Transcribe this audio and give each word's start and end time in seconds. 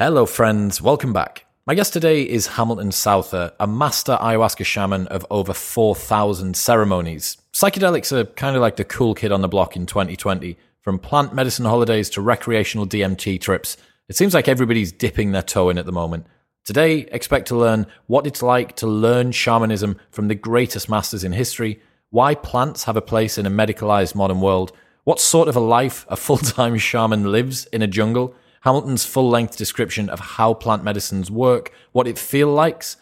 Hello, 0.00 0.26
friends. 0.26 0.80
Welcome 0.80 1.12
back. 1.12 1.44
My 1.66 1.74
guest 1.74 1.92
today 1.92 2.22
is 2.22 2.46
Hamilton 2.46 2.92
Souther, 2.92 3.52
a 3.58 3.66
master 3.66 4.16
ayahuasca 4.20 4.64
shaman 4.64 5.08
of 5.08 5.26
over 5.28 5.52
4,000 5.52 6.56
ceremonies. 6.56 7.36
Psychedelics 7.52 8.12
are 8.12 8.26
kind 8.26 8.54
of 8.54 8.62
like 8.62 8.76
the 8.76 8.84
cool 8.84 9.12
kid 9.12 9.32
on 9.32 9.40
the 9.40 9.48
block 9.48 9.74
in 9.74 9.86
2020. 9.86 10.56
From 10.82 11.00
plant 11.00 11.34
medicine 11.34 11.64
holidays 11.64 12.08
to 12.10 12.20
recreational 12.20 12.86
DMT 12.86 13.40
trips, 13.40 13.76
it 14.08 14.14
seems 14.14 14.34
like 14.34 14.46
everybody's 14.46 14.92
dipping 14.92 15.32
their 15.32 15.42
toe 15.42 15.68
in 15.68 15.78
at 15.78 15.84
the 15.84 15.90
moment. 15.90 16.26
Today, 16.64 16.98
expect 17.10 17.48
to 17.48 17.56
learn 17.56 17.84
what 18.06 18.24
it's 18.24 18.40
like 18.40 18.76
to 18.76 18.86
learn 18.86 19.32
shamanism 19.32 19.98
from 20.12 20.28
the 20.28 20.36
greatest 20.36 20.88
masters 20.88 21.24
in 21.24 21.32
history, 21.32 21.82
why 22.10 22.36
plants 22.36 22.84
have 22.84 22.96
a 22.96 23.02
place 23.02 23.36
in 23.36 23.46
a 23.46 23.50
medicalized 23.50 24.14
modern 24.14 24.40
world, 24.40 24.70
what 25.02 25.18
sort 25.18 25.48
of 25.48 25.56
a 25.56 25.60
life 25.60 26.06
a 26.08 26.14
full 26.24 26.38
time 26.38 26.78
shaman 26.78 27.32
lives 27.32 27.66
in 27.72 27.82
a 27.82 27.88
jungle, 27.88 28.36
Hamilton's 28.62 29.04
full 29.04 29.28
length 29.28 29.56
description 29.56 30.08
of 30.08 30.20
how 30.20 30.54
plant 30.54 30.84
medicines 30.84 31.30
work, 31.30 31.72
what 31.92 32.06
it 32.06 32.18
feel 32.18 32.48
likes, 32.48 32.96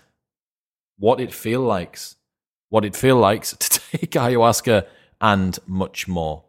what 0.98 1.20
it 1.20 1.32
feel 1.32 1.60
likes, 1.60 2.16
what 2.68 2.84
it 2.84 2.96
feel 2.96 3.16
likes 3.16 3.56
to 3.56 3.68
take 3.98 4.10
ayahuasca, 4.10 4.86
and 5.20 5.58
much 5.66 6.06
more. 6.06 6.44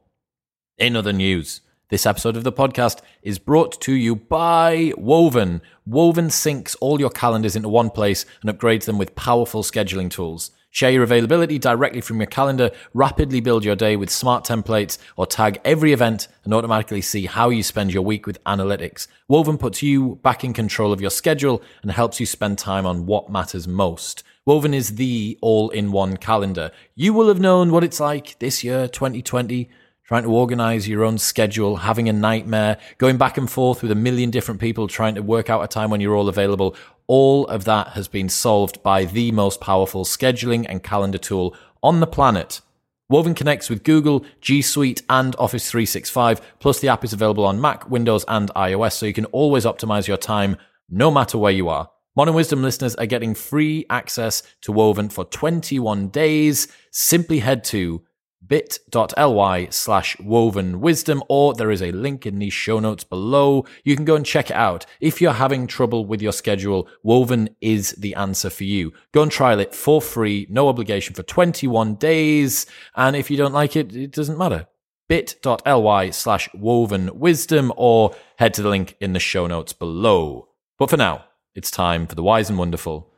In 0.78 0.96
other 0.96 1.14
news, 1.14 1.62
this 1.90 2.06
episode 2.06 2.36
of 2.36 2.44
the 2.44 2.52
podcast 2.52 3.00
is 3.22 3.40
brought 3.40 3.80
to 3.82 3.94
you 3.94 4.16
by 4.16 4.92
Woven. 4.98 5.62
Woven 5.86 6.28
syncs 6.28 6.76
all 6.82 7.00
your 7.00 7.10
calendars 7.10 7.56
into 7.56 7.70
one 7.70 7.90
place 7.90 8.26
and 8.42 8.52
upgrades 8.52 8.84
them 8.86 8.98
with 8.98 9.16
powerful 9.16 9.64
scheduling 9.64 10.12
tools. 10.12 10.52
Share 10.70 10.92
your 10.92 11.04
availability 11.04 11.58
directly 11.58 12.02
from 12.02 12.18
your 12.18 12.28
calendar, 12.28 12.72
rapidly 12.94 13.40
build 13.40 13.64
your 13.64 13.76
day 13.76 13.96
with 13.96 14.10
smart 14.10 14.44
templates, 14.44 14.98
or 15.16 15.26
tag 15.26 15.60
every 15.64 15.94
event 15.94 16.28
and 16.44 16.54
automatically 16.54 17.02
see 17.02 17.26
how 17.26 17.50
you 17.50 17.64
spend 17.64 17.94
your 17.94 18.04
week 18.04 18.28
with 18.28 18.44
analytics. 18.44 19.08
Woven 19.28 19.58
puts 19.58 19.82
you 19.82 20.20
back 20.24 20.44
in 20.44 20.54
control 20.54 20.92
of 20.94 21.02
your 21.02 21.10
schedule 21.10 21.62
and 21.82 21.92
helps 21.92 22.20
you 22.20 22.26
spend 22.26 22.58
time 22.58 22.86
on 22.86 23.06
what 23.06 23.32
matters 23.32 23.68
most. 23.68 24.24
Woven 24.46 24.74
is 24.74 24.96
the 24.96 25.38
all 25.42 25.70
in 25.70 25.92
one 25.92 26.16
calendar. 26.16 26.72
You 26.96 27.14
will 27.14 27.28
have 27.28 27.40
known 27.40 27.72
what 27.72 27.84
it's 27.84 28.00
like 28.00 28.40
this 28.40 28.64
year, 28.64 28.88
2020 28.88 29.70
trying 30.08 30.24
to 30.24 30.32
organize 30.32 30.88
your 30.88 31.04
own 31.04 31.18
schedule, 31.18 31.76
having 31.76 32.08
a 32.08 32.14
nightmare, 32.14 32.78
going 32.98 33.18
back 33.18 33.38
and 33.38 33.52
forth 33.52 33.82
with 33.82 33.92
a 33.92 33.96
million 33.96 34.32
different 34.32 34.62
people 34.62 34.88
trying 34.88 35.16
to 35.16 35.22
work 35.22 35.50
out 35.50 35.64
a 35.64 35.68
time 35.68 35.92
when 35.92 36.00
you're 36.00 36.16
all 36.16 36.30
available. 36.30 36.76
All 37.08 37.46
of 37.48 37.66
that 37.66 37.90
has 37.90 38.08
been 38.08 38.30
solved 38.30 38.82
by 38.82 39.04
the 39.04 39.34
most 39.34 39.60
powerful 39.60 40.06
scheduling 40.06 40.66
and 40.68 40.82
calendar 40.82 41.18
tool 41.18 41.56
on 41.84 42.00
the 42.00 42.08
planet. 42.08 42.62
Woven 43.10 43.36
connects 43.36 43.70
with 43.70 43.84
Google, 43.84 44.26
G 44.40 44.62
Suite, 44.62 45.02
and 45.10 45.36
Office 45.38 45.70
365. 45.70 46.42
Plus, 46.60 46.80
the 46.80 46.90
app 46.90 47.04
is 47.04 47.14
available 47.14 47.46
on 47.46 47.60
Mac, 47.60 47.90
Windows, 47.90 48.24
and 48.30 48.50
iOS, 48.54 48.94
so 48.94 49.06
you 49.06 49.14
can 49.14 49.26
always 49.26 49.66
optimize 49.66 50.08
your 50.08 50.18
time 50.18 50.58
no 50.90 51.12
matter 51.12 51.38
where 51.38 51.52
you 51.52 51.68
are. 51.68 51.90
Modern 52.16 52.34
Wisdom 52.34 52.64
listeners 52.64 52.96
are 52.96 53.06
getting 53.06 53.36
free 53.36 53.86
access 53.90 54.42
to 54.62 54.72
Woven 54.72 55.10
for 55.10 55.26
21 55.26 56.08
days. 56.08 56.68
Simply 56.92 57.40
head 57.40 57.64
to 57.66 58.02
bit.ly 58.48 59.68
slash 59.70 60.20
woven 60.20 60.80
wisdom, 60.80 61.24
or 61.30 61.54
there 61.54 61.72
is 61.72 61.82
a 61.82 61.92
link 61.92 62.26
in 62.26 62.40
the 62.40 62.50
show 62.50 62.80
notes 62.80 63.04
below. 63.04 63.66
You 63.84 63.96
can 63.96 64.06
go 64.06 64.16
and 64.16 64.26
check 64.26 64.50
it 64.50 64.56
out. 64.56 64.86
If 65.00 65.22
you're 65.22 65.34
having 65.34 65.68
trouble 65.68 66.06
with 66.06 66.22
your 66.22 66.32
schedule, 66.32 66.88
Woven 67.04 67.50
is 67.62 67.92
the 67.94 68.16
answer 68.16 68.50
for 68.50 68.64
you. 68.64 68.94
Go 69.12 69.24
and 69.24 69.32
trial 69.32 69.60
it 69.60 69.76
for 69.76 70.02
free, 70.02 70.48
no 70.50 70.68
obligation 70.70 71.16
for 71.16 71.24
21 71.24 71.96
days. 71.96 72.66
And 72.96 73.16
if 73.16 73.30
you 73.30 73.38
don't 73.38 73.54
like 73.54 73.76
it, 73.76 73.96
it 73.96 74.12
doesn't 74.12 74.38
matter. 74.38 74.68
bit.ly 75.08 76.10
slash 76.12 76.50
woven 76.54 77.18
wisdom, 77.18 77.74
or 77.76 78.16
head 78.38 78.54
to 78.56 78.62
the 78.62 78.70
link 78.70 78.96
in 79.00 79.14
the 79.14 79.20
show 79.20 79.48
notes 79.48 79.74
below. 79.74 80.50
But 80.78 80.90
for 80.90 80.98
now, 80.98 81.26
it's 81.56 81.72
time 81.72 82.08
for 82.08 82.16
the 82.16 82.24
wise 82.24 82.50
and 82.50 82.60
wonderful 82.60 83.12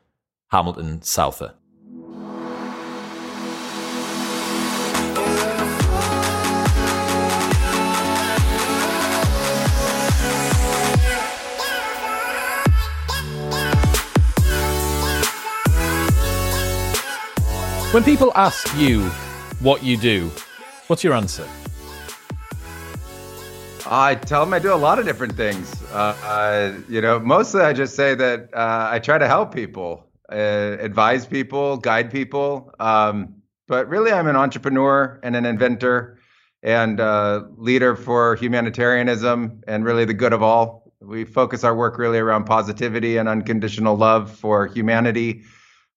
Hamilton 0.49 1.01
Souther. 1.01 1.55
When 17.91 18.03
people 18.03 18.31
ask 18.35 18.77
you 18.77 19.01
what 19.61 19.81
you 19.83 19.97
do, 19.97 20.29
what's 20.85 21.03
your 21.03 21.15
answer? 21.15 21.47
I 23.87 24.13
tell 24.13 24.45
them 24.45 24.53
I 24.53 24.59
do 24.59 24.71
a 24.71 24.75
lot 24.75 24.99
of 24.99 25.05
different 25.05 25.33
things. 25.33 25.81
Uh, 25.91 26.77
you 26.87 27.01
know, 27.01 27.19
mostly 27.19 27.61
I 27.61 27.73
just 27.73 27.95
say 27.95 28.13
that 28.13 28.53
uh, 28.53 28.89
I 28.91 28.99
try 28.99 29.17
to 29.17 29.25
help 29.25 29.55
people, 29.55 30.05
uh, 30.31 30.35
advise 30.35 31.25
people, 31.25 31.77
guide 31.77 32.11
people. 32.11 32.71
Um, 32.79 33.41
but 33.67 33.89
really, 33.89 34.11
I'm 34.11 34.27
an 34.27 34.35
entrepreneur 34.35 35.19
and 35.23 35.35
an 35.35 35.47
inventor 35.47 36.19
and 36.61 36.99
uh, 36.99 37.45
leader 37.57 37.95
for 37.95 38.35
humanitarianism 38.35 39.63
and 39.67 39.83
really 39.83 40.05
the 40.05 40.13
good 40.13 40.33
of 40.33 40.43
all. 40.43 40.93
We 41.01 41.25
focus 41.25 41.63
our 41.63 41.75
work 41.75 41.97
really 41.97 42.19
around 42.19 42.43
positivity 42.43 43.17
and 43.17 43.27
unconditional 43.27 43.95
love 43.97 44.29
for 44.29 44.67
humanity 44.67 45.41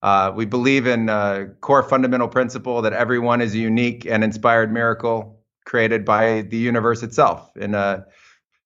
uh, 0.03 0.33
we 0.35 0.45
believe 0.45 0.87
in 0.87 1.09
a 1.09 1.49
core 1.61 1.83
fundamental 1.83 2.29
principle 2.29 2.83
that 2.83 2.93
everyone 2.93 3.41
is 3.41 3.55
a 3.55 3.59
unique 3.59 4.05
and 4.05 4.25
inspired 4.25 4.73
miracle 4.73 5.41
created 5.65 6.05
by 6.05 6.43
the 6.43 6.57
universe 6.57 7.03
itself 7.03 7.57
in 7.57 7.75
a 7.75 8.05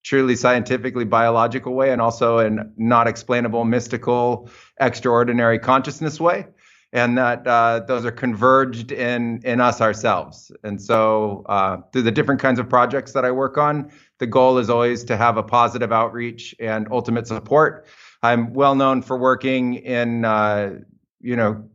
truly 0.03 0.37
scientifically 0.37 1.05
biological 1.05 1.75
way 1.75 1.91
and 1.91 2.01
also 2.01 2.39
in 2.39 2.73
not 2.77 3.07
explainable, 3.07 3.65
mystical, 3.65 4.49
extraordinary 4.81 5.59
consciousness 5.59 6.21
way. 6.21 6.47
And 6.93 7.19
that 7.19 7.47
uh, 7.47 7.81
those 7.81 8.07
are 8.07 8.13
converged 8.13 8.93
in 8.93 9.43
in 9.45 9.61
us 9.61 9.81
ourselves. 9.81 10.53
And 10.63 10.81
so, 10.81 11.45
uh, 11.47 11.79
through 11.93 12.03
the 12.03 12.13
different 12.13 12.41
kinds 12.41 12.61
of 12.61 12.69
projects 12.69 13.13
that 13.13 13.25
I 13.25 13.33
work 13.33 13.59
on, 13.59 13.91
the 14.19 14.27
goal 14.27 14.57
is 14.59 14.71
always 14.71 15.03
to 15.05 15.17
have 15.17 15.37
a 15.37 15.43
positive 15.43 15.93
outreach 15.93 16.55
and 16.61 16.87
ultimate 16.91 17.27
support. 17.27 17.87
I'm 18.23 18.55
well 18.55 18.77
known 18.77 19.03
for 19.03 19.19
working 19.19 19.75
in 19.75 20.25
uh, 20.25 20.79
you 21.27 21.35
know, 21.35 21.69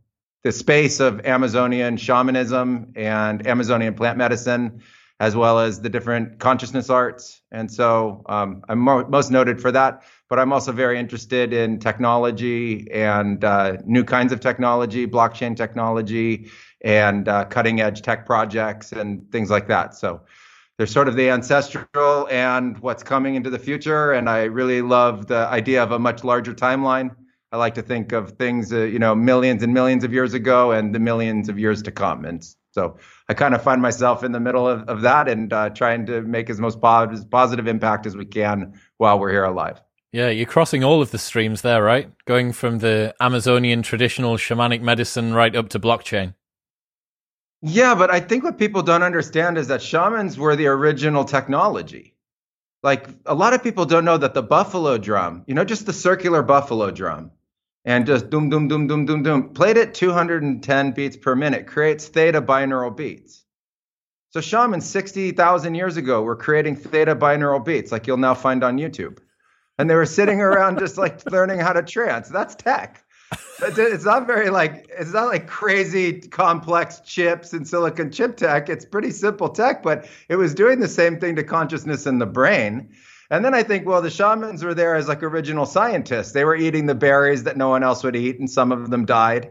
the 0.44 0.50
space 0.50 0.98
of 0.98 1.24
Amazonian 1.26 1.96
shamanism 1.98 2.92
and 2.96 3.46
Amazonian 3.46 3.94
plant 3.94 4.16
medicine, 4.16 4.82
as 5.20 5.36
well 5.36 5.60
as 5.60 5.80
the 5.80 5.88
different 5.88 6.38
consciousness 6.40 6.90
arts. 6.90 7.42
And 7.52 7.70
so 7.70 8.24
um, 8.26 8.64
I'm 8.68 8.78
mo- 8.78 9.06
most 9.06 9.30
noted 9.30 9.60
for 9.60 9.70
that. 9.70 10.02
But 10.28 10.38
I'm 10.38 10.52
also 10.52 10.72
very 10.72 10.98
interested 10.98 11.52
in 11.52 11.78
technology 11.78 12.90
and 12.90 13.44
uh, 13.44 13.76
new 13.84 14.02
kinds 14.02 14.32
of 14.32 14.40
technology, 14.40 15.06
blockchain 15.06 15.54
technology, 15.54 16.50
and 16.80 17.28
uh, 17.28 17.44
cutting 17.44 17.82
edge 17.82 18.00
tech 18.00 18.24
projects 18.24 18.90
and 18.90 19.30
things 19.30 19.50
like 19.50 19.68
that. 19.68 19.94
So 19.94 20.22
there's 20.78 20.90
sort 20.90 21.06
of 21.06 21.14
the 21.14 21.28
ancestral 21.28 22.26
and 22.30 22.78
what's 22.78 23.02
coming 23.02 23.34
into 23.34 23.50
the 23.50 23.58
future. 23.58 24.12
And 24.12 24.30
I 24.30 24.44
really 24.44 24.80
love 24.80 25.26
the 25.26 25.46
idea 25.46 25.82
of 25.82 25.92
a 25.92 25.98
much 25.98 26.24
larger 26.24 26.54
timeline 26.54 27.14
I 27.52 27.58
like 27.58 27.74
to 27.74 27.82
think 27.82 28.12
of 28.12 28.32
things, 28.32 28.72
uh, 28.72 28.78
you 28.84 28.98
know, 28.98 29.14
millions 29.14 29.62
and 29.62 29.74
millions 29.74 30.04
of 30.04 30.12
years 30.12 30.32
ago 30.32 30.72
and 30.72 30.94
the 30.94 30.98
millions 30.98 31.50
of 31.50 31.58
years 31.58 31.82
to 31.82 31.92
come. 31.92 32.24
And 32.24 32.42
so 32.70 32.96
I 33.28 33.34
kind 33.34 33.54
of 33.54 33.62
find 33.62 33.82
myself 33.82 34.24
in 34.24 34.32
the 34.32 34.40
middle 34.40 34.66
of, 34.66 34.88
of 34.88 35.02
that 35.02 35.28
and 35.28 35.52
uh, 35.52 35.68
trying 35.68 36.06
to 36.06 36.22
make 36.22 36.48
as 36.48 36.58
most 36.58 36.80
positive, 36.80 37.30
positive 37.30 37.66
impact 37.66 38.06
as 38.06 38.16
we 38.16 38.24
can 38.24 38.80
while 38.96 39.18
we're 39.18 39.30
here 39.30 39.44
alive. 39.44 39.82
Yeah, 40.12 40.30
you're 40.30 40.46
crossing 40.46 40.82
all 40.82 41.02
of 41.02 41.10
the 41.10 41.18
streams 41.18 41.60
there, 41.60 41.82
right? 41.82 42.10
Going 42.24 42.52
from 42.52 42.78
the 42.78 43.14
Amazonian 43.20 43.82
traditional 43.82 44.36
shamanic 44.36 44.80
medicine 44.80 45.34
right 45.34 45.54
up 45.54 45.68
to 45.70 45.78
blockchain. 45.78 46.34
Yeah, 47.60 47.94
but 47.94 48.10
I 48.10 48.20
think 48.20 48.44
what 48.44 48.58
people 48.58 48.82
don't 48.82 49.02
understand 49.02 49.58
is 49.58 49.68
that 49.68 49.82
shamans 49.82 50.38
were 50.38 50.56
the 50.56 50.66
original 50.68 51.24
technology. 51.24 52.16
Like 52.82 53.08
a 53.26 53.34
lot 53.34 53.52
of 53.52 53.62
people 53.62 53.84
don't 53.84 54.04
know 54.04 54.16
that 54.16 54.34
the 54.34 54.42
buffalo 54.42 54.98
drum, 54.98 55.44
you 55.46 55.54
know, 55.54 55.64
just 55.64 55.86
the 55.86 55.92
circular 55.92 56.42
buffalo 56.42 56.90
drum, 56.90 57.30
and 57.84 58.06
just 58.06 58.30
doom, 58.30 58.48
doom, 58.48 58.68
doom, 58.68 58.86
doom, 58.86 59.06
doom, 59.06 59.22
doom, 59.22 59.48
played 59.54 59.76
at 59.76 59.94
210 59.94 60.92
beats 60.92 61.16
per 61.16 61.34
minute, 61.34 61.66
creates 61.66 62.08
theta 62.08 62.40
binaural 62.40 62.96
beats. 62.96 63.44
So 64.30 64.40
shamans 64.40 64.88
60,000 64.88 65.74
years 65.74 65.96
ago 65.96 66.22
were 66.22 66.36
creating 66.36 66.76
theta 66.76 67.14
binaural 67.14 67.64
beats, 67.64 67.92
like 67.92 68.06
you'll 68.06 68.16
now 68.16 68.34
find 68.34 68.64
on 68.64 68.78
YouTube. 68.78 69.18
And 69.78 69.90
they 69.90 69.94
were 69.94 70.06
sitting 70.06 70.40
around 70.40 70.78
just 70.78 70.96
like 70.96 71.24
learning 71.30 71.58
how 71.58 71.72
to 71.72 71.82
trance. 71.82 72.28
That's 72.28 72.54
tech. 72.54 73.04
It's 73.62 74.04
not 74.04 74.26
very 74.26 74.50
like 74.50 74.90
it's 74.90 75.12
not 75.12 75.28
like 75.28 75.46
crazy 75.46 76.20
complex 76.20 77.00
chips 77.00 77.52
and 77.52 77.66
silicon 77.66 78.10
chip 78.10 78.36
tech. 78.36 78.68
It's 78.68 78.84
pretty 78.84 79.10
simple 79.10 79.48
tech, 79.48 79.82
but 79.82 80.06
it 80.28 80.36
was 80.36 80.54
doing 80.54 80.80
the 80.80 80.88
same 80.88 81.18
thing 81.18 81.36
to 81.36 81.44
consciousness 81.44 82.06
in 82.06 82.18
the 82.18 82.26
brain. 82.26 82.90
And 83.32 83.42
then 83.42 83.54
I 83.54 83.62
think, 83.62 83.86
well, 83.86 84.02
the 84.02 84.10
shamans 84.10 84.62
were 84.62 84.74
there 84.74 84.94
as 84.94 85.08
like 85.08 85.22
original 85.22 85.64
scientists. 85.64 86.32
They 86.32 86.44
were 86.44 86.54
eating 86.54 86.84
the 86.84 86.94
berries 86.94 87.44
that 87.44 87.56
no 87.56 87.70
one 87.70 87.82
else 87.82 88.04
would 88.04 88.14
eat, 88.14 88.38
and 88.38 88.48
some 88.50 88.70
of 88.70 88.90
them 88.90 89.06
died. 89.06 89.50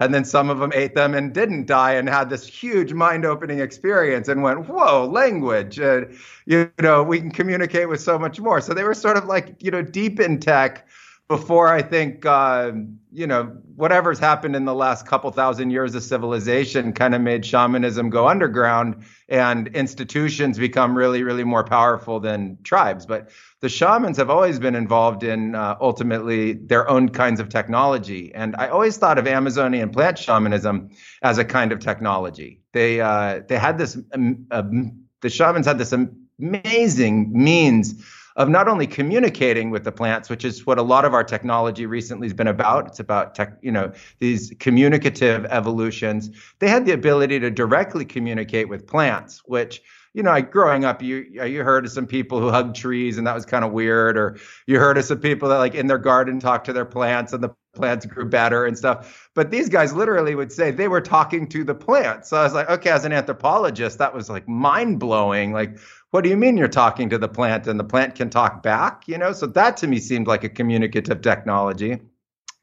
and 0.00 0.14
then 0.14 0.24
some 0.24 0.48
of 0.48 0.58
them 0.58 0.72
ate 0.74 0.94
them 0.94 1.14
and 1.14 1.32
didn't 1.34 1.66
die 1.66 1.92
and 1.92 2.08
had 2.08 2.30
this 2.30 2.46
huge 2.46 2.92
mind-opening 2.94 3.60
experience 3.60 4.28
and 4.28 4.42
went, 4.42 4.66
"Whoa, 4.66 5.06
language! 5.06 5.78
Uh, 5.78 6.06
you 6.46 6.70
know, 6.80 7.02
we 7.02 7.20
can 7.20 7.30
communicate 7.30 7.88
with 7.88 8.00
so 8.00 8.18
much 8.18 8.40
more." 8.40 8.60
So 8.62 8.72
they 8.74 8.82
were 8.82 8.94
sort 8.94 9.18
of 9.18 9.26
like 9.26 9.62
you 9.62 9.70
know 9.70 9.82
deep 9.82 10.18
in 10.18 10.40
tech 10.40 10.88
before 11.30 11.68
I 11.68 11.80
think 11.80 12.26
uh, 12.26 12.72
you 13.12 13.24
know 13.24 13.44
whatever's 13.76 14.18
happened 14.18 14.56
in 14.56 14.64
the 14.64 14.74
last 14.74 15.06
couple 15.06 15.30
thousand 15.30 15.70
years 15.70 15.94
of 15.94 16.02
civilization 16.02 16.92
kind 16.92 17.14
of 17.14 17.20
made 17.20 17.46
shamanism 17.46 18.10
go 18.10 18.26
underground 18.26 19.04
and 19.28 19.68
institutions 19.68 20.58
become 20.58 20.98
really 20.98 21.22
really 21.22 21.44
more 21.44 21.62
powerful 21.62 22.18
than 22.18 22.58
tribes. 22.64 23.06
But 23.06 23.30
the 23.60 23.68
shamans 23.68 24.16
have 24.16 24.28
always 24.28 24.58
been 24.58 24.74
involved 24.74 25.22
in 25.22 25.54
uh, 25.54 25.76
ultimately 25.80 26.54
their 26.54 26.90
own 26.90 27.08
kinds 27.10 27.38
of 27.38 27.48
technology, 27.48 28.34
and 28.34 28.56
I 28.56 28.66
always 28.66 28.96
thought 28.96 29.16
of 29.16 29.28
Amazonian 29.28 29.90
plant 29.90 30.18
shamanism 30.18 30.90
as 31.22 31.38
a 31.38 31.44
kind 31.44 31.70
of 31.70 31.78
technology. 31.78 32.60
They 32.72 33.00
uh, 33.00 33.42
they 33.46 33.56
had 33.56 33.78
this 33.78 33.96
um, 34.12 34.46
um, 34.50 35.04
the 35.20 35.30
shamans 35.30 35.66
had 35.66 35.78
this 35.78 35.94
amazing 36.40 37.32
means 37.32 38.04
of 38.40 38.48
not 38.48 38.68
only 38.68 38.86
communicating 38.86 39.68
with 39.68 39.84
the 39.84 39.92
plants, 39.92 40.30
which 40.30 40.46
is 40.46 40.64
what 40.64 40.78
a 40.78 40.82
lot 40.82 41.04
of 41.04 41.12
our 41.12 41.22
technology 41.22 41.84
recently 41.84 42.26
has 42.26 42.32
been 42.32 42.46
about. 42.46 42.86
It's 42.86 42.98
about 42.98 43.34
tech, 43.34 43.58
you 43.60 43.70
know, 43.70 43.92
these 44.18 44.50
communicative 44.58 45.44
evolutions. 45.50 46.30
They 46.58 46.68
had 46.68 46.86
the 46.86 46.92
ability 46.92 47.38
to 47.40 47.50
directly 47.50 48.06
communicate 48.06 48.70
with 48.70 48.86
plants, 48.86 49.42
which 49.44 49.82
you 50.12 50.24
know, 50.24 50.40
growing 50.42 50.84
up, 50.84 51.02
you 51.02 51.18
you 51.18 51.62
heard 51.62 51.84
of 51.84 51.92
some 51.92 52.06
people 52.06 52.40
who 52.40 52.50
hug 52.50 52.74
trees, 52.74 53.16
and 53.16 53.26
that 53.26 53.34
was 53.34 53.44
kind 53.44 53.64
of 53.64 53.70
weird, 53.70 54.18
or 54.18 54.38
you 54.66 54.78
heard 54.78 54.98
of 54.98 55.04
some 55.04 55.20
people 55.20 55.48
that 55.50 55.58
like 55.58 55.74
in 55.74 55.86
their 55.86 55.98
garden 55.98 56.40
talked 56.40 56.66
to 56.66 56.72
their 56.72 56.84
plants, 56.84 57.32
and 57.32 57.44
the 57.44 57.50
plants 57.74 58.06
grew 58.06 58.28
better 58.28 58.64
and 58.64 58.76
stuff. 58.76 59.30
But 59.34 59.52
these 59.52 59.68
guys 59.68 59.92
literally 59.92 60.34
would 60.34 60.50
say 60.50 60.72
they 60.72 60.88
were 60.88 61.00
talking 61.00 61.48
to 61.50 61.62
the 61.62 61.74
plants. 61.74 62.30
So 62.30 62.38
I 62.38 62.42
was 62.42 62.52
like, 62.52 62.68
okay, 62.68 62.90
as 62.90 63.04
an 63.04 63.12
anthropologist, 63.12 63.98
that 63.98 64.12
was 64.12 64.28
like 64.28 64.48
mind 64.48 64.98
blowing. 64.98 65.52
Like, 65.52 65.78
what 66.10 66.24
do 66.24 66.30
you 66.30 66.36
mean 66.36 66.56
you're 66.56 66.68
talking 66.68 67.08
to 67.10 67.18
the 67.18 67.28
plant 67.28 67.66
and 67.66 67.78
the 67.78 67.84
plant 67.84 68.14
can 68.14 68.30
talk 68.30 68.62
back? 68.62 69.06
You 69.06 69.18
know, 69.18 69.32
so 69.32 69.46
that 69.46 69.76
to 69.78 69.86
me 69.86 70.00
seemed 70.00 70.26
like 70.26 70.44
a 70.44 70.48
communicative 70.48 71.22
technology. 71.22 72.00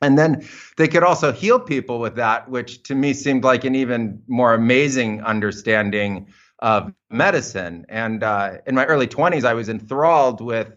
And 0.01 0.17
then 0.17 0.47
they 0.77 0.87
could 0.87 1.03
also 1.03 1.31
heal 1.31 1.59
people 1.59 1.99
with 1.99 2.15
that, 2.15 2.49
which 2.49 2.83
to 2.83 2.95
me 2.95 3.13
seemed 3.13 3.43
like 3.43 3.63
an 3.63 3.73
even 3.73 4.21
more 4.27 4.53
amazing 4.53 5.23
understanding 5.23 6.27
of 6.59 6.93
medicine. 7.09 7.85
And 7.89 8.23
uh, 8.23 8.57
in 8.67 8.75
my 8.75 8.85
early 8.85 9.07
20s, 9.07 9.43
I 9.43 9.53
was 9.53 9.69
enthralled 9.69 10.41
with 10.41 10.75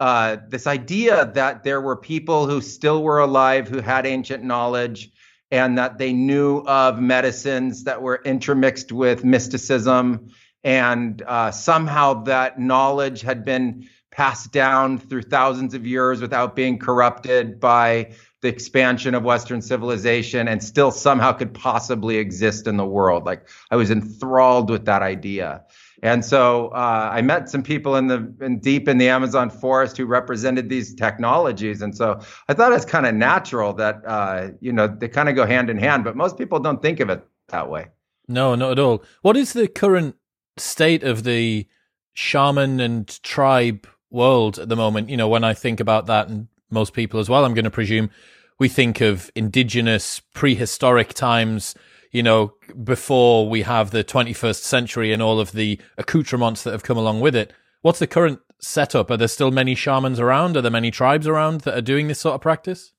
uh, 0.00 0.38
this 0.48 0.66
idea 0.66 1.30
that 1.34 1.62
there 1.62 1.80
were 1.80 1.96
people 1.96 2.46
who 2.46 2.60
still 2.60 3.02
were 3.02 3.18
alive 3.18 3.68
who 3.68 3.80
had 3.80 4.06
ancient 4.06 4.44
knowledge 4.44 5.10
and 5.50 5.78
that 5.78 5.98
they 5.98 6.12
knew 6.12 6.58
of 6.66 7.00
medicines 7.00 7.84
that 7.84 8.02
were 8.02 8.20
intermixed 8.24 8.92
with 8.92 9.24
mysticism 9.24 10.28
and 10.64 11.22
uh, 11.22 11.50
somehow 11.50 12.24
that 12.24 12.58
knowledge 12.58 13.22
had 13.22 13.44
been 13.44 13.88
passed 14.10 14.52
down 14.52 14.98
through 14.98 15.22
thousands 15.22 15.74
of 15.74 15.86
years 15.86 16.20
without 16.20 16.56
being 16.56 16.78
corrupted 16.78 17.60
by 17.60 18.10
the 18.40 18.48
expansion 18.48 19.14
of 19.14 19.24
Western 19.24 19.60
civilization 19.60 20.48
and 20.48 20.62
still 20.62 20.90
somehow 20.90 21.32
could 21.32 21.52
possibly 21.54 22.16
exist 22.16 22.66
in 22.66 22.76
the 22.76 22.86
world. 22.86 23.24
Like 23.24 23.48
I 23.70 23.76
was 23.76 23.90
enthralled 23.90 24.70
with 24.70 24.86
that 24.86 25.02
idea. 25.02 25.64
And 26.02 26.24
so 26.24 26.68
uh, 26.68 27.10
I 27.12 27.22
met 27.22 27.48
some 27.48 27.62
people 27.62 27.96
in 27.96 28.06
the 28.06 28.32
in 28.40 28.60
deep 28.60 28.88
in 28.88 28.98
the 28.98 29.08
Amazon 29.08 29.50
forest 29.50 29.96
who 29.96 30.06
represented 30.06 30.68
these 30.68 30.94
technologies, 30.94 31.82
and 31.82 31.96
so 31.96 32.20
I 32.48 32.54
thought 32.54 32.72
it's 32.72 32.84
kind 32.84 33.04
of 33.04 33.16
natural 33.16 33.72
that 33.74 34.02
uh, 34.06 34.50
you 34.60 34.72
know 34.72 34.86
they 34.86 35.08
kind 35.08 35.28
of 35.28 35.34
go 35.34 35.44
hand 35.44 35.70
in 35.70 35.76
hand. 35.76 36.04
But 36.04 36.16
most 36.16 36.38
people 36.38 36.60
don't 36.60 36.80
think 36.80 37.00
of 37.00 37.10
it 37.10 37.26
that 37.48 37.68
way. 37.68 37.88
No, 38.28 38.54
not 38.54 38.72
at 38.72 38.78
all. 38.78 39.02
What 39.22 39.36
is 39.36 39.54
the 39.54 39.66
current 39.66 40.14
state 40.60 41.02
of 41.02 41.24
the 41.24 41.66
shaman 42.14 42.80
and 42.80 43.22
tribe 43.22 43.86
world 44.10 44.58
at 44.58 44.68
the 44.68 44.76
moment. 44.76 45.08
You 45.08 45.16
know, 45.16 45.28
when 45.28 45.44
I 45.44 45.54
think 45.54 45.80
about 45.80 46.06
that, 46.06 46.28
and 46.28 46.48
most 46.70 46.92
people 46.92 47.20
as 47.20 47.28
well, 47.28 47.44
I'm 47.44 47.54
going 47.54 47.64
to 47.64 47.70
presume, 47.70 48.10
we 48.58 48.68
think 48.68 49.00
of 49.00 49.30
indigenous 49.34 50.20
prehistoric 50.34 51.14
times, 51.14 51.74
you 52.10 52.22
know, 52.22 52.54
before 52.82 53.48
we 53.48 53.62
have 53.62 53.90
the 53.90 54.04
21st 54.04 54.62
century 54.62 55.12
and 55.12 55.22
all 55.22 55.40
of 55.40 55.52
the 55.52 55.80
accoutrements 55.96 56.62
that 56.64 56.72
have 56.72 56.82
come 56.82 56.96
along 56.96 57.20
with 57.20 57.36
it. 57.36 57.52
What's 57.82 58.00
the 58.00 58.06
current 58.06 58.40
setup? 58.60 59.10
Are 59.10 59.16
there 59.16 59.28
still 59.28 59.50
many 59.50 59.74
shamans 59.74 60.18
around? 60.18 60.56
Are 60.56 60.62
there 60.62 60.70
many 60.70 60.90
tribes 60.90 61.26
around 61.26 61.60
that 61.62 61.76
are 61.76 61.82
doing 61.82 62.08
this 62.08 62.20
sort 62.20 62.34
of 62.34 62.40
practice? 62.40 62.92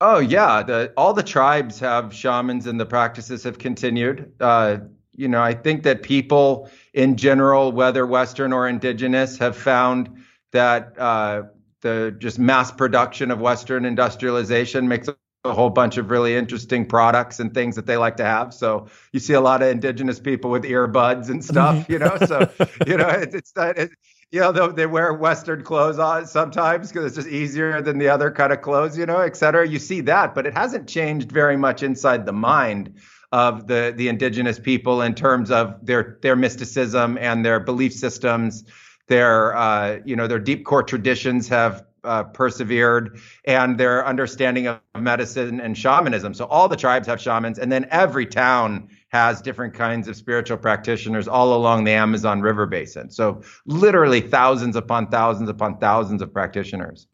Oh 0.00 0.18
yeah, 0.18 0.62
the, 0.62 0.92
all 0.96 1.14
the 1.14 1.22
tribes 1.22 1.80
have 1.80 2.12
shamans, 2.12 2.66
and 2.66 2.78
the 2.78 2.84
practices 2.84 3.44
have 3.44 3.58
continued. 3.58 4.32
Uh, 4.38 4.78
you 5.16 5.28
know, 5.28 5.42
I 5.42 5.54
think 5.54 5.82
that 5.84 6.02
people 6.02 6.70
in 6.92 7.16
general, 7.16 7.72
whether 7.72 8.06
Western 8.06 8.52
or 8.52 8.68
indigenous, 8.68 9.38
have 9.38 9.56
found 9.56 10.24
that 10.52 10.98
uh, 10.98 11.44
the 11.80 12.14
just 12.18 12.38
mass 12.38 12.70
production 12.70 13.30
of 13.30 13.40
Western 13.40 13.84
industrialization 13.84 14.88
makes 14.88 15.08
a 15.08 15.16
whole 15.52 15.70
bunch 15.70 15.96
of 15.96 16.10
really 16.10 16.34
interesting 16.34 16.86
products 16.86 17.40
and 17.40 17.54
things 17.54 17.76
that 17.76 17.86
they 17.86 17.96
like 17.96 18.16
to 18.16 18.24
have. 18.24 18.52
So 18.52 18.88
you 19.12 19.20
see 19.20 19.34
a 19.34 19.40
lot 19.40 19.62
of 19.62 19.68
indigenous 19.68 20.18
people 20.18 20.50
with 20.50 20.64
earbuds 20.64 21.30
and 21.30 21.44
stuff, 21.44 21.76
mm-hmm. 21.76 21.92
you 21.92 21.98
know. 21.98 22.16
So 22.26 22.50
you 22.86 22.96
know, 22.96 23.08
it, 23.08 23.34
it's 23.34 23.54
not. 23.54 23.78
It, 23.78 23.90
you 24.32 24.40
know, 24.40 24.50
they 24.50 24.86
wear 24.86 25.14
Western 25.14 25.62
clothes 25.62 26.00
on 26.00 26.26
sometimes 26.26 26.90
because 26.90 27.06
it's 27.06 27.14
just 27.14 27.28
easier 27.28 27.80
than 27.80 27.98
the 27.98 28.08
other 28.08 28.32
kind 28.32 28.52
of 28.52 28.60
clothes, 28.60 28.98
you 28.98 29.06
know, 29.06 29.20
et 29.20 29.36
cetera. 29.36 29.66
You 29.66 29.78
see 29.78 30.00
that, 30.02 30.34
but 30.34 30.46
it 30.46 30.52
hasn't 30.52 30.88
changed 30.88 31.30
very 31.30 31.56
much 31.56 31.84
inside 31.84 32.26
the 32.26 32.32
mind 32.32 32.98
of 33.32 33.66
the 33.66 33.92
the 33.96 34.08
indigenous 34.08 34.58
people 34.58 35.02
in 35.02 35.14
terms 35.14 35.50
of 35.50 35.74
their 35.84 36.18
their 36.22 36.36
mysticism 36.36 37.18
and 37.18 37.44
their 37.44 37.60
belief 37.60 37.92
systems. 37.92 38.64
Their 39.08 39.56
uh, 39.56 39.98
you 40.04 40.16
know 40.16 40.26
their 40.26 40.38
deep 40.38 40.64
core 40.64 40.82
traditions 40.82 41.48
have 41.48 41.84
uh, 42.06 42.22
persevered 42.22 43.18
and 43.44 43.78
their 43.78 44.06
understanding 44.06 44.68
of 44.68 44.80
medicine 44.98 45.60
and 45.60 45.76
shamanism. 45.76 46.34
So 46.34 46.46
all 46.46 46.68
the 46.68 46.76
tribes 46.76 47.06
have 47.08 47.20
shamans, 47.20 47.58
and 47.58 47.70
then 47.70 47.86
every 47.90 48.26
town 48.26 48.88
has 49.08 49.42
different 49.42 49.74
kinds 49.74 50.08
of 50.08 50.16
spiritual 50.16 50.56
practitioners 50.56 51.28
all 51.28 51.54
along 51.54 51.84
the 51.84 51.92
Amazon 51.92 52.40
River 52.40 52.66
basin. 52.66 53.10
So 53.10 53.42
literally 53.66 54.20
thousands 54.20 54.76
upon 54.76 55.08
thousands 55.08 55.48
upon 55.48 55.78
thousands 55.78 56.22
of 56.22 56.32
practitioners. 56.32 57.06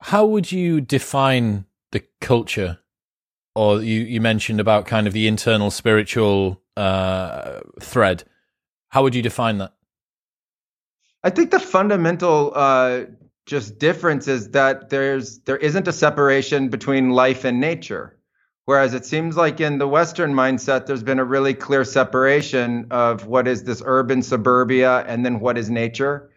How 0.00 0.26
would 0.26 0.50
you 0.50 0.80
define 0.80 1.64
the 1.92 2.02
culture 2.20 2.78
or 3.54 3.82
you, 3.82 4.00
you 4.00 4.20
mentioned 4.20 4.60
about 4.60 4.86
kind 4.86 5.06
of 5.06 5.12
the 5.12 5.26
internal 5.26 5.70
spiritual 5.70 6.60
uh, 6.76 7.60
thread. 7.80 8.24
How 8.88 9.02
would 9.02 9.14
you 9.14 9.22
define 9.22 9.58
that? 9.58 9.74
I 11.22 11.30
think 11.30 11.50
the 11.50 11.60
fundamental 11.60 12.52
uh, 12.54 13.02
just 13.46 13.78
difference 13.78 14.26
is 14.28 14.50
that 14.50 14.90
there's 14.90 15.38
there 15.40 15.56
isn't 15.56 15.86
a 15.86 15.92
separation 15.92 16.68
between 16.68 17.10
life 17.10 17.44
and 17.44 17.60
nature. 17.60 18.18
Whereas 18.64 18.94
it 18.94 19.04
seems 19.04 19.36
like 19.36 19.60
in 19.60 19.78
the 19.78 19.88
Western 19.88 20.34
mindset, 20.34 20.86
there's 20.86 21.02
been 21.02 21.18
a 21.18 21.24
really 21.24 21.52
clear 21.52 21.84
separation 21.84 22.86
of 22.92 23.26
what 23.26 23.48
is 23.48 23.64
this 23.64 23.82
urban 23.84 24.22
suburbia 24.22 25.04
and 25.08 25.24
then 25.24 25.40
what 25.40 25.58
is 25.58 25.68
nature 25.68 26.31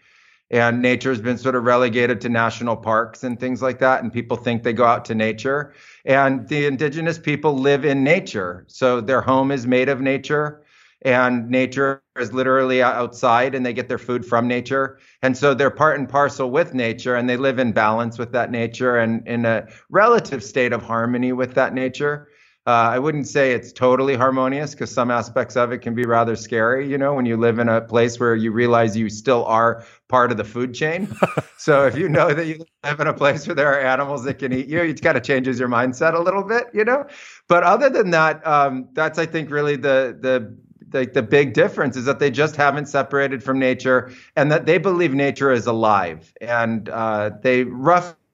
and 0.56 0.82
nature 0.82 1.10
has 1.10 1.20
been 1.20 1.38
sort 1.38 1.54
of 1.54 1.66
relegated 1.66 2.22
to 2.22 2.30
national 2.30 2.78
parks 2.78 3.26
and 3.26 3.38
things 3.38 3.62
like 3.62 3.80
that 3.80 4.02
and 4.02 4.14
people 4.14 4.38
think 4.38 4.64
they 4.64 4.72
go 4.72 4.86
out 4.86 5.04
to 5.04 5.14
nature. 5.14 5.74
And 6.06 6.48
the 6.48 6.66
indigenous 6.66 7.20
people 7.20 7.58
live 7.58 7.84
in 7.84 8.06
nature 8.06 8.64
so 8.68 9.02
their 9.02 9.20
home 9.20 9.52
is 9.52 9.68
made 9.68 9.90
of 9.90 10.00
nature 10.00 10.64
and 11.02 11.50
nature 11.50 12.02
is 12.18 12.32
literally 12.32 12.82
outside 12.82 13.54
and 13.54 13.66
they 13.66 13.74
get 13.74 13.90
their 13.90 13.98
food 13.98 14.26
from 14.26 14.48
nature. 14.48 14.98
And 15.22 15.36
so 15.36 15.54
they're 15.54 15.70
part 15.70 16.00
and 16.00 16.08
parcel 16.08 16.50
with 16.50 16.74
nature 16.74 17.16
and 17.16 17.30
they 17.30 17.36
live 17.36 17.60
in 17.60 17.74
balance 17.74 18.18
with 18.18 18.32
that 18.32 18.50
nature 18.50 18.98
and 18.98 19.28
in 19.28 19.44
a 19.46 19.68
relative 19.90 20.42
state 20.42 20.72
of 20.72 20.82
harmony 20.82 21.34
with 21.34 21.54
that 21.56 21.74
nature 21.74 22.30
uh, 22.68 22.90
I 22.94 22.98
wouldn't 22.98 23.28
say 23.28 23.52
it's 23.52 23.72
totally 23.72 24.16
harmonious 24.16 24.72
because 24.72 24.92
some 24.92 25.12
aspects 25.12 25.56
of 25.56 25.72
it 25.72 25.80
can 25.80 25.94
be 25.94 26.04
rather 26.04 26.36
scary, 26.36 26.90
you 26.90 26.98
know, 26.98 27.14
when 27.14 27.28
you 27.28 27.38
live 27.38 27.60
in 27.60 27.70
a 27.70 27.80
place 27.80 28.20
where 28.20 28.36
you 28.36 28.52
realize 28.52 28.98
you 28.98 29.08
still 29.08 29.46
are 29.46 29.86
part 30.08 30.32
of 30.32 30.38
the 30.38 30.44
food 30.44 30.74
chain. 30.74 31.08
so 31.58 31.86
if 31.86 31.96
you 31.96 32.10
know 32.10 32.34
that 32.34 32.48
you 32.48 32.66
live 32.84 33.00
in 33.00 33.06
a 33.06 33.14
place 33.14 33.46
where 33.46 33.56
there 33.56 33.72
are 33.72 33.80
animals 33.80 34.24
that 34.24 34.40
can 34.40 34.52
eat 34.52 34.66
you, 34.66 34.80
it 34.80 35.00
kind 35.00 35.16
of 35.16 35.22
changes 35.22 35.60
your 35.60 35.70
mindset 35.70 36.16
a 36.16 36.20
little 36.20 36.44
bit, 36.44 36.66
you 36.74 36.84
know. 36.84 37.06
But 37.48 37.62
other 37.62 37.88
than 37.90 38.10
that, 38.12 38.46
um, 38.48 38.90
that's 38.94 39.20
I 39.20 39.28
think 39.28 39.52
really 39.52 39.76
the 39.76 40.18
the 40.20 40.56
the, 40.88 41.06
the 41.06 41.24
big 41.24 41.54
difference 41.54 41.98
is 41.98 42.06
that 42.06 42.20
they 42.20 42.32
just 42.32 42.56
haven't 42.56 42.86
separated 42.86 43.44
from 43.44 43.60
nature 43.60 44.12
and 44.36 44.52
that 44.52 44.66
they 44.66 44.78
believe 44.78 45.14
nature 45.14 45.52
is 45.52 45.66
alive 45.66 46.34
and 46.42 46.90
uh, 46.90 47.32
they 47.42 47.64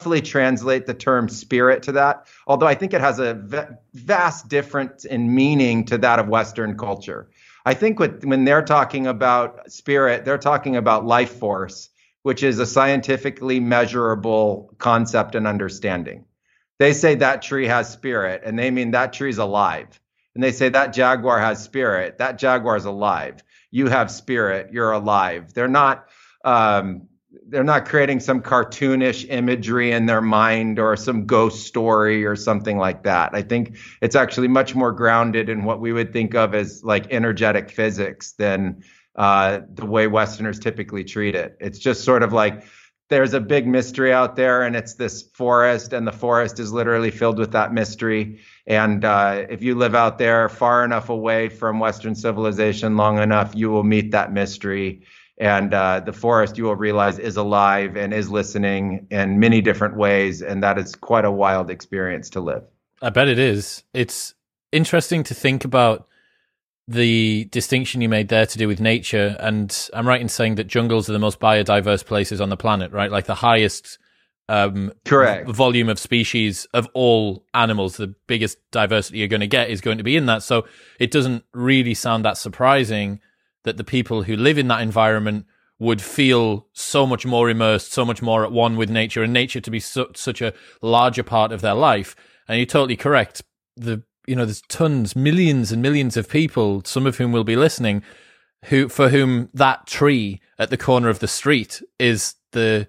roughly 0.01 0.20
translate 0.22 0.88
the 0.88 0.96
term 0.96 1.29
spirit 1.29 1.84
to 1.84 1.91
that, 1.91 2.25
although 2.48 2.65
I 2.65 2.74
think 2.74 2.91
it 2.91 3.01
has 3.01 3.20
a 3.20 3.36
v- 3.36 3.75
vast 3.93 4.48
difference 4.48 5.05
in 5.05 5.36
meaning 5.36 5.86
to 5.86 5.98
that 6.00 6.17
of 6.17 6.27
Western 6.27 6.75
culture. 6.75 7.29
I 7.67 7.75
think 7.75 8.00
when 8.00 8.43
they're 8.43 8.63
talking 8.63 9.05
about 9.05 9.72
spirit, 9.72 10.25
they're 10.25 10.39
talking 10.39 10.75
about 10.75 11.05
life 11.05 11.34
force, 11.34 11.89
which 12.24 12.41
is 12.41 12.58
a 12.58 12.65
scientifically 12.65 13.60
measurable 13.60 14.74
concept 14.79 15.36
and 15.36 15.46
understanding. 15.46 16.25
they 16.79 16.93
say 16.93 17.13
that 17.13 17.43
tree 17.43 17.67
has 17.67 17.88
spirit, 17.93 18.41
and 18.43 18.58
they 18.58 18.72
mean 18.72 18.89
that 18.91 19.13
tree's 19.13 19.38
alive. 19.38 20.00
And 20.34 20.43
they 20.43 20.51
say 20.51 20.70
that 20.70 20.93
jaguar 20.93 21.39
has 21.39 21.63
spirit, 21.63 22.17
that 22.17 22.39
jaguar's 22.39 22.86
alive. 22.86 23.43
You 23.70 23.86
have 23.88 24.10
spirit, 24.10 24.74
you're 24.74 24.93
alive. 24.93 25.53
They're 25.53 25.67
not 25.67 26.08
um, 26.43 27.08
they're 27.48 27.64
not 27.64 27.86
creating 27.86 28.20
some 28.20 28.42
cartoonish 28.42 29.26
imagery 29.30 29.92
in 29.92 30.06
their 30.06 30.22
mind 30.22 30.80
or 30.80 30.98
some 30.98 31.26
ghost 31.26 31.66
story 31.66 32.26
or 32.26 32.36
something 32.36 32.78
like 32.78 33.04
that. 33.04 33.32
I 33.34 33.42
think 33.42 33.78
it's 34.02 34.16
actually 34.16 34.50
much 34.50 34.76
more 34.76 34.92
grounded 34.92 35.48
in 35.50 35.64
what 35.64 35.80
we 35.80 35.94
would 35.94 36.12
think 36.12 36.36
of 36.36 36.54
as 36.54 36.84
like 36.84 37.12
energetic 37.12 37.70
physics 37.70 38.34
than 38.34 38.84
uh, 39.16 39.62
the 39.74 39.86
way 39.86 40.08
Westerners 40.08 40.60
typically 40.60 41.04
treat 41.04 41.36
it. 41.36 41.58
It's 41.60 41.80
just 41.80 42.04
sort 42.04 42.24
of 42.24 42.34
like 42.34 42.64
there's 43.10 43.34
a 43.34 43.42
big 43.42 43.68
mystery 43.68 44.14
out 44.14 44.38
there, 44.38 44.64
and 44.64 44.74
it's 44.74 44.94
this 44.94 45.22
forest, 45.22 45.92
and 45.92 46.08
the 46.08 46.14
forest 46.14 46.60
is 46.60 46.72
literally 46.72 47.12
filled 47.12 47.40
with 47.40 47.52
that 47.52 47.74
mystery. 47.74 48.40
And 48.66 49.04
uh, 49.04 49.46
if 49.50 49.62
you 49.62 49.76
live 49.76 49.96
out 49.96 50.18
there 50.18 50.48
far 50.48 50.86
enough 50.86 51.10
away 51.10 51.50
from 51.50 51.80
Western 51.80 52.16
civilization 52.16 52.96
long 52.96 53.20
enough, 53.20 53.54
you 53.54 53.70
will 53.70 53.84
meet 53.84 54.12
that 54.12 54.32
mystery 54.32 55.02
and 55.38 55.74
uh, 55.74 56.00
the 56.00 56.14
forest 56.14 56.58
you 56.58 56.66
will 56.66 56.76
realize 56.76 57.20
is 57.20 57.38
alive 57.38 57.96
and 57.96 58.14
is 58.14 58.30
listening 58.30 59.08
in 59.10 59.40
many 59.40 59.62
different 59.62 59.96
ways 59.96 60.42
and 60.42 60.64
that 60.64 60.78
is 60.78 60.96
quite 60.96 61.26
a 61.26 61.32
wild 61.32 61.70
experience 61.70 62.30
to 62.32 62.42
live. 62.42 62.64
I 63.02 63.10
bet 63.10 63.28
it 63.28 63.40
is. 63.40 63.84
It's 63.94 64.36
interesting 64.72 65.24
to 65.24 65.34
think 65.34 65.66
about 65.66 66.08
the 66.88 67.46
distinction 67.46 68.02
you 68.02 68.10
made 68.10 68.30
there 68.30 68.46
to 68.46 68.58
do 68.58 68.68
with 68.68 68.82
nature 68.82 69.38
and 69.40 69.90
i'm 69.94 70.06
right 70.06 70.20
in 70.20 70.28
saying 70.28 70.56
that 70.56 70.66
jungles 70.66 71.08
are 71.08 71.14
the 71.14 71.20
most 71.20 71.40
biodiverse 71.40 72.04
places 72.04 72.42
on 72.42 72.50
the 72.50 72.58
planet 72.58 72.92
right? 72.92 73.12
Like 73.12 73.28
the 73.28 73.36
highest 73.36 73.98
um, 74.52 74.92
correct. 75.06 75.50
volume 75.50 75.88
of 75.88 75.98
species 75.98 76.68
of 76.74 76.88
all 76.94 77.46
animals 77.54 77.96
the 77.96 78.14
biggest 78.28 78.58
diversity 78.72 79.20
you're 79.20 79.30
going 79.30 79.40
to 79.40 79.48
get 79.48 79.70
is 79.70 79.80
going 79.80 79.98
to 79.98 80.04
be 80.04 80.18
in 80.18 80.26
that. 80.26 80.44
So 80.44 80.66
it 81.00 81.10
doesn't 81.10 81.46
really 81.54 81.94
sound 81.94 82.26
that 82.26 82.38
surprising 82.38 83.22
that 83.63 83.77
the 83.77 83.84
people 83.84 84.24
who 84.24 84.36
live 84.36 84.58
in 84.58 84.68
that 84.68 84.82
environment 84.82 85.46
would 85.80 86.01
feel 86.01 86.68
so 86.74 87.08
much 87.08 87.25
more 87.25 87.50
immersed, 87.50 87.91
so 87.91 88.06
much 88.06 88.22
more 88.22 88.46
at 88.46 88.51
one 88.51 88.77
with 88.77 88.89
nature, 88.89 89.24
and 89.24 89.34
nature 89.34 89.60
to 89.60 89.72
be 89.72 89.80
su- 89.80 90.12
such 90.15 90.41
a 90.41 90.53
larger 90.82 91.24
part 91.24 91.51
of 91.51 91.62
their 91.62 91.74
life. 91.74 92.15
And 92.48 92.58
you're 92.58 92.68
totally 92.68 92.96
correct. 92.96 93.41
The 93.75 94.03
you 94.27 94.36
know 94.36 94.46
there's 94.46 94.62
tons, 94.62 95.15
millions 95.15 95.72
and 95.72 95.82
millions 95.82 96.18
of 96.18 96.30
people, 96.30 96.84
some 96.86 97.08
of 97.08 97.18
whom 97.18 97.32
will 97.32 97.44
be 97.44 97.56
listening, 97.56 98.03
who 98.65 98.89
for 98.89 99.10
whom 99.10 99.50
that 99.53 99.88
tree 99.88 100.39
at 100.60 100.70
the 100.70 100.77
corner 100.77 101.10
of 101.10 101.20
the 101.20 101.27
street 101.27 101.82
is 101.98 102.36
the 102.51 102.88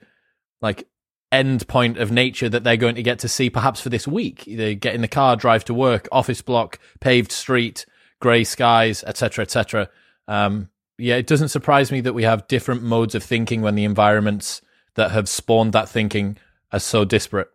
like 0.60 0.86
end 1.32 1.66
point 1.66 1.96
of 1.96 2.12
nature 2.12 2.50
that 2.50 2.62
they're 2.62 2.76
going 2.76 2.94
to 2.94 3.02
get 3.02 3.18
to 3.20 3.28
see 3.28 3.48
perhaps 3.48 3.80
for 3.80 3.88
this 3.88 4.06
week. 4.06 4.44
They 4.46 4.74
get 4.74 4.94
in 4.94 5.00
the 5.00 5.08
car, 5.08 5.34
drive 5.34 5.64
to 5.64 5.74
work, 5.74 6.08
office 6.12 6.42
block, 6.42 6.78
paved 7.00 7.32
street, 7.32 7.86
grey 8.20 8.44
skies, 8.44 9.02
etc., 9.04 9.44
etc. 9.44 9.88
Um, 10.28 10.68
yeah, 10.98 11.16
it 11.16 11.26
doesn't 11.26 11.48
surprise 11.48 11.90
me 11.90 12.00
that 12.02 12.12
we 12.12 12.22
have 12.22 12.46
different 12.48 12.82
modes 12.82 13.14
of 13.14 13.22
thinking 13.22 13.62
when 13.62 13.74
the 13.74 13.84
environments 13.84 14.62
that 14.94 15.10
have 15.10 15.28
spawned 15.28 15.72
that 15.72 15.88
thinking 15.88 16.36
are 16.70 16.78
so 16.78 17.04
disparate. 17.04 17.48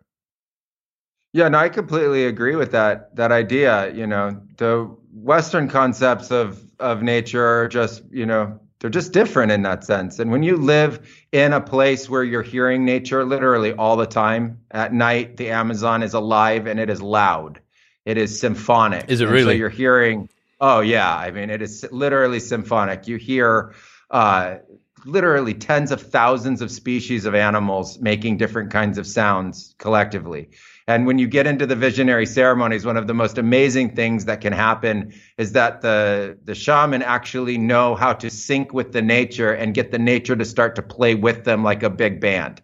Yeah, 1.32 1.48
no, 1.48 1.58
I 1.58 1.68
completely 1.68 2.24
agree 2.24 2.56
with 2.56 2.72
that 2.72 3.14
that 3.16 3.32
idea. 3.32 3.92
You 3.92 4.06
know, 4.06 4.40
the 4.56 4.84
Western 5.12 5.68
concepts 5.68 6.30
of 6.30 6.60
of 6.80 7.02
nature 7.02 7.44
are 7.44 7.68
just, 7.68 8.02
you 8.10 8.24
know, 8.24 8.58
they're 8.80 8.90
just 8.90 9.12
different 9.12 9.52
in 9.52 9.62
that 9.62 9.84
sense. 9.84 10.18
And 10.18 10.30
when 10.30 10.42
you 10.42 10.56
live 10.56 11.06
in 11.32 11.52
a 11.52 11.60
place 11.60 12.08
where 12.08 12.24
you're 12.24 12.42
hearing 12.42 12.84
nature 12.84 13.24
literally 13.24 13.72
all 13.72 13.96
the 13.96 14.06
time, 14.06 14.58
at 14.70 14.92
night 14.92 15.36
the 15.36 15.50
Amazon 15.50 16.02
is 16.02 16.14
alive 16.14 16.66
and 16.66 16.80
it 16.80 16.88
is 16.88 17.02
loud. 17.02 17.60
It 18.04 18.16
is 18.16 18.40
symphonic. 18.40 19.04
Is 19.08 19.20
it 19.20 19.24
and 19.24 19.32
really? 19.32 19.54
So 19.54 19.58
you're 19.58 19.68
hearing 19.68 20.30
Oh 20.60 20.80
yeah, 20.80 21.14
I 21.16 21.30
mean 21.30 21.50
it 21.50 21.62
is 21.62 21.86
literally 21.92 22.40
symphonic. 22.40 23.06
You 23.06 23.16
hear 23.16 23.74
uh, 24.10 24.56
literally 25.04 25.54
tens 25.54 25.92
of 25.92 26.02
thousands 26.02 26.60
of 26.60 26.70
species 26.70 27.24
of 27.24 27.34
animals 27.34 28.00
making 28.00 28.38
different 28.38 28.70
kinds 28.72 28.98
of 28.98 29.06
sounds 29.06 29.74
collectively. 29.78 30.50
And 30.88 31.06
when 31.06 31.18
you 31.18 31.28
get 31.28 31.46
into 31.46 31.66
the 31.66 31.76
visionary 31.76 32.26
ceremonies, 32.26 32.84
one 32.84 32.96
of 32.96 33.06
the 33.06 33.14
most 33.14 33.38
amazing 33.38 33.94
things 33.94 34.24
that 34.24 34.40
can 34.40 34.52
happen 34.52 35.12
is 35.36 35.52
that 35.52 35.80
the 35.82 36.38
the 36.44 36.54
shaman 36.54 37.02
actually 37.02 37.58
know 37.58 37.94
how 37.94 38.12
to 38.14 38.28
sync 38.30 38.72
with 38.72 38.92
the 38.92 39.02
nature 39.02 39.52
and 39.52 39.74
get 39.74 39.92
the 39.92 39.98
nature 39.98 40.34
to 40.34 40.44
start 40.44 40.74
to 40.76 40.82
play 40.82 41.14
with 41.14 41.44
them 41.44 41.62
like 41.62 41.82
a 41.84 41.90
big 41.90 42.20
band. 42.20 42.62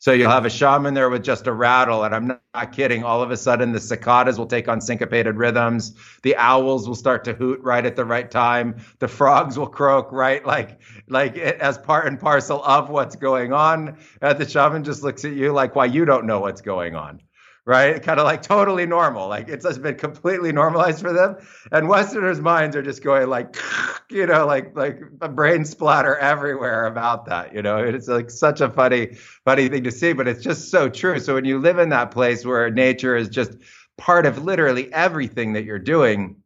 So 0.00 0.12
you'll 0.12 0.30
have 0.30 0.46
a 0.46 0.50
shaman 0.50 0.94
there 0.94 1.10
with 1.10 1.24
just 1.24 1.48
a 1.48 1.52
rattle, 1.52 2.04
and 2.04 2.14
I'm 2.14 2.26
not 2.28 2.72
kidding. 2.72 3.02
All 3.02 3.20
of 3.20 3.32
a 3.32 3.36
sudden, 3.36 3.72
the 3.72 3.80
cicadas 3.80 4.38
will 4.38 4.46
take 4.46 4.68
on 4.68 4.80
syncopated 4.80 5.36
rhythms. 5.36 5.94
The 6.22 6.36
owls 6.36 6.86
will 6.86 6.94
start 6.94 7.24
to 7.24 7.34
hoot 7.34 7.60
right 7.62 7.84
at 7.84 7.96
the 7.96 8.04
right 8.04 8.30
time. 8.30 8.76
The 9.00 9.08
frogs 9.08 9.58
will 9.58 9.66
croak 9.66 10.12
right, 10.12 10.44
like 10.46 10.80
like 11.08 11.36
as 11.36 11.78
part 11.78 12.06
and 12.06 12.18
parcel 12.20 12.62
of 12.64 12.90
what's 12.90 13.16
going 13.16 13.52
on. 13.52 13.98
And 14.22 14.38
the 14.38 14.48
shaman 14.48 14.84
just 14.84 15.02
looks 15.02 15.24
at 15.24 15.32
you 15.32 15.52
like, 15.52 15.74
"Why 15.74 15.86
you 15.86 16.04
don't 16.04 16.26
know 16.26 16.40
what's 16.40 16.60
going 16.60 16.94
on?" 16.94 17.20
Right? 17.68 18.02
Kind 18.02 18.18
of 18.18 18.24
like 18.24 18.40
totally 18.40 18.86
normal. 18.86 19.28
Like 19.28 19.50
it's 19.50 19.62
just 19.62 19.82
been 19.82 19.96
completely 19.96 20.52
normalized 20.52 21.02
for 21.02 21.12
them. 21.12 21.36
And 21.70 21.86
Westerners' 21.86 22.40
minds 22.40 22.74
are 22.74 22.82
just 22.82 23.04
going 23.04 23.28
like, 23.28 23.56
you 24.10 24.26
know, 24.26 24.46
like 24.46 24.74
like 24.74 24.98
a 25.20 25.28
brain 25.28 25.66
splatter 25.66 26.16
everywhere 26.16 26.86
about 26.86 27.26
that. 27.26 27.54
You 27.54 27.60
know, 27.60 27.76
it's 27.76 28.08
like 28.08 28.30
such 28.30 28.62
a 28.62 28.70
funny, 28.70 29.16
funny 29.44 29.68
thing 29.68 29.84
to 29.84 29.92
see, 29.92 30.14
but 30.14 30.26
it's 30.26 30.42
just 30.42 30.70
so 30.70 30.88
true. 30.88 31.20
So 31.20 31.34
when 31.34 31.44
you 31.44 31.58
live 31.58 31.78
in 31.78 31.90
that 31.90 32.10
place 32.10 32.42
where 32.42 32.70
nature 32.70 33.14
is 33.14 33.28
just 33.28 33.52
part 33.98 34.24
of 34.24 34.42
literally 34.42 34.90
everything 34.90 35.52
that 35.52 35.64
you're 35.64 35.78
doing, 35.78 36.36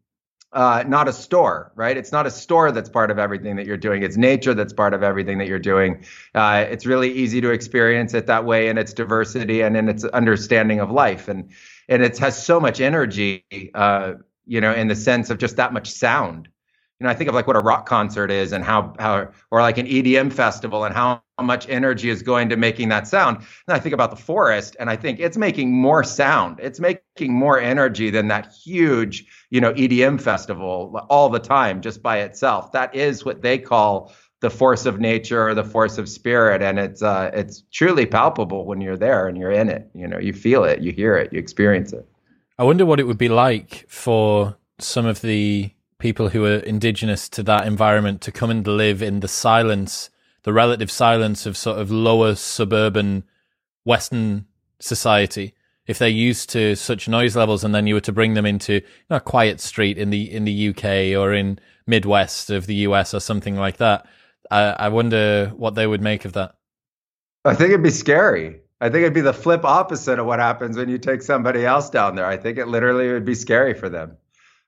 uh, 0.53 0.85
not 0.87 1.09
a 1.09 1.13
store, 1.13 1.73
right? 1.75 1.97
It's 1.97 2.13
not 2.13 2.27
a 2.27 2.31
store 2.31 2.73
that's 2.73 2.89
part 2.89 3.11
of 3.11 3.19
everything 3.19 3.57
that 3.57 3.67
you're 3.67 3.77
doing. 3.77 4.03
It's 4.03 4.17
nature 4.17 4.55
that's 4.55 4.73
part 4.73 4.95
of 4.95 5.03
everything 5.03 5.39
that 5.39 5.49
you're 5.49 5.59
doing. 5.59 6.05
Uh, 6.35 6.67
it's 6.69 6.87
really 6.87 7.13
easy 7.13 7.41
to 7.41 7.51
experience 7.51 8.15
it 8.15 8.27
that 8.27 8.45
way 8.45 8.69
in 8.69 8.79
its 8.79 8.93
diversity 8.93 9.63
and 9.63 9.77
in 9.77 9.89
its 9.89 10.05
understanding 10.05 10.81
of 10.81 10.91
life, 10.91 11.29
and 11.29 11.51
and 11.89 12.03
it 12.03 12.19
has 12.19 12.43
so 12.43 12.61
much 12.61 12.81
energy, 12.81 13.45
uh, 13.75 14.15
you 14.47 14.61
know, 14.61 14.73
in 14.73 14.89
the 14.89 14.97
sense 14.97 15.31
of 15.31 15.39
just 15.39 15.57
that 15.57 15.73
much 15.73 15.91
sound 15.91 16.49
you 17.03 17.09
know, 17.09 17.11
I 17.11 17.15
think 17.15 17.29
of 17.29 17.35
like 17.35 17.49
what 17.49 17.57
a 17.57 17.61
rock 17.61 17.85
concert 17.85 18.31
is 18.31 18.53
and 18.53 18.63
how 18.63 18.95
how 18.97 19.29
or 19.51 19.61
like 19.61 19.77
an 19.77 19.87
EDM 19.87 20.33
festival 20.33 20.85
and 20.85 20.95
how 20.95 21.21
much 21.43 21.69
energy 21.69 22.11
is 22.11 22.23
going 22.23 22.49
to 22.49 22.57
making 22.57 22.89
that 22.89 23.07
sound. 23.07 23.37
And 23.37 23.77
I 23.77 23.79
think 23.79 23.93
about 23.93 24.11
the 24.11 24.17
forest 24.17 24.77
and 24.79 24.89
I 24.89 24.97
think 24.97 25.21
it's 25.21 25.37
making 25.37 25.73
more 25.73 26.05
sound. 26.05 26.59
It's 26.61 26.81
making 26.81 27.35
more 27.35 27.61
energy 27.61 28.11
than 28.11 28.29
that 28.29 28.53
huge, 28.53 29.27
you 29.51 29.61
know, 29.61 29.73
EDM 29.75 30.21
festival 30.21 31.07
all 31.11 31.29
the 31.29 31.39
time 31.39 31.81
just 31.81 32.03
by 32.03 32.21
itself. 32.21 32.73
That 32.73 32.95
is 32.95 33.25
what 33.25 33.43
they 33.43 33.59
call 33.59 34.13
the 34.41 34.51
force 34.51 34.87
of 34.87 34.99
nature 34.99 35.49
or 35.49 35.55
the 35.55 35.65
force 35.65 35.99
of 35.99 36.09
spirit 36.09 36.63
and 36.63 36.77
it's 36.77 37.01
uh 37.01 37.31
it's 37.33 37.63
truly 37.71 38.05
palpable 38.05 38.67
when 38.67 38.81
you're 38.81 38.97
there 38.97 39.29
and 39.29 39.39
you're 39.39 39.53
in 39.53 39.69
it. 39.69 39.89
You 39.95 40.09
know, 40.09 40.19
you 40.19 40.33
feel 40.33 40.65
it, 40.65 40.81
you 40.81 40.93
hear 40.93 41.17
it, 41.17 41.33
you 41.33 41.39
experience 41.39 41.93
it. 41.93 42.09
I 42.59 42.65
wonder 42.65 42.85
what 42.85 43.01
it 43.01 43.07
would 43.07 43.19
be 43.19 43.29
like 43.29 43.87
for 43.89 44.57
some 44.79 45.07
of 45.07 45.21
the 45.21 45.73
people 46.03 46.29
who 46.31 46.45
are 46.45 46.57
indigenous 46.57 47.29
to 47.29 47.43
that 47.45 47.67
environment 47.67 48.21
to 48.21 48.33
come 48.33 48.51
and 48.51 48.67
live 48.67 49.03
in 49.03 49.21
the 49.21 49.29
silence, 49.29 50.11
the 50.45 50.53
relative 50.53 50.91
silence 50.91 51.47
of 51.47 51.57
sort 51.57 51.79
of 51.79 51.91
lower 51.91 52.35
suburban 52.35 53.25
Western 53.85 54.47
society. 54.81 55.55
If 55.87 55.99
they're 55.99 56.09
used 56.09 56.51
to 56.51 56.77
such 56.77 57.09
noise 57.09 57.37
levels, 57.37 57.65
and 57.65 57.75
then 57.75 57.87
you 57.87 57.95
were 57.95 58.01
to 58.01 58.13
bring 58.13 58.35
them 58.35 58.47
into 58.47 58.75
you 58.75 58.83
know, 59.11 59.17
a 59.17 59.21
quiet 59.21 59.61
street 59.61 59.99
in 59.99 60.11
the 60.11 60.33
in 60.33 60.45
the 60.45 60.69
UK 60.69 61.19
or 61.19 61.33
in 61.33 61.59
Midwest 61.87 62.51
of 62.51 62.67
the 62.67 62.75
US 62.87 63.15
or 63.15 63.21
something 63.21 63.57
like 63.57 63.79
that, 63.79 64.07
I, 64.51 64.63
I 64.63 64.89
wonder 64.89 65.53
what 65.57 65.75
they 65.75 65.87
would 65.87 66.01
make 66.01 66.25
of 66.25 66.35
that. 66.35 66.55
I 67.45 67.55
think 67.55 67.71
it'd 67.71 67.83
be 67.83 67.91
scary. 67.91 68.61
I 68.81 68.89
think 68.89 69.03
it'd 69.03 69.15
be 69.15 69.21
the 69.21 69.33
flip 69.33 69.65
opposite 69.65 70.19
of 70.19 70.27
what 70.27 70.39
happens 70.39 70.77
when 70.77 70.89
you 70.89 70.99
take 70.99 71.23
somebody 71.23 71.65
else 71.65 71.91
down 71.91 72.17
there. 72.17 72.27
I 72.27 72.37
think 72.37 72.59
it 72.59 72.69
literally 72.69 73.13
would 73.13 73.25
be 73.25 73.35
scary 73.35 73.75
for 73.75 73.89
them. 73.89 74.17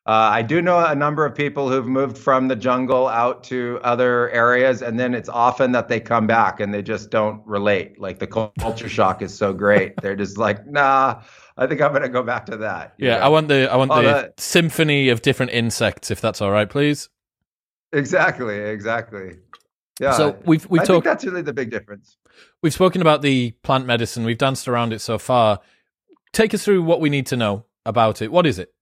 Uh, 0.07 0.29
I 0.33 0.43
do 0.43 0.61
know 0.61 0.85
a 0.85 0.95
number 0.95 1.25
of 1.25 1.35
people 1.35 1.71
who've 1.71 1.87
moved 1.87 2.19
from 2.19 2.49
the 2.49 2.57
jungle 2.57 3.09
out 3.09 3.43
to 3.45 3.81
other 3.83 4.29
areas, 4.31 4.83
and 4.83 5.01
then 5.01 5.15
it's 5.15 5.31
often 5.31 5.73
that 5.73 5.89
they 5.89 5.99
come 5.99 6.27
back 6.27 6.61
and 6.61 6.75
they 6.75 6.83
just 6.83 7.09
don't 7.09 7.41
relate. 7.47 7.99
Like 7.99 8.19
the 8.19 8.27
culture 8.27 8.89
shock 8.89 9.23
is 9.23 9.33
so 9.35 9.55
great, 9.55 9.97
they're 10.03 10.17
just 10.17 10.37
like, 10.37 10.67
nah. 10.67 11.23
I 11.57 11.67
think 11.67 11.81
I'm 11.81 11.93
gonna 11.93 12.09
go 12.11 12.23
back 12.23 12.45
to 12.47 12.57
that. 12.59 12.95
Yeah, 12.99 13.19
know? 13.19 13.25
I 13.25 13.29
want 13.29 13.49
the 13.49 13.73
I 13.73 13.77
want 13.77 13.93
oh, 13.93 13.97
the 13.97 14.03
that... 14.03 14.41
symphony 14.41 15.09
of 15.09 15.23
different 15.23 15.53
insects, 15.53 16.11
if 16.11 16.21
that's 16.21 16.43
all 16.43 16.51
right, 16.51 16.69
please. 16.69 17.09
Exactly, 17.93 18.59
exactly. 18.59 19.37
Yeah. 20.01 20.13
So 20.13 20.37
we've 20.45 20.69
we've 20.69 20.85
talked. 20.85 21.05
that's 21.05 21.25
really 21.25 21.43
the 21.43 21.53
big 21.55 21.71
difference. 21.71 22.19
We've 22.63 22.75
spoken 22.75 23.01
about 23.01 23.23
the 23.23 23.53
plant 23.63 23.87
medicine. 23.87 24.25
We've 24.25 24.37
danced 24.37 24.69
around 24.69 24.93
it 24.93 25.01
so 25.01 25.17
far. 25.17 25.61
Take 26.33 26.53
us 26.53 26.65
through 26.65 26.83
what 26.83 27.01
we 27.01 27.09
need 27.09 27.27
to 27.29 27.37
know 27.37 27.65
about 27.87 28.21
it. 28.21 28.33
What 28.33 28.47
is 28.47 28.59
it? 28.59 28.74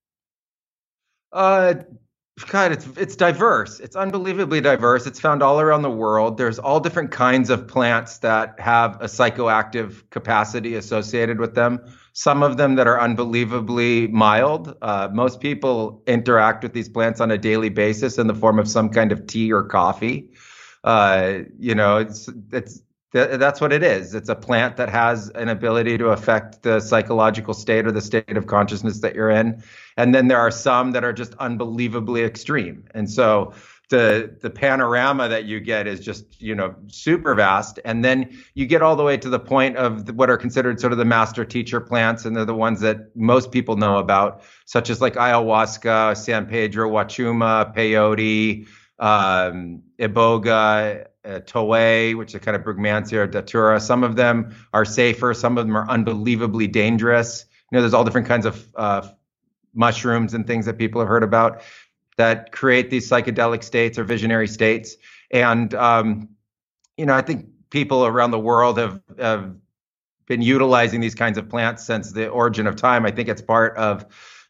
Uh, 1.33 1.75
God, 2.49 2.73
it's 2.73 2.87
it's 2.97 3.15
diverse. 3.15 3.79
It's 3.79 3.95
unbelievably 3.95 4.63
diverse. 4.63 5.07
It's 5.07 5.21
found 5.21 5.43
all 5.43 5.61
around 5.61 5.83
the 5.83 5.91
world. 5.91 6.39
There's 6.39 6.59
all 6.59 6.81
different 6.81 7.11
kinds 7.11 7.51
of 7.51 7.69
plants 7.69 8.19
that 8.19 8.59
have 8.59 8.97
a 9.01 9.05
psychoactive 9.05 10.09
capacity 10.11 10.75
associated 10.75 11.39
with 11.39 11.55
them. 11.55 11.79
Some 12.15 12.43
of 12.43 12.57
them 12.57 12.75
that 12.77 12.87
are 12.87 13.01
unbelievably 13.01 14.09
mild. 14.09 14.75
Uh, 14.83 15.09
most 15.13 15.41
people 15.41 16.03
interact 16.07 16.63
with 16.63 16.73
these 16.73 16.89
plants 16.89 17.21
on 17.21 17.31
a 17.31 17.39
daily 17.39 17.69
basis 17.69 18.19
in 18.19 18.27
the 18.27 18.35
form 18.35 18.59
of 18.59 18.67
some 18.67 18.89
kind 18.89 19.13
of 19.13 19.27
tea 19.27 19.53
or 19.53 19.63
coffee. 19.63 20.31
Uh, 20.85 21.41
you 21.59 21.75
know, 21.75 21.99
it's 21.99 22.29
it's 22.51 22.83
that's 23.13 23.61
what 23.61 23.73
it 23.73 23.83
is. 23.83 24.15
It's 24.15 24.29
a 24.29 24.35
plant 24.35 24.77
that 24.79 24.89
has 24.89 25.29
an 25.31 25.49
ability 25.49 25.99
to 25.99 26.09
affect 26.09 26.63
the 26.63 26.81
psychological 26.81 27.53
state 27.55 27.87
or 27.87 27.93
the 27.93 28.01
state 28.01 28.37
of 28.37 28.47
consciousness 28.47 29.01
that 29.01 29.15
you're 29.15 29.31
in. 29.31 29.63
And 29.97 30.15
then 30.15 30.29
there 30.29 30.39
are 30.39 30.51
some 30.51 30.93
that 30.93 31.05
are 31.05 31.13
just 31.13 31.35
unbelievably 31.35 32.23
extreme. 32.25 32.85
And 32.95 33.11
so 33.11 33.53
the 33.93 34.35
the 34.41 34.49
panorama 34.49 35.29
that 35.29 35.45
you 35.45 35.61
get 35.61 35.87
is 35.87 36.01
just 36.01 36.41
you 36.41 36.55
know 36.55 36.75
super 36.87 37.35
vast 37.35 37.79
and 37.85 38.03
then 38.03 38.43
you 38.55 38.65
get 38.65 38.81
all 38.81 38.97
the 38.97 39.03
way 39.03 39.19
to 39.19 39.29
the 39.29 39.39
point 39.39 39.77
of 39.77 40.09
what 40.17 40.31
are 40.31 40.39
considered 40.39 40.81
sort 40.81 40.93
of 40.93 40.99
the 40.99 41.05
master 41.05 41.45
teacher 41.45 41.79
plants 41.79 42.25
and 42.25 42.35
they're 42.35 42.47
the 42.47 42.55
ones 42.55 42.81
that 42.81 43.15
most 43.15 43.53
people 43.53 43.77
know 43.77 43.99
about 43.99 44.43
such 44.65 44.89
as 44.89 45.03
like 45.03 45.15
ayahuasca 45.17 46.17
san 46.17 46.47
pedro 46.47 46.89
huachuma 46.89 47.75
peyote 47.77 48.67
um, 48.99 49.83
iboga 49.99 51.07
uh, 51.25 51.41
Toé, 51.41 52.17
which 52.17 52.35
is 52.35 52.41
kind 52.41 52.57
of 52.57 52.63
Brugmansia 52.63 53.19
or 53.19 53.27
Datura. 53.27 53.81
Some 53.81 54.05
of 54.05 54.17
them 54.17 54.55
are 54.73 54.85
safer. 54.85 55.35
Some 55.35 55.59
of 55.59 55.67
them 55.67 55.77
are 55.77 55.89
unbelievably 55.89 56.69
dangerous. 56.69 57.45
You 57.71 57.77
know, 57.77 57.83
there's 57.83 57.95
all 57.95 58.05
different 58.05 58.27
kinds 58.27 58.47
of 58.47 58.67
uh, 58.77 59.09
mushrooms 59.75 60.35
and 60.35 60.47
things 60.47 60.67
that 60.67 60.79
people 60.79 61.01
have 61.01 61.09
heard 61.09 61.23
about 61.23 61.63
that 62.17 62.53
create 62.53 62.91
these 62.91 63.09
psychedelic 63.09 63.63
states 63.63 63.99
or 63.99 64.05
visionary 64.05 64.49
states. 64.49 64.97
And 65.31 65.73
um, 65.75 66.29
you 66.97 67.07
know, 67.07 67.15
I 67.15 67.23
think 67.23 67.47
people 67.71 68.05
around 68.05 68.33
the 68.33 68.39
world 68.39 68.79
have, 68.79 69.01
have 69.19 69.55
been 70.27 70.43
utilizing 70.43 71.01
these 71.01 71.15
kinds 71.15 71.39
of 71.39 71.49
plants 71.49 71.85
since 71.85 72.13
the 72.13 72.29
origin 72.29 72.67
of 72.67 72.77
time. 72.77 73.07
I 73.07 73.11
think 73.11 73.29
it's 73.29 73.43
part 73.43 73.77
of 73.77 74.05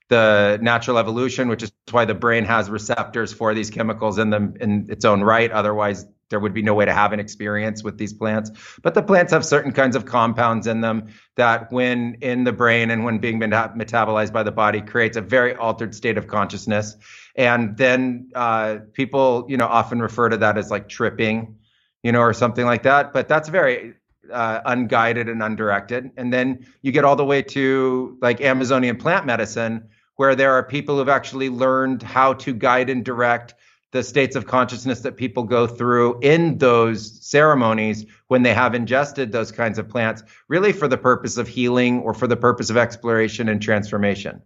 the 0.08 0.58
natural 0.60 0.98
evolution, 0.98 1.48
which 1.48 1.62
is 1.62 1.72
why 1.90 2.04
the 2.04 2.14
brain 2.14 2.44
has 2.44 2.68
receptors 2.68 3.32
for 3.32 3.54
these 3.54 3.70
chemicals 3.70 4.18
in 4.18 4.30
them 4.30 4.54
in 4.60 4.86
its 4.90 5.04
own 5.04 5.22
right. 5.22 5.50
Otherwise, 5.50 6.04
there 6.32 6.40
would 6.40 6.54
be 6.54 6.62
no 6.62 6.74
way 6.74 6.84
to 6.84 6.92
have 6.92 7.12
an 7.12 7.20
experience 7.20 7.84
with 7.84 7.98
these 7.98 8.12
plants. 8.12 8.50
But 8.82 8.94
the 8.94 9.02
plants 9.02 9.32
have 9.32 9.44
certain 9.44 9.70
kinds 9.70 9.94
of 9.94 10.04
compounds 10.04 10.66
in 10.66 10.80
them 10.80 11.08
that, 11.36 11.70
when 11.70 12.16
in 12.20 12.42
the 12.42 12.52
brain 12.52 12.90
and 12.90 13.04
when 13.04 13.18
being 13.18 13.38
meta- 13.38 13.72
metabolized 13.76 14.32
by 14.32 14.42
the 14.42 14.50
body, 14.50 14.80
creates 14.80 15.16
a 15.16 15.20
very 15.20 15.54
altered 15.54 15.94
state 15.94 16.18
of 16.18 16.26
consciousness. 16.26 16.96
And 17.36 17.76
then 17.76 18.30
uh, 18.34 18.78
people, 18.92 19.46
you 19.48 19.56
know, 19.56 19.66
often 19.66 20.02
refer 20.02 20.30
to 20.30 20.38
that 20.38 20.58
as 20.58 20.70
like 20.70 20.88
tripping, 20.88 21.58
you 22.02 22.10
know, 22.10 22.20
or 22.20 22.32
something 22.32 22.66
like 22.66 22.82
that. 22.82 23.12
But 23.12 23.28
that's 23.28 23.48
very 23.48 23.94
uh, 24.32 24.60
unguided 24.64 25.28
and 25.28 25.42
undirected. 25.42 26.10
And 26.16 26.32
then 26.32 26.66
you 26.80 26.92
get 26.92 27.04
all 27.04 27.16
the 27.16 27.24
way 27.24 27.42
to 27.42 28.18
like 28.20 28.40
Amazonian 28.40 28.96
plant 28.96 29.26
medicine, 29.26 29.88
where 30.16 30.34
there 30.34 30.52
are 30.52 30.62
people 30.62 30.96
who've 30.96 31.08
actually 31.08 31.50
learned 31.50 32.02
how 32.02 32.34
to 32.34 32.52
guide 32.52 32.90
and 32.90 33.04
direct 33.04 33.54
the 33.92 34.02
states 34.02 34.34
of 34.34 34.46
consciousness 34.46 35.00
that 35.00 35.16
people 35.16 35.44
go 35.44 35.66
through 35.66 36.18
in 36.20 36.58
those 36.58 37.24
ceremonies 37.24 38.06
when 38.28 38.42
they 38.42 38.54
have 38.54 38.74
ingested 38.74 39.30
those 39.30 39.52
kinds 39.52 39.78
of 39.78 39.88
plants, 39.88 40.22
really 40.48 40.72
for 40.72 40.88
the 40.88 40.96
purpose 40.96 41.36
of 41.36 41.46
healing 41.46 42.00
or 42.00 42.14
for 42.14 42.26
the 42.26 42.36
purpose 42.36 42.70
of 42.70 42.76
exploration 42.76 43.48
and 43.48 43.62
transformation. 43.62 44.42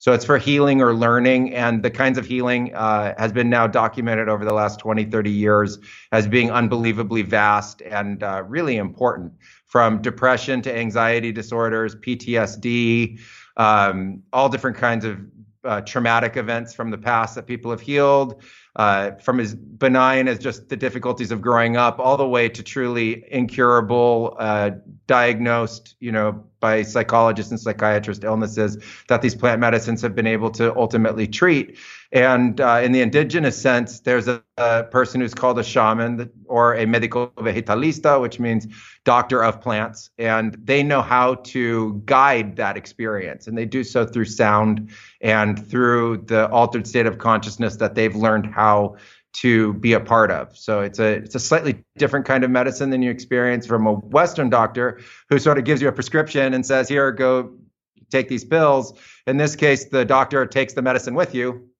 So 0.00 0.12
it's 0.12 0.24
for 0.24 0.36
healing 0.36 0.82
or 0.82 0.94
learning, 0.94 1.54
and 1.54 1.80
the 1.80 1.90
kinds 1.90 2.18
of 2.18 2.26
healing 2.26 2.74
uh, 2.74 3.14
has 3.18 3.32
been 3.32 3.48
now 3.48 3.68
documented 3.68 4.28
over 4.28 4.44
the 4.44 4.52
last 4.52 4.80
20, 4.80 5.04
30 5.04 5.30
years 5.30 5.78
as 6.10 6.26
being 6.26 6.50
unbelievably 6.50 7.22
vast 7.22 7.82
and 7.82 8.20
uh, 8.20 8.42
really 8.48 8.78
important 8.78 9.32
from 9.64 10.02
depression 10.02 10.60
to 10.62 10.76
anxiety 10.76 11.30
disorders, 11.30 11.94
PTSD, 11.94 13.20
um, 13.56 14.24
all 14.32 14.48
different 14.48 14.76
kinds 14.76 15.04
of 15.04 15.20
uh, 15.64 15.80
traumatic 15.80 16.36
events 16.36 16.74
from 16.74 16.90
the 16.90 16.98
past 16.98 17.34
that 17.34 17.46
people 17.46 17.70
have 17.70 17.80
healed, 17.80 18.42
uh, 18.76 19.12
from 19.12 19.38
as 19.40 19.54
benign 19.54 20.28
as 20.28 20.38
just 20.38 20.68
the 20.68 20.76
difficulties 20.76 21.30
of 21.30 21.40
growing 21.40 21.76
up, 21.76 21.98
all 21.98 22.16
the 22.16 22.26
way 22.26 22.48
to 22.48 22.62
truly 22.62 23.24
incurable, 23.30 24.36
uh, 24.38 24.70
diagnosed, 25.06 25.96
you 26.00 26.12
know, 26.12 26.44
by 26.60 26.82
psychologists 26.82 27.50
and 27.50 27.60
psychiatrists 27.60 28.24
illnesses 28.24 28.78
that 29.08 29.20
these 29.22 29.34
plant 29.34 29.60
medicines 29.60 30.00
have 30.02 30.14
been 30.14 30.26
able 30.26 30.50
to 30.50 30.74
ultimately 30.76 31.26
treat. 31.26 31.76
And 32.12 32.60
uh, 32.60 32.80
in 32.84 32.92
the 32.92 33.00
indigenous 33.00 33.60
sense, 33.60 34.00
there's 34.00 34.28
a, 34.28 34.42
a, 34.58 34.84
person 34.84 35.22
who's 35.22 35.32
called 35.32 35.58
a 35.58 35.64
shaman 35.64 36.30
or 36.44 36.74
a 36.74 36.86
medico 36.86 37.28
vegetalista, 37.38 38.20
which 38.20 38.38
means 38.38 38.66
doctor 39.04 39.42
of 39.42 39.62
plants. 39.62 40.10
And 40.18 40.54
they 40.62 40.82
know 40.82 41.00
how 41.00 41.36
to 41.36 42.02
guide 42.04 42.56
that 42.56 42.76
experience. 42.76 43.46
And 43.46 43.56
they 43.56 43.64
do 43.64 43.82
so 43.82 44.04
through 44.04 44.26
sound 44.26 44.90
and 45.22 45.66
through 45.70 46.24
the 46.26 46.50
altered 46.50 46.86
state 46.86 47.06
of 47.06 47.16
consciousness 47.16 47.76
that 47.76 47.94
they've 47.94 48.14
learned 48.14 48.46
how 48.46 48.96
to 49.34 49.72
be 49.74 49.94
a 49.94 50.00
part 50.00 50.30
of. 50.30 50.54
So 50.54 50.82
it's 50.82 50.98
a 50.98 51.14
it's 51.14 51.34
a 51.34 51.40
slightly 51.40 51.82
different 51.96 52.26
kind 52.26 52.44
of 52.44 52.50
medicine 52.50 52.90
than 52.90 53.00
you 53.00 53.10
experience 53.10 53.66
from 53.66 53.86
a 53.86 53.94
Western 53.94 54.50
doctor 54.50 55.00
who 55.30 55.38
sort 55.38 55.56
of 55.56 55.64
gives 55.64 55.80
you 55.80 55.88
a 55.88 55.92
prescription 55.92 56.52
and 56.52 56.66
says, 56.66 56.90
"Here, 56.90 57.10
go 57.12 57.54
take 58.10 58.28
these 58.28 58.44
pills." 58.44 58.92
In 59.26 59.38
this 59.38 59.56
case, 59.56 59.86
the 59.86 60.04
doctor 60.04 60.44
takes 60.44 60.74
the 60.74 60.82
medicine 60.82 61.14
with 61.14 61.34
you. 61.34 61.71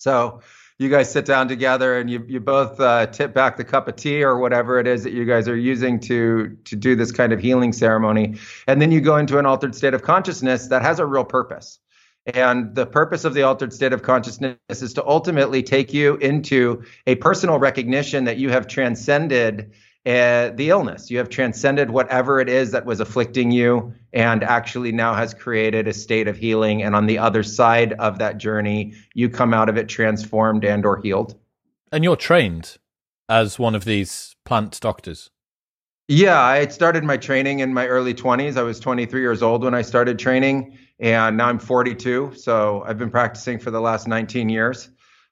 So 0.00 0.40
you 0.78 0.88
guys 0.88 1.12
sit 1.12 1.26
down 1.26 1.46
together 1.46 1.98
and 1.98 2.10
you 2.10 2.24
you 2.26 2.40
both 2.40 2.80
uh, 2.80 3.06
tip 3.06 3.34
back 3.34 3.58
the 3.58 3.64
cup 3.64 3.86
of 3.86 3.96
tea 3.96 4.24
or 4.24 4.38
whatever 4.38 4.80
it 4.80 4.86
is 4.86 5.04
that 5.04 5.12
you 5.12 5.26
guys 5.26 5.46
are 5.46 5.56
using 5.56 6.00
to 6.00 6.56
to 6.64 6.74
do 6.74 6.96
this 6.96 7.12
kind 7.12 7.34
of 7.34 7.40
healing 7.40 7.74
ceremony, 7.74 8.36
and 8.66 8.80
then 8.80 8.90
you 8.90 9.02
go 9.02 9.18
into 9.18 9.38
an 9.38 9.44
altered 9.44 9.74
state 9.74 9.92
of 9.92 10.02
consciousness 10.02 10.68
that 10.68 10.80
has 10.80 10.98
a 10.98 11.06
real 11.06 11.24
purpose. 11.24 11.78
And 12.26 12.74
the 12.74 12.86
purpose 12.86 13.24
of 13.24 13.34
the 13.34 13.42
altered 13.42 13.74
state 13.74 13.92
of 13.92 14.02
consciousness 14.02 14.56
is 14.70 14.94
to 14.94 15.06
ultimately 15.06 15.62
take 15.62 15.92
you 15.92 16.16
into 16.16 16.84
a 17.06 17.16
personal 17.16 17.58
recognition 17.58 18.24
that 18.24 18.38
you 18.38 18.48
have 18.48 18.66
transcended 18.66 19.72
uh, 20.06 20.50
the 20.50 20.70
illness. 20.70 21.10
You 21.10 21.18
have 21.18 21.28
transcended 21.28 21.90
whatever 21.90 22.40
it 22.40 22.48
is 22.48 22.70
that 22.72 22.86
was 22.86 23.00
afflicting 23.00 23.50
you 23.50 23.92
and 24.12 24.42
actually 24.42 24.92
now 24.92 25.14
has 25.14 25.34
created 25.34 25.86
a 25.86 25.92
state 25.92 26.26
of 26.26 26.36
healing. 26.36 26.82
And 26.82 26.94
on 26.94 27.06
the 27.06 27.18
other 27.18 27.42
side 27.42 27.92
of 27.94 28.18
that 28.18 28.38
journey, 28.38 28.94
you 29.14 29.28
come 29.28 29.52
out 29.52 29.68
of 29.68 29.76
it 29.76 29.88
transformed 29.88 30.64
and 30.64 30.86
or 30.86 31.00
healed. 31.00 31.38
And 31.92 32.02
you're 32.02 32.16
trained 32.16 32.78
as 33.28 33.58
one 33.58 33.74
of 33.74 33.84
these 33.84 34.36
plant 34.44 34.80
doctors. 34.80 35.30
Yeah, 36.08 36.40
I 36.40 36.66
started 36.66 37.04
my 37.04 37.16
training 37.16 37.60
in 37.60 37.72
my 37.72 37.86
early 37.86 38.14
20s. 38.14 38.56
I 38.56 38.62
was 38.62 38.80
23 38.80 39.20
years 39.20 39.42
old 39.42 39.62
when 39.62 39.74
I 39.74 39.82
started 39.82 40.18
training 40.18 40.76
and 40.98 41.36
now 41.36 41.46
I'm 41.46 41.58
42. 41.58 42.32
So 42.34 42.82
I've 42.86 42.98
been 42.98 43.10
practicing 43.10 43.58
for 43.58 43.70
the 43.70 43.80
last 43.80 44.08
19 44.08 44.48
years. 44.48 44.90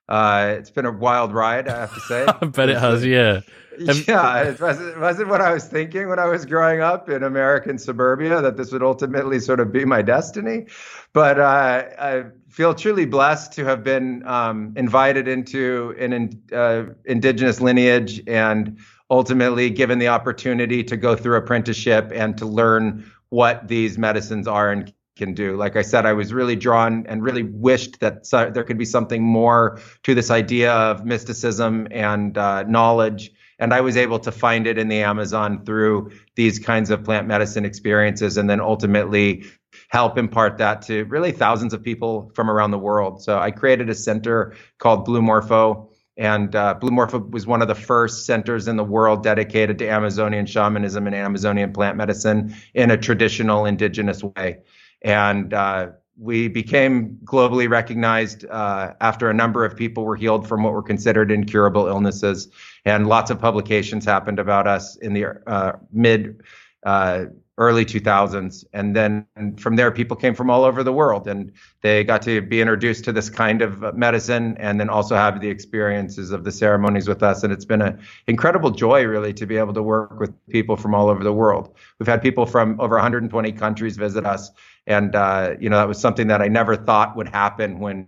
Uh, 0.09 0.55
it's 0.57 0.71
been 0.71 0.87
a 0.87 0.91
wild 0.91 1.31
ride, 1.33 1.67
I 1.67 1.81
have 1.81 1.93
to 1.93 1.99
say. 2.01 2.25
I 2.41 2.45
bet 2.47 2.69
it 2.69 2.77
has, 2.77 3.05
yeah. 3.05 3.41
Yeah, 3.79 4.41
it 4.43 4.59
wasn't, 4.59 4.99
wasn't 4.99 5.29
what 5.29 5.39
I 5.39 5.53
was 5.53 5.63
thinking 5.63 6.09
when 6.09 6.19
I 6.19 6.25
was 6.25 6.45
growing 6.45 6.81
up 6.81 7.07
in 7.07 7.23
American 7.23 7.77
suburbia 7.77 8.41
that 8.41 8.57
this 8.57 8.73
would 8.73 8.83
ultimately 8.83 9.39
sort 9.39 9.61
of 9.61 9.71
be 9.71 9.85
my 9.85 10.01
destiny. 10.01 10.65
But 11.13 11.39
uh, 11.39 11.85
I 11.97 12.25
feel 12.49 12.73
truly 12.73 13.05
blessed 13.05 13.53
to 13.53 13.63
have 13.63 13.81
been 13.81 14.27
um, 14.27 14.73
invited 14.75 15.29
into 15.29 15.95
an 15.97 16.41
uh, 16.51 16.93
indigenous 17.05 17.61
lineage 17.61 18.21
and 18.27 18.77
ultimately 19.09 19.69
given 19.69 19.97
the 19.97 20.09
opportunity 20.09 20.83
to 20.83 20.97
go 20.97 21.15
through 21.15 21.37
apprenticeship 21.37 22.11
and 22.13 22.37
to 22.37 22.45
learn 22.45 23.09
what 23.29 23.69
these 23.69 23.97
medicines 23.97 24.45
are 24.45 24.71
and 24.71 24.93
can 25.19 25.35
do. 25.35 25.55
Like 25.55 25.75
I 25.75 25.83
said, 25.83 26.07
I 26.07 26.13
was 26.13 26.33
really 26.33 26.55
drawn 26.55 27.05
and 27.05 27.21
really 27.21 27.43
wished 27.43 27.99
that 27.99 28.23
there 28.31 28.63
could 28.63 28.79
be 28.79 28.85
something 28.85 29.21
more 29.21 29.79
to 30.03 30.15
this 30.15 30.31
idea 30.31 30.73
of 30.73 31.05
mysticism 31.05 31.87
and 31.91 32.35
uh, 32.35 32.63
knowledge. 32.63 33.31
And 33.59 33.73
I 33.73 33.81
was 33.81 33.97
able 33.97 34.19
to 34.19 34.31
find 34.31 34.65
it 34.65 34.77
in 34.77 34.87
the 34.87 35.03
Amazon 35.03 35.65
through 35.65 36.11
these 36.35 36.57
kinds 36.57 36.89
of 36.89 37.03
plant 37.03 37.27
medicine 37.27 37.65
experiences, 37.65 38.37
and 38.37 38.49
then 38.49 38.61
ultimately 38.61 39.43
help 39.89 40.17
impart 40.17 40.57
that 40.57 40.81
to 40.83 41.03
really 41.05 41.31
thousands 41.31 41.73
of 41.73 41.83
people 41.83 42.31
from 42.33 42.49
around 42.49 42.71
the 42.71 42.79
world. 42.79 43.21
So 43.21 43.37
I 43.37 43.51
created 43.51 43.89
a 43.89 43.95
center 43.95 44.55
called 44.77 45.05
Blue 45.05 45.21
Morpho. 45.21 45.89
And 46.15 46.53
uh, 46.53 46.73
Blue 46.73 46.91
Morpho 46.91 47.19
was 47.19 47.47
one 47.47 47.61
of 47.61 47.67
the 47.67 47.75
first 47.75 48.25
centers 48.25 48.67
in 48.67 48.75
the 48.75 48.83
world 48.83 49.23
dedicated 49.23 49.77
to 49.79 49.87
Amazonian 49.87 50.45
shamanism 50.45 51.07
and 51.07 51.15
Amazonian 51.15 51.71
plant 51.71 51.97
medicine 51.97 52.55
in 52.73 52.91
a 52.91 52.97
traditional 52.97 53.65
indigenous 53.65 54.21
way 54.23 54.59
and 55.01 55.53
uh, 55.53 55.87
we 56.17 56.49
became 56.49 57.17
globally 57.23 57.69
recognized 57.69 58.45
uh, 58.45 58.93
after 58.99 59.29
a 59.29 59.33
number 59.33 59.63
of 59.63 59.75
people 59.75 60.03
were 60.03 60.17
healed 60.17 60.47
from 60.47 60.63
what 60.63 60.73
were 60.73 60.83
considered 60.83 61.31
incurable 61.31 61.87
illnesses, 61.87 62.49
and 62.85 63.07
lots 63.07 63.31
of 63.31 63.39
publications 63.39 64.05
happened 64.05 64.39
about 64.39 64.67
us 64.67 64.97
in 64.97 65.13
the 65.13 65.25
uh, 65.47 65.73
mid 65.91 66.41
uh, 66.83 67.25
early 67.59 67.83
2000s. 67.83 68.63
And 68.71 68.95
then 68.95 69.25
from 69.57 69.75
there, 69.75 69.91
people 69.91 70.15
came 70.15 70.33
from 70.33 70.49
all 70.49 70.63
over 70.63 70.81
the 70.81 70.93
world 70.93 71.27
and 71.27 71.51
they 71.81 72.05
got 72.05 72.21
to 72.21 72.41
be 72.41 72.61
introduced 72.61 73.03
to 73.03 73.11
this 73.11 73.29
kind 73.29 73.61
of 73.61 73.95
medicine 73.95 74.55
and 74.57 74.79
then 74.79 74.89
also 74.89 75.15
have 75.15 75.41
the 75.41 75.49
experiences 75.49 76.31
of 76.31 76.45
the 76.45 76.53
ceremonies 76.53 77.09
with 77.09 77.21
us. 77.21 77.43
And 77.43 77.51
it's 77.51 77.65
been 77.65 77.81
an 77.81 77.99
incredible 78.27 78.71
joy, 78.71 79.03
really, 79.03 79.33
to 79.33 79.45
be 79.45 79.57
able 79.57 79.73
to 79.73 79.83
work 79.83 80.21
with 80.21 80.33
people 80.47 80.77
from 80.77 80.95
all 80.95 81.09
over 81.09 81.21
the 81.21 81.33
world. 81.33 81.75
We've 81.99 82.07
had 82.07 82.21
people 82.21 82.45
from 82.45 82.79
over 82.79 82.95
120 82.95 83.51
countries 83.51 83.97
visit 83.97 84.25
us. 84.25 84.51
And, 84.87 85.13
uh, 85.13 85.55
you 85.59 85.69
know, 85.69 85.77
that 85.77 85.87
was 85.87 85.99
something 85.99 86.27
that 86.27 86.41
I 86.41 86.47
never 86.47 86.77
thought 86.77 87.17
would 87.17 87.27
happen 87.27 87.79
when 87.79 88.07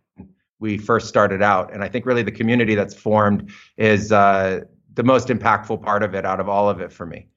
we 0.59 0.77
first 0.77 1.09
started 1.09 1.41
out. 1.41 1.73
And 1.73 1.83
I 1.83 1.89
think 1.89 2.05
really 2.05 2.23
the 2.23 2.31
community 2.31 2.75
that's 2.75 2.95
formed 2.95 3.51
is 3.75 4.13
uh, 4.13 4.61
the 4.93 5.03
most 5.03 5.27
impactful 5.27 5.81
part 5.83 6.03
of 6.03 6.15
it 6.15 6.25
out 6.25 6.39
of 6.39 6.47
all 6.47 6.69
of 6.69 6.79
it 6.79 6.93
for 6.93 7.05
me 7.05 7.27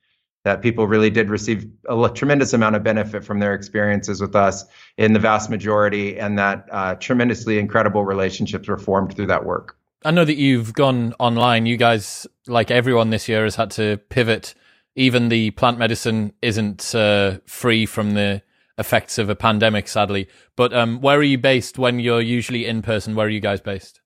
that 0.44 0.60
people 0.62 0.86
really 0.86 1.10
did 1.10 1.30
receive 1.30 1.66
a 1.88 2.10
tremendous 2.14 2.52
amount 2.52 2.76
of 2.76 2.82
benefit 2.82 3.24
from 3.24 3.40
their 3.40 3.54
experiences 3.54 4.20
with 4.20 4.36
us 4.36 4.64
in 4.98 5.14
the 5.14 5.18
vast 5.18 5.50
majority, 5.50 6.18
and 6.18 6.38
that 6.38 6.66
uh, 6.70 6.94
tremendously 6.96 7.58
incredible 7.58 8.04
relationships 8.04 8.68
were 8.68 8.78
formed 8.78 9.16
through 9.16 9.26
that 9.26 9.44
work. 9.44 9.76
I 10.04 10.10
know 10.10 10.24
that 10.24 10.36
you've 10.36 10.74
gone 10.74 11.14
online. 11.18 11.64
You 11.64 11.78
guys, 11.78 12.26
like 12.46 12.70
everyone 12.70 13.08
this 13.08 13.26
year, 13.26 13.44
has 13.44 13.56
had 13.56 13.70
to 13.72 13.96
pivot. 14.10 14.54
Even 14.96 15.30
the 15.30 15.50
plant 15.52 15.78
medicine 15.78 16.34
isn't 16.42 16.94
uh, 16.94 17.38
free 17.46 17.86
from 17.86 18.12
the 18.12 18.42
effects 18.76 19.16
of 19.18 19.30
a 19.30 19.34
pandemic, 19.34 19.88
sadly. 19.88 20.28
But 20.56 20.74
um, 20.74 21.00
where 21.00 21.18
are 21.18 21.22
you 21.22 21.38
based 21.38 21.78
when 21.78 22.00
you're 22.00 22.20
usually 22.20 22.66
in 22.66 22.82
person? 22.82 23.14
Where 23.14 23.26
are 23.26 23.30
you 23.30 23.40
guys 23.40 23.62
based? 23.62 24.00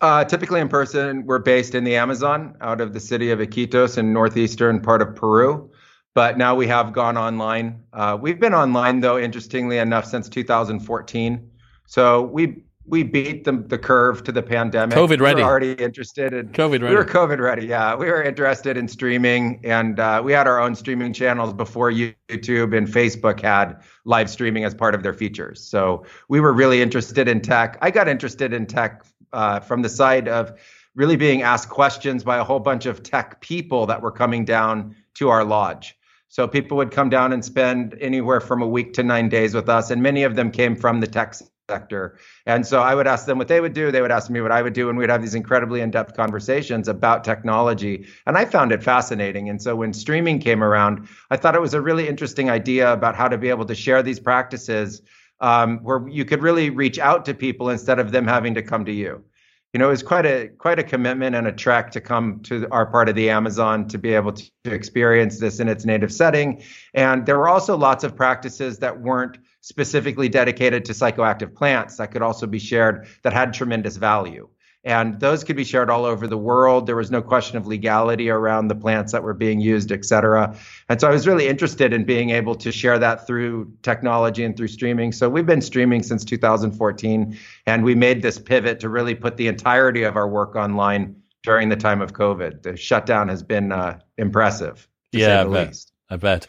Uh, 0.00 0.24
typically 0.24 0.60
in 0.60 0.68
person, 0.68 1.26
we're 1.26 1.38
based 1.38 1.74
in 1.74 1.84
the 1.84 1.94
Amazon 1.94 2.56
out 2.60 2.80
of 2.80 2.94
the 2.94 3.00
city 3.00 3.30
of 3.30 3.38
Iquitos 3.38 3.98
in 3.98 4.12
northeastern 4.12 4.80
part 4.80 5.02
of 5.02 5.14
Peru. 5.14 5.70
But 6.14 6.38
now 6.38 6.54
we 6.54 6.66
have 6.66 6.92
gone 6.92 7.16
online. 7.16 7.82
Uh, 7.92 8.18
we've 8.20 8.40
been 8.40 8.54
online 8.54 9.00
though, 9.00 9.18
interestingly 9.18 9.78
enough, 9.78 10.06
since 10.06 10.28
2014. 10.28 11.50
So 11.86 12.22
we 12.22 12.64
we 12.86 13.04
beat 13.04 13.44
the, 13.44 13.52
the 13.52 13.78
curve 13.78 14.24
to 14.24 14.32
the 14.32 14.42
pandemic. 14.42 14.96
COVID 14.96 15.20
ready. 15.20 15.36
We 15.36 15.42
were 15.42 15.48
already 15.48 15.72
interested 15.74 16.32
in 16.32 16.48
COVID 16.48 16.82
ready. 16.82 16.86
We 16.86 16.94
were 16.96 17.04
COVID 17.04 17.38
ready. 17.38 17.66
Yeah, 17.66 17.94
we 17.94 18.06
were 18.06 18.22
interested 18.22 18.76
in 18.76 18.88
streaming, 18.88 19.60
and 19.62 20.00
uh, 20.00 20.20
we 20.24 20.32
had 20.32 20.48
our 20.48 20.60
own 20.60 20.74
streaming 20.74 21.12
channels 21.12 21.52
before 21.52 21.92
YouTube 21.92 22.76
and 22.76 22.88
Facebook 22.88 23.40
had 23.40 23.80
live 24.04 24.28
streaming 24.28 24.64
as 24.64 24.74
part 24.74 24.96
of 24.96 25.04
their 25.04 25.12
features. 25.12 25.62
So 25.62 26.04
we 26.28 26.40
were 26.40 26.52
really 26.52 26.82
interested 26.82 27.28
in 27.28 27.40
tech. 27.40 27.78
I 27.80 27.92
got 27.92 28.08
interested 28.08 28.52
in 28.52 28.66
tech 28.66 29.04
uh, 29.32 29.60
from 29.60 29.82
the 29.82 29.88
side 29.88 30.28
of 30.28 30.58
really 30.94 31.16
being 31.16 31.42
asked 31.42 31.68
questions 31.68 32.24
by 32.24 32.38
a 32.38 32.44
whole 32.44 32.60
bunch 32.60 32.86
of 32.86 33.02
tech 33.02 33.40
people 33.40 33.86
that 33.86 34.02
were 34.02 34.10
coming 34.12 34.44
down 34.44 34.96
to 35.14 35.28
our 35.28 35.44
lodge. 35.44 35.96
So 36.28 36.46
people 36.46 36.76
would 36.76 36.92
come 36.92 37.10
down 37.10 37.32
and 37.32 37.44
spend 37.44 37.96
anywhere 38.00 38.40
from 38.40 38.62
a 38.62 38.68
week 38.68 38.92
to 38.94 39.02
nine 39.02 39.28
days 39.28 39.54
with 39.54 39.68
us, 39.68 39.90
and 39.90 40.02
many 40.02 40.22
of 40.22 40.36
them 40.36 40.50
came 40.50 40.76
from 40.76 41.00
the 41.00 41.06
tech 41.06 41.34
sector. 41.68 42.18
And 42.46 42.66
so 42.66 42.80
I 42.80 42.94
would 42.94 43.06
ask 43.06 43.26
them 43.26 43.38
what 43.38 43.48
they 43.48 43.60
would 43.60 43.72
do, 43.72 43.90
they 43.90 44.02
would 44.02 44.10
ask 44.10 44.30
me 44.30 44.40
what 44.40 44.52
I 44.52 44.62
would 44.62 44.72
do, 44.72 44.88
and 44.88 44.98
we'd 44.98 45.10
have 45.10 45.22
these 45.22 45.34
incredibly 45.34 45.80
in-depth 45.80 46.16
conversations 46.16 46.88
about 46.88 47.24
technology. 47.24 48.06
And 48.26 48.36
I 48.36 48.44
found 48.44 48.72
it 48.72 48.82
fascinating. 48.82 49.48
And 49.48 49.62
so 49.62 49.76
when 49.76 49.92
streaming 49.92 50.40
came 50.40 50.62
around, 50.62 51.08
I 51.30 51.36
thought 51.36 51.54
it 51.54 51.60
was 51.60 51.74
a 51.74 51.80
really 51.80 52.08
interesting 52.08 52.50
idea 52.50 52.92
about 52.92 53.14
how 53.14 53.28
to 53.28 53.38
be 53.38 53.48
able 53.48 53.66
to 53.66 53.74
share 53.74 54.02
these 54.02 54.20
practices 54.20 55.02
um, 55.40 55.78
where 55.78 56.06
you 56.08 56.24
could 56.24 56.42
really 56.42 56.70
reach 56.70 56.98
out 56.98 57.24
to 57.24 57.34
people 57.34 57.70
instead 57.70 57.98
of 57.98 58.12
them 58.12 58.26
having 58.26 58.54
to 58.54 58.62
come 58.62 58.84
to 58.84 58.92
you. 58.92 59.24
You 59.72 59.78
know, 59.78 59.86
it 59.86 59.90
was 59.90 60.02
quite 60.02 60.26
a 60.26 60.48
quite 60.48 60.80
a 60.80 60.82
commitment 60.82 61.36
and 61.36 61.46
a 61.46 61.52
trek 61.52 61.92
to 61.92 62.00
come 62.00 62.40
to 62.40 62.66
our 62.70 62.86
part 62.86 63.08
of 63.08 63.14
the 63.14 63.30
Amazon 63.30 63.86
to 63.88 63.98
be 63.98 64.14
able 64.14 64.32
to, 64.32 64.50
to 64.64 64.72
experience 64.72 65.38
this 65.38 65.60
in 65.60 65.68
its 65.68 65.84
native 65.84 66.12
setting. 66.12 66.62
And 66.92 67.24
there 67.24 67.38
were 67.38 67.48
also 67.48 67.76
lots 67.76 68.02
of 68.02 68.16
practices 68.16 68.78
that 68.78 69.00
weren't 69.00 69.38
specifically 69.60 70.28
dedicated 70.28 70.84
to 70.86 70.92
psychoactive 70.92 71.54
plants 71.54 71.96
that 71.98 72.10
could 72.10 72.22
also 72.22 72.48
be 72.48 72.58
shared 72.58 73.06
that 73.22 73.32
had 73.32 73.54
tremendous 73.54 73.96
value 73.96 74.48
and 74.82 75.20
those 75.20 75.44
could 75.44 75.56
be 75.56 75.64
shared 75.64 75.90
all 75.90 76.06
over 76.06 76.26
the 76.26 76.38
world. 76.38 76.86
There 76.86 76.96
was 76.96 77.10
no 77.10 77.20
question 77.20 77.58
of 77.58 77.66
legality 77.66 78.30
around 78.30 78.68
the 78.68 78.74
plants 78.74 79.12
that 79.12 79.22
were 79.22 79.34
being 79.34 79.60
used, 79.60 79.92
et 79.92 80.04
cetera. 80.04 80.56
And 80.88 81.00
so 81.00 81.08
I 81.08 81.10
was 81.10 81.26
really 81.26 81.48
interested 81.48 81.92
in 81.92 82.04
being 82.04 82.30
able 82.30 82.54
to 82.56 82.72
share 82.72 82.98
that 82.98 83.26
through 83.26 83.70
technology 83.82 84.42
and 84.42 84.56
through 84.56 84.68
streaming. 84.68 85.12
So 85.12 85.28
we've 85.28 85.46
been 85.46 85.60
streaming 85.60 86.02
since 86.02 86.24
2014, 86.24 87.38
and 87.66 87.84
we 87.84 87.94
made 87.94 88.22
this 88.22 88.38
pivot 88.38 88.80
to 88.80 88.88
really 88.88 89.14
put 89.14 89.36
the 89.36 89.48
entirety 89.48 90.02
of 90.02 90.16
our 90.16 90.28
work 90.28 90.56
online 90.56 91.14
during 91.42 91.68
the 91.68 91.76
time 91.76 92.00
of 92.00 92.14
COVID. 92.14 92.62
The 92.62 92.76
shutdown 92.76 93.28
has 93.28 93.42
been 93.42 93.72
uh, 93.72 93.98
impressive. 94.16 94.88
yeah, 95.12 95.42
I 95.42 95.44
bet. 95.44 95.68
Least. 95.68 95.92
I 96.08 96.16
bet. 96.16 96.46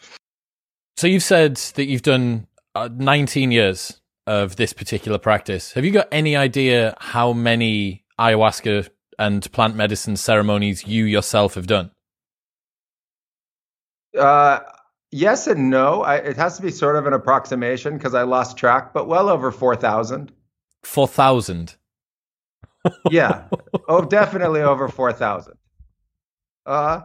So 0.96 1.06
you've 1.06 1.22
said 1.22 1.56
that 1.56 1.86
you've 1.86 2.02
done 2.02 2.46
uh, 2.74 2.88
19 2.92 3.50
years 3.50 4.00
of 4.26 4.56
this 4.56 4.72
particular 4.72 5.18
practice. 5.18 5.72
Have 5.72 5.84
you 5.84 5.90
got 5.90 6.08
any 6.12 6.36
idea 6.36 6.94
how 6.98 7.32
many 7.32 8.01
ayahuasca 8.22 8.88
and 9.18 9.50
plant 9.52 9.76
medicine 9.76 10.16
ceremonies 10.16 10.86
you 10.86 11.04
yourself 11.04 11.54
have 11.54 11.66
done? 11.66 11.90
Uh, 14.18 14.60
yes 15.10 15.46
and 15.46 15.70
no. 15.70 16.02
I, 16.02 16.16
it 16.16 16.36
has 16.36 16.56
to 16.56 16.62
be 16.62 16.70
sort 16.70 16.96
of 16.96 17.06
an 17.06 17.12
approximation 17.12 17.96
because 17.96 18.14
I 18.14 18.22
lost 18.22 18.56
track, 18.56 18.92
but 18.92 19.06
well 19.08 19.28
over 19.28 19.50
4,000. 19.50 20.32
4,000? 20.82 21.76
yeah. 23.10 23.44
Oh, 23.88 24.02
definitely 24.02 24.60
over 24.62 24.88
4,000. 24.88 25.54
Uh, 26.64 27.00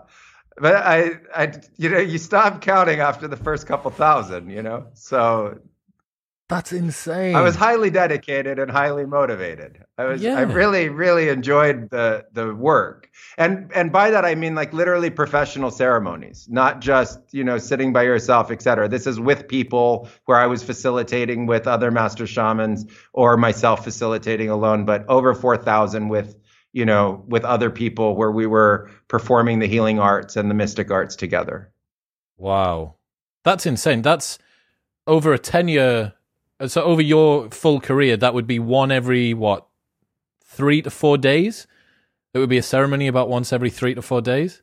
but 0.58 0.76
I, 0.76 1.12
I, 1.36 1.54
you 1.78 1.90
know, 1.90 2.00
you 2.00 2.18
stop 2.18 2.62
counting 2.62 3.00
after 3.00 3.28
the 3.28 3.36
first 3.36 3.68
couple 3.68 3.90
thousand, 3.92 4.50
you 4.50 4.62
know? 4.62 4.88
So 4.94 5.60
that's 6.50 6.72
insane. 6.72 7.36
I 7.36 7.42
was 7.42 7.56
highly 7.56 7.90
dedicated 7.90 8.58
and 8.58 8.72
highly 8.72 9.06
motivated. 9.06 9.84
I 9.98 10.06
was 10.06 10.22
yeah. 10.22 10.38
I 10.38 10.42
really 10.42 10.88
really 10.88 11.28
enjoyed 11.28 11.90
the 11.90 12.26
the 12.32 12.56
work. 12.56 13.10
And 13.38 13.70
and 13.76 13.92
by 13.92 14.12
that 14.12 14.24
I 14.24 14.36
mean 14.36 14.56
like 14.56 14.72
literally 14.72 15.10
professional 15.10 15.72
ceremonies, 15.72 16.48
not 16.50 16.80
just, 16.80 17.20
you 17.34 17.44
know, 17.44 17.58
sitting 17.58 17.92
by 17.92 18.04
yourself, 18.04 18.50
etc. 18.50 18.88
This 18.88 19.08
is 19.08 19.20
with 19.20 19.50
people 19.50 20.08
where 20.26 20.38
I 20.38 20.48
was 20.48 20.64
facilitating 20.64 21.48
with 21.48 21.68
other 21.68 21.92
master 21.92 22.26
shamans 22.26 22.86
or 23.12 23.36
myself 23.36 23.84
facilitating 23.84 24.50
alone, 24.50 24.86
but 24.86 25.06
over 25.10 25.34
4000 25.34 26.08
with 26.08 26.38
you 26.72 26.86
know, 26.86 27.24
with 27.28 27.44
other 27.44 27.70
people 27.70 28.16
where 28.16 28.32
we 28.32 28.46
were 28.46 28.90
performing 29.08 29.60
the 29.60 29.68
healing 29.68 30.00
arts 30.00 30.36
and 30.36 30.50
the 30.50 30.54
mystic 30.54 30.92
arts 30.92 31.16
together. 31.16 31.72
Wow. 32.38 32.96
That's 33.44 33.66
insane. 33.66 34.02
That's 34.02 34.38
over 35.08 35.34
a 35.34 35.40
10 35.40 35.70
year 35.70 36.14
so 36.66 36.84
over 36.84 37.02
your 37.02 37.50
full 37.52 37.80
career, 37.80 38.18
that 38.18 38.34
would 38.34 38.48
be 38.48 38.60
one 38.60 38.92
every 38.92 39.34
what 39.34 39.68
three 40.44 40.82
to 40.82 40.90
four 40.90 41.18
days. 41.18 41.68
It 42.34 42.40
would 42.40 42.50
be 42.50 42.58
a 42.58 42.64
ceremony 42.64 43.08
about 43.08 43.30
once 43.30 43.54
every 43.54 43.70
three 43.70 43.94
to 43.96 44.02
four 44.02 44.22
days. 44.22 44.62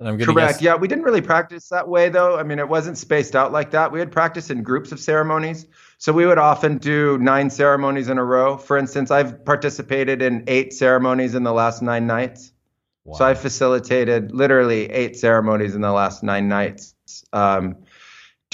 And 0.00 0.08
I'm 0.08 0.18
correct. 0.18 0.54
Guess- 0.54 0.62
yeah, 0.62 0.74
we 0.74 0.88
didn't 0.88 1.04
really 1.04 1.20
practice 1.20 1.68
that 1.68 1.88
way 1.88 2.08
though. 2.08 2.36
I 2.36 2.42
mean, 2.42 2.58
it 2.58 2.68
wasn't 2.68 2.98
spaced 2.98 3.36
out 3.36 3.52
like 3.52 3.70
that. 3.72 3.92
We 3.92 4.00
had 4.00 4.10
practice 4.10 4.50
in 4.50 4.62
groups 4.62 4.92
of 4.92 4.98
ceremonies. 4.98 5.66
So 5.98 6.12
we 6.12 6.26
would 6.26 6.38
often 6.38 6.78
do 6.78 7.16
nine 7.18 7.48
ceremonies 7.50 8.08
in 8.08 8.18
a 8.18 8.24
row. 8.24 8.56
For 8.56 8.76
instance, 8.76 9.10
I've 9.10 9.44
participated 9.44 10.20
in 10.20 10.44
eight 10.46 10.72
ceremonies 10.72 11.34
in 11.34 11.44
the 11.44 11.52
last 11.52 11.80
nine 11.80 12.06
nights. 12.06 12.52
Wow. 13.04 13.18
So 13.18 13.24
I 13.26 13.34
facilitated 13.34 14.32
literally 14.32 14.90
eight 14.90 15.16
ceremonies 15.16 15.74
in 15.74 15.82
the 15.82 15.92
last 15.92 16.22
nine 16.22 16.48
nights. 16.48 16.94
Um, 17.32 17.83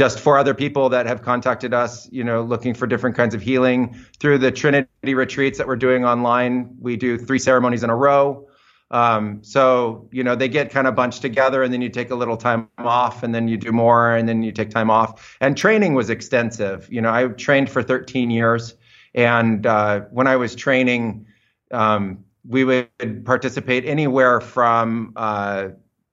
just 0.01 0.19
for 0.19 0.39
other 0.39 0.55
people 0.55 0.89
that 0.89 1.05
have 1.05 1.21
contacted 1.21 1.75
us, 1.75 2.11
you 2.11 2.25
know, 2.25 2.41
looking 2.41 2.73
for 2.73 2.87
different 2.87 3.15
kinds 3.15 3.35
of 3.35 3.43
healing 3.43 3.95
through 4.19 4.39
the 4.39 4.51
Trinity 4.51 5.13
retreats 5.13 5.59
that 5.59 5.67
we're 5.67 5.77
doing 5.77 6.07
online. 6.07 6.75
We 6.81 6.97
do 6.97 7.19
three 7.19 7.39
ceremonies 7.39 7.83
in 7.83 7.91
a 7.91 7.95
row. 7.95 8.49
Um, 8.91 9.41
so, 9.45 10.09
you 10.11 10.25
know, 10.25 10.35
they 10.35 10.49
get 10.49 10.71
kind 10.71 10.87
of 10.87 10.95
bunched 10.95 11.21
together 11.21 11.63
and 11.63 11.71
then 11.71 11.83
you 11.83 11.91
take 11.91 12.11
a 12.11 12.15
little 12.15 12.39
time 12.39 12.67
off 12.79 13.23
and 13.23 13.35
then 13.35 13.47
you 13.47 13.59
do 13.59 13.73
more 13.73 14.17
and 14.17 14.27
then 14.27 14.43
you 14.43 14.53
take 14.53 14.71
time 14.71 14.89
off. 14.89 15.37
And 15.43 15.55
training 15.55 15.93
was 15.93 16.09
extensive. 16.09 16.91
You 16.91 17.03
know, 17.03 17.13
I 17.13 17.27
trained 17.29 17.69
for 17.69 17.83
13 17.83 18.31
years. 18.31 18.75
And 19.15 19.67
uh, 19.67 20.01
when 20.13 20.27
I 20.27 20.37
was 20.37 20.55
training, 20.55 21.27
um, 21.73 22.25
we 22.49 22.65
would 22.65 23.27
participate 23.27 23.85
anywhere 23.85 24.41
from 24.41 25.13
uh, 25.17 25.69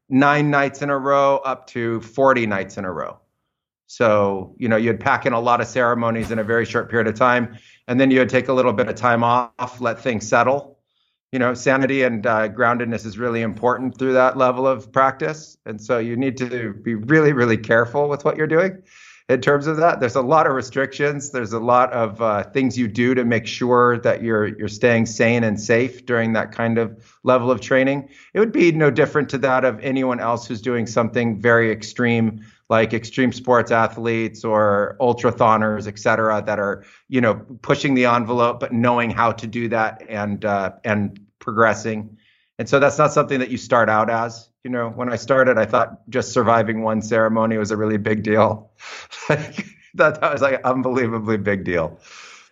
nine 0.09 0.51
nights 0.51 0.81
in 0.81 0.89
a 0.89 0.97
row 0.97 1.37
up 1.37 1.67
to 1.67 2.01
40 2.01 2.47
nights 2.47 2.77
in 2.77 2.83
a 2.83 2.91
row. 2.91 3.21
So, 3.87 4.53
you 4.59 4.67
know, 4.67 4.77
you'd 4.77 4.99
pack 4.99 5.25
in 5.25 5.33
a 5.33 5.39
lot 5.39 5.61
of 5.61 5.67
ceremonies 5.67 6.29
in 6.29 6.39
a 6.39 6.43
very 6.43 6.65
short 6.65 6.89
period 6.89 7.07
of 7.07 7.15
time, 7.15 7.57
and 7.87 7.99
then 7.99 8.11
you'd 8.11 8.29
take 8.29 8.49
a 8.49 8.53
little 8.53 8.73
bit 8.73 8.89
of 8.89 8.95
time 8.95 9.23
off, 9.23 9.81
let 9.81 9.99
things 10.01 10.27
settle. 10.27 10.77
You 11.31 11.39
know, 11.39 11.53
sanity 11.53 12.03
and 12.03 12.25
uh, 12.25 12.49
groundedness 12.49 13.05
is 13.05 13.17
really 13.17 13.41
important 13.41 13.97
through 13.97 14.13
that 14.13 14.37
level 14.37 14.67
of 14.67 14.91
practice. 14.91 15.57
And 15.65 15.81
so 15.81 15.97
you 15.97 16.15
need 16.15 16.37
to 16.37 16.73
be 16.73 16.95
really, 16.95 17.33
really 17.33 17.57
careful 17.57 18.07
with 18.07 18.23
what 18.23 18.37
you're 18.37 18.47
doing. 18.47 18.81
in 19.29 19.41
terms 19.41 19.67
of 19.67 19.77
that. 19.77 19.99
There's 19.99 20.15
a 20.15 20.21
lot 20.21 20.47
of 20.47 20.53
restrictions. 20.53 21.31
There's 21.31 21.51
a 21.51 21.59
lot 21.59 21.91
of 21.91 22.21
uh, 22.21 22.43
things 22.43 22.77
you 22.77 22.87
do 22.87 23.13
to 23.15 23.25
make 23.25 23.45
sure 23.45 23.97
that 23.99 24.23
you're 24.23 24.47
you're 24.47 24.67
staying 24.69 25.05
sane 25.05 25.43
and 25.43 25.59
safe 25.59 26.05
during 26.05 26.33
that 26.33 26.51
kind 26.51 26.77
of 26.77 27.19
level 27.23 27.51
of 27.51 27.59
training. 27.59 28.09
It 28.33 28.39
would 28.39 28.53
be 28.53 28.71
no 28.71 28.89
different 28.89 29.29
to 29.29 29.37
that 29.39 29.65
of 29.65 29.79
anyone 29.81 30.19
else 30.19 30.47
who's 30.47 30.61
doing 30.61 30.87
something 30.87 31.41
very 31.41 31.71
extreme, 31.71 32.45
like 32.69 32.93
extreme 32.93 33.31
sports 33.31 33.71
athletes 33.71 34.43
or 34.43 34.97
ultrathoners, 34.99 35.87
et 35.87 35.97
cetera, 35.99 36.43
that 36.45 36.59
are 36.59 36.83
you 37.07 37.21
know 37.21 37.35
pushing 37.61 37.93
the 37.93 38.05
envelope 38.05 38.59
but 38.59 38.73
knowing 38.73 39.09
how 39.09 39.31
to 39.31 39.47
do 39.47 39.67
that 39.69 40.03
and 40.09 40.45
uh, 40.45 40.71
and 40.83 41.19
progressing. 41.39 42.17
And 42.59 42.67
so 42.67 42.79
that's 42.79 42.97
not 42.97 43.13
something 43.13 43.39
that 43.39 43.49
you 43.49 43.57
start 43.57 43.87
out 43.87 44.09
as 44.09 44.49
you 44.67 44.73
know, 44.73 44.89
when 44.89 45.09
I 45.09 45.15
started, 45.15 45.57
I 45.57 45.63
thought 45.63 46.09
just 46.09 46.33
surviving 46.33 46.81
one 46.81 47.01
ceremony 47.01 47.57
was 47.57 47.71
a 47.71 47.77
really 47.77 47.95
big 47.95 48.21
deal. 48.21 48.69
that, 49.29 49.63
that 49.93 50.21
was 50.21 50.41
like 50.41 50.55
an 50.55 50.61
unbelievably 50.65 51.37
big 51.37 51.63
deal. 51.63 51.97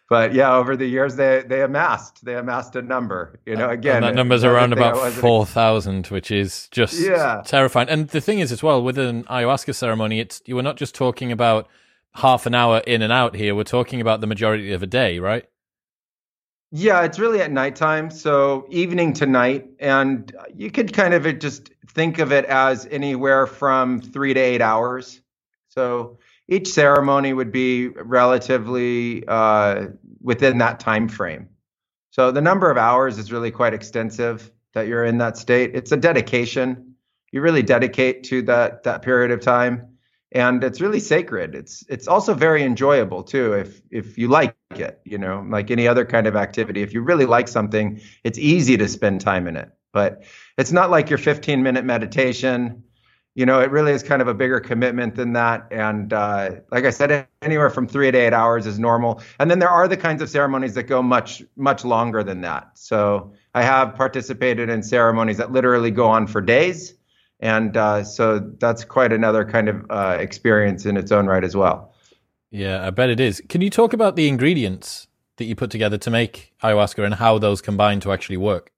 But 0.07 0.35
yeah, 0.35 0.53
over 0.53 0.75
the 0.75 0.85
years 0.85 1.15
they 1.15 1.43
they 1.47 1.63
amassed 1.63 2.23
they 2.23 2.35
amassed 2.35 2.75
a 2.75 2.81
number. 2.81 3.39
You 3.45 3.55
know, 3.55 3.69
again, 3.69 3.97
and 3.97 4.05
that 4.05 4.11
uh, 4.11 4.15
number's 4.15 4.43
around 4.43 4.71
about 4.71 5.13
four 5.13 5.45
thousand, 5.45 6.07
which 6.07 6.29
is 6.29 6.67
just 6.69 6.99
yeah. 6.99 7.41
terrifying. 7.45 7.89
And 7.89 8.07
the 8.09 8.21
thing 8.21 8.39
is, 8.39 8.51
as 8.51 8.61
well, 8.61 8.83
with 8.83 8.99
an 8.99 9.23
ayahuasca 9.23 9.73
ceremony, 9.73 10.19
it's 10.19 10.43
you 10.45 10.55
were 10.55 10.63
not 10.63 10.77
just 10.77 10.93
talking 10.93 11.31
about 11.31 11.67
half 12.13 12.45
an 12.45 12.53
hour 12.53 12.81
in 12.85 13.01
and 13.01 13.11
out 13.11 13.35
here. 13.35 13.55
We're 13.55 13.63
talking 13.63 13.99
about 13.99 14.21
the 14.21 14.27
majority 14.27 14.71
of 14.73 14.83
a 14.83 14.87
day, 14.87 15.17
right? 15.17 15.45
Yeah, 16.71 17.03
it's 17.03 17.19
really 17.19 17.41
at 17.41 17.51
nighttime, 17.51 18.11
so 18.11 18.67
evening 18.69 19.13
to 19.13 19.25
night, 19.25 19.67
and 19.79 20.31
you 20.53 20.69
could 20.69 20.93
kind 20.93 21.13
of 21.13 21.39
just 21.39 21.71
think 21.87 22.19
of 22.19 22.31
it 22.31 22.45
as 22.45 22.85
anywhere 22.91 23.47
from 23.47 24.01
three 24.01 24.33
to 24.33 24.39
eight 24.39 24.61
hours. 24.61 25.21
So 25.69 26.19
each 26.47 26.67
ceremony 26.69 27.33
would 27.33 27.51
be 27.51 27.87
relatively 27.87 29.25
uh, 29.27 29.87
within 30.21 30.59
that 30.59 30.79
time 30.79 31.07
frame. 31.07 31.49
So 32.11 32.31
the 32.31 32.41
number 32.41 32.71
of 32.71 32.77
hours 32.77 33.17
is 33.17 33.31
really 33.31 33.51
quite 33.51 33.73
extensive 33.73 34.49
that 34.73 34.87
you're 34.87 35.03
in 35.03 35.17
that 35.17 35.37
state. 35.37 35.71
It's 35.75 35.91
a 35.91 35.97
dedication. 35.97 36.95
You 37.31 37.41
really 37.41 37.63
dedicate 37.63 38.23
to 38.25 38.41
that 38.43 38.83
that 38.83 39.01
period 39.01 39.31
of 39.31 39.41
time, 39.41 39.97
and 40.31 40.63
it's 40.63 40.79
really 40.79 41.01
sacred. 41.01 41.55
It's 41.55 41.83
it's 41.89 42.07
also 42.07 42.33
very 42.33 42.63
enjoyable 42.63 43.23
too 43.23 43.53
if 43.53 43.81
if 43.91 44.17
you 44.17 44.29
like 44.29 44.55
it. 44.71 45.01
You 45.03 45.17
know, 45.17 45.45
like 45.49 45.71
any 45.71 45.89
other 45.89 46.05
kind 46.05 46.27
of 46.27 46.37
activity. 46.37 46.81
If 46.81 46.93
you 46.93 47.01
really 47.01 47.25
like 47.25 47.49
something, 47.49 47.99
it's 48.23 48.39
easy 48.39 48.77
to 48.77 48.87
spend 48.87 49.19
time 49.19 49.47
in 49.47 49.57
it. 49.57 49.69
But 49.91 50.23
it's 50.57 50.71
not 50.71 50.91
like 50.91 51.09
your 51.09 51.19
15 51.19 51.63
minute 51.63 51.83
meditation. 51.83 52.84
You 53.35 53.45
know, 53.45 53.59
it 53.59 53.69
really 53.69 53.91
is 53.91 54.01
kind 54.01 54.21
of 54.21 54.29
a 54.29 54.33
bigger 54.33 54.61
commitment 54.61 55.15
than 55.15 55.33
that. 55.33 55.67
And 55.69 56.13
uh, 56.13 56.51
like 56.71 56.85
I 56.85 56.89
said, 56.89 57.27
anywhere 57.41 57.69
from 57.69 57.85
three 57.85 58.09
to 58.09 58.17
eight 58.17 58.31
hours 58.31 58.65
is 58.65 58.79
normal. 58.79 59.21
And 59.39 59.51
then 59.51 59.59
there 59.59 59.69
are 59.69 59.89
the 59.89 59.97
kinds 59.97 60.21
of 60.21 60.29
ceremonies 60.29 60.73
that 60.75 60.83
go 60.83 61.03
much, 61.03 61.43
much 61.57 61.83
longer 61.83 62.23
than 62.23 62.41
that. 62.41 62.71
So 62.75 63.33
I 63.53 63.63
have 63.63 63.93
participated 63.95 64.69
in 64.69 64.81
ceremonies 64.83 65.35
that 65.37 65.51
literally 65.51 65.91
go 65.91 66.07
on 66.07 66.27
for 66.27 66.39
days. 66.39 66.93
And 67.41 67.75
uh, 67.75 68.05
so 68.05 68.39
that's 68.39 68.85
quite 68.85 69.11
another 69.11 69.43
kind 69.43 69.67
of 69.67 69.85
uh, 69.89 70.17
experience 70.19 70.85
in 70.85 70.95
its 70.95 71.11
own 71.11 71.25
right 71.25 71.43
as 71.43 71.57
well. 71.57 71.93
Yeah, 72.51 72.87
I 72.87 72.89
bet 72.89 73.09
it 73.09 73.19
is. 73.19 73.41
Can 73.49 73.59
you 73.59 73.69
talk 73.69 73.91
about 73.91 74.15
the 74.15 74.29
ingredients 74.29 75.07
that 75.35 75.45
you 75.45 75.55
put 75.55 75.71
together 75.71 75.97
to 75.97 76.09
make 76.09 76.53
ayahuasca 76.63 77.03
and 77.03 77.15
how 77.15 77.37
those 77.37 77.61
combine 77.61 77.99
to 77.99 78.13
actually 78.13 78.37
work? 78.37 78.71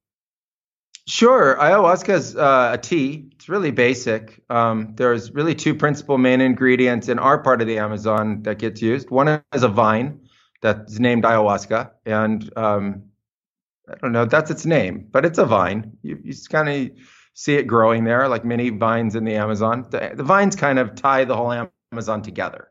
Sure. 1.08 1.56
Ayahuasca 1.58 2.14
is 2.14 2.36
uh, 2.36 2.72
a 2.74 2.78
tea. 2.78 3.30
It's 3.32 3.48
really 3.48 3.72
basic. 3.72 4.44
Um, 4.50 4.94
there's 4.96 5.32
really 5.32 5.56
two 5.56 5.74
principal 5.74 6.18
main 6.18 6.42
ingredients 6.42 7.08
in 7.08 7.18
our 7.18 7.42
part 7.42 7.62
of 7.62 7.68
the 7.68 7.78
Amazon 7.80 8.44
that 8.44 8.60
gets 8.60 8.82
used. 8.82 9.10
One 9.10 9.42
is 9.54 9.64
a 9.64 9.70
vine 9.70 10.28
that's 10.62 11.00
named 11.00 11.24
ayahuasca, 11.24 11.92
and 12.06 12.52
um, 12.58 13.04
I 13.88 13.96
don't 14.02 14.12
know, 14.12 14.26
that's 14.26 14.52
its 14.52 14.66
name, 14.66 15.08
but 15.10 15.24
it's 15.24 15.38
a 15.38 15.46
vine. 15.46 15.94
You, 16.02 16.20
you 16.22 16.34
kind 16.50 16.68
of 16.68 16.98
see 17.34 17.56
it 17.56 17.68
growing 17.68 18.04
there, 18.04 18.28
like 18.28 18.44
many 18.44 18.70
vines 18.70 19.16
in 19.16 19.24
the 19.24 19.36
Amazon. 19.36 19.86
The, 19.90 20.12
the 20.14 20.24
vines 20.24 20.58
kind 20.58 20.78
of 20.78 20.96
tie 20.96 21.24
the 21.24 21.38
whole 21.38 21.70
Amazon 21.94 22.22
together 22.22 22.70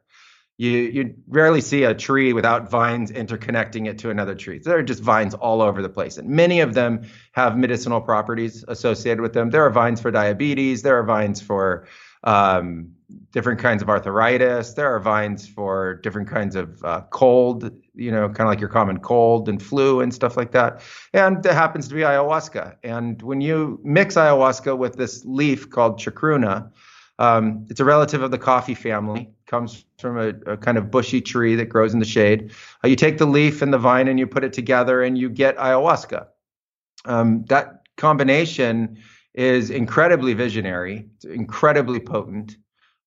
you 0.58 0.70
you 0.70 1.14
rarely 1.28 1.60
see 1.60 1.84
a 1.84 1.94
tree 1.94 2.32
without 2.32 2.70
vines 2.70 3.12
interconnecting 3.12 3.86
it 3.86 3.98
to 3.98 4.10
another 4.10 4.34
tree. 4.34 4.58
There 4.58 4.78
are 4.78 4.82
just 4.82 5.02
vines 5.02 5.34
all 5.34 5.60
over 5.60 5.82
the 5.82 5.88
place, 5.88 6.16
and 6.16 6.28
many 6.28 6.60
of 6.60 6.74
them 6.74 7.02
have 7.32 7.58
medicinal 7.58 8.00
properties 8.00 8.64
associated 8.66 9.20
with 9.20 9.32
them. 9.32 9.50
There 9.50 9.64
are 9.64 9.70
vines 9.70 10.00
for 10.00 10.10
diabetes. 10.10 10.82
There 10.82 10.98
are 10.98 11.04
vines 11.04 11.40
for 11.40 11.86
um, 12.24 12.92
different 13.32 13.60
kinds 13.60 13.82
of 13.82 13.88
arthritis. 13.88 14.72
There 14.72 14.94
are 14.94 14.98
vines 14.98 15.46
for 15.46 16.00
different 16.02 16.28
kinds 16.28 16.56
of 16.56 16.82
uh, 16.82 17.02
cold, 17.10 17.70
you 17.94 18.10
know, 18.10 18.28
kind 18.28 18.40
of 18.40 18.46
like 18.48 18.60
your 18.60 18.68
common 18.68 18.98
cold 18.98 19.48
and 19.48 19.62
flu 19.62 20.00
and 20.00 20.12
stuff 20.12 20.36
like 20.36 20.52
that. 20.52 20.80
And 21.12 21.42
there 21.42 21.54
happens 21.54 21.88
to 21.88 21.94
be 21.94 22.00
ayahuasca. 22.00 22.76
And 22.82 23.20
when 23.22 23.40
you 23.40 23.78
mix 23.84 24.14
ayahuasca 24.14 24.76
with 24.76 24.96
this 24.96 25.24
leaf 25.24 25.70
called 25.70 26.00
chacruna, 26.00 26.72
um, 27.18 27.66
it's 27.70 27.80
a 27.80 27.84
relative 27.84 28.22
of 28.22 28.30
the 28.30 28.38
coffee 28.38 28.74
family. 28.74 29.30
Comes 29.46 29.84
from 29.98 30.18
a, 30.18 30.28
a, 30.52 30.56
kind 30.56 30.76
of 30.76 30.90
bushy 30.90 31.20
tree 31.20 31.54
that 31.54 31.66
grows 31.66 31.94
in 31.94 32.00
the 32.00 32.06
shade. 32.06 32.50
Uh, 32.82 32.88
you 32.88 32.96
take 32.96 33.18
the 33.18 33.26
leaf 33.26 33.62
and 33.62 33.72
the 33.72 33.78
vine 33.78 34.08
and 34.08 34.18
you 34.18 34.26
put 34.26 34.42
it 34.42 34.52
together, 34.52 35.02
and 35.02 35.16
you 35.16 35.28
get 35.28 35.56
ayahuasca. 35.56 36.26
Um, 37.04 37.44
that 37.48 37.86
combination 37.96 38.98
is 39.34 39.70
incredibly 39.70 40.34
visionary. 40.34 41.08
It's 41.14 41.24
incredibly 41.26 42.00
potent, 42.00 42.56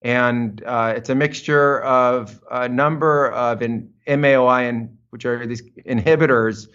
and 0.02 0.63
uh, 0.65 0.93
it's 0.95 1.10
a 1.10 1.15
mixture 1.15 1.82
of 1.82 2.41
a 2.49 2.69
number 2.69 3.32
of 3.32 3.62
in 3.62 3.91
MAOI, 4.08 4.89
which 5.10 5.25
are 5.25 5.45
these 5.45 5.62
inhibitors 5.86 6.67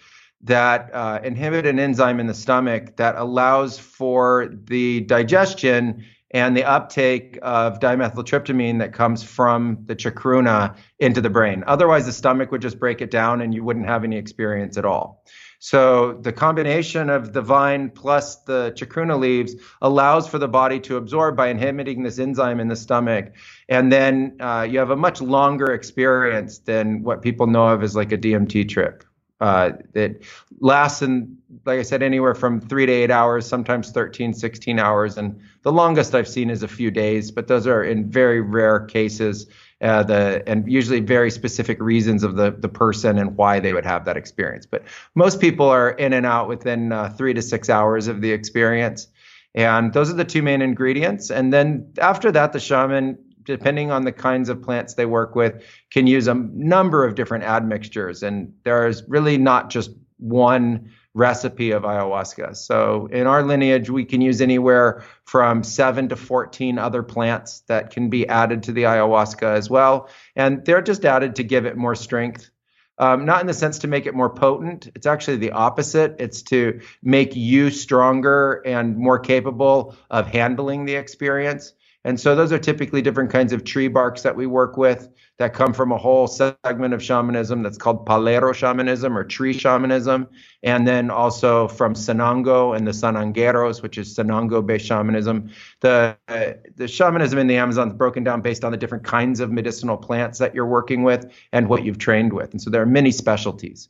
that 0.43 0.93
uh, 0.93 1.19
inhibit 1.23 1.65
an 1.65 1.79
enzyme 1.79 2.19
in 2.19 2.27
the 2.27 2.33
stomach 2.33 2.97
that 2.97 3.15
allows 3.15 3.79
for 3.79 4.53
the 4.65 5.01
digestion 5.01 6.05
and 6.35 6.57
the 6.57 6.65
uptake 6.65 7.39
of 7.43 7.79
dimethyltryptamine 7.79 8.79
that 8.79 8.91
comes 8.91 9.23
from 9.23 9.77
the 9.85 9.95
chacruna 9.95 10.75
into 10.99 11.21
the 11.21 11.29
brain. 11.29 11.63
Otherwise, 11.65 12.05
the 12.05 12.11
stomach 12.11 12.51
would 12.51 12.61
just 12.61 12.77
break 12.77 12.99
it 12.99 13.09
down 13.09 13.39
and 13.39 13.53
you 13.53 13.63
wouldn't 13.63 13.85
have 13.85 14.03
any 14.03 14.17
experience 14.17 14.75
at 14.77 14.83
all. 14.83 15.23
So 15.59 16.19
the 16.21 16.33
combination 16.33 17.09
of 17.09 17.31
the 17.31 17.41
vine 17.41 17.89
plus 17.89 18.35
the 18.43 18.73
chacruna 18.75 19.17
leaves 19.17 19.55
allows 19.81 20.27
for 20.27 20.37
the 20.37 20.49
body 20.49 20.81
to 20.81 20.97
absorb 20.97 21.37
by 21.37 21.47
inhibiting 21.47 22.03
this 22.03 22.19
enzyme 22.19 22.59
in 22.59 22.67
the 22.67 22.75
stomach. 22.75 23.31
And 23.69 23.89
then 23.89 24.35
uh, 24.41 24.67
you 24.69 24.79
have 24.79 24.89
a 24.89 24.97
much 24.97 25.21
longer 25.21 25.67
experience 25.67 26.59
than 26.59 27.01
what 27.03 27.21
people 27.21 27.47
know 27.47 27.69
of 27.69 27.81
as 27.81 27.95
like 27.95 28.11
a 28.11 28.17
DMT 28.17 28.67
trip. 28.67 29.05
Uh, 29.41 29.71
it 29.93 30.23
lasts 30.59 31.01
in, 31.01 31.37
like 31.65 31.79
I 31.79 31.83
said, 31.83 32.01
anywhere 32.01 32.35
from 32.35 32.61
three 32.61 32.85
to 32.85 32.91
eight 32.91 33.11
hours, 33.11 33.45
sometimes 33.45 33.91
13, 33.91 34.33
16 34.33 34.79
hours. 34.79 35.17
And 35.17 35.41
the 35.63 35.71
longest 35.71 36.15
I've 36.15 36.27
seen 36.27 36.49
is 36.49 36.63
a 36.63 36.67
few 36.67 36.89
days, 36.89 37.31
but 37.31 37.47
those 37.47 37.67
are 37.67 37.83
in 37.83 38.09
very 38.09 38.41
rare 38.41 38.79
cases. 38.79 39.47
Uh, 39.81 40.03
the 40.03 40.41
and 40.47 40.71
usually 40.71 41.01
very 41.01 41.29
specific 41.29 41.81
reasons 41.81 42.23
of 42.23 42.37
the 42.37 42.49
the 42.49 42.69
person 42.69 43.17
and 43.17 43.35
why 43.35 43.59
they 43.59 43.73
would 43.73 43.85
have 43.85 44.05
that 44.05 44.15
experience. 44.15 44.65
But 44.65 44.83
most 45.15 45.41
people 45.41 45.67
are 45.67 45.91
in 45.91 46.13
and 46.13 46.25
out 46.25 46.47
within 46.47 46.93
uh, 46.93 47.09
three 47.09 47.33
to 47.33 47.41
six 47.41 47.69
hours 47.69 48.07
of 48.07 48.21
the 48.21 48.31
experience, 48.31 49.07
and 49.53 49.91
those 49.91 50.09
are 50.09 50.13
the 50.13 50.23
two 50.23 50.41
main 50.41 50.61
ingredients. 50.61 51.29
And 51.29 51.51
then 51.51 51.91
after 51.99 52.31
that, 52.31 52.53
the 52.53 52.59
shaman 52.59 53.17
depending 53.45 53.91
on 53.91 54.03
the 54.03 54.11
kinds 54.11 54.49
of 54.49 54.61
plants 54.61 54.95
they 54.95 55.05
work 55.05 55.35
with, 55.35 55.63
can 55.91 56.07
use 56.07 56.27
a 56.27 56.33
number 56.33 57.05
of 57.05 57.15
different 57.15 57.43
admixtures. 57.43 58.23
And 58.23 58.53
there's 58.63 59.03
really 59.07 59.37
not 59.37 59.69
just 59.69 59.91
one 60.17 60.91
recipe 61.15 61.71
of 61.71 61.83
ayahuasca. 61.83 62.55
So 62.57 63.07
in 63.07 63.25
our 63.25 63.41
lineage, 63.41 63.89
we 63.89 64.03
can 64.03 64.19
use 64.19 64.41
anywhere 64.41 65.03
from 65.23 65.63
seven 65.63 66.09
to 66.09 66.15
14 66.15 66.77
other 66.77 67.03
plants 67.03 67.61
that 67.67 67.91
can 67.91 68.09
be 68.09 68.27
added 68.27 68.63
to 68.63 68.73
the 68.73 68.83
ayahuasca 68.83 69.55
as 69.55 69.69
well. 69.69 70.09
And 70.35 70.65
they're 70.65 70.81
just 70.81 71.05
added 71.05 71.35
to 71.37 71.43
give 71.43 71.65
it 71.65 71.77
more 71.77 71.95
strength. 71.95 72.49
Um, 72.97 73.25
not 73.25 73.41
in 73.41 73.47
the 73.47 73.53
sense 73.53 73.79
to 73.79 73.87
make 73.87 74.05
it 74.05 74.13
more 74.13 74.29
potent. 74.29 74.89
It's 74.95 75.05
actually 75.05 75.37
the 75.37 75.51
opposite. 75.51 76.15
It's 76.19 76.41
to 76.43 76.81
make 77.01 77.35
you 77.35 77.69
stronger 77.69 78.61
and 78.65 78.97
more 78.97 79.19
capable 79.19 79.95
of 80.09 80.27
handling 80.27 80.85
the 80.85 80.95
experience. 80.95 81.73
And 82.05 82.19
so 82.19 82.35
those 82.35 82.51
are 82.51 82.59
typically 82.59 83.01
different 83.01 83.31
kinds 83.31 83.51
of 83.51 83.63
tree 83.63 83.87
barks 83.87 84.21
that 84.21 84.35
we 84.35 84.45
work 84.45 84.77
with 84.77 85.09
that 85.39 85.55
come 85.55 85.73
from 85.73 85.91
a 85.91 85.97
whole 85.97 86.27
segment 86.27 86.93
of 86.93 87.01
shamanism 87.01 87.63
that's 87.63 87.79
called 87.79 88.05
palero 88.05 88.53
shamanism 88.53 89.17
or 89.17 89.23
tree 89.23 89.53
shamanism. 89.53 90.27
And 90.61 90.87
then 90.87 91.09
also 91.09 91.67
from 91.67 91.95
Sanango 91.95 92.77
and 92.77 92.85
the 92.85 92.91
Sanangueros, 92.91 93.81
which 93.81 93.97
is 93.97 94.15
Sanango 94.15 94.63
based 94.63 94.85
shamanism. 94.85 95.49
The, 95.81 96.15
uh, 96.27 96.53
the 96.75 96.87
shamanism 96.87 97.39
in 97.39 97.47
the 97.47 97.57
Amazon 97.57 97.87
is 97.87 97.95
broken 97.95 98.23
down 98.23 98.41
based 98.41 98.63
on 98.63 98.71
the 98.71 98.77
different 98.77 99.03
kinds 99.03 99.39
of 99.39 99.51
medicinal 99.51 99.97
plants 99.97 100.37
that 100.37 100.53
you're 100.53 100.67
working 100.67 101.01
with 101.01 101.33
and 101.53 101.67
what 101.67 101.83
you've 101.83 101.97
trained 101.97 102.33
with. 102.33 102.51
And 102.51 102.61
so 102.61 102.69
there 102.69 102.83
are 102.83 102.87
many 102.87 103.09
specialties. 103.09 103.89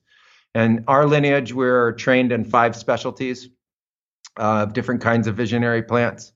And 0.53 0.85
our 0.87 1.05
lineage, 1.05 1.51
we're 1.51 1.91
trained 1.91 2.31
in 2.31 2.45
five 2.45 2.77
specialties 2.77 3.49
of 4.37 4.71
different 4.71 5.01
kinds 5.01 5.27
of 5.27 5.35
visionary 5.35 5.83
plants. 5.83 6.31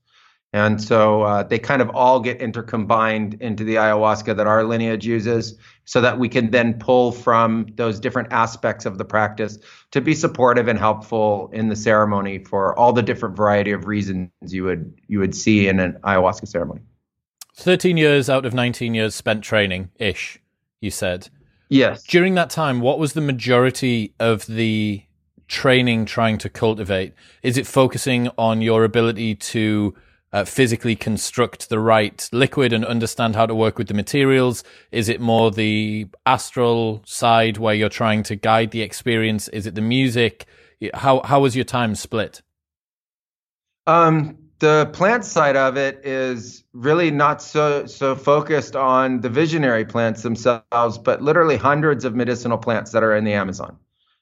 And 0.52 0.82
so 0.82 1.22
uh, 1.22 1.44
they 1.44 1.60
kind 1.60 1.82
of 1.82 1.92
all 1.92 2.20
get 2.20 2.40
intercombined 2.40 3.40
into 3.40 3.64
the 3.64 3.76
ayahuasca 3.76 4.36
that 4.36 4.48
our 4.48 4.64
lineage 4.64 5.06
uses 5.06 5.56
so 5.86 6.02
that 6.02 6.18
we 6.18 6.28
can 6.28 6.50
then 6.50 6.74
pull 6.74 7.12
from 7.12 7.68
those 7.76 8.00
different 8.00 8.32
aspects 8.32 8.86
of 8.86 8.98
the 8.98 9.06
practice 9.06 9.60
to 9.92 10.02
be 10.02 10.16
supportive 10.16 10.68
and 10.68 10.80
helpful 10.80 11.52
in 11.54 11.70
the 11.70 11.76
ceremony 11.76 12.40
for 12.40 12.78
all 12.80 12.94
the 12.94 13.04
different 13.04 13.36
variety 13.36 13.72
of 13.72 13.86
reasons 13.86 14.32
you 14.48 14.64
would 14.64 15.00
you 15.08 15.20
would 15.20 15.36
see 15.36 15.68
in 15.68 15.80
an 15.80 15.94
ayahuasca 16.04 16.48
ceremony. 16.48 16.82
13 17.56 17.98
years 17.98 18.30
out 18.30 18.46
of 18.46 18.54
19 18.54 18.94
years 18.94 19.14
spent 19.14 19.44
training 19.44 19.90
ish, 20.00 20.40
you 20.82 20.90
said. 20.90 21.30
Yes. 21.70 22.04
During 22.04 22.34
that 22.36 22.50
time, 22.50 22.80
what 22.80 22.98
was 22.98 23.14
the 23.14 23.22
majority 23.22 24.16
of 24.20 24.48
the 24.48 25.04
training 25.48 26.06
trying 26.06 26.40
to 26.40 26.50
cultivate? 26.50 27.14
Is 27.44 27.58
it 27.58 27.68
focusing 27.68 28.30
on 28.38 28.62
your 28.62 28.84
ability 28.84 29.36
to 29.36 29.94
uh, 30.32 30.46
physically 30.46 30.96
construct 30.96 31.70
the 31.70 31.80
right 31.80 32.30
liquid 32.32 32.74
and 32.74 32.86
understand 32.86 33.36
how 33.36 33.46
to 33.46 33.56
work 33.56 33.78
with 33.78 33.88
the 33.88 33.94
materials? 33.94 34.64
Is 34.92 35.10
it 35.10 35.20
more 35.20 35.52
the 35.52 36.08
astral 36.26 37.02
side 37.06 37.58
where 37.58 37.74
you're 37.74 37.90
trying 37.90 38.24
to 38.24 38.36
guide 38.36 38.72
the 38.72 38.82
experience? 38.82 39.48
Is 39.50 39.66
it 39.66 39.76
the 39.76 39.82
music? 39.82 40.46
How 40.94 41.22
how 41.24 41.42
was 41.42 41.56
your 41.56 41.66
time 41.66 41.96
split? 41.96 42.42
Um, 43.88 44.38
the 44.60 44.90
plant 44.94 45.26
side 45.26 45.56
of 45.56 45.78
it 45.78 46.06
is 46.06 46.64
really 46.74 47.12
not 47.12 47.42
so 47.42 47.86
so 47.86 48.16
focused 48.16 48.76
on 48.76 49.22
the 49.22 49.30
visionary 49.30 49.86
plants 49.86 50.22
themselves, 50.22 50.98
but 50.98 51.22
literally 51.22 51.58
hundreds 51.58 52.06
of 52.06 52.16
medicinal 52.16 52.58
plants 52.58 52.92
that 52.92 53.04
are 53.04 53.16
in 53.16 53.24
the 53.24 53.34
Amazon, 53.34 53.78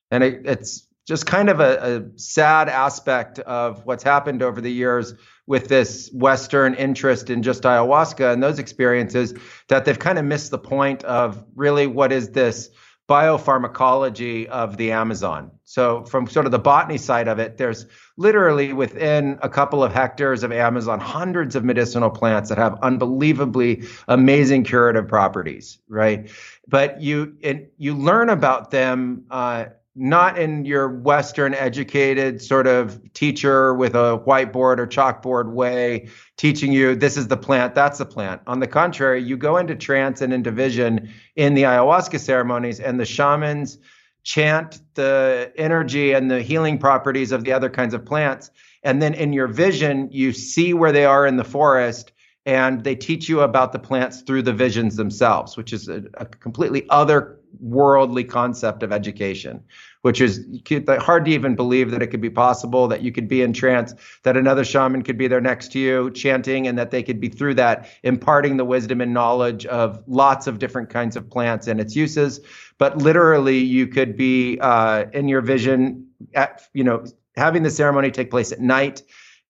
and 0.09 0.23
it, 0.23 0.41
it's 0.45 0.87
just 1.07 1.25
kind 1.25 1.49
of 1.49 1.59
a, 1.59 1.97
a 1.97 2.19
sad 2.19 2.69
aspect 2.69 3.39
of 3.39 3.85
what's 3.85 4.03
happened 4.03 4.43
over 4.43 4.59
the 4.59 4.71
years 4.71 5.13
with 5.47 5.69
this 5.69 6.11
Western 6.13 6.75
interest 6.75 7.29
in 7.29 7.41
just 7.41 7.63
ayahuasca 7.63 8.33
and 8.33 8.43
those 8.43 8.59
experiences 8.59 9.33
that 9.69 9.85
they've 9.85 9.97
kind 9.97 10.19
of 10.19 10.25
missed 10.25 10.51
the 10.51 10.59
point 10.59 11.03
of 11.05 11.43
really 11.55 11.87
what 11.87 12.11
is 12.11 12.29
this 12.29 12.69
biopharmacology 13.07 14.47
of 14.47 14.75
the 14.75 14.91
Amazon. 14.91 15.51
So, 15.63 16.03
from 16.03 16.27
sort 16.27 16.45
of 16.45 16.51
the 16.51 16.59
botany 16.59 16.97
side 16.97 17.29
of 17.29 17.39
it, 17.39 17.57
there's 17.57 17.85
literally 18.17 18.73
within 18.73 19.39
a 19.41 19.49
couple 19.49 19.83
of 19.83 19.93
hectares 19.93 20.43
of 20.43 20.51
Amazon 20.51 20.99
hundreds 20.99 21.55
of 21.55 21.63
medicinal 21.63 22.09
plants 22.09 22.49
that 22.49 22.57
have 22.57 22.77
unbelievably 22.81 23.83
amazing 24.07 24.65
curative 24.65 25.07
properties, 25.07 25.79
right? 25.87 26.29
But 26.67 27.01
you 27.01 27.37
you 27.77 27.95
learn 27.95 28.29
about 28.29 28.71
them 28.71 29.25
uh, 29.31 29.65
not 29.97 30.37
in 30.37 30.63
your 30.63 30.87
Western 30.87 31.55
educated 31.55 32.41
sort 32.41 32.67
of 32.67 33.01
teacher 33.13 33.73
with 33.73 33.95
a 33.95 34.21
whiteboard 34.25 34.77
or 34.77 34.85
chalkboard 34.85 35.51
way 35.51 36.07
teaching 36.37 36.71
you 36.71 36.95
this 36.95 37.17
is 37.17 37.27
the 37.27 37.37
plant, 37.37 37.73
that's 37.73 37.97
the 37.97 38.05
plant. 38.05 38.41
On 38.45 38.59
the 38.59 38.67
contrary, 38.67 39.23
you 39.23 39.35
go 39.35 39.57
into 39.57 39.75
trance 39.75 40.21
and 40.21 40.31
into 40.31 40.51
vision 40.51 41.09
in 41.35 41.55
the 41.55 41.63
ayahuasca 41.63 42.19
ceremonies, 42.19 42.79
and 42.79 42.99
the 42.99 43.05
shamans 43.05 43.79
chant 44.23 44.81
the 44.93 45.51
energy 45.55 46.13
and 46.13 46.29
the 46.29 46.41
healing 46.41 46.77
properties 46.77 47.31
of 47.31 47.43
the 47.43 47.51
other 47.51 47.69
kinds 47.69 47.93
of 47.93 48.05
plants. 48.05 48.51
And 48.83 49.01
then 49.01 49.15
in 49.15 49.33
your 49.33 49.47
vision, 49.47 50.09
you 50.11 50.31
see 50.31 50.73
where 50.73 50.91
they 50.91 51.05
are 51.05 51.25
in 51.25 51.37
the 51.37 51.43
forest 51.43 52.11
and 52.45 52.83
they 52.83 52.95
teach 52.95 53.27
you 53.27 53.41
about 53.41 53.73
the 53.73 53.79
plants 53.79 54.21
through 54.21 54.41
the 54.41 54.53
visions 54.53 54.95
themselves, 54.95 55.57
which 55.57 55.73
is 55.73 55.89
a, 55.89 56.03
a 56.13 56.25
completely 56.25 56.85
other 56.89 57.36
worldly 57.59 58.23
concept 58.23 58.83
of 58.83 58.91
education, 58.91 59.63
which 60.01 60.21
is 60.21 60.45
hard 60.99 61.25
to 61.25 61.31
even 61.31 61.55
believe 61.55 61.91
that 61.91 62.01
it 62.01 62.07
could 62.07 62.21
be 62.21 62.29
possible 62.29 62.87
that 62.87 63.01
you 63.01 63.11
could 63.11 63.27
be 63.27 63.41
in 63.41 63.53
trance, 63.53 63.93
that 64.23 64.37
another 64.37 64.63
shaman 64.63 65.01
could 65.01 65.17
be 65.17 65.27
there 65.27 65.41
next 65.41 65.71
to 65.71 65.79
you 65.79 66.11
chanting, 66.11 66.67
and 66.67 66.77
that 66.77 66.91
they 66.91 67.01
could 67.01 67.19
be 67.19 67.29
through 67.29 67.53
that 67.55 67.89
imparting 68.03 68.57
the 68.57 68.65
wisdom 68.65 69.01
and 69.01 69.13
knowledge 69.13 69.65
of 69.65 70.03
lots 70.07 70.47
of 70.47 70.59
different 70.59 70.89
kinds 70.89 71.15
of 71.15 71.29
plants 71.29 71.67
and 71.67 71.79
its 71.79 71.95
uses. 71.95 72.39
But 72.77 72.97
literally, 72.97 73.57
you 73.57 73.87
could 73.87 74.15
be 74.15 74.59
uh, 74.59 75.05
in 75.13 75.27
your 75.27 75.41
vision, 75.41 76.07
at, 76.35 76.61
you 76.73 76.83
know, 76.83 77.05
having 77.35 77.63
the 77.63 77.71
ceremony 77.71 78.11
take 78.11 78.31
place 78.31 78.51
at 78.51 78.59
night 78.59 79.01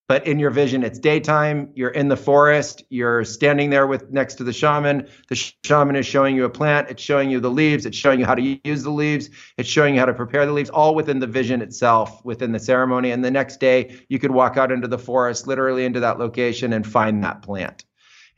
but 0.08 0.26
in 0.26 0.38
your 0.38 0.50
vision 0.50 0.82
it's 0.82 0.98
daytime 0.98 1.70
you're 1.74 1.90
in 1.90 2.08
the 2.08 2.16
forest 2.16 2.82
you're 2.90 3.24
standing 3.24 3.70
there 3.70 3.86
with 3.86 4.10
next 4.10 4.36
to 4.36 4.44
the 4.44 4.52
shaman. 4.52 5.08
The 5.28 5.52
shaman 5.64 5.96
is 5.96 6.06
showing 6.06 6.34
you 6.34 6.44
a 6.44 6.50
plant 6.50 6.90
it's 6.90 7.02
showing 7.02 7.30
you 7.30 7.40
the 7.40 7.50
leaves 7.50 7.86
it's 7.86 7.96
showing 7.96 8.18
you 8.18 8.26
how 8.26 8.34
to 8.34 8.58
use 8.64 8.82
the 8.82 8.90
leaves 8.90 9.30
it's 9.56 9.68
showing 9.68 9.94
you 9.94 10.00
how 10.00 10.06
to 10.06 10.14
prepare 10.14 10.46
the 10.46 10.52
leaves 10.52 10.70
all 10.70 10.94
within 10.94 11.18
the 11.18 11.26
vision 11.26 11.62
itself 11.62 12.24
within 12.24 12.52
the 12.52 12.58
ceremony. 12.58 13.10
And 13.10 13.24
the 13.24 13.30
next 13.30 13.60
day 13.60 13.96
you 14.08 14.18
could 14.18 14.30
walk 14.30 14.56
out 14.56 14.72
into 14.72 14.88
the 14.88 14.98
forest 14.98 15.46
literally 15.46 15.84
into 15.84 16.00
that 16.00 16.18
location 16.18 16.72
and 16.72 16.86
find 16.86 17.24
that 17.24 17.42
plant. 17.42 17.84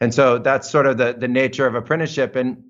And 0.01 0.15
so 0.15 0.39
that's 0.39 0.71
sort 0.71 0.87
of 0.87 0.97
the 0.97 1.13
the 1.13 1.29
nature 1.29 1.67
of 1.67 1.75
apprenticeship. 1.75 2.37
And 2.37 2.70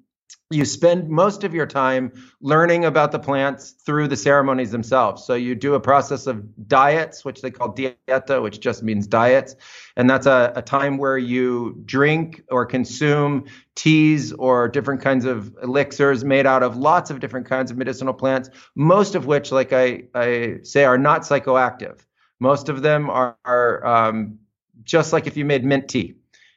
you 0.51 0.65
spend 0.65 1.09
most 1.09 1.45
of 1.45 1.55
your 1.55 1.67
time 1.67 2.13
learning 2.41 2.85
about 2.85 3.13
the 3.13 3.19
plants 3.21 3.71
through 3.71 4.09
the 4.09 4.17
ceremonies 4.17 4.73
themselves. 4.73 5.25
So 5.25 5.35
you 5.35 5.55
do 5.55 5.75
a 5.75 5.81
process 5.81 6.27
of 6.27 6.45
diets, 6.67 7.25
which 7.25 7.41
they 7.41 7.53
call 7.53 7.73
dieta, 7.73 8.43
which 8.43 8.59
just 8.59 8.83
means 8.83 9.07
diets. 9.07 9.55
And 9.97 10.11
that's 10.11 10.27
a, 10.27 10.53
a 10.57 10.63
time 10.63 10.99
where 10.99 11.17
you 11.17 11.81
drink 11.85 12.43
or 12.51 12.67
consume 12.67 13.47
teas 13.77 14.33
or 14.33 14.69
different 14.69 15.03
kinds 15.03 15.25
of 15.25 15.57
elixirs 15.63 16.25
made 16.25 16.47
out 16.47 16.65
of 16.65 16.77
lots 16.77 17.11
of 17.11 17.21
different 17.21 17.47
kinds 17.47 17.71
of 17.71 17.77
medicinal 17.77 18.15
plants, 18.15 18.51
most 18.75 19.15
of 19.15 19.27
which, 19.27 19.53
like 19.53 19.73
I, 19.73 20.05
I 20.15 20.59
say, 20.65 20.85
are 20.85 20.99
not 20.99 21.23
psychoactive. 21.23 22.01
Most 22.41 22.69
of 22.69 22.83
them 22.83 23.09
are, 23.09 23.37
are 23.45 23.87
um, 23.87 24.41
just 24.83 25.13
like 25.13 25.27
if 25.27 25.37
you 25.37 25.45
made 25.45 25.65
mint 25.65 25.89
tea 25.89 26.15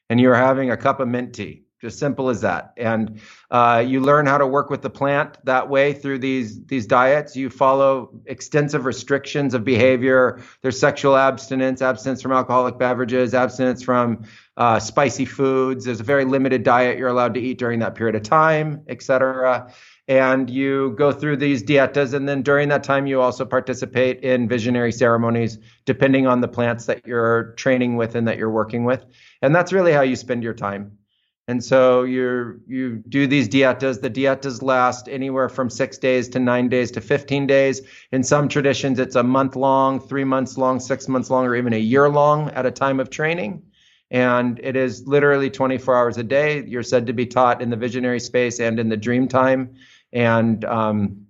and 0.10 0.20
you're 0.20 0.36
having 0.36 0.72
a 0.72 0.78
cup 0.78 1.00
of 1.00 1.08
mint 1.08 1.36
tea 1.36 1.63
just 1.84 2.00
simple 2.00 2.30
as 2.30 2.40
that. 2.40 2.72
And 2.78 3.20
uh, 3.52 3.84
you 3.86 4.00
learn 4.00 4.26
how 4.26 4.38
to 4.38 4.48
work 4.48 4.70
with 4.70 4.82
the 4.82 4.90
plant 4.90 5.38
that 5.44 5.70
way 5.70 5.92
through 5.92 6.20
these 6.20 6.64
these 6.66 6.88
diets. 6.88 7.36
You 7.36 7.50
follow 7.50 8.10
extensive 8.26 8.86
restrictions 8.86 9.54
of 9.54 9.66
behavior. 9.66 10.42
There's 10.62 10.80
sexual 10.80 11.18
abstinence, 11.18 11.82
abstinence 11.82 12.22
from 12.22 12.32
alcoholic 12.32 12.78
beverages, 12.78 13.34
abstinence 13.34 13.84
from 13.84 14.24
uh, 14.56 14.80
spicy 14.80 15.26
foods. 15.26 15.84
There's 15.84 16.00
a 16.00 16.06
very 16.06 16.24
limited 16.24 16.64
diet 16.64 16.98
you're 16.98 17.10
allowed 17.10 17.34
to 17.34 17.42
eat 17.42 17.58
during 17.58 17.80
that 17.80 17.96
period 17.96 18.16
of 18.16 18.24
time, 18.24 18.82
etc. 18.88 19.74
And 20.08 20.50
you 20.50 20.96
go 20.98 21.12
through 21.12 21.38
these 21.38 21.64
dietas, 21.64 22.14
and 22.14 22.30
then 22.30 22.44
during 22.44 22.70
that 22.70 22.84
time, 22.84 23.08
you 23.08 23.20
also 23.20 23.44
participate 23.44 24.22
in 24.22 24.48
visionary 24.48 24.94
ceremonies, 24.94 25.58
depending 25.84 26.28
on 26.28 26.40
the 26.40 26.48
plants 26.48 26.86
that 26.86 27.06
you're 27.06 27.54
training 27.58 27.98
with 27.98 28.16
and 28.16 28.26
that 28.30 28.38
you're 28.38 28.52
working 28.52 28.86
with. 28.86 29.06
And 29.42 29.54
that's 29.54 29.74
really 29.74 29.92
how 29.92 30.02
you 30.02 30.16
spend 30.16 30.44
your 30.44 30.54
time. 30.54 30.98
And 31.48 31.62
so 31.62 32.04
you 32.04 32.62
you 32.68 33.04
do 33.10 33.28
these 33.28 33.50
dietas. 33.50 34.00
The 34.00 34.10
dietas 34.10 34.62
last 34.62 35.10
anywhere 35.10 35.50
from 35.50 35.70
six 35.70 35.98
days 35.98 36.30
to 36.30 36.40
nine 36.40 36.70
days 36.70 36.92
to 36.92 37.02
15 37.02 37.48
days. 37.48 37.82
In 38.14 38.24
some 38.24 38.48
traditions, 38.48 38.98
it's 38.98 39.16
a 39.16 39.24
month 39.24 39.58
long, 39.58 40.00
three 40.00 40.24
months 40.24 40.58
long, 40.58 40.80
six 40.80 41.10
months 41.10 41.30
long, 41.30 41.46
or 41.46 41.56
even 41.56 41.74
a 41.74 41.78
year 41.78 42.08
long 42.08 42.50
at 42.52 42.66
a 42.66 42.72
time 42.72 43.02
of 43.02 43.10
training. 43.10 43.62
And 44.10 44.60
it 44.64 44.78
is 44.78 45.06
literally 45.06 45.50
24 45.50 45.98
hours 45.98 46.18
a 46.18 46.24
day. 46.24 46.64
You're 46.66 46.84
said 46.84 47.08
to 47.08 47.14
be 47.14 47.26
taught 47.26 47.62
in 47.62 47.70
the 47.70 47.76
visionary 47.76 48.20
space 48.20 48.60
and 48.60 48.80
in 48.80 48.88
the 48.88 48.98
dream 48.98 49.28
time. 49.28 49.76
And 50.14 50.64
um, 50.64 51.26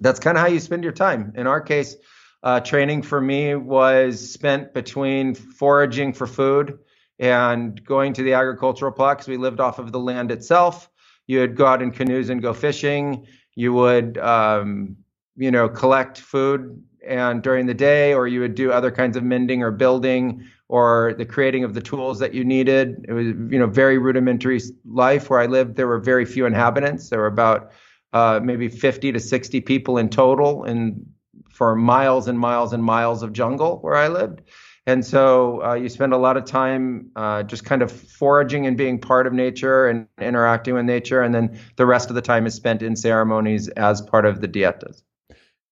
that's 0.00 0.18
kind 0.18 0.36
of 0.36 0.40
how 0.40 0.48
you 0.48 0.58
spend 0.58 0.82
your 0.82 0.94
time. 0.94 1.34
In 1.36 1.46
our 1.46 1.60
case, 1.60 1.94
uh, 2.42 2.60
training 2.60 3.02
for 3.02 3.20
me 3.20 3.54
was 3.54 4.32
spent 4.32 4.74
between 4.74 5.34
foraging 5.34 6.14
for 6.14 6.26
food 6.26 6.78
and 7.18 7.82
going 7.84 8.12
to 8.14 8.22
the 8.22 8.34
agricultural 8.34 8.92
plot 8.92 9.18
because 9.18 9.28
we 9.28 9.36
lived 9.36 9.60
off 9.60 9.78
of 9.78 9.92
the 9.92 9.98
land 9.98 10.30
itself. 10.30 10.90
You 11.26 11.40
would 11.40 11.56
go 11.56 11.66
out 11.66 11.82
in 11.82 11.90
canoes 11.90 12.28
and 12.28 12.42
go 12.42 12.52
fishing. 12.52 13.26
You 13.54 13.72
would, 13.72 14.18
um, 14.18 14.96
you 15.36 15.50
know, 15.50 15.68
collect 15.68 16.20
food 16.20 16.82
and 17.06 17.42
during 17.42 17.66
the 17.66 17.74
day, 17.74 18.14
or 18.14 18.26
you 18.26 18.40
would 18.40 18.54
do 18.54 18.72
other 18.72 18.90
kinds 18.90 19.16
of 19.16 19.22
mending 19.22 19.62
or 19.62 19.70
building 19.70 20.44
or 20.68 21.14
the 21.16 21.24
creating 21.24 21.64
of 21.64 21.74
the 21.74 21.80
tools 21.80 22.18
that 22.18 22.34
you 22.34 22.44
needed. 22.44 23.04
It 23.08 23.12
was, 23.12 23.26
you 23.26 23.58
know, 23.58 23.66
very 23.66 23.98
rudimentary 23.98 24.60
life 24.84 25.30
where 25.30 25.40
I 25.40 25.46
lived. 25.46 25.76
There 25.76 25.86
were 25.86 26.00
very 26.00 26.24
few 26.24 26.46
inhabitants. 26.46 27.08
There 27.08 27.20
were 27.20 27.26
about 27.26 27.70
uh, 28.12 28.40
maybe 28.42 28.68
50 28.68 29.12
to 29.12 29.20
60 29.20 29.60
people 29.60 29.98
in 29.98 30.08
total, 30.08 30.64
and 30.64 31.06
for 31.50 31.74
miles 31.76 32.28
and 32.28 32.38
miles 32.38 32.72
and 32.72 32.82
miles 32.82 33.22
of 33.22 33.32
jungle 33.32 33.78
where 33.80 33.94
I 33.94 34.08
lived. 34.08 34.42
And 34.86 35.04
so 35.04 35.62
uh, 35.64 35.74
you 35.74 35.88
spend 35.88 36.12
a 36.12 36.16
lot 36.16 36.36
of 36.36 36.44
time 36.44 37.10
uh, 37.16 37.42
just 37.42 37.64
kind 37.64 37.82
of 37.82 37.90
foraging 37.90 38.66
and 38.66 38.76
being 38.76 39.00
part 39.00 39.26
of 39.26 39.32
nature 39.32 39.88
and 39.88 40.06
interacting 40.20 40.74
with 40.74 40.84
nature. 40.84 41.22
And 41.22 41.34
then 41.34 41.58
the 41.74 41.86
rest 41.86 42.08
of 42.08 42.14
the 42.14 42.22
time 42.22 42.46
is 42.46 42.54
spent 42.54 42.82
in 42.82 42.94
ceremonies 42.94 43.68
as 43.70 44.00
part 44.00 44.24
of 44.24 44.40
the 44.40 44.46
dietas. 44.46 45.02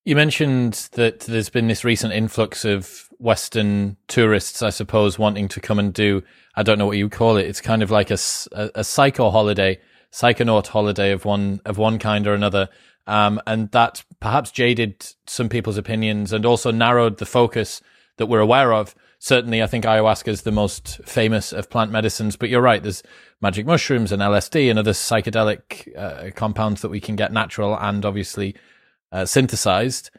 You 0.04 0.16
mentioned 0.16 0.88
that 0.92 1.20
there's 1.20 1.48
been 1.48 1.68
this 1.68 1.84
recent 1.84 2.12
influx 2.12 2.64
of 2.64 3.08
Western 3.18 3.96
tourists, 4.08 4.62
I 4.62 4.70
suppose, 4.70 5.18
wanting 5.18 5.46
to 5.48 5.60
come 5.60 5.78
and 5.78 5.94
do, 5.94 6.22
I 6.56 6.64
don't 6.64 6.78
know 6.78 6.86
what 6.86 6.98
you 6.98 7.08
call 7.08 7.36
it. 7.36 7.46
It's 7.46 7.60
kind 7.60 7.82
of 7.82 7.92
like 7.92 8.10
a, 8.10 8.18
a, 8.52 8.70
a 8.74 8.84
psycho 8.84 9.30
holiday, 9.30 9.80
psychonaut 10.12 10.66
holiday 10.66 11.12
of 11.12 11.24
one, 11.24 11.60
of 11.64 11.78
one 11.78 12.00
kind 12.00 12.26
or 12.26 12.34
another. 12.34 12.68
Um, 13.06 13.40
and 13.46 13.70
that 13.70 14.02
perhaps 14.18 14.50
jaded 14.50 15.06
some 15.26 15.48
people's 15.48 15.78
opinions 15.78 16.32
and 16.32 16.44
also 16.44 16.70
narrowed 16.72 17.18
the 17.18 17.26
focus 17.26 17.80
that 18.16 18.26
we're 18.26 18.40
aware 18.40 18.72
of 18.72 18.94
certainly, 19.24 19.62
I 19.62 19.66
think 19.66 19.86
ayahuasca 19.86 20.28
is 20.28 20.42
the 20.42 20.52
most 20.52 21.00
famous 21.06 21.54
of 21.54 21.70
plant 21.70 21.90
medicines. 21.90 22.36
But 22.36 22.50
you're 22.50 22.60
right. 22.60 22.82
There's 22.82 23.02
magic 23.40 23.64
mushrooms 23.64 24.12
and 24.12 24.20
LSD 24.20 24.68
and 24.68 24.78
other 24.78 24.92
psychedelic 24.92 25.96
uh, 25.96 26.30
compounds 26.34 26.82
that 26.82 26.90
we 26.90 27.00
can 27.00 27.16
get 27.16 27.32
natural 27.32 27.74
and 27.78 28.04
obviously 28.04 28.54
uh, 29.12 29.24
synthesized. 29.24 30.10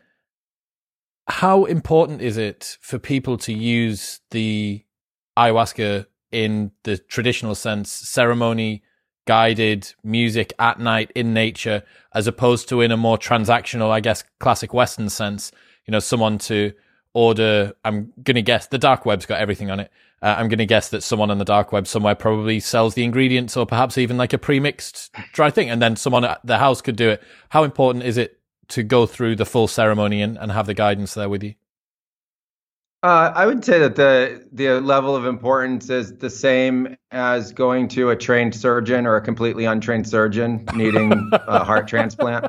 How 1.28 1.66
important 1.66 2.24
is 2.24 2.38
it 2.38 2.80
for 2.82 2.98
people 2.98 3.38
to 3.40 3.54
use 3.54 4.22
the 4.32 4.84
ayahuasca 5.38 6.08
in 6.32 6.72
the 6.84 6.98
traditional 6.98 7.54
sense, 7.54 7.92
ceremony 7.92 8.82
guided 9.28 9.94
music 10.04 10.52
at 10.58 10.80
night 10.80 11.12
in 11.14 11.32
nature, 11.32 11.84
as 12.16 12.26
opposed 12.26 12.70
to 12.70 12.82
in 12.82 12.92
a 12.92 12.98
more 12.98 13.20
transactional, 13.20 13.92
I 13.92 14.00
guess, 14.00 14.24
classic 14.40 14.74
Western 14.74 15.10
sense? 15.10 15.52
You 15.86 15.92
know, 15.92 16.00
someone 16.00 16.40
to 16.40 16.74
order, 17.16 17.74
I'm 17.86 18.12
going 18.22 18.36
to 18.36 18.42
guess 18.42 18.68
the 18.68 18.78
dark 18.78 19.06
web's 19.06 19.26
got 19.26 19.40
everything 19.40 19.72
on 19.72 19.80
it. 19.80 19.90
Uh, 20.22 20.36
I'm 20.38 20.50
going 20.50 20.60
to 20.60 20.66
guess 20.66 20.90
that 20.90 21.02
someone 21.02 21.32
on 21.32 21.38
the 21.38 21.46
dark 21.46 21.72
web 21.72 21.88
somewhere 21.88 22.14
probably 22.14 22.60
sells 22.60 22.94
the 22.94 23.04
ingredients 23.04 23.56
or 23.56 23.66
perhaps 23.66 23.98
even 23.98 24.18
like 24.18 24.34
a 24.34 24.38
pre-mixed 24.38 25.16
dry 25.32 25.50
thing. 25.50 25.70
And 25.70 25.82
then 25.82 25.96
someone 25.96 26.26
at 26.26 26.42
the 26.44 26.58
house 26.58 26.82
could 26.82 26.98
do 26.98 27.10
it. 27.10 27.24
How 27.50 27.64
important 27.64 28.04
is 28.04 28.18
it 28.18 28.40
to 28.70 28.84
go 28.84 29.06
through 29.06 29.38
the 29.38 29.46
full 29.46 29.68
ceremony 29.68 30.22
and, 30.22 30.38
and 30.38 30.52
have 30.52 30.68
the 30.68 30.74
guidance 30.74 31.14
there 31.14 31.30
with 31.30 31.42
you? 31.42 31.56
Uh, 33.02 33.32
I 33.36 33.46
would 33.46 33.64
say 33.64 33.78
that 33.80 33.96
the 33.96 34.48
the 34.52 34.82
level 34.82 35.16
of 35.16 35.28
importance 35.28 35.92
is 35.92 36.18
the 36.18 36.30
same 36.30 36.98
as 37.12 37.54
going 37.54 37.88
to 37.90 38.10
a 38.10 38.16
trained 38.16 38.56
surgeon 38.56 39.06
or 39.06 39.16
a 39.16 39.22
completely 39.22 39.66
untrained 39.66 40.10
surgeon 40.10 40.66
needing 40.74 41.12
a 41.32 41.64
heart 41.64 41.88
transplant. 41.88 42.48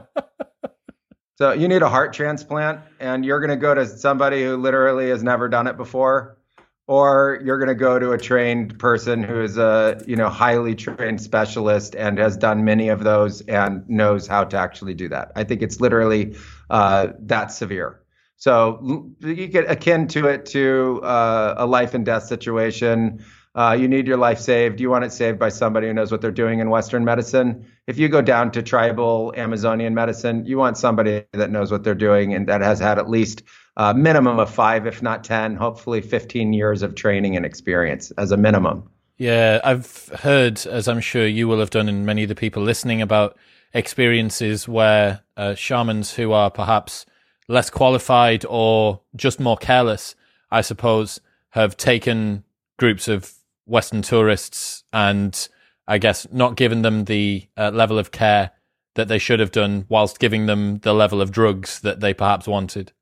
So 1.36 1.52
you 1.52 1.68
need 1.68 1.82
a 1.82 1.88
heart 1.88 2.14
transplant, 2.14 2.80
and 2.98 3.22
you're 3.22 3.40
going 3.40 3.50
to 3.50 3.56
go 3.56 3.74
to 3.74 3.86
somebody 3.86 4.42
who 4.42 4.56
literally 4.56 5.10
has 5.10 5.22
never 5.22 5.50
done 5.50 5.66
it 5.66 5.76
before, 5.76 6.38
or 6.86 7.42
you're 7.44 7.58
going 7.58 7.68
to 7.68 7.74
go 7.74 7.98
to 7.98 8.12
a 8.12 8.18
trained 8.18 8.78
person 8.78 9.22
who 9.22 9.42
is 9.42 9.58
a 9.58 10.02
you 10.06 10.16
know 10.16 10.30
highly 10.30 10.74
trained 10.74 11.20
specialist 11.20 11.94
and 11.94 12.18
has 12.18 12.38
done 12.38 12.64
many 12.64 12.88
of 12.88 13.04
those 13.04 13.42
and 13.42 13.86
knows 13.86 14.26
how 14.26 14.44
to 14.44 14.56
actually 14.56 14.94
do 14.94 15.10
that. 15.10 15.30
I 15.36 15.44
think 15.44 15.60
it's 15.60 15.78
literally 15.78 16.34
uh, 16.70 17.08
that 17.20 17.52
severe. 17.52 18.00
So 18.38 19.10
you 19.20 19.46
get 19.46 19.70
akin 19.70 20.08
to 20.08 20.28
it 20.28 20.46
to 20.46 21.02
uh, 21.02 21.54
a 21.58 21.66
life 21.66 21.92
and 21.92 22.06
death 22.06 22.24
situation. 22.24 23.22
Uh, 23.56 23.72
you 23.72 23.88
need 23.88 24.06
your 24.06 24.18
life 24.18 24.38
saved. 24.38 24.80
You 24.80 24.90
want 24.90 25.04
it 25.04 25.12
saved 25.12 25.38
by 25.38 25.48
somebody 25.48 25.86
who 25.86 25.94
knows 25.94 26.12
what 26.12 26.20
they're 26.20 26.30
doing 26.30 26.60
in 26.60 26.68
Western 26.68 27.06
medicine. 27.06 27.66
If 27.86 27.98
you 27.98 28.08
go 28.08 28.20
down 28.20 28.50
to 28.52 28.62
tribal 28.62 29.32
Amazonian 29.34 29.94
medicine, 29.94 30.44
you 30.44 30.58
want 30.58 30.76
somebody 30.76 31.24
that 31.32 31.50
knows 31.50 31.72
what 31.72 31.82
they're 31.82 31.94
doing 31.94 32.34
and 32.34 32.46
that 32.48 32.60
has 32.60 32.78
had 32.78 32.98
at 32.98 33.08
least 33.08 33.42
a 33.78 33.94
minimum 33.94 34.38
of 34.38 34.50
five, 34.50 34.86
if 34.86 35.02
not 35.02 35.24
10, 35.24 35.56
hopefully 35.56 36.02
15 36.02 36.52
years 36.52 36.82
of 36.82 36.94
training 36.94 37.34
and 37.34 37.46
experience 37.46 38.10
as 38.18 38.30
a 38.30 38.36
minimum. 38.36 38.90
Yeah, 39.16 39.60
I've 39.64 40.08
heard, 40.20 40.66
as 40.66 40.86
I'm 40.86 41.00
sure 41.00 41.26
you 41.26 41.48
will 41.48 41.60
have 41.60 41.70
done, 41.70 41.88
and 41.88 42.04
many 42.04 42.24
of 42.24 42.28
the 42.28 42.34
people 42.34 42.62
listening, 42.62 43.00
about 43.00 43.38
experiences 43.72 44.68
where 44.68 45.22
uh, 45.38 45.54
shamans 45.54 46.12
who 46.14 46.32
are 46.32 46.50
perhaps 46.50 47.06
less 47.48 47.70
qualified 47.70 48.44
or 48.48 49.00
just 49.14 49.40
more 49.40 49.56
careless, 49.56 50.14
I 50.50 50.60
suppose, 50.60 51.20
have 51.50 51.78
taken 51.78 52.44
groups 52.78 53.08
of 53.08 53.32
Western 53.66 54.02
tourists 54.02 54.84
and 54.92 55.48
I 55.88 55.98
guess 55.98 56.26
not 56.32 56.56
giving 56.56 56.82
them 56.82 57.04
the 57.04 57.48
uh, 57.56 57.70
level 57.72 57.98
of 57.98 58.10
care 58.10 58.52
that 58.94 59.08
they 59.08 59.18
should 59.18 59.40
have 59.40 59.52
done, 59.52 59.84
whilst 59.88 60.18
giving 60.18 60.46
them 60.46 60.78
the 60.78 60.94
level 60.94 61.20
of 61.20 61.30
drugs 61.30 61.80
that 61.80 62.00
they 62.00 62.14
perhaps 62.14 62.48
wanted. 62.48 62.92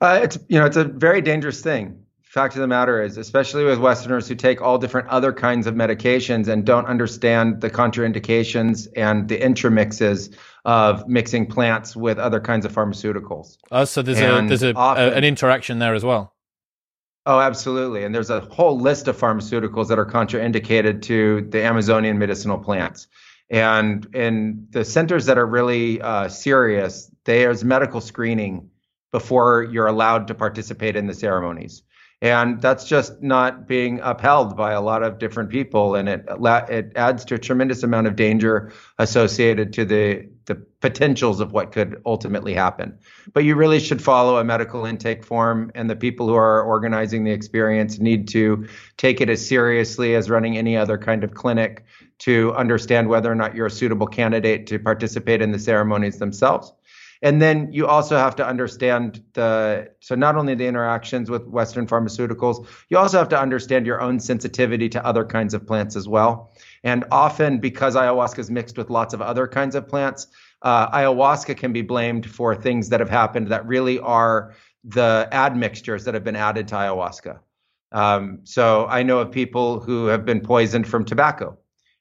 Uh, 0.00 0.20
it's 0.22 0.38
you 0.48 0.58
know 0.58 0.64
it's 0.64 0.76
a 0.76 0.84
very 0.84 1.20
dangerous 1.20 1.60
thing. 1.60 2.04
Fact 2.22 2.54
of 2.54 2.60
the 2.60 2.68
matter 2.68 3.02
is, 3.02 3.16
especially 3.16 3.64
with 3.64 3.78
Westerners 3.78 4.28
who 4.28 4.34
take 4.34 4.60
all 4.60 4.78
different 4.78 5.08
other 5.08 5.32
kinds 5.32 5.66
of 5.66 5.74
medications 5.74 6.46
and 6.46 6.64
don't 6.64 6.86
understand 6.86 7.62
the 7.62 7.70
contraindications 7.70 8.86
and 8.94 9.28
the 9.28 9.38
intramixes 9.38 10.36
of 10.64 11.08
mixing 11.08 11.46
plants 11.46 11.96
with 11.96 12.18
other 12.18 12.38
kinds 12.38 12.66
of 12.66 12.72
pharmaceuticals. 12.72 13.56
Oh, 13.72 13.84
so 13.84 14.02
there's 14.02 14.20
and 14.20 14.46
a 14.46 14.48
there's 14.48 14.62
a, 14.62 14.74
often, 14.74 15.04
a, 15.04 15.16
an 15.16 15.24
interaction 15.24 15.78
there 15.78 15.94
as 15.94 16.04
well. 16.04 16.34
Oh, 17.28 17.40
absolutely. 17.40 18.04
And 18.04 18.14
there's 18.14 18.30
a 18.30 18.40
whole 18.40 18.80
list 18.80 19.06
of 19.06 19.18
pharmaceuticals 19.18 19.88
that 19.88 19.98
are 19.98 20.06
contraindicated 20.06 21.02
to 21.02 21.42
the 21.42 21.62
Amazonian 21.62 22.18
medicinal 22.18 22.56
plants. 22.56 23.06
And 23.50 24.06
in 24.14 24.68
the 24.70 24.82
centers 24.82 25.26
that 25.26 25.36
are 25.36 25.44
really 25.44 26.00
uh, 26.00 26.30
serious, 26.30 27.10
there's 27.24 27.62
medical 27.62 28.00
screening 28.00 28.70
before 29.12 29.62
you're 29.62 29.88
allowed 29.88 30.28
to 30.28 30.34
participate 30.34 30.96
in 30.96 31.06
the 31.06 31.12
ceremonies 31.12 31.82
and 32.20 32.60
that's 32.60 32.84
just 32.84 33.22
not 33.22 33.68
being 33.68 34.00
upheld 34.02 34.56
by 34.56 34.72
a 34.72 34.80
lot 34.80 35.02
of 35.02 35.18
different 35.18 35.50
people 35.50 35.94
and 35.94 36.08
it 36.08 36.26
it 36.68 36.92
adds 36.96 37.24
to 37.24 37.34
a 37.34 37.38
tremendous 37.38 37.82
amount 37.82 38.06
of 38.06 38.16
danger 38.16 38.72
associated 38.98 39.72
to 39.72 39.84
the 39.84 40.28
the 40.48 40.56
potentials 40.80 41.40
of 41.40 41.52
what 41.52 41.70
could 41.72 42.00
ultimately 42.04 42.54
happen 42.54 42.98
but 43.32 43.44
you 43.44 43.54
really 43.54 43.78
should 43.78 44.02
follow 44.02 44.38
a 44.38 44.44
medical 44.44 44.84
intake 44.84 45.22
form 45.22 45.70
and 45.74 45.88
the 45.88 45.94
people 45.94 46.26
who 46.26 46.34
are 46.34 46.62
organizing 46.62 47.22
the 47.22 47.30
experience 47.30 47.98
need 47.98 48.26
to 48.26 48.66
take 48.96 49.20
it 49.20 49.28
as 49.28 49.46
seriously 49.46 50.14
as 50.14 50.28
running 50.28 50.58
any 50.58 50.76
other 50.76 50.98
kind 50.98 51.22
of 51.22 51.34
clinic 51.34 51.84
to 52.18 52.52
understand 52.54 53.08
whether 53.08 53.30
or 53.30 53.34
not 53.34 53.54
you're 53.54 53.66
a 53.66 53.70
suitable 53.70 54.06
candidate 54.06 54.66
to 54.66 54.78
participate 54.78 55.40
in 55.40 55.52
the 55.52 55.58
ceremonies 55.58 56.18
themselves 56.18 56.72
and 57.22 57.42
then 57.42 57.72
you 57.72 57.86
also 57.86 58.16
have 58.16 58.36
to 58.36 58.46
understand 58.46 59.22
the 59.32 59.90
so 60.00 60.14
not 60.14 60.36
only 60.36 60.54
the 60.54 60.66
interactions 60.66 61.28
with 61.28 61.46
Western 61.46 61.86
pharmaceuticals, 61.86 62.66
you 62.88 62.98
also 62.98 63.18
have 63.18 63.28
to 63.30 63.40
understand 63.40 63.86
your 63.86 64.00
own 64.00 64.20
sensitivity 64.20 64.88
to 64.90 65.04
other 65.04 65.24
kinds 65.24 65.54
of 65.54 65.66
plants 65.66 65.96
as 65.96 66.06
well. 66.06 66.52
And 66.84 67.04
often, 67.10 67.58
because 67.58 67.96
ayahuasca 67.96 68.38
is 68.38 68.50
mixed 68.50 68.78
with 68.78 68.90
lots 68.90 69.14
of 69.14 69.22
other 69.22 69.46
kinds 69.46 69.74
of 69.74 69.88
plants, 69.88 70.28
uh, 70.62 70.90
ayahuasca 70.90 71.56
can 71.56 71.72
be 71.72 71.82
blamed 71.82 72.28
for 72.28 72.54
things 72.54 72.88
that 72.90 73.00
have 73.00 73.10
happened 73.10 73.48
that 73.48 73.66
really 73.66 73.98
are 73.98 74.54
the 74.84 75.28
admixtures 75.32 76.04
that 76.04 76.14
have 76.14 76.24
been 76.24 76.36
added 76.36 76.68
to 76.68 76.74
ayahuasca. 76.74 77.38
Um, 77.92 78.40
so 78.44 78.86
I 78.86 79.02
know 79.02 79.18
of 79.18 79.30
people 79.30 79.80
who 79.80 80.06
have 80.06 80.24
been 80.24 80.40
poisoned 80.40 80.86
from 80.86 81.04
tobacco 81.04 81.58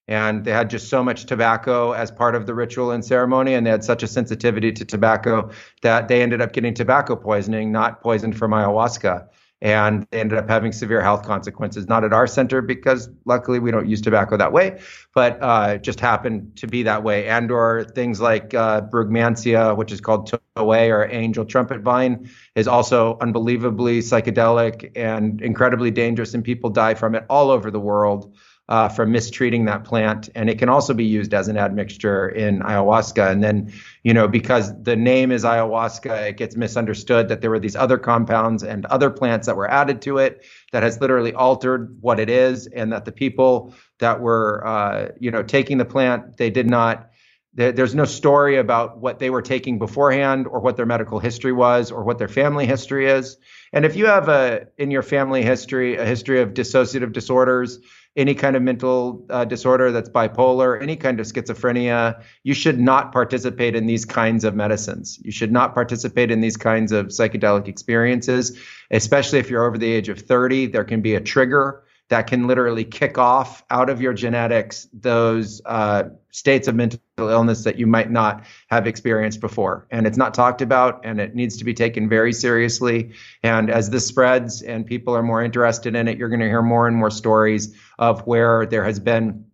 and 0.07 0.45
they 0.45 0.51
had 0.51 0.69
just 0.69 0.89
so 0.89 1.03
much 1.03 1.25
tobacco 1.25 1.91
as 1.91 2.11
part 2.11 2.35
of 2.35 2.45
the 2.45 2.53
ritual 2.53 2.91
and 2.91 3.03
ceremony 3.03 3.53
and 3.53 3.65
they 3.65 3.71
had 3.71 3.83
such 3.83 4.03
a 4.03 4.07
sensitivity 4.07 4.71
to 4.71 4.85
tobacco 4.85 5.49
that 5.81 6.07
they 6.07 6.21
ended 6.21 6.41
up 6.41 6.53
getting 6.53 6.73
tobacco 6.73 7.15
poisoning 7.15 7.71
not 7.71 8.01
poisoned 8.01 8.37
from 8.37 8.51
ayahuasca 8.51 9.27
and 9.61 10.05
they 10.11 10.19
ended 10.19 10.37
up 10.37 10.49
having 10.49 10.71
severe 10.71 11.01
health 11.01 11.23
consequences 11.25 11.87
not 11.87 12.03
at 12.03 12.13
our 12.13 12.27
center 12.27 12.61
because 12.61 13.09
luckily 13.25 13.59
we 13.59 13.71
don't 13.71 13.87
use 13.87 14.01
tobacco 14.01 14.37
that 14.37 14.51
way 14.51 14.79
but 15.17 15.41
uh, 15.41 15.73
it 15.73 15.81
just 15.81 15.99
happened 15.99 16.55
to 16.57 16.67
be 16.67 16.83
that 16.83 17.01
way. 17.01 17.27
And 17.27 17.49
or 17.49 17.83
things 17.83 18.21
like 18.21 18.53
uh, 18.53 18.81
brugmansia 18.81 19.75
which 19.75 19.91
is 19.91 19.99
called 19.99 20.29
Toé 20.29 20.89
or 20.91 21.05
angel 21.09 21.43
trumpet 21.45 21.81
vine 21.81 22.29
is 22.55 22.67
also 22.67 23.17
unbelievably 23.19 24.01
psychedelic 24.01 24.91
and 24.95 25.41
incredibly 25.41 25.89
dangerous 25.89 26.35
and 26.35 26.43
people 26.43 26.69
die 26.69 26.93
from 26.93 27.15
it 27.15 27.25
all 27.29 27.49
over 27.49 27.71
the 27.71 27.79
world 27.79 28.35
uh, 28.69 28.89
from 28.89 29.11
mistreating 29.11 29.65
that 29.65 29.83
plant. 29.83 30.29
And 30.35 30.49
it 30.49 30.59
can 30.59 30.67
also 30.67 30.93
be 30.93 31.05
used 31.05 31.33
as 31.33 31.47
an 31.47 31.57
admixture 31.57 32.27
in 32.27 32.59
ayahuasca. 32.59 33.31
And 33.31 33.43
then, 33.43 33.71
you 34.03 34.13
know, 34.13 34.27
because 34.27 34.73
the 34.83 34.95
name 34.95 35.31
is 35.31 35.43
ayahuasca, 35.43 36.29
it 36.29 36.37
gets 36.37 36.57
misunderstood 36.57 37.29
that 37.29 37.41
there 37.41 37.49
were 37.49 37.59
these 37.59 37.77
other 37.77 37.97
compounds 37.97 38.63
and 38.63 38.85
other 38.87 39.09
plants 39.09 39.47
that 39.47 39.55
were 39.55 39.69
added 39.69 40.01
to 40.03 40.17
it 40.17 40.45
that 40.73 40.83
has 40.83 40.99
literally 40.99 41.33
altered 41.33 41.97
what 42.01 42.19
it 42.19 42.29
is. 42.29 42.67
And 42.67 42.91
that 42.91 43.05
the 43.05 43.13
people 43.13 43.73
that 43.99 44.19
were, 44.19 44.65
uh, 44.67 45.09
you 45.19 45.31
know, 45.31 45.43
taking 45.43 45.77
the 45.77 45.85
plant, 45.85 46.37
they 46.37 46.49
did 46.49 46.69
not 46.69 47.09
there's 47.57 47.95
no 47.95 48.05
story 48.05 48.57
about 48.57 48.99
what 48.99 49.17
they 49.17 49.31
were 49.31 49.41
taking 49.41 49.79
beforehand 49.79 50.45
or 50.45 50.59
what 50.59 50.77
their 50.77 50.85
medical 50.85 51.17
history 51.17 51.51
was 51.51 51.91
or 51.91 52.03
what 52.03 52.19
their 52.19 52.27
family 52.27 52.67
history 52.67 53.09
is 53.09 53.37
and 53.73 53.83
if 53.83 53.95
you 53.95 54.05
have 54.05 54.29
a 54.29 54.67
in 54.77 54.91
your 54.91 55.01
family 55.01 55.41
history 55.41 55.95
a 55.95 56.05
history 56.05 56.39
of 56.39 56.53
dissociative 56.53 57.13
disorders 57.13 57.79
any 58.17 58.33
kind 58.33 58.55
of 58.55 58.63
mental 58.63 59.23
uh, 59.29 59.45
disorder 59.45 59.91
that's 59.91 60.09
bipolar, 60.09 60.81
any 60.81 60.95
kind 60.95 61.19
of 61.19 61.27
schizophrenia, 61.27 62.21
you 62.43 62.55
should 62.55 62.79
not 62.79 63.13
participate 63.13 63.75
in 63.75 63.85
these 63.85 64.05
kinds 64.05 64.43
of 64.43 64.55
medicines. 64.55 65.19
You 65.23 65.31
should 65.31 65.51
not 65.51 65.75
participate 65.75 66.31
in 66.31 66.41
these 66.41 66.57
kinds 66.57 66.91
of 66.91 67.07
psychedelic 67.07 67.67
experiences, 67.67 68.59
especially 68.89 69.37
if 69.37 69.51
you're 69.51 69.65
over 69.65 69.77
the 69.77 69.91
age 69.91 70.09
of 70.09 70.19
30. 70.19 70.65
There 70.67 70.83
can 70.83 71.01
be 71.01 71.13
a 71.13 71.21
trigger 71.21 71.83
that 72.09 72.27
can 72.27 72.47
literally 72.47 72.83
kick 72.83 73.17
off 73.17 73.63
out 73.69 73.89
of 73.89 74.01
your 74.01 74.13
genetics 74.13 74.87
those 74.93 75.61
uh, 75.65 76.03
states 76.31 76.67
of 76.67 76.75
mental 76.75 76.99
illness 77.19 77.63
that 77.63 77.77
you 77.77 77.85
might 77.85 78.09
not 78.09 78.45
have 78.69 78.87
experienced 78.87 79.41
before. 79.41 79.87
And 79.91 80.07
it's 80.07 80.17
not 80.17 80.33
talked 80.33 80.61
about, 80.61 81.05
and 81.05 81.19
it 81.19 81.35
needs 81.35 81.57
to 81.57 81.65
be 81.65 81.73
taken 81.73 82.07
very 82.07 82.31
seriously. 82.31 83.11
And 83.43 83.69
as 83.69 83.89
this 83.89 84.07
spreads 84.07 84.61
and 84.61 84.85
people 84.85 85.15
are 85.15 85.23
more 85.23 85.43
interested 85.43 85.95
in 85.95 86.07
it, 86.07 86.17
you're 86.17 86.29
going 86.29 86.39
to 86.39 86.47
hear 86.47 86.61
more 86.61 86.87
and 86.87 86.95
more 86.95 87.11
stories 87.11 87.75
of 87.99 88.21
where 88.21 88.65
there 88.65 88.83
has 88.83 88.99
been 88.99 89.45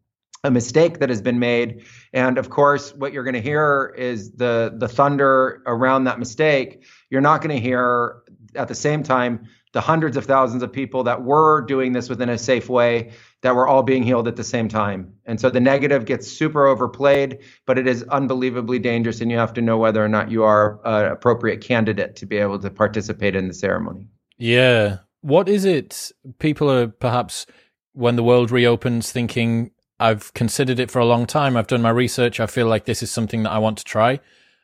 a 0.44 0.52
mistake 0.52 1.00
that 1.00 1.08
has 1.08 1.22
been 1.22 1.40
made 1.40 1.86
and 2.12 2.38
of 2.38 2.50
course 2.50 2.94
what 2.96 3.14
you're 3.14 3.24
going 3.24 3.34
to 3.34 3.42
hear 3.42 3.96
is 3.98 4.34
the 4.34 4.74
the 4.76 4.90
thunder 4.90 5.64
around 5.66 6.04
that 6.04 6.20
mistake 6.20 6.84
you're 7.10 7.22
not 7.22 7.42
going 7.42 7.56
to 7.56 7.62
hear 7.62 8.24
at 8.56 8.68
the 8.68 8.76
same 8.76 9.04
time, 9.04 9.48
the 9.74 9.82
hundreds 9.82 10.16
of 10.16 10.26
thousands 10.26 10.64
of 10.64 10.72
people 10.72 11.04
that 11.04 11.24
were 11.24 11.62
doing 11.62 11.94
this 11.94 12.08
within 12.08 12.30
a 12.30 12.38
safe 12.38 12.70
way 12.70 13.12
that 13.42 13.56
were 13.56 13.68
all 13.68 13.84
being 13.84 14.04
healed 14.04 14.28
at 14.28 14.36
the 14.36 14.44
same 14.44 14.70
time. 14.70 15.12
And 15.26 15.42
so 15.42 15.50
the 15.50 15.60
negative 15.60 16.06
gets 16.06 16.32
super 16.32 16.66
overplayed, 16.66 17.40
but 17.66 17.78
it 17.78 17.88
is 17.88 18.04
unbelievably 18.04 18.80
dangerous, 18.80 19.20
and 19.20 19.30
you 19.30 19.38
have 19.38 19.54
to 19.56 19.62
know 19.62 19.78
whether 19.78 20.04
or 20.04 20.08
not 20.08 20.32
you 20.32 20.44
are 20.44 20.80
an 20.86 21.12
appropriate 21.12 21.62
candidate 21.62 22.16
to 22.18 22.26
be 22.26 22.38
able 22.38 22.60
to 22.60 22.70
participate 22.70 23.36
in 23.36 23.48
the 23.48 23.54
ceremony. 23.54 24.08
Yeah. 24.38 25.00
What 25.22 25.50
is 25.50 25.66
it 25.66 26.12
people 26.40 26.70
are 26.72 26.88
perhaps 26.88 27.46
when 27.94 28.16
the 28.16 28.24
world 28.24 28.52
reopens 28.52 29.12
thinking, 29.12 29.72
I've 30.00 30.34
considered 30.34 30.80
it 30.80 30.92
for 30.92 31.00
a 31.00 31.06
long 31.06 31.26
time, 31.26 31.58
I've 31.58 31.68
done 31.68 31.82
my 31.82 31.90
research, 31.90 32.40
I 32.40 32.46
feel 32.46 32.68
like 32.68 32.86
this 32.86 33.02
is 33.02 33.10
something 33.10 33.44
that 33.44 33.52
I 33.52 33.58
want 33.58 33.78
to 33.78 33.84
try? 33.84 34.20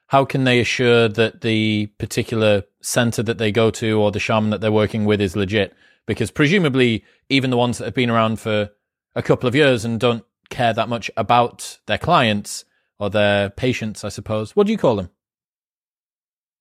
How 0.09 0.25
can 0.25 0.43
they 0.43 0.59
assure 0.59 1.07
that 1.07 1.41
the 1.41 1.85
particular 1.99 2.63
center 2.81 3.21
that 3.21 3.37
they 3.37 3.51
go 3.51 3.69
to 3.69 4.01
or 4.01 4.11
the 4.11 4.19
shaman 4.19 4.49
that 4.49 4.59
they're 4.59 4.71
working 4.71 5.05
with 5.05 5.21
is 5.21 5.35
legit? 5.35 5.75
Because 6.07 6.31
presumably, 6.31 7.05
even 7.29 7.51
the 7.51 7.57
ones 7.57 7.77
that 7.77 7.85
have 7.85 7.93
been 7.93 8.09
around 8.09 8.39
for 8.39 8.71
a 9.15 9.21
couple 9.21 9.47
of 9.47 9.53
years 9.53 9.85
and 9.85 9.99
don't 9.99 10.23
care 10.49 10.73
that 10.73 10.89
much 10.89 11.11
about 11.15 11.77
their 11.85 11.99
clients 11.99 12.65
or 12.97 13.11
their 13.11 13.51
patients, 13.51 14.03
I 14.03 14.09
suppose. 14.09 14.55
What 14.55 14.65
do 14.65 14.71
you 14.71 14.79
call 14.79 14.95
them? 14.95 15.11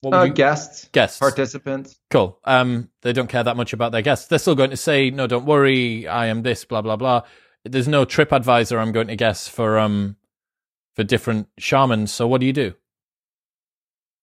Uh, 0.04 0.24
you... 0.24 0.34
Guests, 0.34 0.90
guests, 0.92 1.18
participants. 1.18 1.98
Cool. 2.10 2.38
Um, 2.44 2.90
they 3.00 3.14
don't 3.14 3.30
care 3.30 3.42
that 3.42 3.56
much 3.56 3.72
about 3.72 3.92
their 3.92 4.02
guests. 4.02 4.28
They're 4.28 4.38
still 4.38 4.56
going 4.56 4.70
to 4.70 4.76
say, 4.76 5.08
"No, 5.08 5.26
don't 5.26 5.46
worry, 5.46 6.06
I 6.06 6.26
am 6.26 6.42
this." 6.42 6.66
Blah 6.66 6.82
blah 6.82 6.96
blah. 6.96 7.22
There's 7.64 7.88
no 7.88 8.04
trip 8.04 8.30
advisor. 8.30 8.78
I'm 8.78 8.92
going 8.92 9.08
to 9.08 9.16
guess 9.16 9.48
for 9.48 9.78
um 9.78 10.16
for 10.94 11.02
different 11.02 11.48
shamans. 11.58 12.12
So 12.12 12.28
what 12.28 12.40
do 12.40 12.46
you 12.46 12.52
do? 12.52 12.74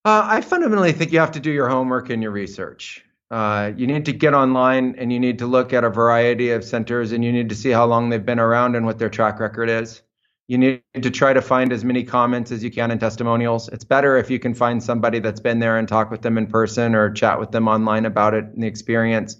Uh, 0.06 0.22
I 0.24 0.41
fundamentally 0.41 0.91
think 0.91 1.12
you 1.12 1.20
have 1.20 1.32
to 1.32 1.39
do 1.39 1.49
your 1.49 1.68
homework 1.68 2.12
and 2.12 2.22
your 2.22 2.32
research. 2.32 3.03
Uh, 3.32 3.72
you 3.76 3.88
need 3.88 4.06
to 4.06 4.14
get 4.14 4.36
online 4.36 4.93
and 4.99 5.12
you 5.12 5.20
need 5.20 5.39
to 5.39 5.47
look 5.47 5.74
at 5.74 5.84
a 5.84 5.89
variety 5.89 6.51
of 6.51 6.64
centers 6.64 7.12
and 7.12 7.26
you 7.26 7.32
need 7.32 7.49
to 7.49 7.56
see 7.56 7.72
how 7.72 7.88
long 7.88 8.10
they've 8.10 8.24
been 8.24 8.39
around 8.39 8.76
and 8.76 8.86
what 8.86 8.99
their 8.99 9.10
track 9.10 9.39
record 9.39 9.68
is. 9.68 10.03
You 10.47 10.60
need 10.60 10.84
to 10.93 11.10
try 11.10 11.34
to 11.34 11.41
find 11.41 11.74
as 11.74 11.84
many 11.84 12.03
comments 12.03 12.51
as 12.51 12.64
you 12.64 12.70
can 12.70 12.91
in 12.91 12.99
testimonials. 12.99 13.68
It's 13.70 13.84
better 13.84 14.16
if 14.16 14.30
you 14.30 14.38
can 14.38 14.53
find 14.53 14.84
somebody 14.84 15.18
that's 15.18 15.39
been 15.39 15.58
there 15.58 15.80
and 15.80 15.88
talk 15.88 16.12
with 16.12 16.22
them 16.22 16.38
in 16.38 16.45
person 16.45 16.93
or 16.93 17.10
chat 17.10 17.39
with 17.39 17.49
them 17.49 17.68
online 17.68 18.06
about 18.06 18.36
it 18.36 18.45
and 18.45 18.62
the 18.62 18.68
experience. 18.68 19.38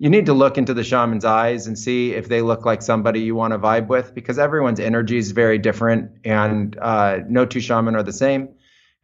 You 0.00 0.10
need 0.10 0.26
to 0.26 0.32
look 0.32 0.58
into 0.58 0.74
the 0.74 0.82
shaman's 0.82 1.24
eyes 1.24 1.68
and 1.68 1.78
see 1.78 2.14
if 2.14 2.28
they 2.28 2.42
look 2.42 2.66
like 2.66 2.82
somebody 2.82 3.20
you 3.20 3.36
want 3.36 3.52
to 3.52 3.58
vibe 3.60 3.86
with 3.86 4.14
because 4.14 4.40
everyone's 4.40 4.80
energy 4.80 5.18
is 5.18 5.30
very 5.30 5.58
different 5.58 6.10
and 6.24 6.76
uh, 6.76 7.18
no 7.28 7.46
two 7.46 7.60
shaman 7.60 7.94
are 7.94 8.02
the 8.02 8.12
same. 8.12 8.48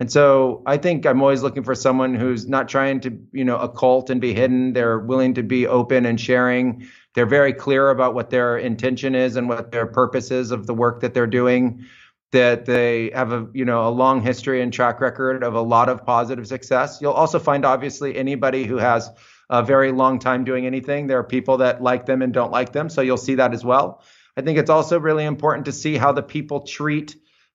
And 0.00 0.10
so 0.10 0.62
I 0.66 0.76
think 0.76 1.06
I'm 1.06 1.22
always 1.22 1.42
looking 1.42 1.62
for 1.62 1.74
someone 1.74 2.14
who's 2.14 2.48
not 2.48 2.68
trying 2.68 3.00
to, 3.00 3.16
you 3.32 3.44
know, 3.44 3.56
occult 3.58 4.10
and 4.10 4.20
be 4.20 4.34
hidden. 4.34 4.72
They're 4.72 4.98
willing 4.98 5.34
to 5.34 5.42
be 5.42 5.66
open 5.66 6.04
and 6.04 6.20
sharing 6.20 6.88
they're 7.14 7.26
very 7.26 7.52
clear 7.52 7.90
about 7.90 8.14
what 8.14 8.30
their 8.30 8.58
intention 8.58 9.14
is 9.14 9.36
and 9.36 9.48
what 9.48 9.70
their 9.70 9.86
purpose 9.86 10.30
is 10.30 10.50
of 10.50 10.66
the 10.66 10.74
work 10.74 11.00
that 11.00 11.14
they're 11.14 11.26
doing. 11.26 11.86
That 12.32 12.64
they 12.64 13.10
have 13.14 13.30
a 13.30 13.46
you 13.54 13.64
know 13.64 13.86
a 13.86 13.90
long 13.90 14.20
history 14.20 14.60
and 14.60 14.72
track 14.72 15.00
record 15.00 15.44
of 15.44 15.54
a 15.54 15.60
lot 15.60 15.88
of 15.88 16.04
positive 16.04 16.48
success. 16.48 16.98
You'll 17.00 17.12
also 17.12 17.38
find 17.38 17.64
obviously 17.64 18.16
anybody 18.16 18.64
who 18.64 18.76
has 18.76 19.08
a 19.48 19.62
very 19.62 19.92
long 19.92 20.18
time 20.18 20.42
doing 20.42 20.66
anything. 20.66 21.06
There 21.06 21.18
are 21.20 21.24
people 21.24 21.58
that 21.58 21.80
like 21.80 22.06
them 22.06 22.22
and 22.22 22.32
don't 22.32 22.50
like 22.50 22.72
them, 22.72 22.88
so 22.88 23.02
you'll 23.02 23.16
see 23.18 23.36
that 23.36 23.54
as 23.54 23.64
well. 23.64 24.02
I 24.36 24.42
think 24.42 24.58
it's 24.58 24.70
also 24.70 24.98
really 24.98 25.24
important 25.24 25.66
to 25.66 25.72
see 25.72 25.96
how 25.96 26.10
the 26.10 26.24
people 26.24 26.62
treat 26.62 27.14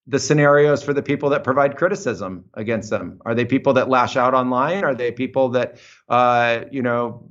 the 0.09 0.19
scenarios 0.19 0.83
for 0.83 0.93
the 0.93 1.03
people 1.03 1.29
that 1.29 1.43
provide 1.43 1.77
criticism 1.77 2.45
against 2.55 2.89
them. 2.89 3.21
Are 3.25 3.35
they 3.35 3.45
people 3.45 3.73
that 3.73 3.89
lash 3.89 4.17
out 4.17 4.33
online? 4.33 4.83
Are 4.83 4.95
they 4.95 5.11
people 5.11 5.49
that 5.49 5.77
uh, 6.09 6.61
you 6.71 6.81
know 6.81 7.29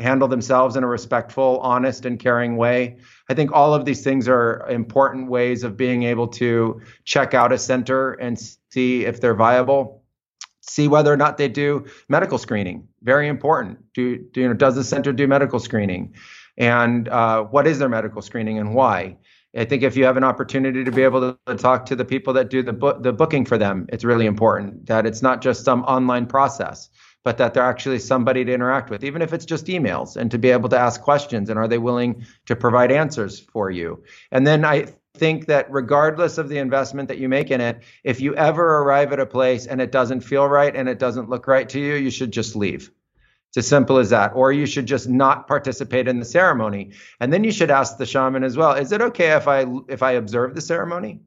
handle 0.00 0.28
themselves 0.28 0.76
in 0.76 0.82
a 0.82 0.86
respectful, 0.86 1.58
honest, 1.58 2.06
and 2.06 2.18
caring 2.18 2.56
way. 2.56 2.96
I 3.28 3.34
think 3.34 3.52
all 3.52 3.74
of 3.74 3.84
these 3.84 4.02
things 4.02 4.28
are 4.28 4.66
important 4.68 5.28
ways 5.28 5.62
of 5.62 5.76
being 5.76 6.04
able 6.04 6.28
to 6.28 6.80
check 7.04 7.34
out 7.34 7.52
a 7.52 7.58
center 7.58 8.12
and 8.12 8.38
see 8.72 9.04
if 9.04 9.20
they're 9.20 9.34
viable. 9.34 10.02
See 10.62 10.88
whether 10.88 11.12
or 11.12 11.16
not 11.16 11.36
they 11.36 11.48
do 11.48 11.86
medical 12.08 12.38
screening. 12.38 12.88
Very 13.02 13.28
important. 13.28 13.78
Do, 13.92 14.18
do 14.18 14.40
you 14.40 14.48
know? 14.48 14.54
Does 14.54 14.74
the 14.74 14.84
center 14.84 15.12
do 15.12 15.26
medical 15.26 15.58
screening? 15.58 16.14
And 16.56 17.08
uh, 17.08 17.44
what 17.44 17.66
is 17.66 17.78
their 17.78 17.88
medical 17.88 18.22
screening 18.22 18.58
and 18.58 18.74
why? 18.74 19.16
I 19.56 19.64
think 19.64 19.82
if 19.82 19.96
you 19.96 20.04
have 20.04 20.16
an 20.16 20.24
opportunity 20.24 20.84
to 20.84 20.92
be 20.92 21.02
able 21.02 21.36
to, 21.46 21.56
talk 21.56 21.86
to 21.86 21.96
the 21.96 22.04
people 22.04 22.32
that 22.34 22.50
do 22.50 22.62
the 22.62 22.72
book, 22.72 23.02
the 23.02 23.12
booking 23.12 23.44
for 23.44 23.58
them, 23.58 23.86
it's 23.88 24.04
really 24.04 24.26
important 24.26 24.86
that 24.86 25.06
it's 25.06 25.22
not 25.22 25.42
just 25.42 25.64
some 25.64 25.82
online 25.82 26.26
process 26.26 26.88
but 27.22 27.38
that 27.38 27.54
they're 27.54 27.62
actually 27.62 27.98
somebody 27.98 28.44
to 28.44 28.52
interact 28.52 28.90
with, 28.90 29.04
even 29.04 29.22
if 29.22 29.32
it's 29.32 29.44
just 29.44 29.66
emails, 29.66 30.16
and 30.16 30.30
to 30.30 30.38
be 30.38 30.50
able 30.50 30.68
to 30.68 30.78
ask 30.78 31.02
questions 31.02 31.50
and 31.50 31.58
are 31.58 31.68
they 31.68 31.78
willing 31.78 32.24
to 32.46 32.56
provide 32.56 32.90
answers 32.90 33.40
for 33.40 33.70
you? 33.70 34.02
And 34.30 34.46
then 34.46 34.64
I 34.64 34.86
think 35.14 35.46
that 35.46 35.70
regardless 35.70 36.38
of 36.38 36.48
the 36.48 36.58
investment 36.58 37.08
that 37.08 37.18
you 37.18 37.28
make 37.28 37.50
in 37.50 37.60
it, 37.60 37.82
if 38.04 38.20
you 38.20 38.34
ever 38.36 38.78
arrive 38.78 39.12
at 39.12 39.20
a 39.20 39.26
place 39.26 39.66
and 39.66 39.80
it 39.80 39.92
doesn't 39.92 40.22
feel 40.22 40.46
right 40.46 40.74
and 40.74 40.88
it 40.88 40.98
doesn't 40.98 41.28
look 41.28 41.46
right 41.46 41.68
to 41.68 41.78
you, 41.78 41.94
you 41.94 42.10
should 42.10 42.32
just 42.32 42.56
leave. 42.56 42.90
It's 43.50 43.58
as 43.58 43.68
simple 43.68 43.98
as 43.98 44.10
that. 44.10 44.32
Or 44.34 44.52
you 44.52 44.66
should 44.66 44.86
just 44.86 45.08
not 45.08 45.48
participate 45.48 46.08
in 46.08 46.18
the 46.18 46.24
ceremony. 46.24 46.92
And 47.18 47.32
then 47.32 47.44
you 47.44 47.52
should 47.52 47.70
ask 47.70 47.98
the 47.98 48.06
shaman 48.06 48.44
as 48.44 48.56
well, 48.56 48.72
is 48.72 48.92
it 48.92 49.00
okay 49.00 49.32
if 49.32 49.48
I 49.48 49.66
if 49.88 50.02
I 50.02 50.12
observe 50.12 50.54
the 50.54 50.60
ceremony? 50.60 51.20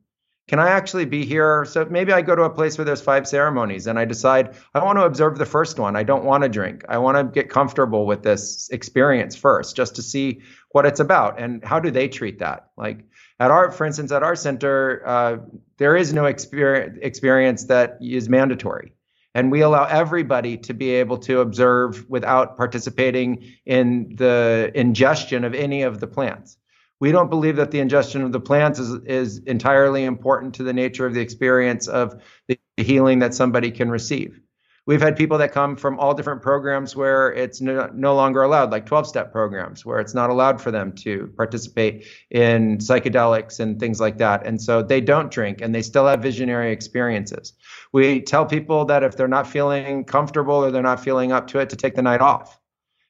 can 0.48 0.60
I 0.60 0.70
actually 0.70 1.06
be 1.06 1.26
here? 1.26 1.66
So 1.66 1.86
maybe 1.86 2.12
I 2.12 2.22
go 2.22 2.36
to 2.36 2.44
a 2.44 2.50
place 2.50 2.78
where 2.78 2.84
there's 2.84 3.02
five 3.02 3.28
ceremonies 3.28 3.88
and 3.88 3.98
I 3.98 4.04
decide 4.04 4.56
I 4.74 4.84
want 4.84 5.00
to 5.00 5.06
observe 5.06 5.38
the 5.38 5.46
first 5.46 5.80
one. 5.80 5.96
I 5.96 6.04
don't 6.04 6.26
want 6.26 6.44
to 6.44 6.50
drink. 6.50 6.84
I 6.90 6.98
want 6.98 7.18
to 7.18 7.24
get 7.24 7.50
comfortable 7.50 8.06
with 8.06 8.24
this 8.24 8.70
experience 8.70 9.36
first 9.36 9.76
just 9.76 9.96
to 9.96 10.02
see 10.02 10.42
what 10.72 10.86
it's 10.86 11.00
about 11.00 11.40
and 11.40 11.64
how 11.64 11.80
do 11.80 11.92
they 11.92 12.10
treat 12.10 12.40
that. 12.40 12.68
Like 12.76 13.06
at 13.40 13.52
our, 13.52 13.72
for 13.72 13.86
instance, 13.86 14.12
at 14.12 14.22
our 14.22 14.36
center, 14.36 15.02
uh, 15.06 15.38
there 15.78 15.96
is 15.96 16.14
no 16.14 16.26
experience, 16.26 17.00
experience 17.02 17.66
that 17.66 17.98
is 18.02 18.28
mandatory. 18.28 18.94
And 19.36 19.52
we 19.52 19.62
allow 19.62 19.86
everybody 19.86 20.58
to 20.58 20.74
be 20.74 20.92
able 20.92 21.18
to 21.20 21.40
observe 21.40 22.08
without 22.10 22.56
participating 22.56 23.44
in 23.66 24.16
the 24.16 24.72
ingestion 24.76 25.44
of 25.44 25.54
any 25.56 25.82
of 25.82 26.00
the 26.00 26.08
plants. 26.08 26.58
We 27.00 27.12
don't 27.12 27.30
believe 27.30 27.58
that 27.58 27.72
the 27.72 27.80
ingestion 27.80 28.22
of 28.22 28.32
the 28.32 28.40
plants 28.40 28.80
is, 28.80 28.94
is 29.06 29.40
entirely 29.40 30.04
important 30.06 30.54
to 30.56 30.64
the 30.64 30.74
nature 30.74 31.06
of 31.06 31.14
the 31.14 31.22
experience 31.22 31.88
of 31.88 32.22
the 32.48 32.58
healing 32.78 33.20
that 33.20 33.34
somebody 33.34 33.72
can 33.72 33.90
receive. 33.90 34.40
We've 34.86 35.02
had 35.02 35.16
people 35.16 35.38
that 35.38 35.54
come 35.54 35.78
from 35.78 35.98
all 35.98 36.14
different 36.14 36.42
programs 36.42 36.94
where 36.94 37.32
it's 37.32 37.62
no, 37.62 37.90
no 37.94 38.16
longer 38.16 38.44
allowed, 38.44 38.72
like 38.72 38.86
12 38.86 39.08
step 39.08 39.32
programs, 39.32 39.86
where 39.86 40.00
it's 40.00 40.14
not 40.14 40.30
allowed 40.30 40.62
for 40.62 40.72
them 40.72 40.92
to 41.04 41.32
participate 41.38 42.06
in 42.30 42.80
psychedelics 42.80 43.62
and 43.62 43.80
things 43.80 44.02
like 44.02 44.18
that. 44.18 44.46
And 44.46 44.62
so 44.62 44.84
they 44.84 45.00
don't 45.00 45.32
drink 45.32 45.62
and 45.62 45.74
they 45.74 45.82
still 45.82 46.06
have 46.06 46.22
visionary 46.22 46.74
experiences. 46.74 47.54
We 47.94 48.22
tell 48.22 48.46
people 48.46 48.86
that 48.86 49.04
if 49.04 49.16
they're 49.16 49.28
not 49.28 49.48
feeling 49.48 50.04
comfortable 50.04 50.56
or 50.56 50.72
they're 50.72 50.82
not 50.82 51.04
feeling 51.04 51.32
up 51.32 51.48
to 51.48 51.60
it, 51.60 51.70
to 51.70 51.76
take 51.78 51.96
the 51.96 52.02
night 52.02 52.22
off 52.22 52.60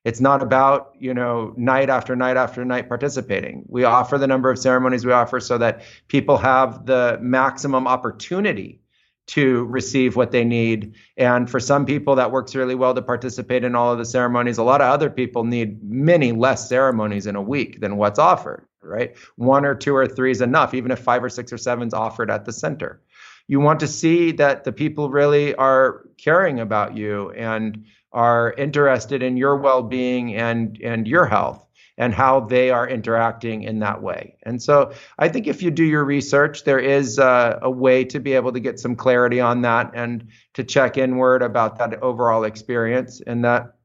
it's 0.05 0.19
not 0.19 0.43
about, 0.43 0.93
you 0.99 1.13
know, 1.13 1.53
night 1.55 1.89
after 1.89 2.15
night 2.15 2.36
after 2.36 2.65
night 2.65 2.89
participating. 2.89 3.63
We 3.67 3.86
offer 3.86 4.17
the 4.17 4.27
number 4.27 4.49
of 4.49 4.59
ceremonies 4.59 5.05
we 5.05 5.13
offer 5.13 5.39
so 5.39 5.57
that 5.59 5.81
people 6.09 6.38
have 6.38 6.86
the 6.86 7.17
maximum 7.21 7.88
opportunity 7.88 8.81
to 9.25 9.63
receive 9.65 10.17
what 10.17 10.31
they 10.31 10.43
need. 10.43 10.95
And 11.15 11.49
for 11.49 11.61
some 11.61 11.86
people, 11.86 12.15
that 12.15 12.31
works 12.31 12.53
really 12.53 12.75
well 12.75 12.93
to 12.93 13.01
participate 13.01 13.63
in 13.63 13.75
all 13.75 13.93
of 13.93 13.97
the 13.97 14.03
ceremonies. 14.03 14.57
A 14.57 14.63
lot 14.63 14.81
of 14.81 14.91
other 14.91 15.09
people 15.09 15.45
need 15.45 15.81
many 15.81 16.34
less 16.34 16.67
ceremonies 16.67 17.25
in 17.25 17.38
a 17.38 17.41
week 17.41 17.79
than 17.79 17.95
what's 17.95 18.19
offered, 18.19 18.67
right? 18.81 19.15
One 19.38 19.63
or 19.63 19.75
two 19.75 19.95
or 19.95 20.05
three 20.05 20.31
is 20.31 20.41
enough, 20.41 20.73
even 20.73 20.91
if 20.91 20.99
five 20.99 21.23
or 21.23 21.29
six 21.29 21.53
or 21.53 21.57
seven 21.57 21.88
is 21.88 21.93
offered 21.93 22.29
at 22.29 22.43
the 22.43 22.51
center. 22.51 23.01
You 23.48 23.60
want 23.60 23.80
to 23.82 23.88
see 23.88 24.32
that 24.34 24.64
the 24.64 24.72
people 24.72 25.10
really 25.10 25.54
are 25.56 26.06
caring 26.18 26.60
about 26.60 26.96
you 26.96 27.32
and 27.32 27.86
are 28.12 28.54
interested 28.54 29.24
in 29.24 29.38
your 29.38 29.58
well-being 29.58 30.36
and 30.36 30.80
and 30.84 31.08
your 31.08 31.26
health 31.26 31.68
and 31.98 32.14
how 32.14 32.39
they 32.39 32.72
are 32.72 32.88
interacting 32.88 33.64
in 33.64 33.80
that 33.80 34.02
way. 34.02 34.36
And 34.44 34.62
so 34.62 34.94
I 35.20 35.30
think 35.30 35.48
if 35.48 35.62
you 35.62 35.70
do 35.70 35.84
your 35.84 36.04
research, 36.04 36.64
there 36.64 36.80
is 36.80 37.20
a, 37.20 37.60
a, 37.62 37.70
way 37.70 38.04
to 38.06 38.20
be 38.20 38.34
able 38.34 38.52
to 38.52 38.60
get 38.60 38.80
some 38.80 38.96
clarity 38.96 39.39
on 39.39 39.62
that 39.62 39.91
and 39.94 40.28
to 40.56 40.64
check 40.64 40.98
inward 40.98 41.44
about 41.44 41.78
that 41.78 42.02
overall 42.02 42.46
experience 42.46 43.22
and 43.26 43.46
that 43.46 43.76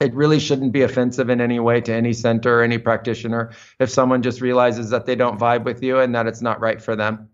it 0.00 0.14
really 0.14 0.38
shouldn't 0.38 0.72
be 0.72 0.82
offensive 0.82 1.30
in 1.30 1.40
any 1.40 1.58
way 1.58 1.80
to 1.80 1.92
any 1.92 2.12
center 2.12 2.60
or 2.60 2.62
any 2.62 2.78
practitioner 2.78 3.50
if 3.80 3.90
someone 3.90 4.22
just 4.22 4.40
realizes 4.40 4.90
that 4.90 5.06
they 5.06 5.16
don't 5.16 5.40
vibe 5.40 5.64
with 5.64 5.82
you 5.82 5.98
and 5.98 6.14
that 6.14 6.28
it's 6.28 6.42
not 6.42 6.60
right 6.60 6.80
for 6.80 6.94
them 6.94 7.28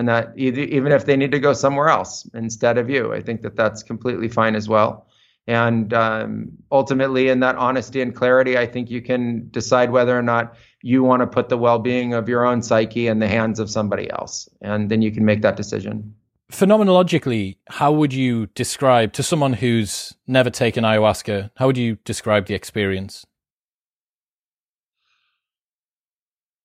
and 0.00 0.08
that 0.08 0.32
either, 0.36 0.62
even 0.62 0.92
if 0.92 1.04
they 1.04 1.16
need 1.16 1.30
to 1.30 1.38
go 1.38 1.52
somewhere 1.52 1.88
else 1.88 2.28
instead 2.34 2.78
of 2.78 2.90
you 2.90 3.12
i 3.12 3.20
think 3.20 3.42
that 3.42 3.54
that's 3.54 3.82
completely 3.82 4.28
fine 4.28 4.56
as 4.56 4.68
well 4.68 5.06
and 5.46 5.92
um, 5.94 6.52
ultimately, 6.70 7.28
in 7.28 7.40
that 7.40 7.56
honesty 7.56 8.00
and 8.00 8.14
clarity, 8.14 8.56
I 8.56 8.66
think 8.66 8.88
you 8.88 9.02
can 9.02 9.48
decide 9.50 9.90
whether 9.90 10.16
or 10.16 10.22
not 10.22 10.54
you 10.82 11.02
want 11.02 11.22
to 11.22 11.26
put 11.26 11.48
the 11.48 11.58
well 11.58 11.80
being 11.80 12.14
of 12.14 12.28
your 12.28 12.46
own 12.46 12.62
psyche 12.62 13.08
in 13.08 13.18
the 13.18 13.26
hands 13.26 13.58
of 13.58 13.68
somebody 13.68 14.08
else. 14.10 14.48
And 14.60 14.90
then 14.90 15.02
you 15.02 15.10
can 15.10 15.24
make 15.24 15.42
that 15.42 15.56
decision. 15.56 16.14
phenomenologically, 16.52 17.56
how 17.68 17.90
would 17.90 18.12
you 18.12 18.46
describe 18.54 19.12
to 19.14 19.24
someone 19.24 19.54
who's 19.54 20.14
never 20.26 20.50
taken 20.50 20.84
ayahuasca? 20.84 21.50
How 21.56 21.66
would 21.66 21.78
you 21.78 21.96
describe 22.04 22.46
the 22.46 22.54
experience? 22.54 23.26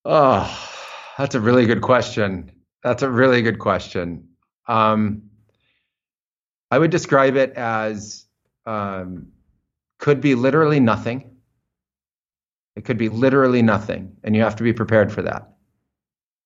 Oh, 0.03 0.45
that's 1.17 1.33
a 1.33 1.39
really 1.39 1.65
good 1.65 1.81
question. 1.81 2.51
That's 2.85 3.01
a 3.01 3.09
really 3.09 3.41
good 3.41 3.57
question. 3.57 4.27
Um, 4.67 5.23
I 6.69 6.77
would 6.77 6.91
describe 6.91 7.35
it 7.35 7.51
as 7.53 8.25
um, 8.67 9.29
could 9.97 10.21
be 10.21 10.35
literally 10.35 10.79
nothing. 10.79 11.31
It 12.75 12.85
could 12.85 12.99
be 12.99 13.09
literally 13.09 13.63
nothing, 13.63 14.15
and 14.23 14.35
you 14.35 14.43
have 14.43 14.55
to 14.57 14.63
be 14.63 14.71
prepared 14.71 15.11
for 15.11 15.23
that 15.23 15.49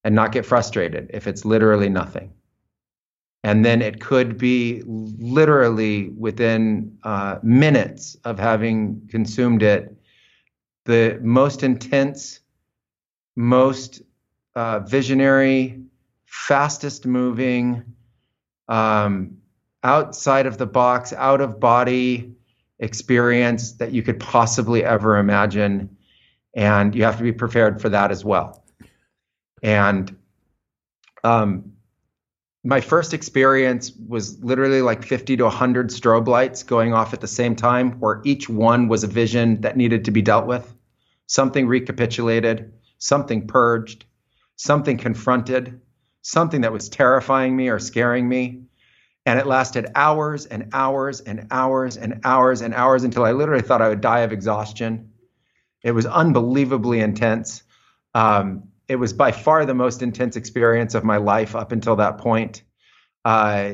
and 0.06 0.16
not 0.16 0.32
get 0.32 0.46
frustrated 0.46 1.12
if 1.14 1.28
it's 1.28 1.44
literally 1.44 1.90
nothing. 1.90 2.32
And 3.44 3.66
then 3.66 3.82
it 3.82 4.00
could 4.00 4.38
be 4.38 4.82
literally 4.86 6.08
within 6.12 6.98
uh, 7.04 7.40
minutes 7.44 8.16
of 8.24 8.40
having 8.40 9.10
consumed 9.10 9.62
it, 9.62 9.94
the 10.86 11.20
most 11.22 11.64
intense, 11.64 12.40
most 13.36 14.04
uh, 14.56 14.80
visionary, 14.80 15.84
fastest 16.30 17.06
moving, 17.06 17.84
um, 18.68 19.38
outside 19.84 20.46
of 20.46 20.58
the 20.58 20.66
box, 20.66 21.12
out 21.14 21.42
of 21.42 21.60
body 21.60 22.36
experience 22.80 23.74
that 23.74 23.92
you 23.92 24.04
could 24.04 24.20
possibly 24.20 24.84
ever 24.84 25.18
imagine. 25.18 25.98
And 26.54 26.96
you 26.96 27.04
have 27.04 27.18
to 27.18 27.24
be 27.24 27.32
prepared 27.32 27.82
for 27.82 27.90
that 27.90 28.12
as 28.12 28.24
well. 28.24 28.64
And 29.62 30.16
um, 31.24 31.74
my 32.64 32.82
first 32.82 33.14
experience 33.14 33.92
was 34.08 34.42
literally 34.44 34.82
like 34.82 35.04
50 35.04 35.38
to 35.38 35.44
100 35.44 35.90
strobe 35.90 36.28
lights 36.28 36.64
going 36.64 36.94
off 36.94 37.14
at 37.14 37.22
the 37.22 37.28
same 37.28 37.56
time, 37.56 38.00
where 38.00 38.22
each 38.24 38.50
one 38.50 38.88
was 38.88 39.04
a 39.04 39.08
vision 39.08 39.62
that 39.62 39.78
needed 39.78 40.06
to 40.06 40.12
be 40.12 40.22
dealt 40.22 40.46
with, 40.46 40.74
something 41.28 41.68
recapitulated, 41.68 42.74
something 42.98 43.48
purged, 43.48 44.06
something 44.56 44.98
confronted, 44.98 45.80
something 46.30 46.62
that 46.62 46.72
was 46.72 46.90
terrifying 46.90 47.56
me 47.56 47.70
or 47.70 47.80
scaring 47.80 48.30
me. 48.30 48.62
And 49.26 49.40
it 49.40 49.48
lasted 49.48 49.88
hours 49.96 50.46
and 50.46 50.70
hours 50.74 51.22
and 51.22 51.48
hours 51.52 51.98
and 51.98 52.22
hours 52.24 52.62
and 52.62 52.74
hours 52.74 53.04
until 53.04 53.26
I 53.26 53.32
literally 53.32 53.64
thought 53.64 53.82
I 53.82 53.90
would 53.90 54.02
die 54.02 54.20
of 54.20 54.32
exhaustion. 54.32 55.12
It 55.84 55.92
was 55.92 56.06
unbelievably 56.06 57.00
intense. 57.00 57.64
Um, 58.14 58.64
it 58.88 58.98
was 58.98 59.12
by 59.12 59.32
far 59.32 59.66
the 59.66 59.74
most 59.74 60.02
intense 60.02 60.36
experience 60.36 60.94
of 60.94 61.04
my 61.04 61.18
life 61.18 61.56
up 61.56 61.72
until 61.72 61.96
that 61.98 62.20
point. 62.20 62.64
Uh, 63.26 63.74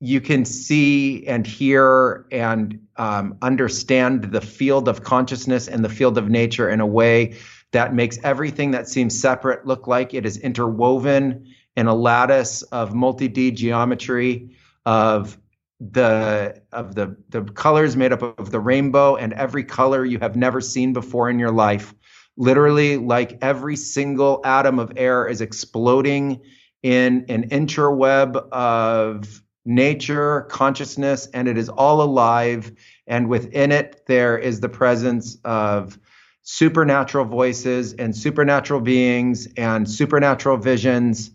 you 0.00 0.20
can 0.20 0.44
see 0.44 1.26
and 1.26 1.46
hear 1.46 2.26
and 2.30 2.86
um, 2.96 3.36
understand 3.42 4.24
the 4.24 4.40
field 4.40 4.88
of 4.88 5.02
consciousness 5.02 5.66
and 5.66 5.84
the 5.84 5.88
field 5.88 6.18
of 6.18 6.28
nature 6.28 6.68
in 6.68 6.80
a 6.80 6.86
way 6.86 7.36
that 7.72 7.94
makes 7.94 8.18
everything 8.22 8.70
that 8.72 8.88
seems 8.88 9.20
separate 9.20 9.66
look 9.66 9.88
like 9.88 10.14
it 10.14 10.24
is 10.24 10.36
interwoven 10.38 11.46
in 11.76 11.86
a 11.86 11.94
lattice 11.94 12.62
of 12.62 12.94
multi-D 12.94 13.52
geometry 13.52 14.56
of 14.86 15.38
the 15.80 16.62
of 16.72 16.94
the 16.94 17.16
the 17.30 17.42
colors 17.42 17.96
made 17.96 18.12
up 18.12 18.22
of 18.38 18.50
the 18.50 18.60
rainbow 18.60 19.16
and 19.16 19.32
every 19.32 19.64
color 19.64 20.04
you 20.04 20.18
have 20.20 20.36
never 20.36 20.60
seen 20.60 20.92
before 20.92 21.28
in 21.28 21.38
your 21.38 21.50
life 21.50 21.94
literally 22.36 22.96
like 22.96 23.38
every 23.42 23.76
single 23.76 24.40
atom 24.44 24.78
of 24.78 24.92
air 24.96 25.26
is 25.26 25.40
exploding 25.40 26.40
in 26.82 27.24
an 27.28 27.48
interweb 27.48 28.36
of 28.50 29.42
nature, 29.64 30.42
consciousness, 30.42 31.26
and 31.32 31.48
it 31.48 31.56
is 31.56 31.68
all 31.68 32.02
alive. 32.02 32.72
And 33.06 33.28
within 33.28 33.72
it, 33.72 34.02
there 34.06 34.36
is 34.36 34.60
the 34.60 34.68
presence 34.68 35.38
of 35.44 35.98
supernatural 36.42 37.24
voices 37.24 37.94
and 37.94 38.14
supernatural 38.14 38.80
beings 38.80 39.48
and 39.56 39.88
supernatural 39.88 40.58
visions 40.58 41.30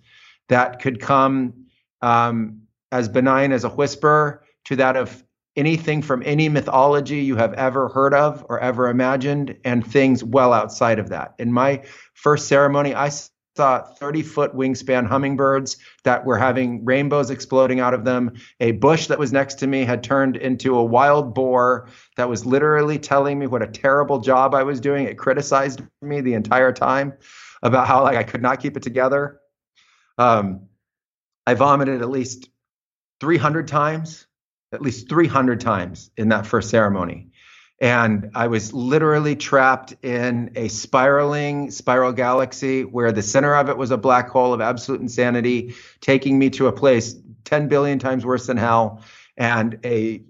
that 0.49 0.81
could 0.81 0.99
come 0.99 1.65
um, 2.01 2.61
as 2.91 3.07
benign 3.07 3.51
as 3.51 3.63
a 3.63 3.69
whisper 3.69 4.43
to 4.65 4.75
that 4.75 4.95
of 4.97 5.23
anything 5.55 6.01
from 6.01 6.21
any 6.25 6.47
mythology 6.47 7.17
you 7.17 7.35
have 7.35 7.53
ever 7.53 7.89
heard 7.89 8.13
of 8.13 8.45
or 8.49 8.59
ever 8.59 8.87
imagined, 8.87 9.57
and 9.63 9.85
things 9.85 10.23
well 10.23 10.53
outside 10.53 10.99
of 10.99 11.09
that. 11.09 11.33
In 11.39 11.51
my 11.51 11.83
first 12.13 12.47
ceremony, 12.47 12.93
I 12.93 13.09
saw 13.59 13.81
30 13.81 14.21
foot 14.21 14.55
wingspan 14.55 15.05
hummingbirds 15.05 15.75
that 16.03 16.25
were 16.25 16.37
having 16.37 16.85
rainbows 16.85 17.29
exploding 17.29 17.81
out 17.81 17.93
of 17.93 18.05
them. 18.05 18.31
A 18.61 18.71
bush 18.71 19.07
that 19.07 19.19
was 19.19 19.33
next 19.33 19.55
to 19.55 19.67
me 19.67 19.83
had 19.83 20.01
turned 20.01 20.37
into 20.37 20.77
a 20.77 20.83
wild 20.83 21.33
boar 21.33 21.89
that 22.15 22.29
was 22.29 22.45
literally 22.45 22.97
telling 22.97 23.37
me 23.37 23.47
what 23.47 23.61
a 23.61 23.67
terrible 23.67 24.19
job 24.19 24.55
I 24.55 24.63
was 24.63 24.79
doing. 24.79 25.05
It 25.07 25.17
criticized 25.17 25.81
me 26.01 26.21
the 26.21 26.35
entire 26.35 26.71
time 26.71 27.13
about 27.61 27.87
how 27.87 28.03
like 28.03 28.17
I 28.17 28.23
could 28.23 28.41
not 28.41 28.61
keep 28.61 28.77
it 28.77 28.83
together. 28.83 29.38
Um, 30.19 30.67
I 31.47 31.55
vomited 31.55 32.03
at 32.03 32.09
least 32.09 32.49
300 33.19 33.67
times 33.67 34.27
at 34.71 34.81
least 34.81 35.09
300 35.09 35.59
times 35.59 36.11
in 36.17 36.29
that 36.29 36.45
first 36.45 36.69
ceremony. 36.69 37.27
And 37.81 38.31
I 38.35 38.47
was 38.47 38.73
literally 38.73 39.35
trapped 39.35 39.95
in 40.03 40.51
a 40.55 40.67
spiraling 40.67 41.71
spiral 41.71 42.11
galaxy 42.11 42.83
where 42.83 43.11
the 43.11 43.21
center 43.21 43.55
of 43.55 43.69
it 43.69 43.77
was 43.77 43.91
a 43.91 43.97
black 43.97 44.29
hole 44.29 44.53
of 44.53 44.59
absolute 44.59 45.01
insanity, 45.01 45.75
taking 46.01 46.37
me 46.37 46.49
to 46.51 46.67
a 46.67 46.73
place 46.73 47.15
10 47.45 47.69
billion 47.69 47.97
times 47.97 48.25
worse 48.25 48.47
than 48.47 48.57
hell, 48.57 49.01
and 49.37 49.79
a 49.85 50.21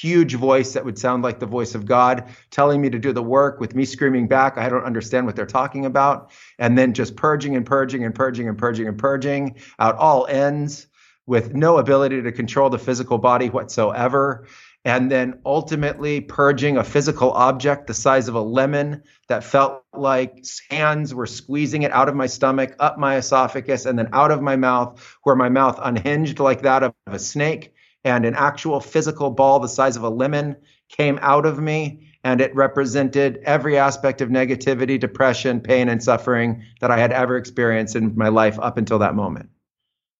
huge 0.00 0.34
voice 0.34 0.72
that 0.72 0.84
would 0.84 0.98
sound 0.98 1.22
like 1.22 1.38
the 1.38 1.46
voice 1.46 1.74
of 1.74 1.86
God 1.86 2.24
telling 2.50 2.80
me 2.80 2.90
to 2.90 2.98
do 2.98 3.12
the 3.12 3.22
work 3.22 3.60
with 3.60 3.74
me 3.74 3.84
screaming 3.84 4.28
back, 4.28 4.58
I 4.58 4.68
don't 4.68 4.84
understand 4.84 5.26
what 5.26 5.36
they're 5.36 5.46
talking 5.46 5.86
about. 5.86 6.30
And 6.58 6.78
then 6.78 6.92
just 6.94 7.16
purging 7.16 7.56
and 7.56 7.66
purging 7.66 8.04
and 8.04 8.14
purging 8.14 8.48
and 8.48 8.58
purging 8.58 8.88
and 8.88 8.98
purging 8.98 9.56
out 9.78 9.96
all 9.96 10.26
ends 10.26 10.86
with 11.26 11.54
no 11.54 11.78
ability 11.78 12.22
to 12.22 12.32
control 12.32 12.70
the 12.70 12.78
physical 12.78 13.18
body 13.18 13.50
whatsoever. 13.50 14.46
And 14.84 15.10
then 15.10 15.40
ultimately 15.44 16.20
purging 16.20 16.78
a 16.78 16.84
physical 16.84 17.32
object 17.32 17.88
the 17.88 17.94
size 17.94 18.28
of 18.28 18.34
a 18.34 18.40
lemon 18.40 19.02
that 19.28 19.44
felt 19.44 19.84
like 19.92 20.44
hands 20.70 21.14
were 21.14 21.26
squeezing 21.26 21.82
it 21.82 21.92
out 21.92 22.08
of 22.08 22.14
my 22.14 22.26
stomach, 22.26 22.74
up 22.78 22.98
my 22.98 23.16
esophagus, 23.16 23.84
and 23.84 23.98
then 23.98 24.08
out 24.12 24.30
of 24.30 24.40
my 24.40 24.56
mouth, 24.56 25.18
where 25.24 25.36
my 25.36 25.48
mouth 25.48 25.78
unhinged 25.82 26.38
like 26.38 26.62
that 26.62 26.82
of 26.82 26.94
a 27.06 27.18
snake. 27.18 27.74
And 28.08 28.24
an 28.24 28.34
actual 28.34 28.80
physical 28.80 29.30
ball 29.30 29.60
the 29.60 29.68
size 29.68 29.96
of 29.96 30.02
a 30.02 30.08
lemon 30.08 30.56
came 30.88 31.18
out 31.22 31.46
of 31.46 31.58
me. 31.58 32.04
And 32.24 32.40
it 32.40 32.54
represented 32.54 33.40
every 33.44 33.78
aspect 33.78 34.20
of 34.20 34.28
negativity, 34.28 34.98
depression, 34.98 35.60
pain, 35.60 35.88
and 35.88 36.02
suffering 36.02 36.62
that 36.80 36.90
I 36.90 36.98
had 36.98 37.12
ever 37.12 37.36
experienced 37.36 37.94
in 37.94 38.16
my 38.16 38.28
life 38.28 38.58
up 38.60 38.76
until 38.76 38.98
that 38.98 39.14
moment. 39.14 39.50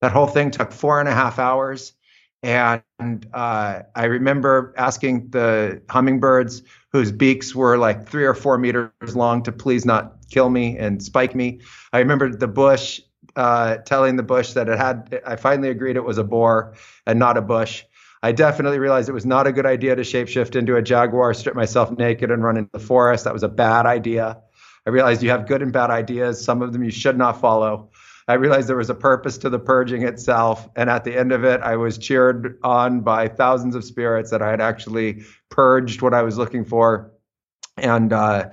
That 0.00 0.12
whole 0.12 0.28
thing 0.28 0.50
took 0.50 0.70
four 0.70 1.00
and 1.00 1.08
a 1.08 1.12
half 1.12 1.38
hours. 1.38 1.94
And 2.44 2.82
uh, 3.34 3.82
I 3.96 4.04
remember 4.04 4.72
asking 4.76 5.30
the 5.30 5.82
hummingbirds, 5.90 6.62
whose 6.92 7.10
beaks 7.10 7.54
were 7.54 7.76
like 7.76 8.08
three 8.08 8.24
or 8.24 8.34
four 8.34 8.58
meters 8.58 8.90
long, 9.14 9.42
to 9.42 9.52
please 9.52 9.84
not 9.84 10.18
kill 10.30 10.50
me 10.50 10.78
and 10.78 11.02
spike 11.02 11.34
me. 11.34 11.60
I 11.92 11.98
remember 11.98 12.34
the 12.34 12.46
bush 12.46 13.00
uh, 13.38 13.76
telling 13.78 14.16
the 14.16 14.22
bush 14.24 14.52
that 14.54 14.68
it 14.68 14.76
had, 14.76 15.22
I 15.24 15.36
finally 15.36 15.70
agreed 15.70 15.96
it 15.96 16.04
was 16.04 16.18
a 16.18 16.24
boar 16.24 16.74
and 17.06 17.20
not 17.20 17.36
a 17.36 17.40
bush. 17.40 17.84
I 18.20 18.32
definitely 18.32 18.80
realized 18.80 19.08
it 19.08 19.12
was 19.12 19.24
not 19.24 19.46
a 19.46 19.52
good 19.52 19.64
idea 19.64 19.94
to 19.94 20.02
shapeshift 20.02 20.56
into 20.56 20.74
a 20.74 20.82
jaguar, 20.82 21.32
strip 21.34 21.54
myself 21.54 21.96
naked, 21.96 22.32
and 22.32 22.42
run 22.42 22.56
into 22.56 22.70
the 22.72 22.80
forest. 22.80 23.24
That 23.24 23.32
was 23.32 23.44
a 23.44 23.48
bad 23.48 23.86
idea. 23.86 24.38
I 24.84 24.90
realized 24.90 25.22
you 25.22 25.30
have 25.30 25.46
good 25.46 25.62
and 25.62 25.72
bad 25.72 25.90
ideas. 25.90 26.44
Some 26.44 26.62
of 26.62 26.72
them 26.72 26.82
you 26.82 26.90
should 26.90 27.16
not 27.16 27.40
follow. 27.40 27.90
I 28.26 28.34
realized 28.34 28.68
there 28.68 28.76
was 28.76 28.90
a 28.90 28.94
purpose 28.94 29.38
to 29.38 29.48
the 29.48 29.60
purging 29.60 30.02
itself. 30.02 30.68
And 30.74 30.90
at 30.90 31.04
the 31.04 31.16
end 31.16 31.30
of 31.30 31.44
it, 31.44 31.60
I 31.60 31.76
was 31.76 31.96
cheered 31.96 32.58
on 32.64 33.02
by 33.02 33.28
thousands 33.28 33.76
of 33.76 33.84
spirits 33.84 34.32
that 34.32 34.42
I 34.42 34.50
had 34.50 34.60
actually 34.60 35.22
purged 35.48 36.02
what 36.02 36.12
I 36.12 36.22
was 36.22 36.36
looking 36.36 36.64
for. 36.64 37.12
And, 37.76 38.12
uh, 38.12 38.50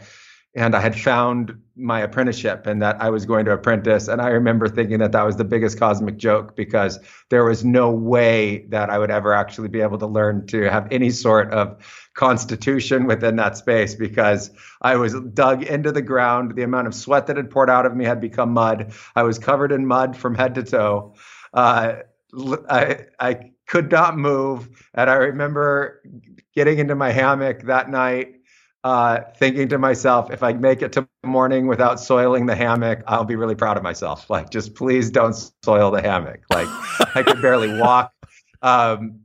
and 0.56 0.74
I 0.74 0.80
had 0.80 0.98
found 0.98 1.62
my 1.76 2.00
apprenticeship 2.00 2.66
and 2.66 2.82
that 2.82 3.02
I 3.02 3.10
was 3.10 3.26
going 3.26 3.44
to 3.46 3.52
apprentice. 3.52 4.08
And 4.08 4.22
I 4.22 4.30
remember 4.30 4.70
thinking 4.70 5.00
that 5.00 5.12
that 5.12 5.24
was 5.24 5.36
the 5.36 5.44
biggest 5.44 5.78
cosmic 5.78 6.16
joke 6.16 6.56
because 6.56 6.98
there 7.30 7.44
was 7.44 7.66
no 7.66 7.92
way 7.92 8.66
that 8.70 8.90
I 8.90 8.98
would 8.98 9.12
ever 9.12 9.34
actually 9.34 9.68
be 9.68 9.82
able 9.82 9.98
to 9.98 10.08
learn 10.08 10.48
to 10.48 10.70
have 10.70 10.88
any 10.92 11.10
sort 11.10 11.52
of 11.52 12.10
constitution 12.14 13.06
within 13.06 13.36
that 13.36 13.58
space 13.58 13.96
because 13.96 14.50
I 14.82 14.96
was 14.96 15.14
dug 15.34 15.64
into 15.64 15.92
the 15.92 16.02
ground. 16.02 16.56
The 16.56 16.64
amount 16.64 16.88
of 16.88 16.96
sweat 16.96 17.28
that 17.28 17.36
had 17.36 17.52
poured 17.52 17.70
out 17.70 17.86
of 17.86 17.94
me 17.94 18.06
had 18.06 18.22
become 18.22 18.52
mud. 18.52 18.94
I 19.14 19.24
was 19.24 19.38
covered 19.38 19.74
in 19.74 19.86
mud 19.86 20.16
from 20.16 20.36
head 20.36 20.56
to 20.56 20.64
toe. 20.64 21.16
Uh, 21.54 21.96
I, 22.70 23.00
I 23.20 23.52
could 23.68 23.92
not 23.92 24.18
move. 24.18 24.70
And 24.94 25.10
I 25.10 25.16
remember 25.16 26.02
getting 26.54 26.80
into 26.80 26.96
my 26.96 27.12
hammock 27.12 27.64
that 27.64 27.90
night 27.90 28.36
uh, 28.86 29.22
thinking 29.38 29.68
to 29.68 29.80
myself, 29.80 30.30
if 30.30 30.44
I 30.44 30.54
make 30.54 30.84
it 30.84 30.94
to 30.94 31.08
morning 31.26 31.66
without 31.66 32.00
soiling 32.00 32.46
the 32.46 32.56
hammock, 32.56 33.02
I'll 33.08 33.26
be 33.26 33.36
really 33.36 33.56
proud 33.56 33.78
of 33.78 33.84
myself. 33.84 34.30
Like, 34.36 34.50
just 34.52 34.76
please 34.76 35.10
don't 35.10 35.34
soil 35.64 35.90
the 35.90 36.02
hammock. 36.02 36.42
Like, 36.52 36.68
I 37.16 37.24
could 37.24 37.42
barely 37.42 37.80
walk. 37.80 38.14
Um, 38.62 39.22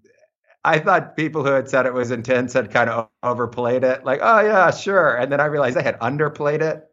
I 0.65 0.79
thought 0.79 1.17
people 1.17 1.45
who 1.45 1.51
had 1.51 1.69
said 1.69 1.85
it 1.85 1.93
was 1.93 2.11
intense 2.11 2.53
had 2.53 2.71
kind 2.71 2.89
of 2.89 3.09
overplayed 3.23 3.85
it. 3.85 4.05
Like, 4.05 4.21
oh 4.23 4.41
yeah, 4.41 4.71
sure. 4.71 5.17
And 5.17 5.31
then 5.31 5.41
I 5.41 5.47
realized 5.47 5.77
I 5.77 5.83
had 5.83 5.99
underplayed 5.99 6.63
it 6.63 6.90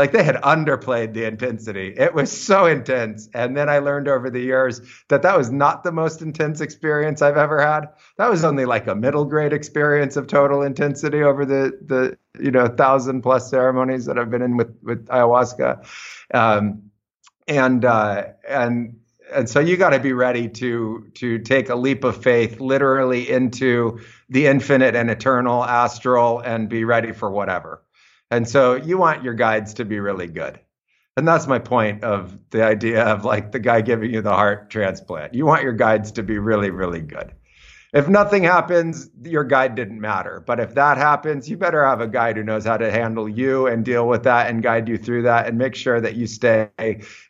like 0.00 0.12
they 0.12 0.24
had 0.24 0.36
underplayed 0.36 1.12
the 1.12 1.26
intensity. 1.26 1.92
It 1.94 2.14
was 2.14 2.32
so 2.32 2.64
intense. 2.64 3.28
And 3.34 3.54
then 3.54 3.68
I 3.68 3.80
learned 3.80 4.08
over 4.08 4.30
the 4.30 4.40
years 4.40 4.80
that 5.08 5.20
that 5.20 5.36
was 5.36 5.50
not 5.50 5.84
the 5.84 5.92
most 5.92 6.22
intense 6.22 6.62
experience 6.62 7.20
I've 7.20 7.36
ever 7.36 7.60
had. 7.60 7.90
That 8.16 8.30
was 8.30 8.42
only 8.42 8.64
like 8.64 8.86
a 8.86 8.94
middle 8.94 9.26
grade 9.26 9.52
experience 9.52 10.16
of 10.16 10.26
total 10.26 10.62
intensity 10.62 11.22
over 11.22 11.44
the 11.44 11.78
the 11.84 12.16
you 12.42 12.50
know 12.50 12.66
thousand 12.66 13.20
plus 13.20 13.50
ceremonies 13.50 14.06
that 14.06 14.18
I've 14.18 14.30
been 14.30 14.40
in 14.40 14.56
with 14.56 14.74
with 14.82 15.06
ayahuasca. 15.08 15.86
Um, 16.32 16.90
and 17.46 17.84
uh, 17.84 18.24
and 18.48 19.00
and 19.34 19.50
so 19.50 19.60
you 19.60 19.76
got 19.76 19.90
to 19.90 20.00
be 20.00 20.14
ready 20.14 20.48
to 20.48 21.10
to 21.16 21.40
take 21.40 21.68
a 21.68 21.76
leap 21.76 22.04
of 22.04 22.22
faith 22.22 22.58
literally 22.58 23.28
into 23.28 24.00
the 24.30 24.46
infinite 24.46 24.96
and 24.96 25.10
eternal 25.10 25.62
astral 25.62 26.38
and 26.38 26.70
be 26.70 26.84
ready 26.84 27.12
for 27.12 27.30
whatever 27.30 27.82
and 28.30 28.48
so 28.48 28.74
you 28.74 28.98
want 28.98 29.24
your 29.24 29.34
guides 29.34 29.74
to 29.74 29.84
be 29.84 30.00
really 30.00 30.26
good. 30.26 30.60
And 31.16 31.26
that's 31.26 31.46
my 31.46 31.58
point 31.58 32.04
of 32.04 32.38
the 32.50 32.64
idea 32.64 33.04
of 33.04 33.24
like 33.24 33.52
the 33.52 33.58
guy 33.58 33.80
giving 33.80 34.12
you 34.12 34.22
the 34.22 34.32
heart 34.32 34.70
transplant. 34.70 35.34
You 35.34 35.44
want 35.44 35.62
your 35.62 35.72
guides 35.72 36.12
to 36.12 36.22
be 36.22 36.38
really, 36.38 36.70
really 36.70 37.02
good. 37.02 37.32
If 37.92 38.08
nothing 38.08 38.44
happens, 38.44 39.10
your 39.24 39.42
guide 39.42 39.74
didn't 39.74 40.00
matter. 40.00 40.42
But 40.46 40.60
if 40.60 40.74
that 40.76 40.96
happens, 40.96 41.50
you 41.50 41.56
better 41.56 41.84
have 41.84 42.00
a 42.00 42.06
guide 42.06 42.36
who 42.36 42.44
knows 42.44 42.64
how 42.64 42.76
to 42.76 42.88
handle 42.88 43.28
you 43.28 43.66
and 43.66 43.84
deal 43.84 44.06
with 44.06 44.22
that 44.22 44.48
and 44.48 44.62
guide 44.62 44.88
you 44.88 44.96
through 44.96 45.22
that 45.22 45.48
and 45.48 45.58
make 45.58 45.74
sure 45.74 46.00
that 46.00 46.14
you 46.14 46.28
stay 46.28 46.68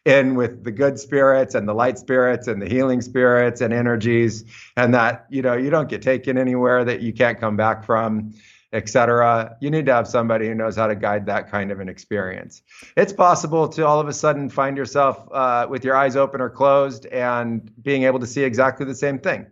in 0.05 0.35
with 0.35 0.63
the 0.63 0.71
good 0.71 0.99
spirits 0.99 1.55
and 1.55 1.67
the 1.67 1.73
light 1.73 1.99
spirits 1.99 2.47
and 2.47 2.61
the 2.61 2.69
healing 2.69 3.01
spirits 3.01 3.63
and 3.63 3.73
energies 3.73 4.45
and 4.77 4.93
that, 4.93 5.25
you 5.31 5.41
know, 5.41 5.55
you 5.55 5.71
don't 5.71 5.89
get 5.89 6.03
taken 6.03 6.37
anywhere 6.37 6.85
that 6.85 7.01
you 7.01 7.15
can't 7.15 7.41
come 7.41 7.57
back 7.57 7.85
from 7.85 8.35
etc. 8.73 9.57
You 9.61 9.71
need 9.71 9.87
to 9.87 9.93
have 9.93 10.07
somebody 10.07 10.47
who 10.47 10.55
knows 10.55 10.77
how 10.77 10.87
to 10.87 10.95
guide 10.95 11.27
that 11.27 11.51
kind 11.51 11.71
of 11.71 11.81
an 11.81 11.89
experience. 11.89 12.63
It's 12.97 13.13
possible 13.13 13.69
to 13.69 13.87
all 13.87 14.01
of 14.01 14.09
a 14.09 14.13
sudden 14.13 14.49
find 14.49 14.77
yourself 14.77 15.29
uh, 15.33 15.67
with 15.69 15.85
your 15.85 15.97
eyes 15.97 16.17
open 16.17 16.41
or 16.41 16.51
closed 16.51 17.07
and 17.07 17.71
being 17.83 18.05
able 18.05 18.21
to 18.21 18.27
see 18.27 18.43
exactly 18.43 18.87
the 18.87 18.95
same 18.95 19.19
thing. 19.19 19.47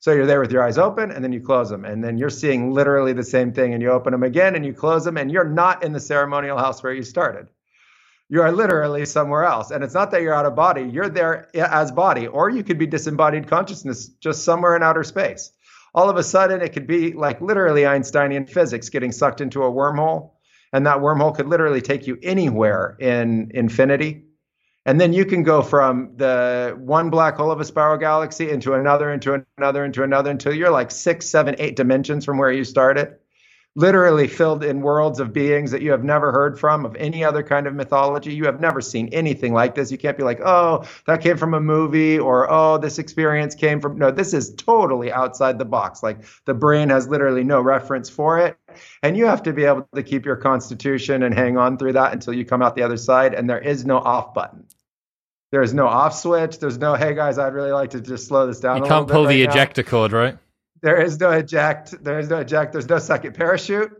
So 0.00 0.12
you're 0.12 0.26
there 0.26 0.40
with 0.40 0.52
your 0.52 0.62
eyes 0.62 0.78
open 0.78 1.10
and 1.10 1.22
then 1.22 1.32
you 1.32 1.40
close 1.40 1.68
them. 1.68 1.84
And 1.84 2.02
then 2.02 2.16
you're 2.16 2.30
seeing 2.30 2.72
literally 2.72 3.12
the 3.12 3.24
same 3.24 3.52
thing 3.52 3.74
and 3.74 3.82
you 3.82 3.90
open 3.90 4.12
them 4.12 4.22
again 4.22 4.56
and 4.56 4.64
you 4.64 4.72
close 4.72 5.04
them 5.04 5.16
and 5.16 5.30
you're 5.30 5.44
not 5.44 5.82
in 5.82 5.92
the 5.92 6.00
ceremonial 6.00 6.56
house 6.58 6.82
where 6.82 6.94
you 6.94 7.02
started. 7.02 7.48
You 8.28 8.42
are 8.42 8.52
literally 8.52 9.04
somewhere 9.06 9.44
else. 9.44 9.70
And 9.70 9.82
it's 9.82 9.92
not 9.92 10.10
that 10.12 10.22
you're 10.22 10.34
out 10.34 10.46
of 10.46 10.54
body, 10.54 10.82
you're 10.82 11.08
there 11.08 11.48
as 11.54 11.90
body, 11.92 12.28
or 12.28 12.48
you 12.48 12.62
could 12.62 12.78
be 12.78 12.86
disembodied 12.86 13.48
consciousness 13.48 14.08
just 14.20 14.44
somewhere 14.44 14.76
in 14.76 14.82
outer 14.82 15.02
space 15.02 15.52
all 15.94 16.08
of 16.10 16.16
a 16.16 16.22
sudden 16.22 16.60
it 16.60 16.72
could 16.72 16.86
be 16.86 17.12
like 17.12 17.40
literally 17.40 17.82
Einsteinian 17.82 18.46
physics 18.46 18.88
getting 18.88 19.12
sucked 19.12 19.40
into 19.40 19.62
a 19.62 19.70
wormhole. 19.70 20.32
And 20.72 20.86
that 20.86 20.98
wormhole 20.98 21.34
could 21.34 21.48
literally 21.48 21.80
take 21.80 22.06
you 22.06 22.18
anywhere 22.22 22.96
in 23.00 23.50
infinity. 23.54 24.24
And 24.86 25.00
then 25.00 25.12
you 25.12 25.24
can 25.24 25.42
go 25.42 25.62
from 25.62 26.12
the 26.16 26.76
one 26.78 27.10
black 27.10 27.36
hole 27.36 27.50
of 27.50 27.60
a 27.60 27.64
spiral 27.64 27.98
galaxy 27.98 28.50
into 28.50 28.74
another, 28.74 29.12
into 29.12 29.44
another, 29.58 29.84
into 29.84 30.02
another, 30.02 30.30
until 30.30 30.54
you're 30.54 30.70
like 30.70 30.90
six, 30.90 31.26
seven, 31.26 31.56
eight 31.58 31.76
dimensions 31.76 32.24
from 32.24 32.38
where 32.38 32.52
you 32.52 32.64
started 32.64 33.16
literally 33.76 34.26
filled 34.26 34.64
in 34.64 34.80
worlds 34.80 35.20
of 35.20 35.32
beings 35.32 35.70
that 35.70 35.80
you 35.80 35.92
have 35.92 36.02
never 36.02 36.32
heard 36.32 36.58
from 36.58 36.84
of 36.84 36.96
any 36.96 37.22
other 37.22 37.42
kind 37.42 37.66
of 37.66 37.74
mythology. 37.74 38.34
You 38.34 38.46
have 38.46 38.60
never 38.60 38.80
seen 38.80 39.08
anything 39.08 39.52
like 39.52 39.74
this. 39.74 39.92
You 39.92 39.98
can't 39.98 40.16
be 40.16 40.24
like, 40.24 40.40
oh, 40.44 40.84
that 41.06 41.22
came 41.22 41.36
from 41.36 41.54
a 41.54 41.60
movie 41.60 42.18
or 42.18 42.50
oh, 42.50 42.78
this 42.78 42.98
experience 42.98 43.54
came 43.54 43.80
from. 43.80 43.96
No, 43.96 44.10
this 44.10 44.34
is 44.34 44.54
totally 44.54 45.12
outside 45.12 45.58
the 45.58 45.64
box. 45.64 46.02
Like 46.02 46.18
the 46.46 46.54
brain 46.54 46.88
has 46.88 47.06
literally 47.06 47.44
no 47.44 47.60
reference 47.60 48.10
for 48.10 48.38
it. 48.40 48.56
And 49.02 49.16
you 49.16 49.26
have 49.26 49.44
to 49.44 49.52
be 49.52 49.64
able 49.64 49.88
to 49.94 50.02
keep 50.02 50.26
your 50.26 50.36
constitution 50.36 51.22
and 51.22 51.32
hang 51.32 51.56
on 51.56 51.78
through 51.78 51.92
that 51.92 52.12
until 52.12 52.34
you 52.34 52.44
come 52.44 52.62
out 52.62 52.74
the 52.74 52.82
other 52.82 52.96
side. 52.96 53.34
And 53.34 53.48
there 53.48 53.60
is 53.60 53.86
no 53.86 53.98
off 53.98 54.34
button. 54.34 54.66
There 55.52 55.62
is 55.62 55.74
no 55.74 55.86
off 55.86 56.14
switch. 56.16 56.58
There's 56.58 56.78
no, 56.78 56.94
hey 56.94 57.14
guys, 57.14 57.38
I'd 57.38 57.54
really 57.54 57.72
like 57.72 57.90
to 57.90 58.00
just 58.00 58.26
slow 58.26 58.46
this 58.46 58.60
down. 58.60 58.78
You 58.78 58.84
can't 58.84 59.08
pull 59.08 59.26
the 59.26 59.44
right 59.44 59.50
ejector 59.50 59.82
cord, 59.82 60.12
right? 60.12 60.38
There 60.82 61.00
is 61.00 61.18
no 61.20 61.30
eject. 61.30 62.02
There 62.02 62.18
is 62.18 62.28
no 62.28 62.38
eject. 62.38 62.72
There's 62.72 62.88
no 62.88 62.98
second 62.98 63.34
parachute. 63.34 63.92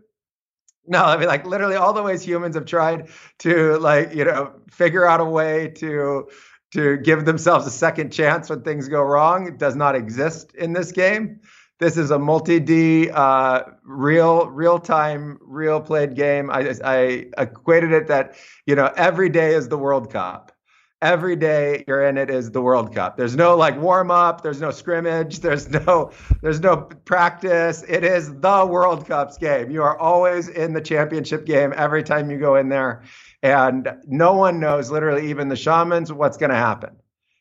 No, 0.87 1.05
I 1.05 1.17
mean, 1.19 1.29
like 1.29 1.47
literally 1.47 1.77
all 1.77 1.93
the 1.93 2.03
ways 2.03 2.23
humans 2.23 2.57
have 2.57 2.65
tried 2.65 3.09
to, 3.41 3.79
like, 3.79 4.15
you 4.15 4.25
know, 4.25 4.53
figure 4.71 5.07
out 5.07 5.21
a 5.21 5.25
way 5.25 5.69
to 5.77 6.29
to 6.73 6.97
give 6.99 7.25
themselves 7.25 7.67
a 7.67 7.71
second 7.71 8.13
chance 8.13 8.49
when 8.49 8.63
things 8.63 8.89
go 8.89 9.03
wrong 9.03 9.49
it 9.49 9.59
does 9.59 9.75
not 9.75 9.97
exist 9.97 10.55
in 10.55 10.73
this 10.73 10.93
game. 10.93 11.41
This 11.81 11.97
is 11.97 12.11
a 12.11 12.19
multi-D, 12.19 13.11
uh, 13.11 13.63
real, 13.85 14.47
real-time, 14.49 15.39
real 15.41 15.81
played 15.81 16.15
game. 16.15 16.51
I, 16.51 16.75
I 16.85 17.27
equated 17.39 17.93
it 17.93 18.07
that 18.09 18.37
you 18.67 18.75
know 18.75 18.93
every 18.97 19.29
day 19.29 19.55
is 19.55 19.69
the 19.69 19.79
World 19.79 20.13
Cup 20.13 20.53
every 21.03 21.37
day 21.37 21.85
you're 21.89 22.05
in 22.05 22.19
it 22.19 22.31
is 22.31 22.51
the 22.51 22.61
World 22.61 22.95
Cup. 22.95 23.17
There's 23.17 23.37
no 23.37 23.57
like 23.57 23.77
warm 23.79 24.11
up, 24.11 24.43
there's 24.43 24.61
no 24.61 24.71
scrimmage, 24.71 25.41
there's 25.41 25.69
no 25.69 26.13
there's 26.43 26.61
no 26.61 26.77
practice. 26.77 27.85
It 27.89 28.05
is 28.05 28.39
the 28.41 28.67
World 28.67 29.07
Cup's 29.07 29.39
game. 29.39 29.71
You 29.71 29.83
are 29.83 29.99
always 29.99 30.49
in 30.49 30.73
the 30.73 30.81
championship 30.81 31.47
game 31.47 31.73
every 31.77 32.03
time 32.03 32.31
you 32.31 32.39
go 32.39 32.57
in 32.57 32.69
there. 32.69 33.03
And 33.43 33.89
no 34.07 34.35
one 34.35 34.61
knows, 34.61 34.91
literally 34.91 35.31
even 35.31 35.49
the 35.49 35.57
shamans, 35.57 36.13
what's 36.13 36.37
going 36.37 36.51
to 36.51 36.57
happen. 36.57 36.97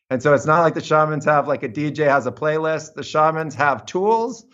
And 0.10 0.24
so 0.24 0.34
it's 0.34 0.46
not 0.46 0.62
like 0.62 0.74
the 0.74 0.82
shamans 0.82 1.26
have 1.26 1.48
like 1.48 1.64
a 1.64 1.70
DJ 1.70 2.08
has 2.08 2.26
a 2.26 2.32
playlist. 2.32 2.94
The 2.94 3.04
shamans 3.04 3.54
have 3.56 3.86
tools 3.86 4.46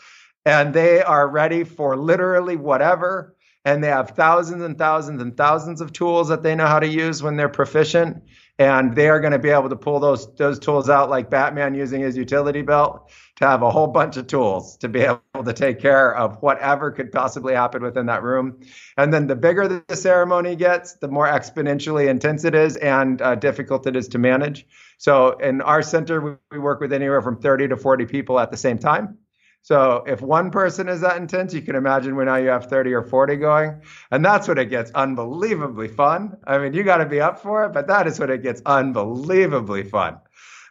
and 0.45 0.73
they 0.73 1.01
are 1.01 1.27
ready 1.27 1.63
for 1.63 1.95
literally 1.95 2.55
whatever. 2.55 3.35
And 3.63 3.83
they 3.83 3.87
have 3.87 4.11
thousands 4.11 4.63
and 4.63 4.77
thousands 4.77 5.21
and 5.21 5.35
thousands 5.35 5.81
of 5.81 5.93
tools 5.93 6.27
that 6.27 6.43
they 6.43 6.55
know 6.55 6.67
how 6.67 6.79
to 6.79 6.87
use 6.87 7.23
when 7.23 7.35
they're 7.35 7.49
proficient 7.49 8.23
and 8.57 8.95
they 8.95 9.09
are 9.09 9.19
going 9.19 9.33
to 9.33 9.39
be 9.39 9.49
able 9.49 9.69
to 9.69 9.75
pull 9.75 9.99
those 9.99 10.33
those 10.35 10.59
tools 10.59 10.89
out 10.89 11.09
like 11.09 11.29
Batman 11.29 11.75
using 11.75 12.01
his 12.01 12.15
utility 12.15 12.61
belt 12.61 13.11
to 13.35 13.45
have 13.45 13.61
a 13.61 13.69
whole 13.69 13.87
bunch 13.87 14.15
of 14.15 14.27
tools 14.27 14.77
to 14.77 14.87
be 14.87 15.01
able 15.01 15.43
to 15.43 15.53
take 15.53 15.79
care 15.79 16.15
of 16.15 16.41
whatever 16.41 16.91
could 16.91 17.11
possibly 17.11 17.53
happen 17.53 17.83
within 17.83 18.05
that 18.05 18.23
room. 18.23 18.61
And 18.95 19.13
then 19.13 19.27
the 19.27 19.35
bigger 19.35 19.83
the 19.87 19.95
ceremony 19.95 20.55
gets, 20.55 20.93
the 20.93 21.09
more 21.09 21.27
exponentially 21.27 22.07
intense 22.07 22.45
it 22.45 22.55
is 22.55 22.77
and 22.77 23.21
uh, 23.21 23.35
difficult 23.35 23.85
it 23.87 23.95
is 23.97 24.07
to 24.09 24.17
manage. 24.17 24.65
So 24.97 25.31
in 25.39 25.61
our 25.61 25.81
center, 25.81 26.39
we 26.49 26.57
work 26.57 26.79
with 26.79 26.93
anywhere 26.93 27.21
from 27.21 27.41
30 27.41 27.67
to 27.69 27.77
40 27.77 28.05
people 28.05 28.39
at 28.39 28.51
the 28.51 28.57
same 28.57 28.77
time. 28.77 29.17
So 29.65 30.03
if 30.05 30.21
one 30.21 30.51
person 30.51 30.87
is 30.87 31.01
that 31.01 31.17
intense, 31.17 31.51
you 31.51 31.63
can 31.63 31.75
imagine 31.75 32.15
when 32.15 32.27
now 32.27 32.35
you 32.35 32.49
have 32.49 32.67
30 32.67 32.93
or 32.93 33.01
40 33.01 33.35
going. 33.37 33.81
And 34.11 34.23
that's 34.23 34.47
when 34.47 34.59
it 34.59 34.65
gets 34.65 34.91
unbelievably 34.91 35.87
fun. 35.87 36.37
I 36.45 36.59
mean, 36.59 36.73
you 36.73 36.83
got 36.83 36.97
to 36.97 37.05
be 37.07 37.19
up 37.19 37.39
for 37.39 37.65
it, 37.65 37.73
but 37.73 37.87
that 37.87 38.05
is 38.05 38.19
when 38.19 38.29
it 38.29 38.43
gets 38.43 38.61
unbelievably 38.67 39.85
fun. 39.85 40.19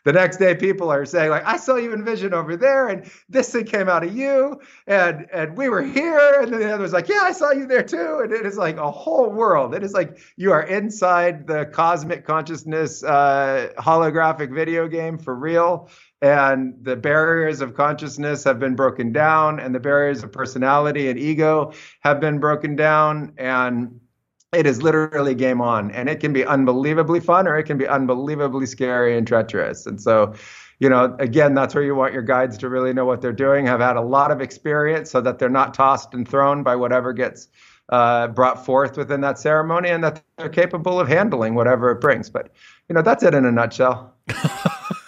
The 0.05 0.13
next 0.13 0.37
day, 0.37 0.55
people 0.55 0.93
are 0.93 1.05
saying, 1.07 1.31
like, 1.31 1.45
I 1.45 1.57
saw 1.57 1.75
you 1.75 1.93
in 1.93 2.05
vision 2.05 2.35
over 2.35 2.57
there, 2.57 2.89
and 2.89 3.11
this 3.29 3.51
thing 3.51 3.65
came 3.65 3.89
out 3.89 4.05
of 4.05 4.15
you, 4.15 4.61
and 4.87 5.27
and 5.33 5.57
we 5.57 5.71
were 5.71 5.83
here. 5.83 6.43
And 6.43 6.53
then 6.53 6.61
the 6.61 6.73
other 6.73 6.83
was 6.83 6.93
like, 6.93 7.09
Yeah, 7.09 7.23
I 7.23 7.33
saw 7.33 7.53
you 7.53 7.67
there 7.67 7.83
too. 7.83 8.21
And 8.23 8.31
it 8.31 8.45
is 8.45 8.59
like 8.59 8.77
a 8.77 8.91
whole 8.91 9.31
world. 9.31 9.75
It 9.75 9.83
is 9.83 9.95
like 9.95 10.19
you 10.37 10.53
are 10.53 10.63
inside 10.63 11.47
the 11.47 11.65
cosmic 11.65 12.27
consciousness 12.27 13.03
uh, 13.03 13.73
holographic 13.79 14.55
video 14.55 14.89
game 14.89 15.17
for 15.17 15.35
real 15.35 15.89
and 16.25 16.75
the 16.81 16.97
barriers 16.97 17.61
of 17.61 17.75
consciousness 17.75 18.45
have 18.45 18.59
been 18.59 18.75
broken 18.75 19.12
down 19.12 19.61
and 19.61 19.75
the 19.75 19.79
barriers 19.79 20.22
of 20.22 20.33
personality 20.33 21.11
and 21.11 21.18
ego 21.18 21.70
have 22.01 22.18
been 22.18 22.39
broken 22.39 22.75
down 22.75 23.31
and 23.37 24.01
it 24.55 24.66
is 24.66 24.83
literally 24.83 25.35
game 25.35 25.61
on. 25.61 25.91
And 25.91 26.09
it 26.09 26.20
can 26.20 26.33
be 26.33 26.43
unbelievably 26.47 27.20
fun 27.20 27.47
or 27.47 27.59
it 27.59 27.64
can 27.64 27.77
be 27.77 27.87
unbelievably 27.87 28.64
scary 28.64 29.18
and 29.18 29.27
treacherous. 29.27 29.85
And 29.85 30.01
so 30.01 30.35
you 30.79 30.89
know 30.89 31.14
again 31.20 31.55
that's 31.55 31.75
where 31.75 31.85
you 31.85 31.95
want 31.95 32.14
your 32.14 32.22
guides 32.22 32.57
to 32.59 32.68
really 32.70 32.93
know 32.95 33.05
what 33.05 33.20
they're 33.20 33.31
doing 33.31 33.64
have 33.66 33.81
had 33.81 33.97
a 33.97 34.01
lot 34.01 34.31
of 34.31 34.41
experience 34.41 35.11
so 35.11 35.20
that 35.20 35.39
they're 35.39 35.51
not 35.51 35.75
tossed 35.75 36.14
and 36.14 36.27
thrown 36.27 36.62
by 36.62 36.75
whatever 36.75 37.12
gets 37.12 37.49
uh, 37.91 38.29
brought 38.29 38.64
forth 38.64 38.97
within 38.97 39.20
that 39.20 39.39
ceremony 39.39 39.91
and 39.91 40.03
that 40.03 40.22
they're 40.39 40.49
capable 40.49 40.99
of 40.99 41.07
handling 41.07 41.55
whatever 41.55 41.91
it 41.91 42.01
brings. 42.01 42.31
But 42.31 42.51
you 42.89 42.95
know 42.95 43.03
that's 43.03 43.22
it 43.22 43.35
in 43.35 43.45
a 43.45 43.53
nutshell 43.53 44.14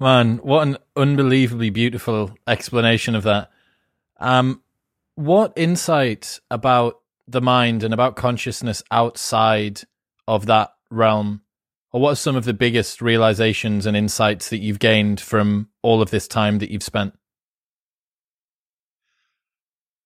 Man, 0.00 0.38
what 0.38 0.66
an 0.66 0.78
unbelievably 0.96 1.70
beautiful 1.70 2.36
explanation 2.46 3.14
of 3.14 3.24
that. 3.24 3.50
Um, 4.18 4.62
what 5.16 5.52
insight 5.56 6.40
about 6.50 7.00
the 7.26 7.40
mind 7.40 7.82
and 7.82 7.92
about 7.92 8.16
consciousness 8.16 8.82
outside 8.90 9.82
of 10.26 10.46
that 10.46 10.72
realm, 10.90 11.42
or 11.92 12.00
what 12.00 12.12
are 12.12 12.16
some 12.16 12.36
of 12.36 12.44
the 12.44 12.54
biggest 12.54 13.02
realizations 13.02 13.86
and 13.86 13.96
insights 13.96 14.50
that 14.50 14.58
you've 14.58 14.78
gained 14.78 15.20
from 15.20 15.68
all 15.82 16.00
of 16.00 16.10
this 16.10 16.28
time 16.28 16.58
that 16.58 16.70
you've 16.70 16.82
spent? 16.82 17.14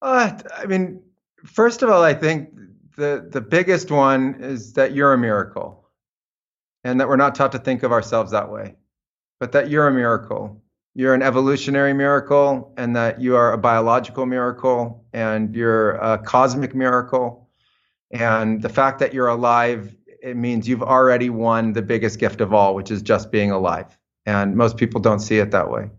Uh, 0.00 0.38
I 0.56 0.66
mean, 0.66 1.02
First 1.44 1.82
of 1.82 1.90
all, 1.90 2.02
I 2.02 2.14
think 2.14 2.50
the 2.96 3.26
the 3.28 3.40
biggest 3.40 3.90
one 3.90 4.36
is 4.40 4.74
that 4.74 4.94
you're 4.94 5.12
a 5.12 5.18
miracle, 5.18 5.88
and 6.84 7.00
that 7.00 7.08
we're 7.08 7.16
not 7.16 7.34
taught 7.34 7.52
to 7.52 7.58
think 7.58 7.82
of 7.82 7.90
ourselves 7.90 8.30
that 8.30 8.50
way, 8.50 8.76
but 9.42 9.50
that 9.50 9.68
you're 9.68 9.88
a 9.88 9.92
miracle. 9.92 10.62
You're 10.94 11.14
an 11.14 11.22
evolutionary 11.22 11.92
miracle, 11.92 12.72
and 12.76 12.94
that 12.94 13.20
you 13.20 13.34
are 13.34 13.52
a 13.52 13.58
biological 13.58 14.24
miracle, 14.24 15.04
and 15.12 15.52
you're 15.52 15.94
a 15.96 16.16
cosmic 16.18 16.76
miracle. 16.76 17.50
And 18.12 18.62
the 18.62 18.68
fact 18.68 19.00
that 19.00 19.12
you're 19.12 19.26
alive, 19.26 19.96
it 20.22 20.36
means 20.36 20.68
you've 20.68 20.84
already 20.84 21.28
won 21.28 21.72
the 21.72 21.82
biggest 21.82 22.20
gift 22.20 22.40
of 22.40 22.54
all, 22.54 22.76
which 22.76 22.92
is 22.92 23.02
just 23.02 23.32
being 23.32 23.50
alive. 23.50 23.98
And 24.26 24.54
most 24.54 24.76
people 24.76 25.00
don't 25.00 25.18
see 25.18 25.40
it 25.40 25.50
that 25.50 25.68
way. 25.68 25.90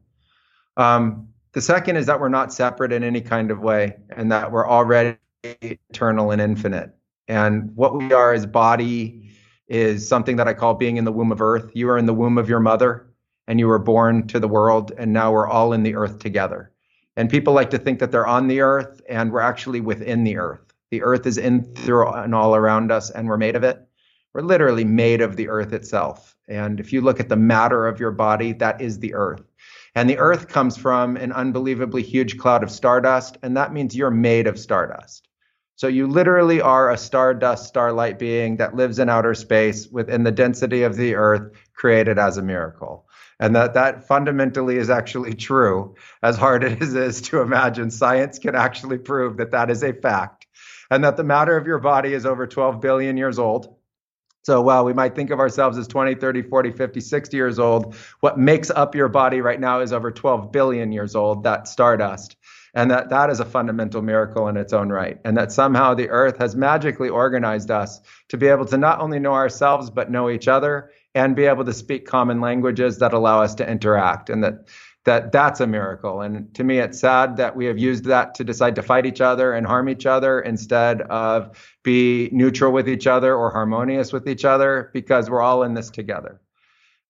Um, 0.77 1.27
the 1.51 1.59
second 1.59 1.97
is 1.97 2.05
that 2.05 2.21
we're 2.21 2.29
not 2.29 2.53
separate 2.53 2.93
in 2.93 3.03
any 3.03 3.19
kind 3.19 3.51
of 3.51 3.59
way, 3.59 3.97
and 4.15 4.31
that 4.31 4.53
we're 4.53 4.69
already 4.69 5.17
eternal 5.43 6.31
and 6.31 6.41
infinite. 6.41 6.95
And 7.27 7.75
what 7.75 7.93
we 7.97 8.13
are 8.13 8.31
as 8.31 8.45
body 8.45 9.31
is 9.67 10.07
something 10.07 10.37
that 10.37 10.47
I 10.47 10.53
call 10.53 10.75
being 10.75 10.95
in 10.95 11.03
the 11.03 11.11
womb 11.11 11.33
of 11.33 11.41
earth. 11.41 11.71
You 11.73 11.89
are 11.89 11.97
in 11.97 12.05
the 12.05 12.13
womb 12.13 12.37
of 12.37 12.47
your 12.47 12.61
mother, 12.61 13.09
and 13.47 13.59
you 13.59 13.67
were 13.67 13.79
born 13.79 14.27
to 14.27 14.39
the 14.39 14.47
world, 14.47 14.91
and 14.97 15.13
now 15.13 15.31
we're 15.31 15.47
all 15.47 15.73
in 15.73 15.83
the 15.83 15.95
earth 15.95 16.19
together. 16.19 16.71
And 17.15 17.29
people 17.29 17.53
like 17.53 17.69
to 17.71 17.77
think 17.77 17.99
that 17.99 18.11
they're 18.11 18.27
on 18.27 18.47
the 18.47 18.61
earth, 18.61 19.01
and 19.07 19.31
we're 19.31 19.39
actually 19.39 19.81
within 19.81 20.23
the 20.23 20.37
earth. 20.37 20.73
The 20.91 21.03
earth 21.03 21.25
is 21.25 21.37
in 21.37 21.63
through 21.75 22.07
and 22.09 22.33
all 22.33 22.55
around 22.55 22.91
us, 22.91 23.09
and 23.09 23.27
we're 23.27 23.37
made 23.37 23.55
of 23.55 23.63
it. 23.63 23.79
We're 24.33 24.41
literally 24.41 24.83
made 24.83 25.21
of 25.21 25.35
the 25.35 25.49
earth 25.49 25.73
itself. 25.73 26.35
And 26.47 26.79
if 26.79 26.91
you 26.91 27.01
look 27.01 27.19
at 27.19 27.29
the 27.29 27.35
matter 27.35 27.87
of 27.87 27.99
your 27.99 28.11
body, 28.11 28.53
that 28.53 28.81
is 28.81 28.99
the 28.99 29.13
earth. 29.13 29.43
And 29.95 30.09
the 30.09 30.17
earth 30.17 30.47
comes 30.47 30.75
from 30.75 31.17
an 31.17 31.31
unbelievably 31.31 32.01
huge 32.01 32.37
cloud 32.37 32.63
of 32.63 32.71
stardust, 32.71 33.37
and 33.43 33.55
that 33.57 33.73
means 33.73 33.95
you're 33.95 34.09
made 34.09 34.47
of 34.47 34.57
stardust. 34.59 35.27
So 35.75 35.87
you 35.87 36.07
literally 36.07 36.61
are 36.61 36.91
a 36.91 36.97
stardust, 36.97 37.67
starlight 37.67 38.17
being 38.17 38.57
that 38.57 38.75
lives 38.75 38.99
in 38.99 39.09
outer 39.09 39.33
space 39.33 39.87
within 39.87 40.23
the 40.23 40.31
density 40.31 40.83
of 40.83 40.95
the 40.95 41.15
earth, 41.15 41.51
created 41.73 42.17
as 42.17 42.37
a 42.37 42.43
miracle. 42.43 43.07
And 43.43 43.55
that 43.55 43.73
that 43.73 44.07
fundamentally 44.07 44.77
is 44.77 44.89
actually 44.89 45.33
true, 45.49 45.95
as 46.21 46.37
hard 46.37 46.63
as 46.81 46.93
it 46.93 47.03
is 47.03 47.21
to 47.23 47.41
imagine. 47.41 47.91
Science 47.91 48.39
can 48.39 48.55
actually 48.55 48.97
prove 48.97 49.37
that 49.37 49.51
that 49.51 49.69
is 49.69 49.83
a 49.83 49.93
fact, 49.93 50.47
and 50.89 51.03
that 51.03 51.17
the 51.17 51.23
matter 51.23 51.57
of 51.57 51.67
your 51.67 51.79
body 51.79 52.13
is 52.13 52.25
over 52.25 52.47
12 52.47 52.79
billion 52.79 53.17
years 53.17 53.37
old 53.37 53.75
so 54.43 54.61
while 54.61 54.83
we 54.83 54.91
might 54.93 55.15
think 55.15 55.31
of 55.31 55.39
ourselves 55.39 55.77
as 55.77 55.87
20, 55.87 56.15
30, 56.15 56.41
40, 56.43 56.71
50, 56.71 56.99
60 56.99 57.37
years 57.37 57.59
old, 57.59 57.95
what 58.19 58.37
makes 58.37 58.69
up 58.69 58.93
your 58.93 59.07
body 59.07 59.39
right 59.39 59.59
now 59.59 59.79
is 59.79 59.93
over 59.93 60.11
12 60.11 60.51
billion 60.51 60.91
years 60.91 61.15
old, 61.15 61.43
that 61.43 61.67
stardust. 61.67 62.35
And 62.73 62.91
that 62.91 63.09
that 63.09 63.29
is 63.29 63.39
a 63.39 63.45
fundamental 63.45 64.01
miracle 64.01 64.47
in 64.49 64.57
its 64.57 64.73
own 64.73 64.89
right. 64.89 65.19
And 65.23 65.37
that 65.37 65.51
somehow 65.51 65.93
the 65.93 66.09
earth 66.09 66.39
has 66.39 66.55
magically 66.55 67.07
organized 67.07 67.71
us 67.71 68.01
to 68.29 68.37
be 68.37 68.47
able 68.47 68.65
to 68.65 68.77
not 68.77 68.99
only 68.99 69.19
know 69.19 69.33
ourselves, 69.33 69.89
but 69.89 70.11
know 70.11 70.29
each 70.29 70.47
other 70.47 70.89
and 71.15 71.35
be 71.35 71.45
able 71.45 71.65
to 71.65 71.73
speak 71.73 72.05
common 72.05 72.41
languages 72.41 72.97
that 72.99 73.13
allow 73.13 73.41
us 73.41 73.55
to 73.55 73.69
interact. 73.69 74.29
And 74.29 74.43
that 74.43 74.67
that 75.05 75.33
that's 75.33 75.59
a 75.59 75.67
miracle. 75.67 76.21
And 76.21 76.53
to 76.55 76.63
me, 76.63 76.79
it's 76.79 76.99
sad 76.99 77.35
that 77.37 77.55
we 77.55 77.65
have 77.65 77.77
used 77.77 78.05
that 78.05 78.35
to 78.35 78.43
decide 78.43 78.75
to 78.75 78.81
fight 78.81 79.05
each 79.05 79.19
other 79.19 79.53
and 79.53 79.67
harm 79.67 79.89
each 79.89 80.05
other 80.05 80.39
instead 80.39 81.01
of 81.03 81.57
be 81.83 82.29
neutral 82.31 82.71
with 82.71 82.87
each 82.87 83.05
other 83.05 83.35
or 83.35 83.51
harmonious 83.51 84.13
with 84.13 84.29
each 84.29 84.45
other 84.45 84.89
because 84.93 85.29
we're 85.29 85.41
all 85.41 85.63
in 85.63 85.73
this 85.73 85.89
together. 85.89 86.39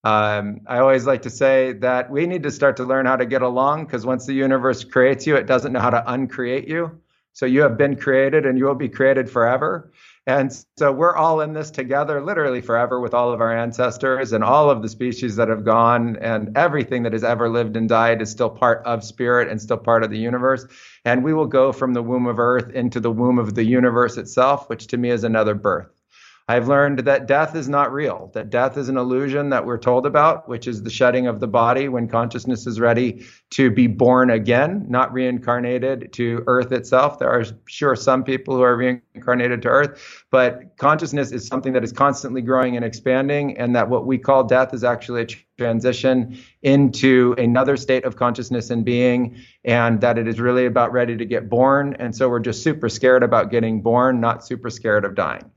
Um, 0.03 0.61
I 0.67 0.79
always 0.79 1.05
like 1.05 1.21
to 1.21 1.29
say 1.29 1.73
that 1.73 2.09
we 2.09 2.25
need 2.25 2.43
to 2.43 2.51
start 2.51 2.75
to 2.77 2.83
learn 2.83 3.05
how 3.05 3.15
to 3.15 3.25
get 3.25 3.41
along 3.41 3.85
because 3.85 4.05
once 4.05 4.25
the 4.25 4.33
universe 4.33 4.83
creates 4.83 5.25
you, 5.25 5.35
it 5.35 5.45
doesn't 5.45 5.71
know 5.71 5.79
how 5.79 5.91
to 5.91 6.03
uncreate 6.11 6.67
you. 6.67 6.99
So 7.31 7.45
you 7.45 7.61
have 7.61 7.77
been 7.77 7.95
created 7.95 8.45
and 8.45 8.57
you 8.57 8.65
will 8.65 8.75
be 8.75 8.89
created 8.89 9.29
forever. 9.29 9.91
And 10.25 10.53
so 10.77 10.91
we're 10.91 11.15
all 11.15 11.41
in 11.41 11.51
this 11.51 11.69
together, 11.69 12.21
literally 12.21 12.61
forever, 12.61 13.01
with 13.01 13.13
all 13.13 13.33
of 13.33 13.41
our 13.41 13.55
ancestors 13.57 14.31
and 14.31 14.41
all 14.41 14.69
of 14.69 14.81
the 14.81 14.87
species 14.87 15.35
that 15.35 15.49
have 15.49 15.65
gone, 15.65 16.15
and 16.17 16.57
everything 16.57 17.03
that 17.03 17.11
has 17.11 17.25
ever 17.25 17.49
lived 17.49 17.75
and 17.75 17.89
died 17.89 18.21
is 18.21 18.31
still 18.31 18.49
part 18.49 18.85
of 18.85 19.03
spirit 19.03 19.49
and 19.49 19.61
still 19.61 19.77
part 19.77 20.03
of 20.03 20.11
the 20.11 20.17
universe. 20.17 20.65
And 21.03 21.25
we 21.25 21.33
will 21.33 21.47
go 21.47 21.73
from 21.73 21.93
the 21.93 22.03
womb 22.03 22.25
of 22.25 22.39
earth 22.39 22.69
into 22.69 23.01
the 23.01 23.11
womb 23.11 23.37
of 23.37 23.53
the 23.53 23.65
universe 23.65 24.15
itself, 24.17 24.69
which 24.69 24.87
to 24.87 24.97
me 24.97 25.09
is 25.09 25.25
another 25.25 25.55
birth. 25.55 26.02
I've 26.45 26.67
learned 26.67 26.99
that 26.99 27.25
death 27.25 27.55
is 27.55 27.69
not 27.69 27.93
real, 27.93 28.29
that 28.33 28.49
death 28.49 28.77
is 28.77 28.89
an 28.89 28.97
illusion 28.97 29.49
that 29.51 29.65
we're 29.65 29.77
told 29.77 30.05
about, 30.05 30.49
which 30.49 30.67
is 30.67 30.83
the 30.83 30.89
shedding 30.89 31.25
of 31.25 31.39
the 31.39 31.47
body 31.47 31.87
when 31.87 32.09
consciousness 32.09 32.67
is 32.67 32.81
ready 32.81 33.25
to 33.51 33.71
be 33.71 33.87
born 33.87 34.29
again, 34.29 34.85
not 34.89 35.13
reincarnated 35.13 36.11
to 36.11 36.43
earth 36.47 36.73
itself. 36.73 37.17
There 37.17 37.29
are 37.29 37.45
sure 37.69 37.95
some 37.95 38.25
people 38.25 38.57
who 38.57 38.61
are 38.61 38.75
reincarnated 38.75 39.61
to 39.61 39.69
earth, 39.69 40.25
but 40.31 40.75
consciousness 40.75 41.31
is 41.31 41.47
something 41.47 41.71
that 41.71 41.83
is 41.85 41.93
constantly 41.93 42.41
growing 42.41 42.75
and 42.75 42.83
expanding, 42.83 43.57
and 43.57 43.73
that 43.77 43.87
what 43.87 44.05
we 44.05 44.17
call 44.17 44.43
death 44.43 44.73
is 44.73 44.83
actually 44.83 45.21
a 45.21 45.27
transition 45.57 46.37
into 46.61 47.35
another 47.37 47.77
state 47.77 48.03
of 48.03 48.17
consciousness 48.17 48.69
and 48.69 48.83
being, 48.83 49.37
and 49.63 50.01
that 50.01 50.17
it 50.17 50.27
is 50.27 50.41
really 50.41 50.65
about 50.65 50.91
ready 50.91 51.15
to 51.15 51.23
get 51.23 51.47
born. 51.47 51.95
And 51.99 52.13
so 52.13 52.27
we're 52.27 52.41
just 52.41 52.63
super 52.63 52.89
scared 52.89 53.23
about 53.23 53.49
getting 53.49 53.81
born, 53.81 54.19
not 54.19 54.45
super 54.45 54.69
scared 54.69 55.05
of 55.05 55.15
dying 55.15 55.49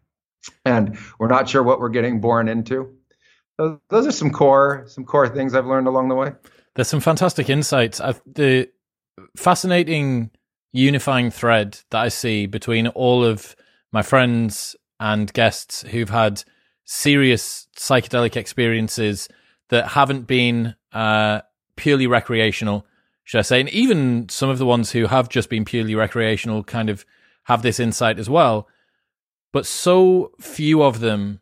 and 0.65 0.99
we're 1.19 1.29
not 1.29 1.49
sure 1.49 1.63
what 1.63 1.81
we're 1.81 1.89
getting 1.89 2.21
born 2.21 2.49
into. 2.49 2.95
Those, 3.59 3.79
those 3.89 4.07
are 4.07 4.13
some 4.13 4.31
core 4.31 4.85
some 4.87 5.05
core 5.05 5.29
things 5.29 5.55
I've 5.55 5.67
learned 5.67 5.87
along 5.87 6.09
the 6.09 6.15
way. 6.15 6.33
There's 6.75 6.89
some 6.89 7.01
fantastic 7.01 7.49
insights. 7.49 8.01
I've, 8.01 8.21
the 8.27 8.69
fascinating 9.37 10.31
unifying 10.73 11.31
thread 11.31 11.79
that 11.91 12.03
I 12.03 12.09
see 12.09 12.47
between 12.47 12.89
all 12.89 13.25
of 13.25 13.57
my 13.93 14.03
friends 14.03 14.77
and 15.01 15.33
guests 15.33 15.83
who've 15.83 16.11
had 16.11 16.43
serious 16.85 17.67
psychedelic 17.77 18.37
experiences 18.37 19.29
that 19.71 19.89
haven't 19.89 20.27
been 20.27 20.75
uh, 20.93 21.41
purely 21.77 22.07
recreational, 22.07 22.87
should 23.25 23.39
I 23.39 23.43
say, 23.43 23.61
and 23.61 23.69
even 23.71 24.29
some 24.29 24.51
of 24.51 24.59
the 24.59 24.67
ones 24.67 24.93
who 24.93 25.07
have 25.07 25.29
just 25.29 25.49
been 25.49 25.65
purely 25.65 25.95
recreational 25.95 26.63
kind 26.63 26.91
of 26.91 27.07
have 27.45 27.63
this 27.63 27.81
insight 27.81 28.19
as 28.19 28.29
well 28.29 28.69
but 29.57 29.65
so 29.65 30.33
few 30.39 30.83
of 30.83 31.01
them 31.01 31.41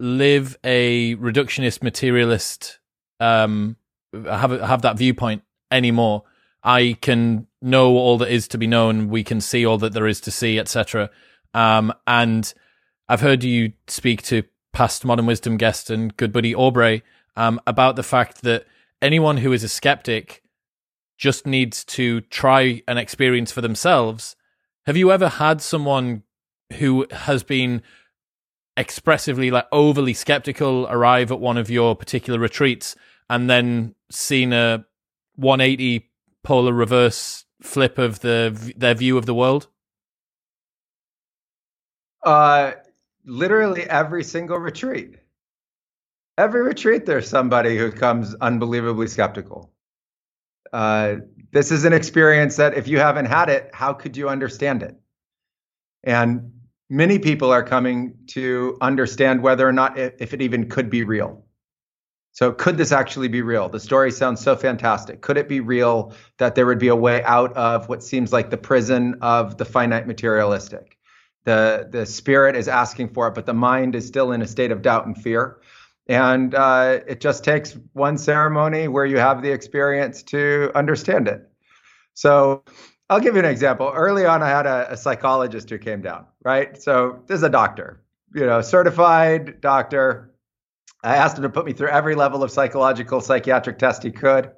live 0.00 0.58
a 0.64 1.14
reductionist 1.14 1.80
materialist 1.80 2.80
um 3.20 3.76
have 4.12 4.50
have 4.60 4.82
that 4.82 4.98
viewpoint 4.98 5.44
anymore. 5.70 6.24
I 6.64 6.98
can 7.00 7.46
know 7.62 7.90
all 7.96 8.18
that 8.18 8.32
is 8.32 8.48
to 8.48 8.58
be 8.58 8.66
known. 8.66 9.08
We 9.08 9.22
can 9.22 9.40
see 9.40 9.64
all 9.64 9.78
that 9.78 9.92
there 9.92 10.08
is 10.08 10.20
to 10.22 10.32
see 10.32 10.58
etc 10.58 11.08
um 11.54 11.92
and 12.08 12.52
i've 13.08 13.20
heard 13.20 13.44
you 13.44 13.72
speak 13.86 14.20
to 14.22 14.42
past 14.72 15.04
modern 15.04 15.26
wisdom 15.26 15.56
guest 15.56 15.90
and 15.90 16.16
good 16.16 16.32
buddy 16.32 16.56
aubrey 16.56 17.04
um 17.36 17.60
about 17.68 17.94
the 17.94 18.02
fact 18.02 18.42
that 18.42 18.66
anyone 19.00 19.36
who 19.36 19.52
is 19.52 19.62
a 19.62 19.68
skeptic 19.68 20.42
just 21.16 21.46
needs 21.46 21.84
to 21.84 22.20
try 22.22 22.82
an 22.88 22.98
experience 22.98 23.52
for 23.52 23.60
themselves. 23.60 24.34
Have 24.86 24.96
you 24.96 25.12
ever 25.12 25.28
had 25.28 25.62
someone 25.62 26.24
who 26.74 27.06
has 27.10 27.42
been 27.42 27.82
expressively 28.76 29.50
like 29.50 29.66
overly 29.72 30.12
skeptical 30.12 30.86
arrive 30.88 31.32
at 31.32 31.40
one 31.40 31.56
of 31.56 31.70
your 31.70 31.96
particular 31.96 32.38
retreats 32.38 32.94
and 33.30 33.48
then 33.48 33.94
seen 34.10 34.52
a 34.52 34.84
180 35.36 36.10
polar 36.42 36.72
reverse 36.72 37.44
flip 37.62 37.98
of 37.98 38.20
the 38.20 38.74
their 38.76 38.94
view 38.94 39.16
of 39.16 39.26
the 39.26 39.34
world? 39.34 39.68
Uh 42.22 42.72
literally 43.24 43.84
every 43.84 44.22
single 44.22 44.58
retreat. 44.58 45.16
Every 46.38 46.62
retreat 46.62 47.06
there's 47.06 47.28
somebody 47.28 47.78
who 47.78 47.90
comes 47.90 48.34
unbelievably 48.34 49.08
skeptical. 49.08 49.72
Uh 50.72 51.16
this 51.52 51.72
is 51.72 51.84
an 51.84 51.94
experience 51.94 52.56
that 52.56 52.74
if 52.74 52.86
you 52.88 52.98
haven't 52.98 53.26
had 53.26 53.48
it 53.48 53.70
how 53.72 53.94
could 53.94 54.16
you 54.16 54.28
understand 54.28 54.82
it? 54.82 54.96
And 56.04 56.52
many 56.88 57.18
people 57.18 57.50
are 57.50 57.62
coming 57.62 58.14
to 58.28 58.76
understand 58.80 59.42
whether 59.42 59.66
or 59.66 59.72
not 59.72 59.98
if 59.98 60.32
it 60.32 60.42
even 60.42 60.68
could 60.68 60.90
be 60.90 61.04
real. 61.04 61.42
So, 62.32 62.52
could 62.52 62.76
this 62.76 62.92
actually 62.92 63.28
be 63.28 63.40
real? 63.40 63.70
The 63.70 63.80
story 63.80 64.10
sounds 64.10 64.42
so 64.42 64.56
fantastic. 64.56 65.22
Could 65.22 65.38
it 65.38 65.48
be 65.48 65.60
real 65.60 66.12
that 66.36 66.54
there 66.54 66.66
would 66.66 66.78
be 66.78 66.88
a 66.88 66.96
way 66.96 67.24
out 67.24 67.56
of 67.56 67.88
what 67.88 68.02
seems 68.02 68.30
like 68.30 68.50
the 68.50 68.58
prison 68.58 69.16
of 69.22 69.56
the 69.56 69.64
finite 69.64 70.06
materialistic? 70.06 70.98
The, 71.44 71.88
the 71.90 72.04
spirit 72.04 72.54
is 72.54 72.68
asking 72.68 73.14
for 73.14 73.28
it, 73.28 73.34
but 73.34 73.46
the 73.46 73.54
mind 73.54 73.94
is 73.94 74.06
still 74.06 74.32
in 74.32 74.42
a 74.42 74.46
state 74.46 74.70
of 74.70 74.82
doubt 74.82 75.06
and 75.06 75.16
fear. 75.16 75.60
And 76.08 76.54
uh, 76.54 77.00
it 77.06 77.20
just 77.20 77.42
takes 77.42 77.78
one 77.94 78.18
ceremony 78.18 78.86
where 78.86 79.06
you 79.06 79.16
have 79.16 79.40
the 79.40 79.50
experience 79.50 80.22
to 80.24 80.70
understand 80.74 81.28
it. 81.28 81.48
So, 82.12 82.64
I'll 83.08 83.20
give 83.20 83.34
you 83.34 83.40
an 83.40 83.46
example. 83.46 83.92
Early 83.94 84.26
on, 84.26 84.42
I 84.42 84.48
had 84.48 84.66
a, 84.66 84.92
a, 84.92 84.96
psychologist 84.96 85.70
who 85.70 85.78
came 85.78 86.02
down, 86.02 86.26
right? 86.44 86.80
So 86.80 87.22
this 87.26 87.36
is 87.36 87.42
a 87.44 87.48
doctor, 87.48 88.02
you 88.34 88.44
know, 88.44 88.60
certified 88.60 89.60
doctor. 89.60 90.34
I 91.04 91.16
asked 91.16 91.36
him 91.36 91.42
to 91.42 91.48
put 91.48 91.66
me 91.66 91.72
through 91.72 91.88
every 91.88 92.16
level 92.16 92.42
of 92.42 92.50
psychological 92.50 93.20
psychiatric 93.20 93.78
test 93.78 94.02
he 94.02 94.10
could. 94.10 94.50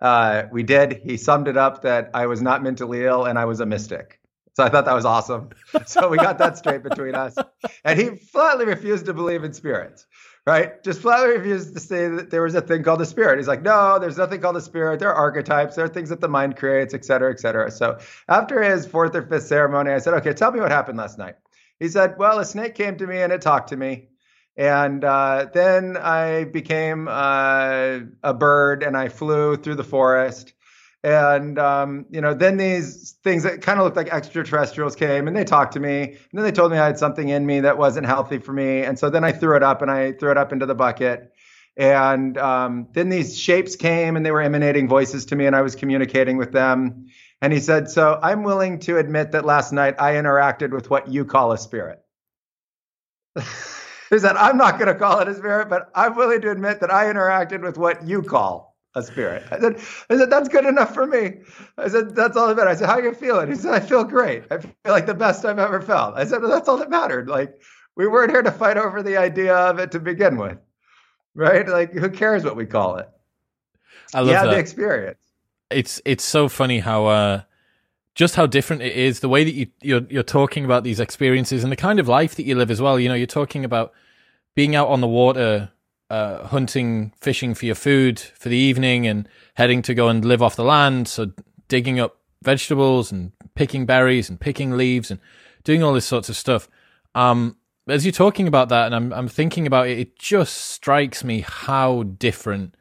Uh, 0.00 0.44
we 0.50 0.64
did. 0.64 1.00
He 1.04 1.16
summed 1.16 1.46
it 1.46 1.56
up 1.56 1.82
that 1.82 2.10
I 2.14 2.26
was 2.26 2.42
not 2.42 2.62
mentally 2.62 3.04
ill 3.04 3.24
and 3.24 3.38
I 3.38 3.44
was 3.44 3.60
a 3.60 3.66
mystic. 3.66 4.20
So 4.54 4.64
I 4.64 4.70
thought 4.70 4.86
that 4.86 4.94
was 4.94 5.04
awesome. 5.04 5.50
So 5.86 6.08
we 6.08 6.16
got 6.16 6.38
that 6.38 6.58
straight 6.58 6.82
between 6.82 7.14
us. 7.14 7.36
And 7.84 7.98
he 7.98 8.16
flatly 8.16 8.66
refused 8.66 9.06
to 9.06 9.14
believe 9.14 9.44
in 9.44 9.52
spirits, 9.52 10.06
right? 10.48 10.82
Just 10.82 11.02
flatly 11.02 11.36
refused 11.36 11.74
to 11.74 11.80
say 11.80 12.08
that 12.08 12.30
there 12.30 12.42
was 12.42 12.54
a 12.54 12.62
thing 12.62 12.82
called 12.82 13.00
the 13.00 13.06
spirit. 13.06 13.38
He's 13.38 13.46
like, 13.46 13.62
no, 13.62 13.98
there's 13.98 14.16
nothing 14.16 14.40
called 14.40 14.56
the 14.56 14.62
spirit. 14.62 14.98
There 14.98 15.10
are 15.10 15.14
archetypes. 15.14 15.76
There 15.76 15.84
are 15.84 15.88
things 15.88 16.08
that 16.08 16.22
the 16.22 16.28
mind 16.28 16.56
creates, 16.56 16.94
et 16.94 17.04
cetera, 17.04 17.30
et 17.30 17.38
cetera. 17.38 17.70
So 17.70 17.98
after 18.28 18.62
his 18.62 18.86
fourth 18.86 19.14
or 19.14 19.22
fifth 19.22 19.46
ceremony, 19.46 19.90
I 19.92 19.98
said, 19.98 20.14
okay, 20.14 20.32
tell 20.32 20.50
me 20.50 20.60
what 20.60 20.70
happened 20.70 20.96
last 20.96 21.18
night. 21.18 21.34
He 21.78 21.88
said, 21.88 22.16
well, 22.18 22.38
a 22.38 22.46
snake 22.46 22.74
came 22.74 22.96
to 22.96 23.06
me 23.06 23.20
and 23.20 23.30
it 23.30 23.42
talked 23.42 23.68
to 23.68 23.76
me. 23.76 24.08
And 24.56 25.04
uh, 25.04 25.48
then 25.52 25.98
I 25.98 26.44
became 26.44 27.08
uh, 27.08 27.98
a 28.22 28.32
bird 28.32 28.82
and 28.82 28.96
I 28.96 29.10
flew 29.10 29.56
through 29.56 29.76
the 29.76 29.84
forest. 29.84 30.54
And 31.04 31.58
um, 31.58 32.06
you 32.10 32.20
know, 32.20 32.34
then 32.34 32.56
these 32.56 33.12
things 33.22 33.44
that 33.44 33.62
kind 33.62 33.78
of 33.78 33.84
looked 33.84 33.96
like 33.96 34.08
extraterrestrials 34.08 34.96
came 34.96 35.28
and 35.28 35.36
they 35.36 35.44
talked 35.44 35.72
to 35.74 35.80
me. 35.80 36.02
And 36.02 36.18
then 36.32 36.42
they 36.42 36.52
told 36.52 36.72
me 36.72 36.78
I 36.78 36.86
had 36.86 36.98
something 36.98 37.28
in 37.28 37.46
me 37.46 37.60
that 37.60 37.78
wasn't 37.78 38.06
healthy 38.06 38.38
for 38.38 38.52
me. 38.52 38.82
And 38.82 38.98
so 38.98 39.08
then 39.08 39.22
I 39.22 39.30
threw 39.30 39.56
it 39.56 39.62
up 39.62 39.80
and 39.80 39.90
I 39.90 40.12
threw 40.12 40.30
it 40.32 40.36
up 40.36 40.52
into 40.52 40.66
the 40.66 40.74
bucket. 40.74 41.32
And 41.76 42.36
um, 42.38 42.88
then 42.92 43.08
these 43.08 43.38
shapes 43.38 43.76
came 43.76 44.16
and 44.16 44.26
they 44.26 44.32
were 44.32 44.42
emanating 44.42 44.88
voices 44.88 45.24
to 45.26 45.36
me, 45.36 45.46
and 45.46 45.54
I 45.54 45.62
was 45.62 45.76
communicating 45.76 46.36
with 46.36 46.50
them. 46.50 47.06
And 47.40 47.52
he 47.52 47.60
said, 47.60 47.88
"So 47.88 48.18
I'm 48.20 48.42
willing 48.42 48.80
to 48.80 48.98
admit 48.98 49.30
that 49.30 49.44
last 49.44 49.72
night 49.72 49.94
I 50.00 50.14
interacted 50.14 50.72
with 50.72 50.90
what 50.90 51.06
you 51.06 51.24
call 51.24 51.52
a 51.52 51.58
spirit." 51.58 52.00
he 53.36 54.18
said, 54.18 54.34
"I'm 54.34 54.56
not 54.56 54.80
going 54.80 54.92
to 54.92 54.98
call 54.98 55.20
it 55.20 55.28
a 55.28 55.34
spirit, 55.36 55.68
but 55.68 55.88
I'm 55.94 56.16
willing 56.16 56.40
to 56.40 56.50
admit 56.50 56.80
that 56.80 56.92
I 56.92 57.04
interacted 57.04 57.62
with 57.62 57.78
what 57.78 58.04
you 58.04 58.22
call 58.22 58.67
a 58.94 59.02
spirit. 59.02 59.44
I 59.50 59.60
said, 59.60 59.76
I 60.10 60.16
said, 60.16 60.30
that's 60.30 60.48
good 60.48 60.64
enough 60.64 60.94
for 60.94 61.06
me. 61.06 61.34
I 61.76 61.88
said, 61.88 62.14
that's 62.14 62.36
all 62.36 62.48
that 62.48 62.56
matters. 62.56 62.76
I 62.76 62.80
said, 62.80 62.86
how 62.88 62.98
are 62.98 63.02
you 63.02 63.14
feeling? 63.14 63.48
He 63.48 63.54
said, 63.54 63.74
I 63.74 63.80
feel 63.80 64.04
great. 64.04 64.44
I 64.50 64.58
feel 64.58 64.72
like 64.86 65.06
the 65.06 65.14
best 65.14 65.44
I've 65.44 65.58
ever 65.58 65.80
felt. 65.80 66.16
I 66.16 66.24
said, 66.24 66.40
well, 66.40 66.50
that's 66.50 66.68
all 66.68 66.78
that 66.78 66.90
mattered. 66.90 67.28
Like 67.28 67.60
we 67.96 68.06
weren't 68.06 68.30
here 68.30 68.42
to 68.42 68.50
fight 68.50 68.76
over 68.76 69.02
the 69.02 69.16
idea 69.16 69.54
of 69.54 69.78
it 69.78 69.90
to 69.92 70.00
begin 70.00 70.36
with, 70.36 70.58
right? 71.34 71.66
Like 71.68 71.92
who 71.92 72.08
cares 72.08 72.44
what 72.44 72.56
we 72.56 72.66
call 72.66 72.96
it? 72.96 73.08
I 74.14 74.20
love 74.20 74.28
that. 74.28 74.46
the 74.46 74.58
experience. 74.58 75.18
It's 75.70 76.00
it's 76.06 76.24
so 76.24 76.48
funny 76.48 76.78
how 76.78 77.06
uh, 77.06 77.42
just 78.14 78.36
how 78.36 78.46
different 78.46 78.82
it 78.82 78.94
is. 78.94 79.20
The 79.20 79.28
way 79.28 79.44
that 79.44 79.52
you 79.52 79.66
you're 79.82 80.06
you're 80.08 80.22
talking 80.22 80.64
about 80.64 80.82
these 80.82 80.98
experiences 80.98 81.62
and 81.62 81.70
the 81.70 81.76
kind 81.76 82.00
of 82.00 82.08
life 82.08 82.36
that 82.36 82.44
you 82.44 82.54
live 82.54 82.70
as 82.70 82.80
well. 82.80 82.98
You 82.98 83.10
know, 83.10 83.14
you're 83.14 83.26
talking 83.26 83.66
about 83.66 83.92
being 84.54 84.74
out 84.74 84.88
on 84.88 85.02
the 85.02 85.06
water 85.06 85.70
uh, 86.10 86.46
hunting, 86.46 87.12
fishing 87.20 87.54
for 87.54 87.66
your 87.66 87.74
food 87.74 88.18
for 88.18 88.48
the 88.48 88.56
evening 88.56 89.06
and 89.06 89.28
heading 89.54 89.82
to 89.82 89.94
go 89.94 90.08
and 90.08 90.24
live 90.24 90.42
off 90.42 90.56
the 90.56 90.64
land. 90.64 91.08
So 91.08 91.32
digging 91.68 92.00
up 92.00 92.18
vegetables 92.42 93.12
and 93.12 93.32
picking 93.54 93.86
berries 93.86 94.30
and 94.30 94.40
picking 94.40 94.72
leaves 94.72 95.10
and 95.10 95.20
doing 95.64 95.82
all 95.82 95.92
this 95.92 96.06
sorts 96.06 96.28
of 96.28 96.36
stuff. 96.36 96.68
Um, 97.14 97.56
as 97.88 98.04
you're 98.04 98.12
talking 98.12 98.46
about 98.46 98.68
that 98.68 98.86
and 98.86 98.94
I'm, 98.94 99.12
I'm 99.12 99.28
thinking 99.28 99.66
about 99.66 99.88
it, 99.88 99.98
it 99.98 100.18
just 100.18 100.54
strikes 100.54 101.24
me 101.24 101.40
how 101.40 102.04
different 102.04 102.74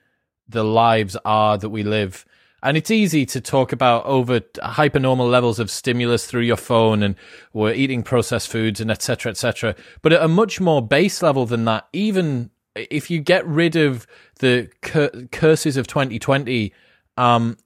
the 0.47 0.63
lives 0.63 1.17
are 1.25 1.57
that 1.57 1.69
we 1.69 1.83
live. 1.83 2.25
And 2.63 2.75
it's 2.75 2.91
easy 2.91 3.25
to 3.27 3.39
talk 3.39 3.71
about 3.71 4.05
over 4.05 4.39
hypernormal 4.39 5.29
levels 5.29 5.59
of 5.59 5.69
stimulus 5.69 6.25
through 6.25 6.41
your 6.41 6.57
phone 6.57 7.03
and 7.03 7.15
we're 7.53 7.73
eating 7.73 8.03
processed 8.03 8.49
foods 8.49 8.81
and 8.81 8.89
etc. 8.89 9.31
etc. 9.31 9.75
But 10.01 10.13
at 10.13 10.23
a 10.23 10.27
much 10.27 10.59
more 10.59 10.85
base 10.85 11.21
level 11.21 11.45
than 11.45 11.65
that, 11.65 11.87
even 11.93 12.49
if 12.89 13.09
you 13.09 13.19
get 13.19 13.45
rid 13.45 13.75
of 13.75 14.07
the 14.39 14.69
cur- 14.81 15.27
curses 15.31 15.77
of 15.77 15.87
2020, 15.87 16.73
um, 17.17 17.57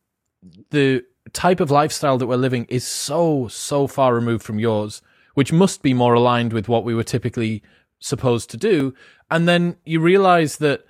the 0.70 1.04
type 1.34 1.60
of 1.60 1.72
lifestyle 1.72 2.18
that 2.18 2.28
we're 2.28 2.36
living 2.36 2.66
is 2.70 2.86
so 2.86 3.48
so 3.48 3.88
far 3.88 4.14
removed 4.14 4.44
from 4.44 4.60
yours, 4.60 5.02
which 5.34 5.52
must 5.52 5.82
be 5.82 5.94
more 5.94 6.14
aligned 6.14 6.54
with 6.54 6.68
what 6.68 6.84
we 6.84 6.96
were 6.96 7.04
typically 7.04 7.62
supposed 8.00 8.50
to 8.50 8.58
do. 8.58 8.94
And 9.30 9.48
then 9.48 9.78
you 9.86 10.00
realize 10.00 10.58
that 10.58 10.86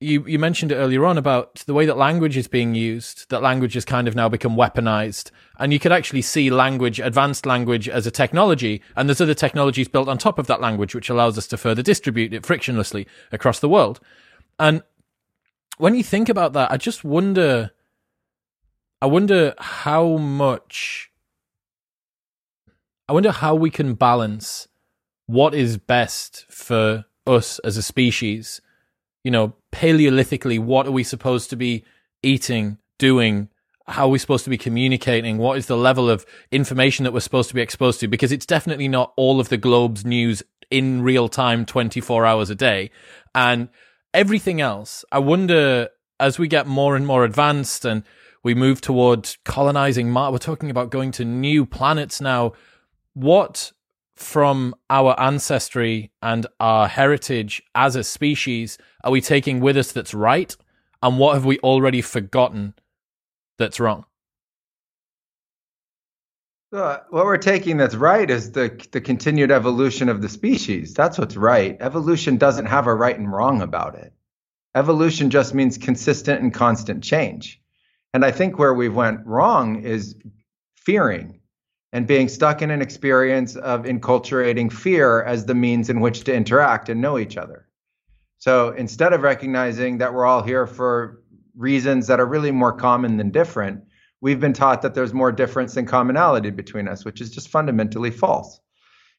you 0.00 0.24
you 0.26 0.38
mentioned 0.38 0.72
it 0.72 0.76
earlier 0.76 1.04
on 1.04 1.18
about 1.18 1.56
the 1.66 1.74
way 1.74 1.86
that 1.86 1.96
language 1.96 2.36
is 2.36 2.46
being 2.46 2.74
used 2.74 3.28
that 3.30 3.42
language 3.42 3.74
has 3.74 3.84
kind 3.84 4.06
of 4.06 4.14
now 4.14 4.28
become 4.28 4.54
weaponized 4.54 5.30
and 5.58 5.72
you 5.72 5.78
could 5.78 5.92
actually 5.92 6.22
see 6.22 6.50
language 6.50 7.00
advanced 7.00 7.46
language 7.46 7.88
as 7.88 8.06
a 8.06 8.10
technology 8.10 8.82
and 8.96 9.08
there's 9.08 9.20
other 9.20 9.34
technologies 9.34 9.88
built 9.88 10.08
on 10.08 10.18
top 10.18 10.38
of 10.38 10.46
that 10.46 10.60
language 10.60 10.94
which 10.94 11.10
allows 11.10 11.36
us 11.36 11.46
to 11.46 11.56
further 11.56 11.82
distribute 11.82 12.32
it 12.32 12.42
frictionlessly 12.42 13.06
across 13.32 13.60
the 13.60 13.68
world 13.68 14.00
and 14.58 14.82
when 15.78 15.94
you 15.94 16.02
think 16.02 16.28
about 16.28 16.52
that 16.52 16.70
i 16.70 16.76
just 16.76 17.04
wonder 17.04 17.70
i 19.02 19.06
wonder 19.06 19.54
how 19.58 20.16
much 20.16 21.10
i 23.08 23.12
wonder 23.12 23.32
how 23.32 23.54
we 23.54 23.70
can 23.70 23.94
balance 23.94 24.68
what 25.26 25.54
is 25.54 25.76
best 25.76 26.46
for 26.48 27.04
us 27.26 27.58
as 27.60 27.76
a 27.76 27.82
species 27.82 28.60
you 29.24 29.30
know, 29.30 29.54
paleolithically, 29.72 30.58
what 30.58 30.86
are 30.86 30.90
we 30.90 31.04
supposed 31.04 31.50
to 31.50 31.56
be 31.56 31.84
eating, 32.22 32.78
doing? 32.98 33.48
How 33.88 34.06
are 34.06 34.10
we 34.10 34.18
supposed 34.18 34.44
to 34.44 34.50
be 34.50 34.58
communicating? 34.58 35.38
What 35.38 35.58
is 35.58 35.66
the 35.66 35.76
level 35.76 36.10
of 36.10 36.26
information 36.50 37.04
that 37.04 37.12
we're 37.12 37.20
supposed 37.20 37.48
to 37.48 37.54
be 37.54 37.62
exposed 37.62 38.00
to? 38.00 38.08
Because 38.08 38.32
it's 38.32 38.46
definitely 38.46 38.88
not 38.88 39.12
all 39.16 39.40
of 39.40 39.48
the 39.48 39.56
globe's 39.56 40.04
news 40.04 40.42
in 40.70 41.02
real 41.02 41.28
time, 41.28 41.64
24 41.64 42.26
hours 42.26 42.50
a 42.50 42.54
day. 42.54 42.90
And 43.34 43.68
everything 44.12 44.60
else, 44.60 45.04
I 45.10 45.18
wonder 45.20 45.88
as 46.20 46.38
we 46.38 46.48
get 46.48 46.66
more 46.66 46.96
and 46.96 47.06
more 47.06 47.24
advanced 47.24 47.84
and 47.84 48.02
we 48.42 48.54
move 48.54 48.80
towards 48.80 49.38
colonizing 49.44 50.10
Mars, 50.10 50.32
we're 50.32 50.38
talking 50.38 50.70
about 50.70 50.90
going 50.90 51.10
to 51.12 51.24
new 51.24 51.64
planets 51.64 52.20
now. 52.20 52.52
What 53.14 53.72
from 54.14 54.74
our 54.90 55.18
ancestry 55.18 56.10
and 56.22 56.46
our 56.58 56.88
heritage 56.88 57.62
as 57.74 57.94
a 57.94 58.02
species 58.02 58.76
are 59.04 59.12
we 59.12 59.20
taking 59.20 59.60
with 59.60 59.76
us 59.76 59.92
that's 59.92 60.12
right? 60.12 60.56
And 61.02 61.18
what 61.18 61.34
have 61.34 61.44
we 61.44 61.58
already 61.60 62.02
forgotten 62.02 62.74
that's 63.58 63.80
wrong? 63.80 64.04
Uh, 66.70 66.98
what 67.08 67.24
we're 67.24 67.38
taking 67.38 67.78
that's 67.78 67.94
right 67.94 68.28
is 68.28 68.52
the 68.52 68.68
the 68.92 69.00
continued 69.00 69.50
evolution 69.50 70.10
of 70.10 70.20
the 70.20 70.28
species. 70.28 70.92
That's 70.92 71.18
what's 71.18 71.36
right. 71.36 71.76
Evolution 71.80 72.36
doesn't 72.36 72.66
have 72.66 72.86
a 72.86 72.94
right 72.94 73.18
and 73.18 73.32
wrong 73.32 73.62
about 73.62 73.94
it. 73.94 74.12
Evolution 74.74 75.30
just 75.30 75.54
means 75.54 75.78
consistent 75.78 76.42
and 76.42 76.52
constant 76.52 77.02
change. 77.02 77.60
And 78.12 78.24
I 78.24 78.30
think 78.30 78.58
where 78.58 78.74
we 78.74 78.88
went 78.88 79.26
wrong 79.26 79.82
is 79.82 80.14
fearing 80.76 81.40
and 81.92 82.06
being 82.06 82.28
stuck 82.28 82.60
in 82.60 82.70
an 82.70 82.82
experience 82.82 83.56
of 83.56 83.84
enculturating 83.84 84.70
fear 84.70 85.22
as 85.22 85.46
the 85.46 85.54
means 85.54 85.88
in 85.88 86.00
which 86.00 86.24
to 86.24 86.34
interact 86.34 86.90
and 86.90 87.00
know 87.00 87.18
each 87.18 87.38
other. 87.38 87.66
So 88.38 88.70
instead 88.70 89.14
of 89.14 89.22
recognizing 89.22 89.98
that 89.98 90.12
we're 90.12 90.26
all 90.26 90.42
here 90.42 90.66
for 90.66 91.22
reasons 91.58 92.06
that 92.06 92.20
are 92.20 92.26
really 92.26 92.52
more 92.52 92.72
common 92.72 93.18
than 93.18 93.30
different, 93.30 93.84
we've 94.20 94.40
been 94.40 94.54
taught 94.54 94.82
that 94.82 94.94
there's 94.94 95.12
more 95.12 95.32
difference 95.32 95.74
than 95.74 95.84
commonality 95.84 96.50
between 96.50 96.88
us, 96.88 97.04
which 97.04 97.20
is 97.20 97.30
just 97.30 97.48
fundamentally 97.48 98.10
false. 98.10 98.60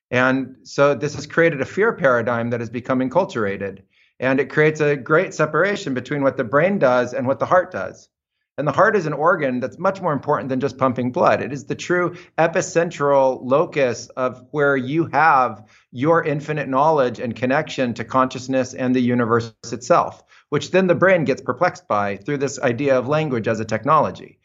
And 0.10 0.56
so 0.64 0.96
this 0.96 1.14
has 1.16 1.28
created 1.28 1.62
a 1.62 1.66
fear 1.66 1.94
paradigm 1.94 2.50
that 2.50 2.62
has 2.62 2.70
become 2.70 3.00
enculturated. 3.00 3.84
And 4.20 4.40
it 4.40 4.50
creates 4.50 4.82
a 4.82 4.96
great 4.96 5.34
separation 5.34 5.94
between 5.94 6.24
what 6.24 6.38
the 6.38 6.44
brain 6.44 6.80
does 6.80 7.14
and 7.14 7.28
what 7.28 7.40
the 7.40 7.46
heart 7.46 7.72
does. 7.72 8.10
And 8.58 8.68
the 8.68 8.74
heart 8.74 8.98
is 8.98 9.06
an 9.06 9.14
organ 9.14 9.62
that's 9.62 9.80
much 9.80 10.02
more 10.02 10.12
important 10.12 10.50
than 10.50 10.60
just 10.60 10.78
pumping 10.78 11.14
blood. 11.14 11.42
It 11.42 11.54
is 11.54 11.64
the 11.64 11.76
true 11.76 12.18
epicentral 12.38 13.40
locus 13.42 14.10
of 14.18 14.46
where 14.52 14.76
you 14.76 15.06
have 15.14 15.64
your 15.92 16.26
infinite 16.26 16.68
knowledge 16.68 17.20
and 17.20 17.34
connection 17.34 17.94
to 17.94 18.04
consciousness 18.04 18.74
and 18.74 18.94
the 18.94 19.00
universe 19.00 19.54
itself, 19.72 20.26
which 20.50 20.72
then 20.72 20.88
the 20.88 20.96
brain 20.96 21.24
gets 21.26 21.42
perplexed 21.42 21.88
by 21.88 22.18
through 22.18 22.38
this 22.38 22.60
idea 22.60 22.98
of 22.98 23.08
language 23.08 23.48
as 23.48 23.60
a 23.60 23.66
technology. 23.66 24.40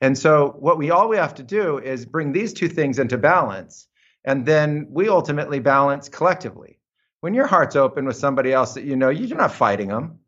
And 0.00 0.16
so, 0.16 0.56
what 0.58 0.78
we 0.78 0.90
all 0.90 1.08
we 1.08 1.16
have 1.16 1.34
to 1.34 1.42
do 1.42 1.78
is 1.78 2.06
bring 2.06 2.32
these 2.32 2.52
two 2.52 2.68
things 2.68 2.98
into 2.98 3.18
balance, 3.18 3.86
and 4.24 4.46
then 4.46 4.86
we 4.90 5.08
ultimately 5.08 5.60
balance 5.60 6.08
collectively. 6.08 6.78
When 7.20 7.34
your 7.34 7.46
heart's 7.46 7.76
open 7.76 8.06
with 8.06 8.16
somebody 8.16 8.52
else 8.52 8.74
that 8.74 8.84
you 8.84 8.96
know, 8.96 9.10
you're 9.10 9.36
not 9.36 9.52
fighting 9.52 9.88
them 9.88 10.20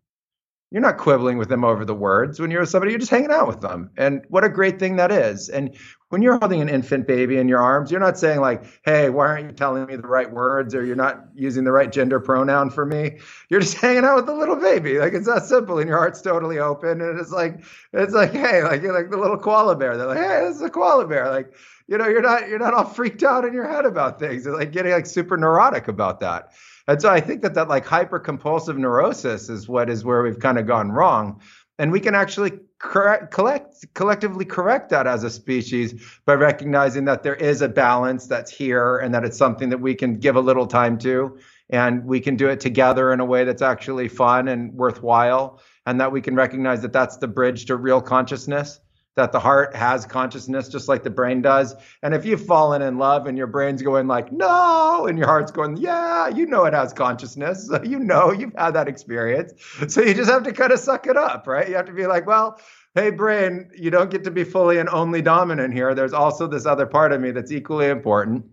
you're 0.72 0.80
not 0.80 0.97
quibbling 0.97 1.37
with 1.37 1.51
them 1.51 1.64
over 1.64 1.85
the 1.85 1.95
words. 1.95 2.41
When 2.41 2.51
you're 2.51 2.61
with 2.61 2.70
somebody, 2.70 2.93
you're 2.93 2.99
just 2.99 3.11
hanging 3.11 3.30
out 3.30 3.47
with 3.47 3.61
them. 3.61 3.91
And 3.99 4.24
what 4.28 4.43
a 4.43 4.49
great 4.49 4.78
thing 4.78 4.97
that 4.97 5.12
is. 5.12 5.51
And 5.51 5.76
when 6.12 6.20
you're 6.20 6.36
holding 6.36 6.60
an 6.60 6.68
infant 6.68 7.06
baby 7.06 7.38
in 7.38 7.48
your 7.48 7.60
arms, 7.60 7.90
you're 7.90 7.98
not 7.98 8.18
saying 8.18 8.38
like, 8.38 8.62
"Hey, 8.84 9.08
why 9.08 9.28
aren't 9.28 9.46
you 9.46 9.52
telling 9.52 9.86
me 9.86 9.96
the 9.96 10.06
right 10.06 10.30
words?" 10.30 10.74
or 10.74 10.84
"You're 10.84 10.94
not 10.94 11.24
using 11.34 11.64
the 11.64 11.72
right 11.72 11.90
gender 11.90 12.20
pronoun 12.20 12.68
for 12.68 12.84
me." 12.84 13.16
You're 13.48 13.60
just 13.60 13.78
hanging 13.78 14.04
out 14.04 14.16
with 14.16 14.26
the 14.26 14.34
little 14.34 14.56
baby. 14.56 14.98
Like 14.98 15.14
it's 15.14 15.26
that 15.26 15.46
simple, 15.46 15.78
and 15.78 15.88
your 15.88 15.96
heart's 15.96 16.20
totally 16.20 16.58
open. 16.58 17.00
And 17.00 17.18
it's 17.18 17.32
like, 17.32 17.64
it's 17.94 18.12
like, 18.12 18.32
hey, 18.32 18.62
like 18.62 18.82
you're 18.82 18.92
like 18.92 19.10
the 19.10 19.16
little 19.16 19.38
koala 19.38 19.74
bear. 19.74 19.96
They're 19.96 20.06
like, 20.06 20.18
"Hey, 20.18 20.40
this 20.46 20.56
is 20.56 20.60
a 20.60 20.68
koala 20.68 21.06
bear." 21.06 21.30
Like, 21.30 21.54
you 21.88 21.96
know, 21.96 22.06
you're 22.06 22.20
not 22.20 22.46
you're 22.46 22.58
not 22.58 22.74
all 22.74 22.84
freaked 22.84 23.22
out 23.22 23.46
in 23.46 23.54
your 23.54 23.66
head 23.66 23.86
about 23.86 24.18
things. 24.18 24.44
You're 24.44 24.58
like 24.58 24.70
getting 24.70 24.92
like 24.92 25.06
super 25.06 25.38
neurotic 25.38 25.88
about 25.88 26.20
that. 26.20 26.52
And 26.88 27.00
so 27.00 27.08
I 27.08 27.20
think 27.20 27.40
that 27.40 27.54
that 27.54 27.68
like 27.68 27.86
hyper 27.86 28.18
compulsive 28.18 28.76
neurosis 28.76 29.48
is 29.48 29.66
what 29.66 29.88
is 29.88 30.04
where 30.04 30.22
we've 30.22 30.40
kind 30.40 30.58
of 30.58 30.66
gone 30.66 30.92
wrong. 30.92 31.40
And 31.78 31.90
we 31.90 32.00
can 32.00 32.14
actually 32.14 32.52
correct, 32.78 33.32
collect, 33.32 33.84
collectively 33.94 34.44
correct 34.44 34.90
that 34.90 35.06
as 35.06 35.24
a 35.24 35.30
species 35.30 35.94
by 36.26 36.34
recognizing 36.34 37.04
that 37.06 37.22
there 37.22 37.34
is 37.34 37.62
a 37.62 37.68
balance 37.68 38.26
that's 38.26 38.50
here 38.50 38.98
and 38.98 39.14
that 39.14 39.24
it's 39.24 39.38
something 39.38 39.68
that 39.70 39.80
we 39.80 39.94
can 39.94 40.18
give 40.18 40.36
a 40.36 40.40
little 40.40 40.66
time 40.66 40.98
to. 40.98 41.38
And 41.70 42.04
we 42.04 42.20
can 42.20 42.36
do 42.36 42.48
it 42.48 42.60
together 42.60 43.12
in 43.12 43.20
a 43.20 43.24
way 43.24 43.44
that's 43.44 43.62
actually 43.62 44.08
fun 44.08 44.48
and 44.48 44.72
worthwhile. 44.74 45.60
And 45.86 46.00
that 46.00 46.12
we 46.12 46.20
can 46.20 46.34
recognize 46.34 46.82
that 46.82 46.92
that's 46.92 47.16
the 47.16 47.28
bridge 47.28 47.64
to 47.66 47.76
real 47.76 48.00
consciousness 48.00 48.80
that 49.16 49.32
the 49.32 49.40
heart 49.40 49.76
has 49.76 50.06
consciousness 50.06 50.68
just 50.68 50.88
like 50.88 51.02
the 51.02 51.10
brain 51.10 51.42
does. 51.42 51.74
And 52.02 52.14
if 52.14 52.24
you've 52.24 52.44
fallen 52.44 52.80
in 52.80 52.96
love 52.98 53.26
and 53.26 53.36
your 53.36 53.46
brain's 53.46 53.82
going 53.82 54.06
like, 54.06 54.32
no, 54.32 55.06
and 55.06 55.18
your 55.18 55.26
heart's 55.26 55.52
going, 55.52 55.76
yeah, 55.76 56.28
you 56.28 56.46
know 56.46 56.64
it 56.64 56.72
has 56.72 56.92
consciousness. 56.92 57.68
So 57.68 57.82
you 57.84 57.98
know 57.98 58.32
you've 58.32 58.54
had 58.56 58.72
that 58.72 58.88
experience. 58.88 59.52
So 59.88 60.00
you 60.00 60.14
just 60.14 60.30
have 60.30 60.44
to 60.44 60.52
kind 60.52 60.72
of 60.72 60.78
suck 60.78 61.06
it 61.06 61.16
up, 61.16 61.46
right? 61.46 61.68
You 61.68 61.74
have 61.74 61.86
to 61.86 61.92
be 61.92 62.06
like, 62.06 62.26
well, 62.26 62.58
hey, 62.94 63.10
brain, 63.10 63.70
you 63.76 63.90
don't 63.90 64.10
get 64.10 64.24
to 64.24 64.30
be 64.30 64.44
fully 64.44 64.78
and 64.78 64.88
only 64.88 65.22
dominant 65.22 65.74
here. 65.74 65.94
There's 65.94 66.12
also 66.12 66.46
this 66.46 66.66
other 66.66 66.86
part 66.86 67.12
of 67.12 67.20
me 67.20 67.30
that's 67.30 67.52
equally 67.52 67.88
important 67.88 68.46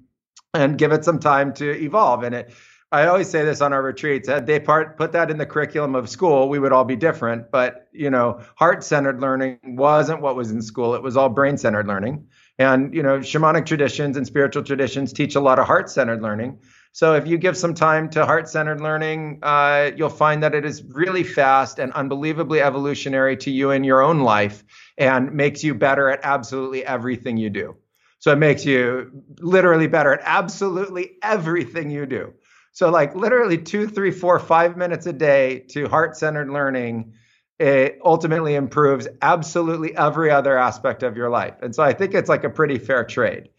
and 0.53 0.77
give 0.77 0.91
it 0.91 1.05
some 1.05 1.19
time 1.19 1.53
to 1.53 1.71
evolve. 1.81 2.23
And 2.23 2.35
it 2.35 2.53
I 2.91 3.05
always 3.05 3.29
say 3.29 3.45
this 3.45 3.61
on 3.61 3.71
our 3.71 3.83
retreats. 3.83 4.27
Had 4.27 4.47
they 4.47 4.59
part, 4.59 4.97
put 4.97 5.11
that 5.11 5.29
in 5.29 5.37
the 5.37 5.45
curriculum 5.45 5.93
of 5.93 6.09
school, 6.09 6.49
we 6.49 6.57
would 6.57 6.71
all 6.71 6.85
be 6.85 6.95
different. 6.95 7.51
But 7.51 7.87
you 7.91 8.09
know, 8.09 8.41
heart-centered 8.55 9.21
learning 9.21 9.59
wasn't 9.63 10.21
what 10.21 10.35
was 10.35 10.49
in 10.49 10.61
school. 10.61 10.95
It 10.95 11.03
was 11.03 11.15
all 11.15 11.29
brain-centered 11.29 11.87
learning. 11.87 12.27
And 12.57 12.93
you 12.93 13.03
know, 13.03 13.19
shamanic 13.19 13.67
traditions 13.67 14.17
and 14.17 14.25
spiritual 14.25 14.63
traditions 14.63 15.13
teach 15.13 15.35
a 15.35 15.39
lot 15.39 15.59
of 15.59 15.67
heart-centered 15.67 16.23
learning. 16.23 16.59
So 16.91 17.13
if 17.13 17.27
you 17.27 17.37
give 17.37 17.55
some 17.55 17.75
time 17.75 18.09
to 18.09 18.25
heart-centered 18.25 18.81
learning, 18.81 19.39
uh, 19.43 19.91
you'll 19.95 20.09
find 20.09 20.41
that 20.41 20.55
it 20.55 20.65
is 20.65 20.83
really 20.83 21.23
fast 21.23 21.77
and 21.77 21.93
unbelievably 21.93 22.59
evolutionary 22.59 23.37
to 23.37 23.51
you 23.51 23.69
in 23.69 23.83
your 23.83 24.01
own 24.01 24.21
life, 24.21 24.63
and 24.97 25.31
makes 25.31 25.63
you 25.63 25.75
better 25.75 26.09
at 26.09 26.21
absolutely 26.23 26.83
everything 26.83 27.37
you 27.37 27.51
do. 27.51 27.75
So 28.17 28.31
it 28.31 28.37
makes 28.37 28.65
you 28.65 29.11
literally 29.39 29.87
better 29.87 30.11
at 30.11 30.21
absolutely 30.23 31.11
everything 31.21 31.91
you 31.91 32.07
do. 32.07 32.33
So, 32.71 32.89
like 32.89 33.15
literally 33.15 33.57
two, 33.57 33.87
three, 33.87 34.11
four, 34.11 34.39
five 34.39 34.77
minutes 34.77 35.05
a 35.05 35.13
day 35.13 35.65
to 35.69 35.87
heart 35.87 36.17
centered 36.17 36.49
learning, 36.49 37.13
it 37.59 37.99
ultimately 38.03 38.55
improves 38.55 39.07
absolutely 39.21 39.95
every 39.95 40.31
other 40.31 40.57
aspect 40.57 41.03
of 41.03 41.17
your 41.17 41.29
life. 41.29 41.55
And 41.61 41.75
so 41.75 41.83
I 41.83 41.93
think 41.93 42.13
it's 42.13 42.29
like 42.29 42.45
a 42.45 42.49
pretty 42.49 42.77
fair 42.77 43.03
trade. 43.03 43.49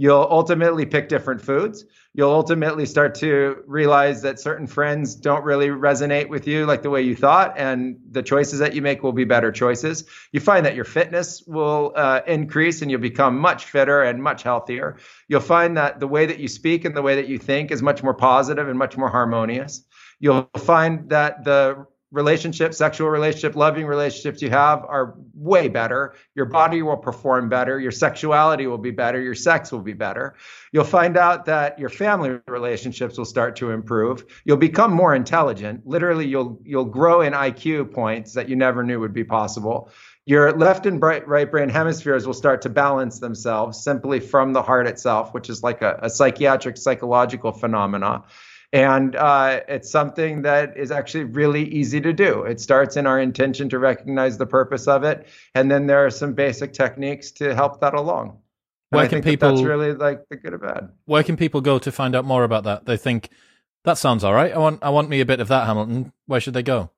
You'll 0.00 0.26
ultimately 0.30 0.86
pick 0.86 1.08
different 1.08 1.42
foods. 1.42 1.84
You'll 2.14 2.30
ultimately 2.30 2.86
start 2.86 3.16
to 3.16 3.62
realize 3.66 4.22
that 4.22 4.38
certain 4.38 4.68
friends 4.68 5.16
don't 5.16 5.44
really 5.44 5.68
resonate 5.68 6.28
with 6.28 6.46
you 6.46 6.66
like 6.66 6.82
the 6.82 6.90
way 6.90 7.02
you 7.02 7.16
thought, 7.16 7.54
and 7.58 7.96
the 8.10 8.22
choices 8.22 8.60
that 8.60 8.74
you 8.74 8.80
make 8.80 9.02
will 9.02 9.12
be 9.12 9.24
better 9.24 9.50
choices. 9.50 10.04
You 10.30 10.38
find 10.38 10.64
that 10.64 10.76
your 10.76 10.84
fitness 10.84 11.42
will 11.46 11.92
uh, 11.96 12.20
increase 12.28 12.80
and 12.80 12.90
you'll 12.90 13.00
become 13.00 13.38
much 13.38 13.64
fitter 13.64 14.02
and 14.02 14.22
much 14.22 14.44
healthier. 14.44 14.96
You'll 15.26 15.40
find 15.40 15.76
that 15.76 15.98
the 15.98 16.08
way 16.08 16.26
that 16.26 16.38
you 16.38 16.46
speak 16.46 16.84
and 16.84 16.96
the 16.96 17.02
way 17.02 17.16
that 17.16 17.28
you 17.28 17.38
think 17.38 17.72
is 17.72 17.82
much 17.82 18.02
more 18.02 18.14
positive 18.14 18.68
and 18.68 18.78
much 18.78 18.96
more 18.96 19.10
harmonious. 19.10 19.84
You'll 20.20 20.48
find 20.56 21.10
that 21.10 21.44
the 21.44 21.86
relationships, 22.10 22.78
sexual 22.78 23.10
relationship, 23.10 23.54
loving 23.54 23.86
relationships 23.86 24.40
you 24.40 24.48
have 24.50 24.84
are 24.84 25.14
way 25.34 25.68
better. 25.68 26.14
Your 26.34 26.46
body 26.46 26.80
will 26.80 26.96
perform 26.96 27.48
better. 27.48 27.78
Your 27.78 27.92
sexuality 27.92 28.66
will 28.66 28.78
be 28.78 28.90
better. 28.90 29.20
Your 29.20 29.34
sex 29.34 29.70
will 29.70 29.82
be 29.82 29.92
better. 29.92 30.34
You'll 30.72 30.84
find 30.84 31.16
out 31.16 31.44
that 31.46 31.78
your 31.78 31.90
family 31.90 32.38
relationships 32.46 33.18
will 33.18 33.26
start 33.26 33.56
to 33.56 33.70
improve. 33.70 34.24
You'll 34.44 34.56
become 34.56 34.92
more 34.92 35.14
intelligent. 35.14 35.86
Literally, 35.86 36.26
you'll 36.26 36.60
you'll 36.64 36.86
grow 36.86 37.20
in 37.20 37.34
IQ 37.34 37.92
points 37.92 38.32
that 38.34 38.48
you 38.48 38.56
never 38.56 38.82
knew 38.82 39.00
would 39.00 39.14
be 39.14 39.24
possible. 39.24 39.90
Your 40.24 40.52
left 40.52 40.84
and 40.84 41.00
right 41.00 41.50
brain 41.50 41.70
hemispheres 41.70 42.26
will 42.26 42.34
start 42.34 42.62
to 42.62 42.68
balance 42.68 43.18
themselves 43.18 43.82
simply 43.82 44.20
from 44.20 44.52
the 44.52 44.62
heart 44.62 44.86
itself, 44.86 45.32
which 45.32 45.48
is 45.48 45.62
like 45.62 45.80
a, 45.80 45.98
a 46.02 46.10
psychiatric 46.10 46.76
psychological 46.76 47.52
phenomena. 47.52 48.24
And 48.72 49.16
uh, 49.16 49.60
it's 49.66 49.90
something 49.90 50.42
that 50.42 50.76
is 50.76 50.90
actually 50.90 51.24
really 51.24 51.64
easy 51.68 52.00
to 52.02 52.12
do. 52.12 52.42
It 52.42 52.60
starts 52.60 52.96
in 52.96 53.06
our 53.06 53.18
intention 53.18 53.68
to 53.70 53.78
recognize 53.78 54.36
the 54.36 54.46
purpose 54.46 54.86
of 54.86 55.04
it. 55.04 55.26
And 55.54 55.70
then 55.70 55.86
there 55.86 56.04
are 56.04 56.10
some 56.10 56.34
basic 56.34 56.74
techniques 56.74 57.30
to 57.32 57.54
help 57.54 57.80
that 57.80 57.94
along. 57.94 58.38
And 58.90 58.98
where 58.98 59.08
can 59.08 59.22
people? 59.22 59.48
That 59.48 59.54
that's 59.56 59.66
really 59.66 59.94
like 59.94 60.28
the 60.28 60.36
good 60.36 60.52
or 60.52 60.58
bad. 60.58 60.90
Where 61.06 61.22
can 61.22 61.36
people 61.36 61.62
go 61.62 61.78
to 61.78 61.90
find 61.90 62.14
out 62.14 62.26
more 62.26 62.44
about 62.44 62.64
that? 62.64 62.84
They 62.84 62.98
think 62.98 63.30
that 63.84 63.96
sounds 63.96 64.22
all 64.22 64.34
right. 64.34 64.52
I 64.52 64.58
want 64.58 64.82
I 64.82 64.90
want 64.90 65.08
me 65.08 65.20
a 65.20 65.26
bit 65.26 65.40
of 65.40 65.48
that, 65.48 65.66
Hamilton. 65.66 66.12
Where 66.26 66.40
should 66.40 66.54
they 66.54 66.62
go? 66.62 66.90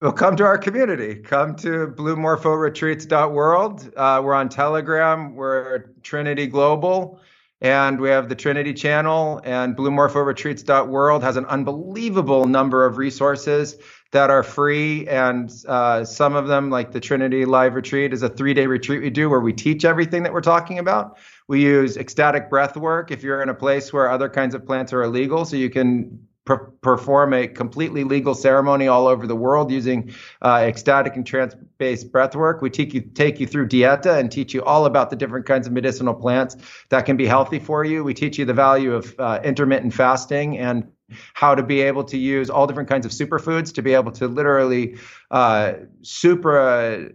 Well, 0.00 0.12
come 0.12 0.36
to 0.36 0.44
our 0.44 0.58
community. 0.58 1.14
Come 1.14 1.54
to 1.56 1.86
bluemorphoretreats.world. 1.96 3.92
Uh, 3.96 4.20
we're 4.24 4.34
on 4.34 4.48
Telegram. 4.48 5.34
We're 5.34 5.86
Trinity 6.02 6.46
Global. 6.46 7.20
And 7.64 7.98
we 7.98 8.10
have 8.10 8.28
the 8.28 8.34
Trinity 8.34 8.74
channel 8.74 9.40
and 9.42 9.74
bluemorphoretreats.world 9.74 11.22
has 11.22 11.38
an 11.38 11.46
unbelievable 11.46 12.44
number 12.44 12.84
of 12.84 12.98
resources 12.98 13.78
that 14.10 14.28
are 14.28 14.42
free. 14.42 15.08
And 15.08 15.50
uh, 15.66 16.04
some 16.04 16.36
of 16.36 16.46
them, 16.46 16.68
like 16.68 16.92
the 16.92 17.00
Trinity 17.00 17.46
Live 17.46 17.74
Retreat, 17.74 18.12
is 18.12 18.22
a 18.22 18.28
three 18.28 18.52
day 18.52 18.66
retreat 18.66 19.00
we 19.00 19.08
do 19.08 19.30
where 19.30 19.40
we 19.40 19.54
teach 19.54 19.86
everything 19.86 20.24
that 20.24 20.34
we're 20.34 20.42
talking 20.42 20.78
about. 20.78 21.16
We 21.48 21.62
use 21.62 21.96
ecstatic 21.96 22.50
breath 22.50 22.76
work 22.76 23.10
if 23.10 23.22
you're 23.22 23.42
in 23.42 23.48
a 23.48 23.54
place 23.54 23.94
where 23.94 24.10
other 24.10 24.28
kinds 24.28 24.54
of 24.54 24.66
plants 24.66 24.92
are 24.92 25.02
illegal. 25.02 25.46
So 25.46 25.56
you 25.56 25.70
can 25.70 26.28
per- 26.44 26.72
perform 26.80 27.32
a 27.32 27.46
completely 27.46 28.04
legal 28.04 28.34
ceremony 28.34 28.88
all 28.88 29.06
over 29.06 29.26
the 29.26 29.36
world 29.36 29.70
using 29.70 30.12
uh, 30.42 30.62
ecstatic 30.62 31.16
and 31.16 31.26
trance-based 31.26 32.12
breath 32.12 32.36
work. 32.36 32.60
We 32.62 32.70
take 32.70 32.94
you 32.94 33.00
take 33.00 33.40
you 33.40 33.46
through 33.46 33.68
dieta 33.68 34.18
and 34.18 34.30
teach 34.30 34.54
you 34.54 34.62
all 34.62 34.86
about 34.86 35.10
the 35.10 35.16
different 35.16 35.46
kinds 35.46 35.66
of 35.66 35.72
medicinal 35.72 36.14
plants 36.14 36.56
that 36.90 37.06
can 37.06 37.16
be 37.16 37.26
healthy 37.26 37.58
for 37.58 37.84
you. 37.84 38.04
We 38.04 38.14
teach 38.14 38.38
you 38.38 38.44
the 38.44 38.54
value 38.54 38.94
of 38.94 39.14
uh, 39.18 39.40
intermittent 39.42 39.94
fasting 39.94 40.58
and 40.58 40.90
how 41.34 41.54
to 41.54 41.62
be 41.62 41.80
able 41.82 42.04
to 42.04 42.18
use 42.18 42.50
all 42.50 42.66
different 42.66 42.88
kinds 42.88 43.06
of 43.06 43.12
superfoods 43.12 43.74
to 43.74 43.82
be 43.82 43.94
able 43.94 44.12
to 44.12 44.26
literally 44.26 44.96
uh, 45.30 45.74
super 46.02 47.10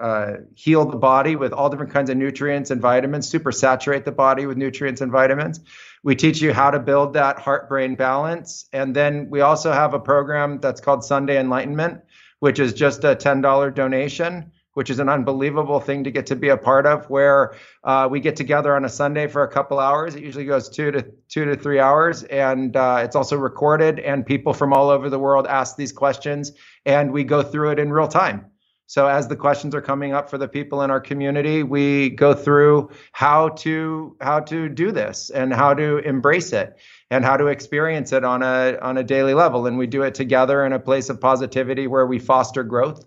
uh, 0.00 0.32
heal 0.54 0.84
the 0.84 0.96
body 0.96 1.36
with 1.36 1.52
all 1.52 1.68
different 1.68 1.92
kinds 1.92 2.10
of 2.10 2.16
nutrients 2.16 2.70
and 2.70 2.80
vitamins, 2.80 3.28
super 3.28 3.52
saturate 3.52 4.04
the 4.04 4.12
body 4.12 4.46
with 4.46 4.56
nutrients 4.56 5.00
and 5.00 5.12
vitamins. 5.12 5.60
We 6.04 6.14
teach 6.14 6.42
you 6.42 6.52
how 6.52 6.70
to 6.70 6.78
build 6.78 7.14
that 7.14 7.38
heart 7.38 7.66
brain 7.66 7.94
balance. 7.94 8.68
And 8.74 8.94
then 8.94 9.28
we 9.30 9.40
also 9.40 9.72
have 9.72 9.94
a 9.94 9.98
program 9.98 10.60
that's 10.60 10.80
called 10.80 11.02
Sunday 11.02 11.40
Enlightenment, 11.40 12.02
which 12.40 12.60
is 12.60 12.74
just 12.74 13.04
a 13.04 13.16
$10 13.16 13.74
donation, 13.74 14.52
which 14.74 14.90
is 14.90 14.98
an 14.98 15.08
unbelievable 15.08 15.80
thing 15.80 16.04
to 16.04 16.10
get 16.10 16.26
to 16.26 16.36
be 16.36 16.50
a 16.50 16.58
part 16.58 16.84
of, 16.84 17.08
where 17.08 17.54
uh, 17.84 18.06
we 18.10 18.20
get 18.20 18.36
together 18.36 18.76
on 18.76 18.84
a 18.84 18.88
Sunday 18.88 19.26
for 19.26 19.44
a 19.44 19.48
couple 19.48 19.78
hours. 19.78 20.14
It 20.14 20.22
usually 20.22 20.44
goes 20.44 20.68
two 20.68 20.90
to 20.90 21.06
two 21.28 21.46
to 21.46 21.56
three 21.56 21.80
hours. 21.80 22.22
And 22.24 22.76
uh, 22.76 23.00
it's 23.02 23.16
also 23.16 23.38
recorded, 23.38 23.98
and 23.98 24.26
people 24.26 24.52
from 24.52 24.74
all 24.74 24.90
over 24.90 25.08
the 25.08 25.18
world 25.18 25.46
ask 25.46 25.74
these 25.76 25.92
questions, 25.92 26.52
and 26.84 27.12
we 27.12 27.24
go 27.24 27.42
through 27.42 27.70
it 27.70 27.78
in 27.78 27.90
real 27.90 28.08
time. 28.08 28.50
So 28.94 29.08
as 29.08 29.26
the 29.26 29.34
questions 29.34 29.74
are 29.74 29.80
coming 29.80 30.12
up 30.12 30.30
for 30.30 30.38
the 30.38 30.46
people 30.46 30.82
in 30.82 30.90
our 30.92 31.00
community, 31.00 31.64
we 31.64 32.10
go 32.10 32.32
through 32.32 32.90
how 33.10 33.48
to 33.48 34.16
how 34.20 34.38
to 34.38 34.68
do 34.68 34.92
this 34.92 35.30
and 35.30 35.52
how 35.52 35.74
to 35.74 35.98
embrace 35.98 36.52
it 36.52 36.78
and 37.10 37.24
how 37.24 37.36
to 37.36 37.48
experience 37.48 38.12
it 38.12 38.22
on 38.22 38.44
a 38.44 38.78
on 38.80 38.96
a 38.96 39.02
daily 39.02 39.34
level 39.34 39.66
and 39.66 39.78
we 39.78 39.88
do 39.88 40.02
it 40.02 40.14
together 40.14 40.64
in 40.64 40.72
a 40.72 40.78
place 40.78 41.10
of 41.10 41.20
positivity 41.20 41.88
where 41.88 42.06
we 42.06 42.20
foster 42.20 42.62
growth. 42.62 43.04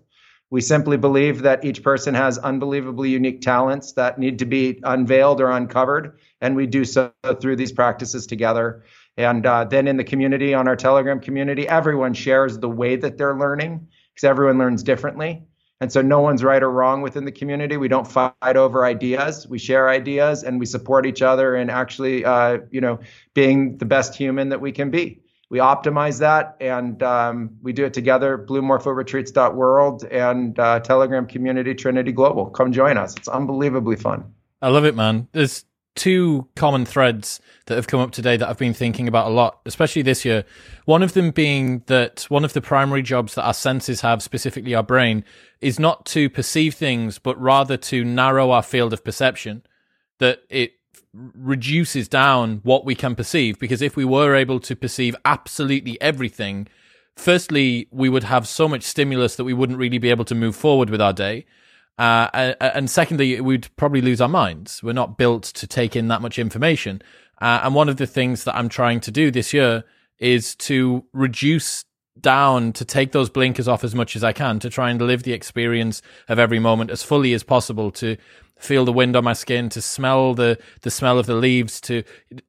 We 0.50 0.60
simply 0.60 0.98
believe 0.98 1.40
that 1.40 1.64
each 1.64 1.82
person 1.82 2.12
has 2.12 2.36
unbelievably 2.36 3.08
unique 3.08 3.40
talents 3.40 3.92
that 3.92 4.18
need 4.18 4.40
to 4.40 4.44
be 4.44 4.80
unveiled 4.82 5.40
or 5.40 5.50
uncovered 5.52 6.18
and 6.42 6.54
we 6.54 6.66
do 6.66 6.84
so 6.84 7.14
through 7.40 7.56
these 7.56 7.72
practices 7.72 8.26
together. 8.26 8.84
And 9.16 9.46
uh, 9.46 9.64
then 9.64 9.88
in 9.88 9.96
the 9.96 10.04
community 10.04 10.52
on 10.52 10.68
our 10.68 10.76
Telegram 10.76 11.18
community, 11.18 11.66
everyone 11.66 12.12
shares 12.12 12.58
the 12.58 12.68
way 12.68 12.96
that 12.96 13.16
they're 13.16 13.38
learning 13.38 13.88
because 14.12 14.24
everyone 14.24 14.58
learns 14.58 14.82
differently. 14.82 15.47
And 15.80 15.92
so 15.92 16.02
no 16.02 16.20
one's 16.20 16.42
right 16.42 16.62
or 16.62 16.70
wrong 16.70 17.02
within 17.02 17.24
the 17.24 17.32
community. 17.32 17.76
We 17.76 17.86
don't 17.86 18.06
fight 18.06 18.56
over 18.56 18.84
ideas. 18.84 19.46
We 19.46 19.58
share 19.58 19.88
ideas 19.88 20.42
and 20.42 20.58
we 20.58 20.66
support 20.66 21.06
each 21.06 21.22
other 21.22 21.54
in 21.54 21.70
actually, 21.70 22.24
uh, 22.24 22.58
you 22.70 22.80
know, 22.80 22.98
being 23.34 23.78
the 23.78 23.84
best 23.84 24.16
human 24.16 24.48
that 24.48 24.60
we 24.60 24.72
can 24.72 24.90
be. 24.90 25.20
We 25.50 25.58
optimize 25.58 26.18
that 26.18 26.56
and 26.60 27.02
um, 27.02 27.50
we 27.62 27.72
do 27.72 27.84
it 27.84 27.94
together. 27.94 28.44
BlueMorphoRetreats.world 28.48 30.04
and 30.04 30.58
uh, 30.58 30.80
Telegram 30.80 31.26
community 31.26 31.74
Trinity 31.74 32.12
Global. 32.12 32.46
Come 32.46 32.72
join 32.72 32.98
us. 32.98 33.16
It's 33.16 33.28
unbelievably 33.28 33.96
fun. 33.96 34.32
I 34.60 34.68
love 34.70 34.84
it, 34.84 34.96
man. 34.96 35.28
There's 35.32 35.64
two 35.98 36.46
common 36.54 36.86
threads 36.86 37.40
that 37.66 37.74
have 37.74 37.88
come 37.88 38.00
up 38.00 38.12
today 38.12 38.36
that 38.36 38.48
I've 38.48 38.56
been 38.56 38.72
thinking 38.72 39.08
about 39.08 39.26
a 39.26 39.34
lot, 39.34 39.60
especially 39.66 40.02
this 40.02 40.24
year. 40.24 40.44
One 40.86 41.02
of 41.02 41.12
them 41.12 41.32
being 41.32 41.82
that 41.86 42.24
one 42.28 42.44
of 42.44 42.52
the 42.52 42.62
primary 42.62 43.02
jobs 43.02 43.34
that 43.34 43.44
our 43.44 43.52
senses 43.52 44.00
have, 44.00 44.22
specifically 44.22 44.74
our 44.74 44.82
brain, 44.82 45.24
is 45.60 45.78
not 45.78 46.06
to 46.06 46.30
perceive 46.30 46.74
things, 46.74 47.18
but 47.18 47.38
rather 47.38 47.76
to 47.76 48.04
narrow 48.04 48.52
our 48.52 48.62
field 48.62 48.92
of 48.92 49.04
perception. 49.04 49.64
That 50.20 50.42
it 50.48 50.72
reduces 51.12 52.08
down 52.08 52.60
what 52.62 52.84
we 52.84 52.94
can 52.94 53.14
perceive, 53.14 53.58
because 53.58 53.82
if 53.82 53.96
we 53.96 54.04
were 54.04 54.34
able 54.34 54.60
to 54.60 54.76
perceive 54.76 55.16
absolutely 55.24 56.00
everything, 56.00 56.68
firstly, 57.16 57.88
we 57.90 58.08
would 58.08 58.24
have 58.24 58.46
so 58.46 58.68
much 58.68 58.84
stimulus 58.84 59.34
that 59.36 59.44
we 59.44 59.52
wouldn't 59.52 59.78
really 59.78 59.98
be 59.98 60.10
able 60.10 60.24
to 60.26 60.34
move 60.34 60.54
forward 60.54 60.90
with 60.90 61.00
our 61.00 61.12
day. 61.12 61.44
Uh, 61.98 62.54
and 62.60 62.88
secondly, 62.88 63.40
we'd 63.40 63.68
probably 63.76 64.00
lose 64.00 64.20
our 64.20 64.28
minds. 64.28 64.82
We're 64.82 64.92
not 64.92 65.18
built 65.18 65.42
to 65.44 65.66
take 65.66 65.96
in 65.96 66.08
that 66.08 66.22
much 66.22 66.38
information. 66.38 67.02
Uh, 67.40 67.60
and 67.64 67.74
one 67.74 67.88
of 67.88 67.96
the 67.96 68.06
things 68.06 68.44
that 68.44 68.56
I'm 68.56 68.68
trying 68.68 69.00
to 69.00 69.10
do 69.10 69.30
this 69.30 69.52
year 69.52 69.84
is 70.18 70.54
to 70.56 71.04
reduce 71.12 71.84
down 72.20 72.72
to 72.72 72.84
take 72.84 73.12
those 73.12 73.30
blinkers 73.30 73.68
off 73.68 73.84
as 73.84 73.94
much 73.94 74.16
as 74.16 74.24
I 74.24 74.32
can 74.32 74.58
to 74.60 74.70
try 74.70 74.90
and 74.90 75.00
live 75.00 75.22
the 75.22 75.32
experience 75.32 76.02
of 76.28 76.38
every 76.38 76.58
moment 76.58 76.90
as 76.90 77.02
fully 77.02 77.32
as 77.32 77.42
possible 77.42 77.90
to 77.92 78.16
feel 78.58 78.84
the 78.84 78.92
wind 78.92 79.14
on 79.14 79.22
my 79.22 79.32
skin 79.32 79.68
to 79.68 79.80
smell 79.80 80.34
the 80.34 80.58
the 80.82 80.90
smell 80.90 81.18
of 81.18 81.26
the 81.26 81.36
leaves 81.36 81.80
to 81.82 82.02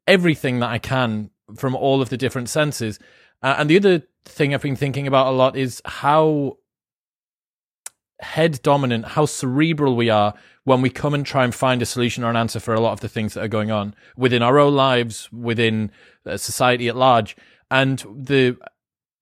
everything 0.08 0.60
that 0.60 0.72
I 0.72 0.80
can 0.80 1.30
from 1.56 1.76
all 1.76 2.02
of 2.02 2.10
the 2.10 2.18
different 2.18 2.50
senses 2.50 2.98
uh, 3.44 3.56
and 3.60 3.70
the 3.70 3.78
other 3.78 4.02
thing 4.26 4.54
I've 4.54 4.62
been 4.64 4.76
thinking 4.76 5.06
about 5.06 5.28
a 5.28 5.32
lot 5.32 5.56
is 5.56 5.84
how 5.86 6.58
head 8.20 8.62
dominant, 8.62 9.06
how 9.06 9.26
cerebral 9.26 9.96
we 9.96 10.10
are 10.10 10.34
when 10.64 10.82
we 10.82 10.90
come 10.90 11.14
and 11.14 11.26
try 11.26 11.44
and 11.44 11.56
find 11.56 11.82
a 11.82 11.86
solution 11.86 12.24
or 12.24 12.30
an 12.30 12.36
answer 12.36 12.60
for 12.60 12.74
a 12.74 12.82
lot 12.82 12.94
of 12.94 13.00
the 13.00 13.10
things 13.10 13.34
that 13.34 13.44
are 13.44 13.48
going 13.50 13.72
on 13.72 13.96
within 14.18 14.42
our 14.42 14.60
own 14.60 14.76
lives, 14.76 15.32
within 15.32 15.92
uh, 16.26 16.38
society 16.38 16.88
at 16.88 16.96
large. 16.96 17.36
And 17.72 18.00
the 18.16 18.58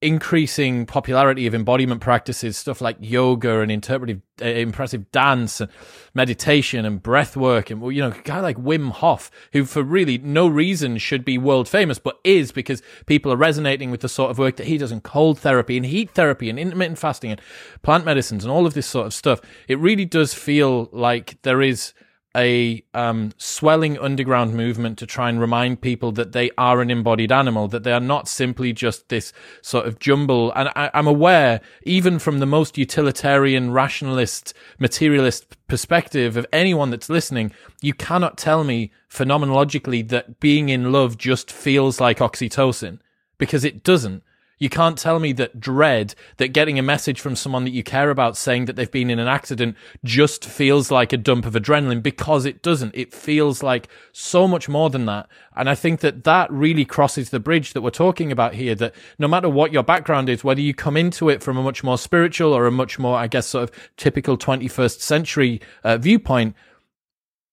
increasing 0.00 0.86
popularity 0.86 1.46
of 1.46 1.54
embodiment 1.54 2.00
practices, 2.00 2.56
stuff 2.56 2.80
like 2.80 2.96
yoga 3.00 3.60
and 3.60 3.72
interpretive, 3.72 4.20
uh, 4.40 4.44
impressive 4.44 5.10
dance, 5.10 5.60
and 5.60 5.70
meditation 6.14 6.84
and 6.84 7.02
breath 7.02 7.36
work, 7.36 7.70
and 7.70 7.82
you 7.94 8.00
know, 8.00 8.12
a 8.12 8.22
guy 8.22 8.38
like 8.38 8.56
Wim 8.56 8.92
Hof, 8.92 9.30
who 9.52 9.64
for 9.64 9.82
really 9.82 10.18
no 10.18 10.46
reason 10.46 10.98
should 10.98 11.24
be 11.24 11.36
world 11.36 11.68
famous, 11.68 11.98
but 11.98 12.20
is 12.22 12.52
because 12.52 12.80
people 13.06 13.32
are 13.32 13.36
resonating 13.36 13.90
with 13.90 14.00
the 14.00 14.08
sort 14.08 14.30
of 14.30 14.38
work 14.38 14.56
that 14.56 14.66
he 14.66 14.78
does 14.78 14.92
in 14.92 15.00
cold 15.00 15.38
therapy 15.40 15.76
and 15.76 15.86
heat 15.86 16.10
therapy 16.10 16.48
and 16.48 16.58
intermittent 16.58 16.98
fasting 16.98 17.32
and 17.32 17.40
plant 17.82 18.04
medicines 18.04 18.44
and 18.44 18.52
all 18.52 18.66
of 18.66 18.74
this 18.74 18.86
sort 18.86 19.06
of 19.06 19.14
stuff. 19.14 19.40
It 19.66 19.78
really 19.78 20.04
does 20.04 20.32
feel 20.32 20.88
like 20.92 21.42
there 21.42 21.60
is 21.60 21.92
a 22.38 22.84
um, 22.94 23.32
swelling 23.36 23.98
underground 23.98 24.54
movement 24.54 24.96
to 24.98 25.06
try 25.06 25.28
and 25.28 25.40
remind 25.40 25.80
people 25.80 26.12
that 26.12 26.30
they 26.30 26.50
are 26.56 26.80
an 26.80 26.90
embodied 26.90 27.32
animal, 27.32 27.66
that 27.68 27.82
they 27.82 27.92
are 27.92 28.00
not 28.00 28.28
simply 28.28 28.72
just 28.72 29.08
this 29.08 29.32
sort 29.60 29.86
of 29.86 29.98
jumble. 29.98 30.52
And 30.54 30.68
I, 30.76 30.90
I'm 30.94 31.08
aware, 31.08 31.60
even 31.82 32.20
from 32.20 32.38
the 32.38 32.46
most 32.46 32.78
utilitarian, 32.78 33.72
rationalist, 33.72 34.54
materialist 34.78 35.56
perspective 35.66 36.36
of 36.36 36.46
anyone 36.52 36.90
that's 36.90 37.10
listening, 37.10 37.52
you 37.82 37.92
cannot 37.92 38.38
tell 38.38 38.62
me 38.62 38.92
phenomenologically 39.10 40.08
that 40.08 40.38
being 40.38 40.68
in 40.68 40.92
love 40.92 41.18
just 41.18 41.50
feels 41.50 42.00
like 42.00 42.18
oxytocin 42.18 43.00
because 43.36 43.64
it 43.64 43.82
doesn't. 43.82 44.22
You 44.58 44.68
can't 44.68 44.98
tell 44.98 45.20
me 45.20 45.32
that 45.34 45.60
dread, 45.60 46.14
that 46.38 46.48
getting 46.48 46.78
a 46.78 46.82
message 46.82 47.20
from 47.20 47.36
someone 47.36 47.64
that 47.64 47.70
you 47.70 47.84
care 47.84 48.10
about 48.10 48.36
saying 48.36 48.64
that 48.64 48.76
they've 48.76 48.90
been 48.90 49.10
in 49.10 49.18
an 49.18 49.28
accident 49.28 49.76
just 50.04 50.44
feels 50.44 50.90
like 50.90 51.12
a 51.12 51.16
dump 51.16 51.46
of 51.46 51.54
adrenaline 51.54 52.02
because 52.02 52.44
it 52.44 52.62
doesn't. 52.62 52.94
It 52.94 53.14
feels 53.14 53.62
like 53.62 53.88
so 54.12 54.48
much 54.48 54.68
more 54.68 54.90
than 54.90 55.06
that. 55.06 55.28
And 55.54 55.70
I 55.70 55.74
think 55.74 56.00
that 56.00 56.24
that 56.24 56.50
really 56.50 56.84
crosses 56.84 57.30
the 57.30 57.40
bridge 57.40 57.72
that 57.72 57.82
we're 57.82 57.90
talking 57.90 58.32
about 58.32 58.54
here, 58.54 58.74
that 58.74 58.94
no 59.18 59.28
matter 59.28 59.48
what 59.48 59.72
your 59.72 59.84
background 59.84 60.28
is, 60.28 60.42
whether 60.42 60.60
you 60.60 60.74
come 60.74 60.96
into 60.96 61.28
it 61.28 61.42
from 61.42 61.56
a 61.56 61.62
much 61.62 61.84
more 61.84 61.98
spiritual 61.98 62.52
or 62.52 62.66
a 62.66 62.72
much 62.72 62.98
more, 62.98 63.16
I 63.16 63.28
guess, 63.28 63.46
sort 63.46 63.64
of 63.64 63.92
typical 63.96 64.36
21st 64.36 65.00
century 65.00 65.60
uh, 65.84 65.98
viewpoint, 65.98 66.56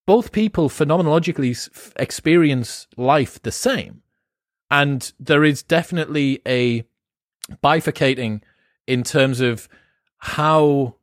both 0.07 0.32
people 0.32 0.69
phenomenologically 0.69 1.94
experience 1.98 2.88
life 2.98 3.41
the 3.41 3.52
same. 3.52 4.02
And 4.72 5.11
there 5.19 5.44
is 5.44 5.61
definitely 5.64 6.41
a 6.48 6.84
bifurcating 7.63 8.41
in 8.88 9.03
terms 9.03 9.41
of 9.41 9.67
how 10.17 10.95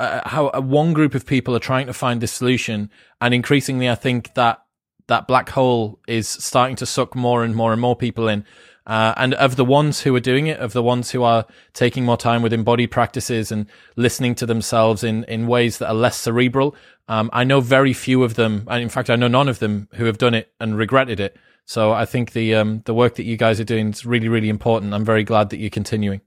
uh, 0.00 0.28
how 0.28 0.50
one 0.60 0.92
group 0.92 1.14
of 1.14 1.24
people 1.24 1.54
are 1.54 1.60
trying 1.60 1.86
to 1.86 1.92
find 1.92 2.20
this 2.20 2.32
solution, 2.32 2.90
and 3.20 3.32
increasingly, 3.32 3.88
I 3.88 3.94
think 3.94 4.34
that 4.34 4.64
that 5.06 5.26
black 5.26 5.50
hole 5.50 6.00
is 6.08 6.28
starting 6.28 6.76
to 6.76 6.86
suck 6.86 7.14
more 7.14 7.44
and 7.44 7.54
more 7.54 7.72
and 7.72 7.80
more 7.80 7.96
people 7.96 8.28
in. 8.28 8.44
Uh, 8.86 9.14
and 9.16 9.32
of 9.34 9.56
the 9.56 9.64
ones 9.64 10.02
who 10.02 10.14
are 10.14 10.20
doing 10.20 10.46
it, 10.46 10.58
of 10.60 10.74
the 10.74 10.82
ones 10.82 11.10
who 11.10 11.22
are 11.22 11.46
taking 11.72 12.04
more 12.04 12.18
time 12.18 12.42
with 12.42 12.52
embodied 12.52 12.90
practices 12.90 13.50
and 13.50 13.66
listening 13.96 14.34
to 14.34 14.44
themselves 14.44 15.02
in, 15.02 15.24
in 15.24 15.46
ways 15.46 15.78
that 15.78 15.88
are 15.88 15.94
less 15.94 16.18
cerebral, 16.18 16.76
um, 17.08 17.30
I 17.32 17.44
know 17.44 17.60
very 17.60 17.94
few 17.94 18.22
of 18.22 18.34
them, 18.34 18.64
and 18.68 18.82
in 18.82 18.90
fact, 18.90 19.08
I 19.08 19.16
know 19.16 19.28
none 19.28 19.48
of 19.48 19.58
them 19.58 19.88
who 19.94 20.04
have 20.04 20.18
done 20.18 20.34
it 20.34 20.52
and 20.60 20.76
regretted 20.76 21.18
it. 21.18 21.36
So 21.66 21.92
I 21.92 22.04
think 22.04 22.32
the 22.32 22.54
um, 22.54 22.82
the 22.84 22.94
work 22.94 23.14
that 23.14 23.24
you 23.24 23.36
guys 23.36 23.58
are 23.60 23.64
doing 23.64 23.88
is 23.88 24.04
really 24.04 24.28
really 24.28 24.48
important. 24.48 24.94
I'm 24.94 25.04
very 25.04 25.24
glad 25.24 25.50
that 25.50 25.58
you're 25.58 25.70
continuing. 25.70 26.20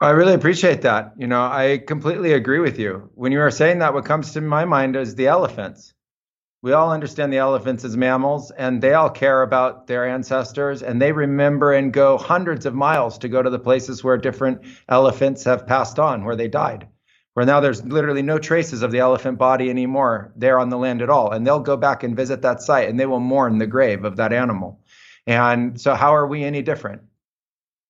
I 0.00 0.10
really 0.10 0.34
appreciate 0.34 0.82
that. 0.82 1.14
You 1.16 1.26
know, 1.26 1.42
I 1.42 1.82
completely 1.86 2.32
agree 2.32 2.60
with 2.60 2.78
you. 2.78 3.10
When 3.14 3.32
you 3.32 3.40
are 3.40 3.50
saying 3.50 3.78
that, 3.78 3.94
what 3.94 4.04
comes 4.04 4.32
to 4.32 4.40
my 4.40 4.64
mind 4.64 4.96
is 4.96 5.14
the 5.14 5.26
elephants. 5.26 5.94
We 6.62 6.72
all 6.72 6.92
understand 6.92 7.30
the 7.32 7.38
elephants 7.38 7.84
as 7.84 7.96
mammals, 7.96 8.50
and 8.50 8.80
they 8.80 8.94
all 8.94 9.10
care 9.10 9.42
about 9.42 9.86
their 9.86 10.08
ancestors, 10.08 10.82
and 10.82 11.00
they 11.00 11.12
remember 11.12 11.72
and 11.74 11.92
go 11.92 12.16
hundreds 12.16 12.64
of 12.64 12.74
miles 12.74 13.18
to 13.18 13.28
go 13.28 13.42
to 13.42 13.50
the 13.50 13.58
places 13.58 14.02
where 14.02 14.16
different 14.16 14.62
elephants 14.88 15.44
have 15.44 15.66
passed 15.66 15.98
on, 15.98 16.24
where 16.24 16.36
they 16.36 16.48
died 16.48 16.88
where 17.34 17.44
now 17.44 17.60
there's 17.60 17.84
literally 17.84 18.22
no 18.22 18.38
traces 18.38 18.82
of 18.82 18.92
the 18.92 19.00
elephant 19.00 19.38
body 19.38 19.68
anymore 19.68 20.32
there 20.36 20.58
on 20.58 20.70
the 20.70 20.78
land 20.78 21.02
at 21.02 21.10
all. 21.10 21.32
And 21.32 21.46
they'll 21.46 21.60
go 21.60 21.76
back 21.76 22.02
and 22.02 22.16
visit 22.16 22.42
that 22.42 22.62
site 22.62 22.88
and 22.88 22.98
they 22.98 23.06
will 23.06 23.20
mourn 23.20 23.58
the 23.58 23.66
grave 23.66 24.04
of 24.04 24.16
that 24.16 24.32
animal. 24.32 24.80
And 25.26 25.80
so, 25.80 25.94
how 25.94 26.14
are 26.14 26.26
we 26.26 26.44
any 26.44 26.62
different? 26.62 27.02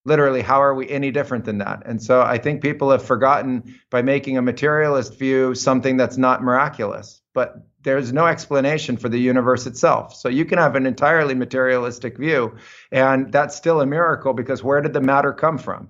Literally, 0.06 0.42
how 0.42 0.62
are 0.62 0.74
we 0.74 0.88
any 0.88 1.10
different 1.10 1.44
than 1.44 1.58
that? 1.58 1.82
And 1.86 2.02
so, 2.02 2.22
I 2.22 2.38
think 2.38 2.62
people 2.62 2.90
have 2.90 3.04
forgotten 3.04 3.74
by 3.90 4.02
making 4.02 4.38
a 4.38 4.42
materialist 4.42 5.18
view 5.18 5.54
something 5.54 5.96
that's 5.96 6.16
not 6.16 6.42
miraculous, 6.42 7.20
but 7.34 7.56
there's 7.82 8.12
no 8.12 8.26
explanation 8.26 8.96
for 8.96 9.08
the 9.08 9.18
universe 9.18 9.66
itself. 9.66 10.14
So, 10.14 10.28
you 10.28 10.44
can 10.44 10.58
have 10.58 10.76
an 10.76 10.86
entirely 10.86 11.34
materialistic 11.34 12.18
view, 12.18 12.56
and 12.92 13.32
that's 13.32 13.56
still 13.56 13.80
a 13.80 13.86
miracle 13.86 14.32
because 14.32 14.62
where 14.62 14.80
did 14.80 14.92
the 14.92 15.00
matter 15.00 15.32
come 15.32 15.58
from? 15.58 15.88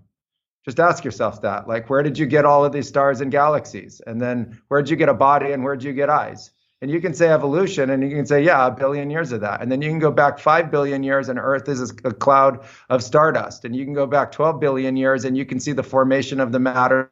Just 0.64 0.80
ask 0.80 1.04
yourself 1.04 1.40
that 1.42 1.68
like 1.68 1.90
where 1.90 2.02
did 2.02 2.18
you 2.18 2.26
get 2.26 2.44
all 2.44 2.64
of 2.64 2.72
these 2.72 2.88
stars 2.88 3.20
and 3.20 3.30
galaxies 3.30 4.00
and 4.06 4.20
then 4.20 4.58
where 4.68 4.82
did 4.82 4.90
you 4.90 4.96
get 4.96 5.08
a 5.08 5.14
body 5.14 5.52
and 5.52 5.62
where 5.62 5.76
did 5.76 5.84
you 5.84 5.92
get 5.92 6.10
eyes 6.10 6.50
and 6.80 6.90
you 6.90 7.00
can 7.00 7.14
say 7.14 7.28
evolution 7.28 7.90
and 7.90 8.02
you 8.02 8.14
can 8.14 8.26
say 8.26 8.42
yeah 8.42 8.66
a 8.66 8.70
billion 8.70 9.10
years 9.10 9.32
of 9.32 9.40
that 9.40 9.60
and 9.60 9.70
then 9.70 9.82
you 9.82 9.88
can 9.88 9.98
go 9.98 10.10
back 10.10 10.38
5 10.38 10.70
billion 10.70 11.02
years 11.02 11.28
and 11.28 11.38
earth 11.38 11.68
is 11.68 11.90
a 12.04 12.12
cloud 12.12 12.64
of 12.88 13.02
stardust 13.02 13.64
and 13.64 13.74
you 13.76 13.84
can 13.84 13.94
go 13.94 14.06
back 14.06 14.32
12 14.32 14.60
billion 14.60 14.96
years 14.96 15.24
and 15.24 15.36
you 15.36 15.44
can 15.44 15.60
see 15.60 15.72
the 15.72 15.82
formation 15.82 16.40
of 16.40 16.52
the 16.52 16.60
matter 16.60 17.10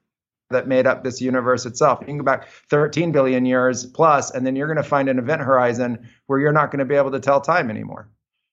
that 0.52 0.68
made 0.68 0.86
up 0.86 1.02
this 1.02 1.20
universe 1.20 1.66
itself. 1.66 2.00
You 2.00 2.06
can 2.06 2.18
go 2.18 2.24
back 2.24 2.48
13 2.68 3.10
billion 3.10 3.44
years 3.44 3.84
plus, 3.84 4.30
and 4.30 4.46
then 4.46 4.54
you're 4.54 4.68
going 4.68 4.76
to 4.76 4.88
find 4.88 5.08
an 5.08 5.18
event 5.18 5.42
horizon 5.42 6.08
where 6.26 6.38
you're 6.38 6.52
not 6.52 6.70
going 6.70 6.78
to 6.78 6.84
be 6.84 6.94
able 6.94 7.10
to 7.10 7.20
tell 7.20 7.40
time 7.40 7.70
anymore. 7.70 8.08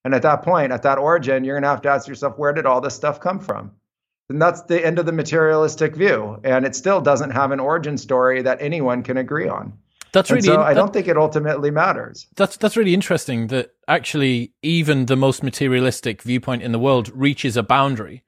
And 0.06 0.16
at 0.16 0.22
that 0.24 0.42
point, 0.42 0.72
at 0.72 0.84
that 0.84 0.98
origin, 0.98 1.44
you're 1.44 1.56
going 1.56 1.64
to 1.64 1.70
have 1.70 1.82
to 1.82 1.90
ask 1.90 2.08
yourself, 2.08 2.38
where 2.38 2.54
did 2.54 2.66
all 2.66 2.82
this 2.82 2.96
stuff 2.96 3.20
come 3.20 3.40
from? 3.40 3.72
Then 4.30 4.40
that's 4.40 4.62
the 4.64 4.86
end 4.86 5.00
of 5.00 5.06
the 5.06 5.12
materialistic 5.12 5.96
view. 5.96 6.40
And 6.44 6.66
it 6.66 6.76
still 6.76 7.02
doesn't 7.02 7.32
have 7.32 7.52
an 7.52 7.60
origin 7.60 7.98
story 7.98 8.44
that 8.44 8.62
anyone 8.62 9.04
can 9.04 9.18
agree 9.18 9.50
on. 9.50 9.74
That's 10.12 10.32
really. 10.32 10.48
And 10.48 10.58
so 10.58 10.62
I 10.62 10.74
don't 10.74 10.94
think 10.94 11.08
it 11.08 11.18
ultimately 11.18 11.72
matters. 11.72 12.28
That's 12.36 12.58
that's 12.58 12.78
really 12.78 12.94
interesting. 12.94 13.48
That 13.48 13.72
actually, 13.88 14.54
even 14.62 15.06
the 15.06 15.16
most 15.16 15.44
materialistic 15.44 16.22
viewpoint 16.22 16.64
in 16.64 16.72
the 16.72 16.80
world 16.80 17.12
reaches 17.14 17.58
a 17.58 17.64
boundary, 17.64 18.24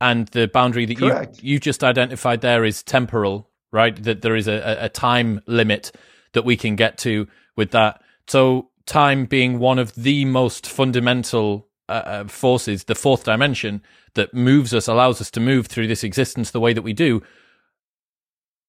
and 0.00 0.28
the 0.28 0.46
boundary 0.48 0.84
that 0.86 0.98
Correct. 0.98 1.42
you 1.42 1.52
you 1.54 1.60
just 1.60 1.84
identified 1.84 2.42
there 2.42 2.64
is 2.64 2.82
temporal, 2.82 3.48
right? 3.70 4.02
That 4.02 4.20
there 4.20 4.36
is 4.36 4.46
a, 4.46 4.78
a 4.80 4.88
time 4.90 5.40
limit 5.46 5.92
that 6.32 6.44
we 6.44 6.56
can 6.56 6.76
get 6.76 6.98
to 6.98 7.28
with 7.56 7.70
that. 7.70 8.02
So 8.26 8.70
time 8.84 9.24
being 9.24 9.58
one 9.58 9.78
of 9.78 9.94
the 9.94 10.24
most 10.26 10.66
fundamental 10.66 11.68
uh, 11.92 12.02
uh 12.06 12.24
forces, 12.24 12.84
the 12.84 12.94
fourth 12.94 13.24
dimension, 13.24 13.82
that 14.14 14.34
moves 14.34 14.74
us, 14.74 14.88
allows 14.88 15.20
us 15.20 15.30
to 15.30 15.40
move 15.40 15.66
through 15.66 15.86
this 15.86 16.04
existence 16.04 16.50
the 16.50 16.60
way 16.60 16.72
that 16.72 16.82
we 16.82 16.92
do, 16.92 17.22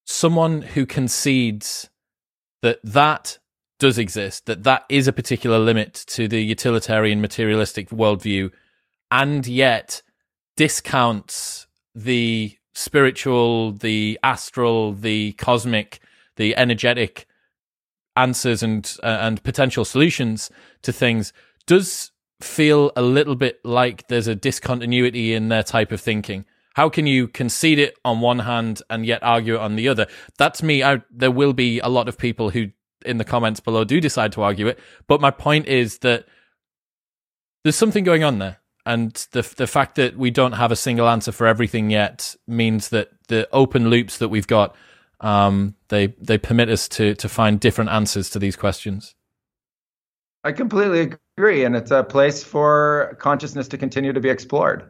someone 0.06 0.62
who 0.62 0.86
concedes 0.86 1.90
that 2.62 2.80
that 2.84 3.40
does 3.80 3.98
exist, 3.98 4.45
that 4.45 4.64
that 4.64 4.86
is 4.90 5.08
a 5.08 5.14
particular 5.14 5.60
limit 5.60 5.94
to 5.94 6.28
the 6.28 6.41
utilitarian 6.41 7.20
materialistic 7.20 7.90
worldview, 7.90 8.52
and 9.12 9.45
yet 9.45 10.02
discounts 10.56 11.68
the 11.94 12.58
spiritual, 12.74 13.72
the 13.72 14.18
astral, 14.24 14.94
the 14.94 15.34
cosmic, 15.34 16.00
the 16.38 16.56
energetic 16.56 17.28
answers 18.16 18.64
and 18.64 18.98
uh, 19.04 19.18
and 19.22 19.44
potential 19.44 19.84
solutions 19.84 20.50
to 20.82 20.94
things 20.94 21.34
does 21.66 22.12
feel 22.44 22.91
a 22.95 23.02
little 23.02 23.36
bit 23.36 23.60
like 23.64 24.07
there's 24.07 24.28
a 24.28 24.36
discontinuity 24.36 25.34
in 25.34 25.49
their 25.49 25.64
type 25.64 25.91
of 25.91 26.02
thinking. 26.02 26.45
How 26.76 26.90
can 26.90 27.07
you 27.07 27.28
concede 27.28 27.80
it 27.80 27.95
on 28.03 28.20
one 28.22 28.40
hand 28.40 28.82
and 28.90 29.06
yet 29.06 29.22
argue 29.24 29.56
it 29.56 29.60
on 29.61 29.76
the 29.76 29.88
other? 29.88 30.07
That's 30.38 30.64
me. 30.64 30.84
I, 30.84 31.02
there 31.11 31.32
will 31.32 31.53
be 31.53 31.80
a 31.80 31.90
lot 31.90 32.07
of 32.07 32.18
people 32.18 32.49
who 32.49 32.72
in 33.06 33.18
the 33.18 33.26
comments 33.26 33.60
below 33.60 33.84
do 33.84 34.02
decide 34.02 34.32
to 34.34 34.41
argue 34.41 34.68
it. 34.68 34.80
But 35.07 35.22
my 35.22 35.32
point 35.32 35.68
is 35.68 35.99
that 35.99 36.26
there's 37.64 37.76
something 37.76 38.03
going 38.03 38.24
on 38.24 38.40
there. 38.40 38.57
and 38.86 39.28
the 39.32 39.41
the 39.56 39.68
fact 39.68 39.95
that 39.95 40.18
we 40.18 40.32
don't 40.32 40.53
have 40.53 40.72
a 40.72 40.76
single 40.76 41.07
answer 41.07 41.32
for 41.32 41.48
everything 41.48 41.90
yet 41.90 42.36
means 42.48 42.90
that 42.90 43.10
the 43.28 43.48
open 43.52 43.90
loops 43.90 44.18
that 44.18 44.30
we've 44.30 44.48
got 44.48 44.76
um, 45.22 45.76
they 45.88 46.07
they 46.20 46.38
permit 46.38 46.70
us 46.70 46.88
to 46.90 47.15
to 47.15 47.30
find 47.30 47.60
different 47.60 47.90
answers 47.90 48.30
to 48.32 48.40
these 48.40 48.56
questions. 48.56 49.15
I 50.44 50.52
completely 50.52 51.14
agree, 51.38 51.64
and 51.64 51.76
it's 51.76 51.91
a 51.91 52.03
place 52.03 52.43
for 52.43 53.18
consciousness 53.19 53.68
to 53.69 53.77
continue 53.77 54.14
to 54.14 54.19
be 54.19 54.30
explored. 54.30 54.89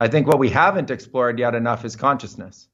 I 0.00 0.08
think 0.08 0.26
what 0.26 0.40
we 0.40 0.48
haven't 0.48 0.90
explored 0.90 1.38
yet 1.38 1.54
enough 1.54 1.84
is 1.84 1.94
consciousness. 1.94 2.68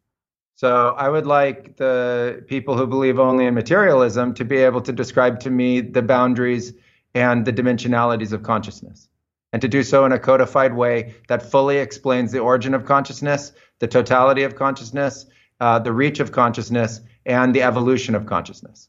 So 0.55 0.95
I 0.97 1.09
would 1.09 1.27
like 1.27 1.77
the 1.77 2.43
people 2.49 2.77
who 2.77 2.87
believe 2.87 3.19
only 3.19 3.45
in 3.45 3.55
materialism 3.55 4.33
to 4.35 4.45
be 4.45 4.57
able 4.57 4.81
to 4.81 4.93
describe 4.93 5.39
to 5.41 5.51
me 5.51 5.81
the 5.83 6.03
boundaries 6.03 6.73
and 7.15 7.45
the 7.45 7.53
dimensionalities 7.53 8.33
of 8.33 8.43
consciousness 8.43 9.09
and 9.53 9.63
to 9.63 9.69
do 9.69 9.83
so 9.83 10.05
in 10.05 10.13
a 10.13 10.19
codified 10.19 10.75
way 10.75 11.15
that 11.29 11.43
fully 11.43 11.79
explains 11.79 12.33
the 12.33 12.39
origin 12.39 12.75
of 12.75 12.85
consciousness, 12.85 13.53
the 13.79 13.87
totality 13.87 14.43
of 14.43 14.57
consciousness, 14.57 15.27
uh, 15.61 15.79
the 15.79 15.93
reach 15.93 16.21
of 16.21 16.33
consciousness, 16.33 17.01
and 17.27 17.55
the 17.55 17.63
evolution 17.63 18.15
of 18.15 18.27
consciousness. 18.27 18.89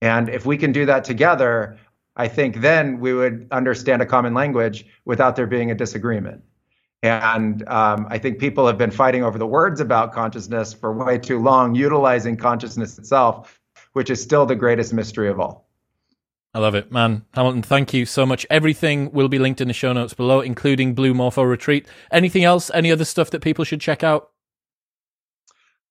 And 0.00 0.28
if 0.28 0.46
we 0.46 0.56
can 0.56 0.72
do 0.72 0.86
that 0.86 1.04
together, 1.04 1.78
I 2.18 2.28
think 2.28 2.60
then 2.60 2.98
we 2.98 3.14
would 3.14 3.46
understand 3.52 4.02
a 4.02 4.06
common 4.06 4.34
language 4.34 4.84
without 5.04 5.36
there 5.36 5.46
being 5.46 5.70
a 5.70 5.74
disagreement. 5.74 6.42
And 7.02 7.66
um, 7.68 8.08
I 8.10 8.18
think 8.18 8.40
people 8.40 8.66
have 8.66 8.76
been 8.76 8.90
fighting 8.90 9.22
over 9.22 9.38
the 9.38 9.46
words 9.46 9.80
about 9.80 10.12
consciousness 10.12 10.74
for 10.74 10.92
way 10.92 11.16
too 11.16 11.38
long, 11.38 11.76
utilizing 11.76 12.36
consciousness 12.36 12.98
itself, 12.98 13.60
which 13.92 14.10
is 14.10 14.20
still 14.20 14.46
the 14.46 14.56
greatest 14.56 14.92
mystery 14.92 15.28
of 15.28 15.38
all. 15.38 15.68
I 16.54 16.58
love 16.58 16.74
it, 16.74 16.90
man. 16.90 17.24
Hamilton, 17.34 17.62
thank 17.62 17.94
you 17.94 18.04
so 18.04 18.26
much. 18.26 18.44
Everything 18.50 19.12
will 19.12 19.28
be 19.28 19.38
linked 19.38 19.60
in 19.60 19.68
the 19.68 19.74
show 19.74 19.92
notes 19.92 20.14
below, 20.14 20.40
including 20.40 20.94
Blue 20.94 21.14
Morpho 21.14 21.42
Retreat. 21.42 21.86
Anything 22.10 22.42
else? 22.42 22.68
Any 22.74 22.90
other 22.90 23.04
stuff 23.04 23.30
that 23.30 23.42
people 23.42 23.64
should 23.64 23.80
check 23.80 24.02
out? 24.02 24.32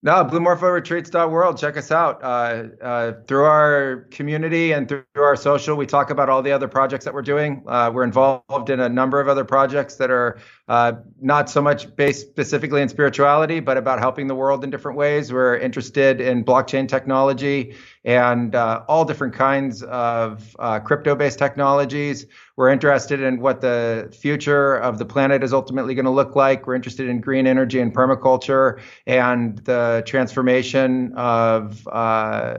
No, 0.00 0.24
bluemorphoretreats.world. 0.24 1.58
Check 1.58 1.76
us 1.76 1.90
out. 1.90 2.22
Uh, 2.22 2.68
uh, 2.80 3.12
through 3.26 3.42
our 3.42 4.06
community 4.12 4.70
and 4.70 4.88
through 4.88 5.02
our 5.16 5.34
social, 5.34 5.76
we 5.76 5.86
talk 5.86 6.10
about 6.10 6.28
all 6.28 6.40
the 6.40 6.52
other 6.52 6.68
projects 6.68 7.04
that 7.04 7.12
we're 7.12 7.20
doing. 7.22 7.64
Uh, 7.66 7.90
we're 7.92 8.04
involved 8.04 8.70
in 8.70 8.78
a 8.78 8.88
number 8.88 9.18
of 9.18 9.26
other 9.26 9.44
projects 9.44 9.96
that 9.96 10.08
are 10.08 10.38
uh, 10.68 10.92
not 11.20 11.50
so 11.50 11.60
much 11.60 11.96
based 11.96 12.28
specifically 12.28 12.80
in 12.80 12.88
spirituality, 12.88 13.58
but 13.58 13.76
about 13.76 13.98
helping 13.98 14.28
the 14.28 14.36
world 14.36 14.62
in 14.62 14.70
different 14.70 14.96
ways. 14.96 15.32
We're 15.32 15.56
interested 15.56 16.20
in 16.20 16.44
blockchain 16.44 16.86
technology 16.86 17.74
and 18.08 18.54
uh, 18.54 18.82
all 18.88 19.04
different 19.04 19.34
kinds 19.34 19.82
of 19.82 20.56
uh, 20.58 20.80
crypto 20.80 21.14
based 21.14 21.38
technologies. 21.38 22.24
We're 22.56 22.70
interested 22.70 23.20
in 23.20 23.38
what 23.38 23.60
the 23.60 24.08
future 24.18 24.76
of 24.76 24.98
the 24.98 25.04
planet 25.04 25.44
is 25.44 25.52
ultimately 25.52 25.94
going 25.94 26.06
to 26.06 26.10
look 26.10 26.34
like. 26.34 26.66
We're 26.66 26.74
interested 26.74 27.06
in 27.10 27.20
green 27.20 27.46
energy 27.46 27.80
and 27.80 27.94
permaculture 27.94 28.80
and 29.06 29.58
the 29.58 30.02
transformation 30.06 31.12
of 31.16 31.86
uh, 31.86 32.56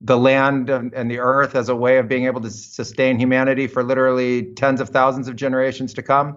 the 0.00 0.18
land 0.18 0.70
and 0.70 1.08
the 1.08 1.20
earth 1.20 1.54
as 1.54 1.68
a 1.68 1.76
way 1.76 1.98
of 1.98 2.08
being 2.08 2.26
able 2.26 2.40
to 2.40 2.50
sustain 2.50 3.16
humanity 3.16 3.68
for 3.68 3.84
literally 3.84 4.52
tens 4.54 4.80
of 4.80 4.88
thousands 4.88 5.28
of 5.28 5.36
generations 5.36 5.94
to 5.94 6.02
come. 6.02 6.36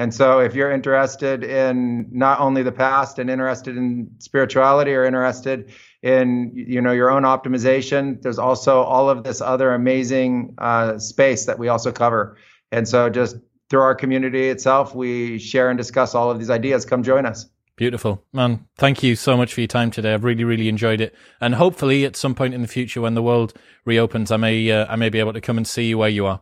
And 0.00 0.14
so, 0.14 0.38
if 0.38 0.54
you're 0.54 0.72
interested 0.72 1.44
in 1.44 2.08
not 2.10 2.40
only 2.40 2.62
the 2.62 2.72
past 2.72 3.18
and 3.18 3.28
interested 3.28 3.76
in 3.76 4.10
spirituality 4.16 4.94
or 4.94 5.04
interested 5.04 5.74
in 6.00 6.52
you 6.54 6.80
know 6.80 6.92
your 6.92 7.10
own 7.10 7.24
optimization, 7.24 8.22
there's 8.22 8.38
also 8.38 8.80
all 8.80 9.10
of 9.10 9.24
this 9.24 9.42
other 9.42 9.74
amazing 9.74 10.54
uh, 10.56 10.98
space 10.98 11.44
that 11.44 11.58
we 11.58 11.68
also 11.68 11.92
cover. 11.92 12.38
And 12.72 12.88
so, 12.88 13.10
just 13.10 13.36
through 13.68 13.82
our 13.82 13.94
community 13.94 14.48
itself, 14.48 14.94
we 14.94 15.38
share 15.38 15.68
and 15.68 15.76
discuss 15.76 16.14
all 16.14 16.30
of 16.30 16.38
these 16.38 16.48
ideas. 16.48 16.86
Come 16.86 17.02
join 17.02 17.26
us. 17.26 17.44
Beautiful, 17.76 18.24
man. 18.32 18.66
Thank 18.78 19.02
you 19.02 19.14
so 19.16 19.36
much 19.36 19.52
for 19.52 19.60
your 19.60 19.68
time 19.68 19.90
today. 19.90 20.14
I've 20.14 20.24
really, 20.24 20.44
really 20.44 20.70
enjoyed 20.70 21.02
it. 21.02 21.14
And 21.42 21.56
hopefully, 21.56 22.06
at 22.06 22.16
some 22.16 22.34
point 22.34 22.54
in 22.54 22.62
the 22.62 22.68
future, 22.68 23.02
when 23.02 23.12
the 23.12 23.22
world 23.22 23.52
reopens, 23.84 24.32
I 24.32 24.38
may, 24.38 24.70
uh, 24.70 24.86
I 24.88 24.96
may 24.96 25.10
be 25.10 25.18
able 25.18 25.34
to 25.34 25.42
come 25.42 25.58
and 25.58 25.68
see 25.68 25.88
you 25.88 25.98
where 25.98 26.08
you 26.08 26.24
are. 26.24 26.40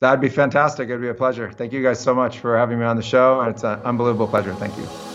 That'd 0.00 0.20
be 0.20 0.28
fantastic. 0.28 0.88
It'd 0.88 1.00
be 1.00 1.08
a 1.08 1.14
pleasure. 1.14 1.50
Thank 1.50 1.72
you 1.72 1.82
guys 1.82 1.98
so 2.00 2.14
much 2.14 2.38
for 2.38 2.56
having 2.56 2.78
me 2.78 2.84
on 2.84 2.96
the 2.96 3.02
show. 3.02 3.40
It's 3.42 3.64
an 3.64 3.80
unbelievable 3.80 4.28
pleasure. 4.28 4.54
Thank 4.54 4.76
you. 4.76 5.07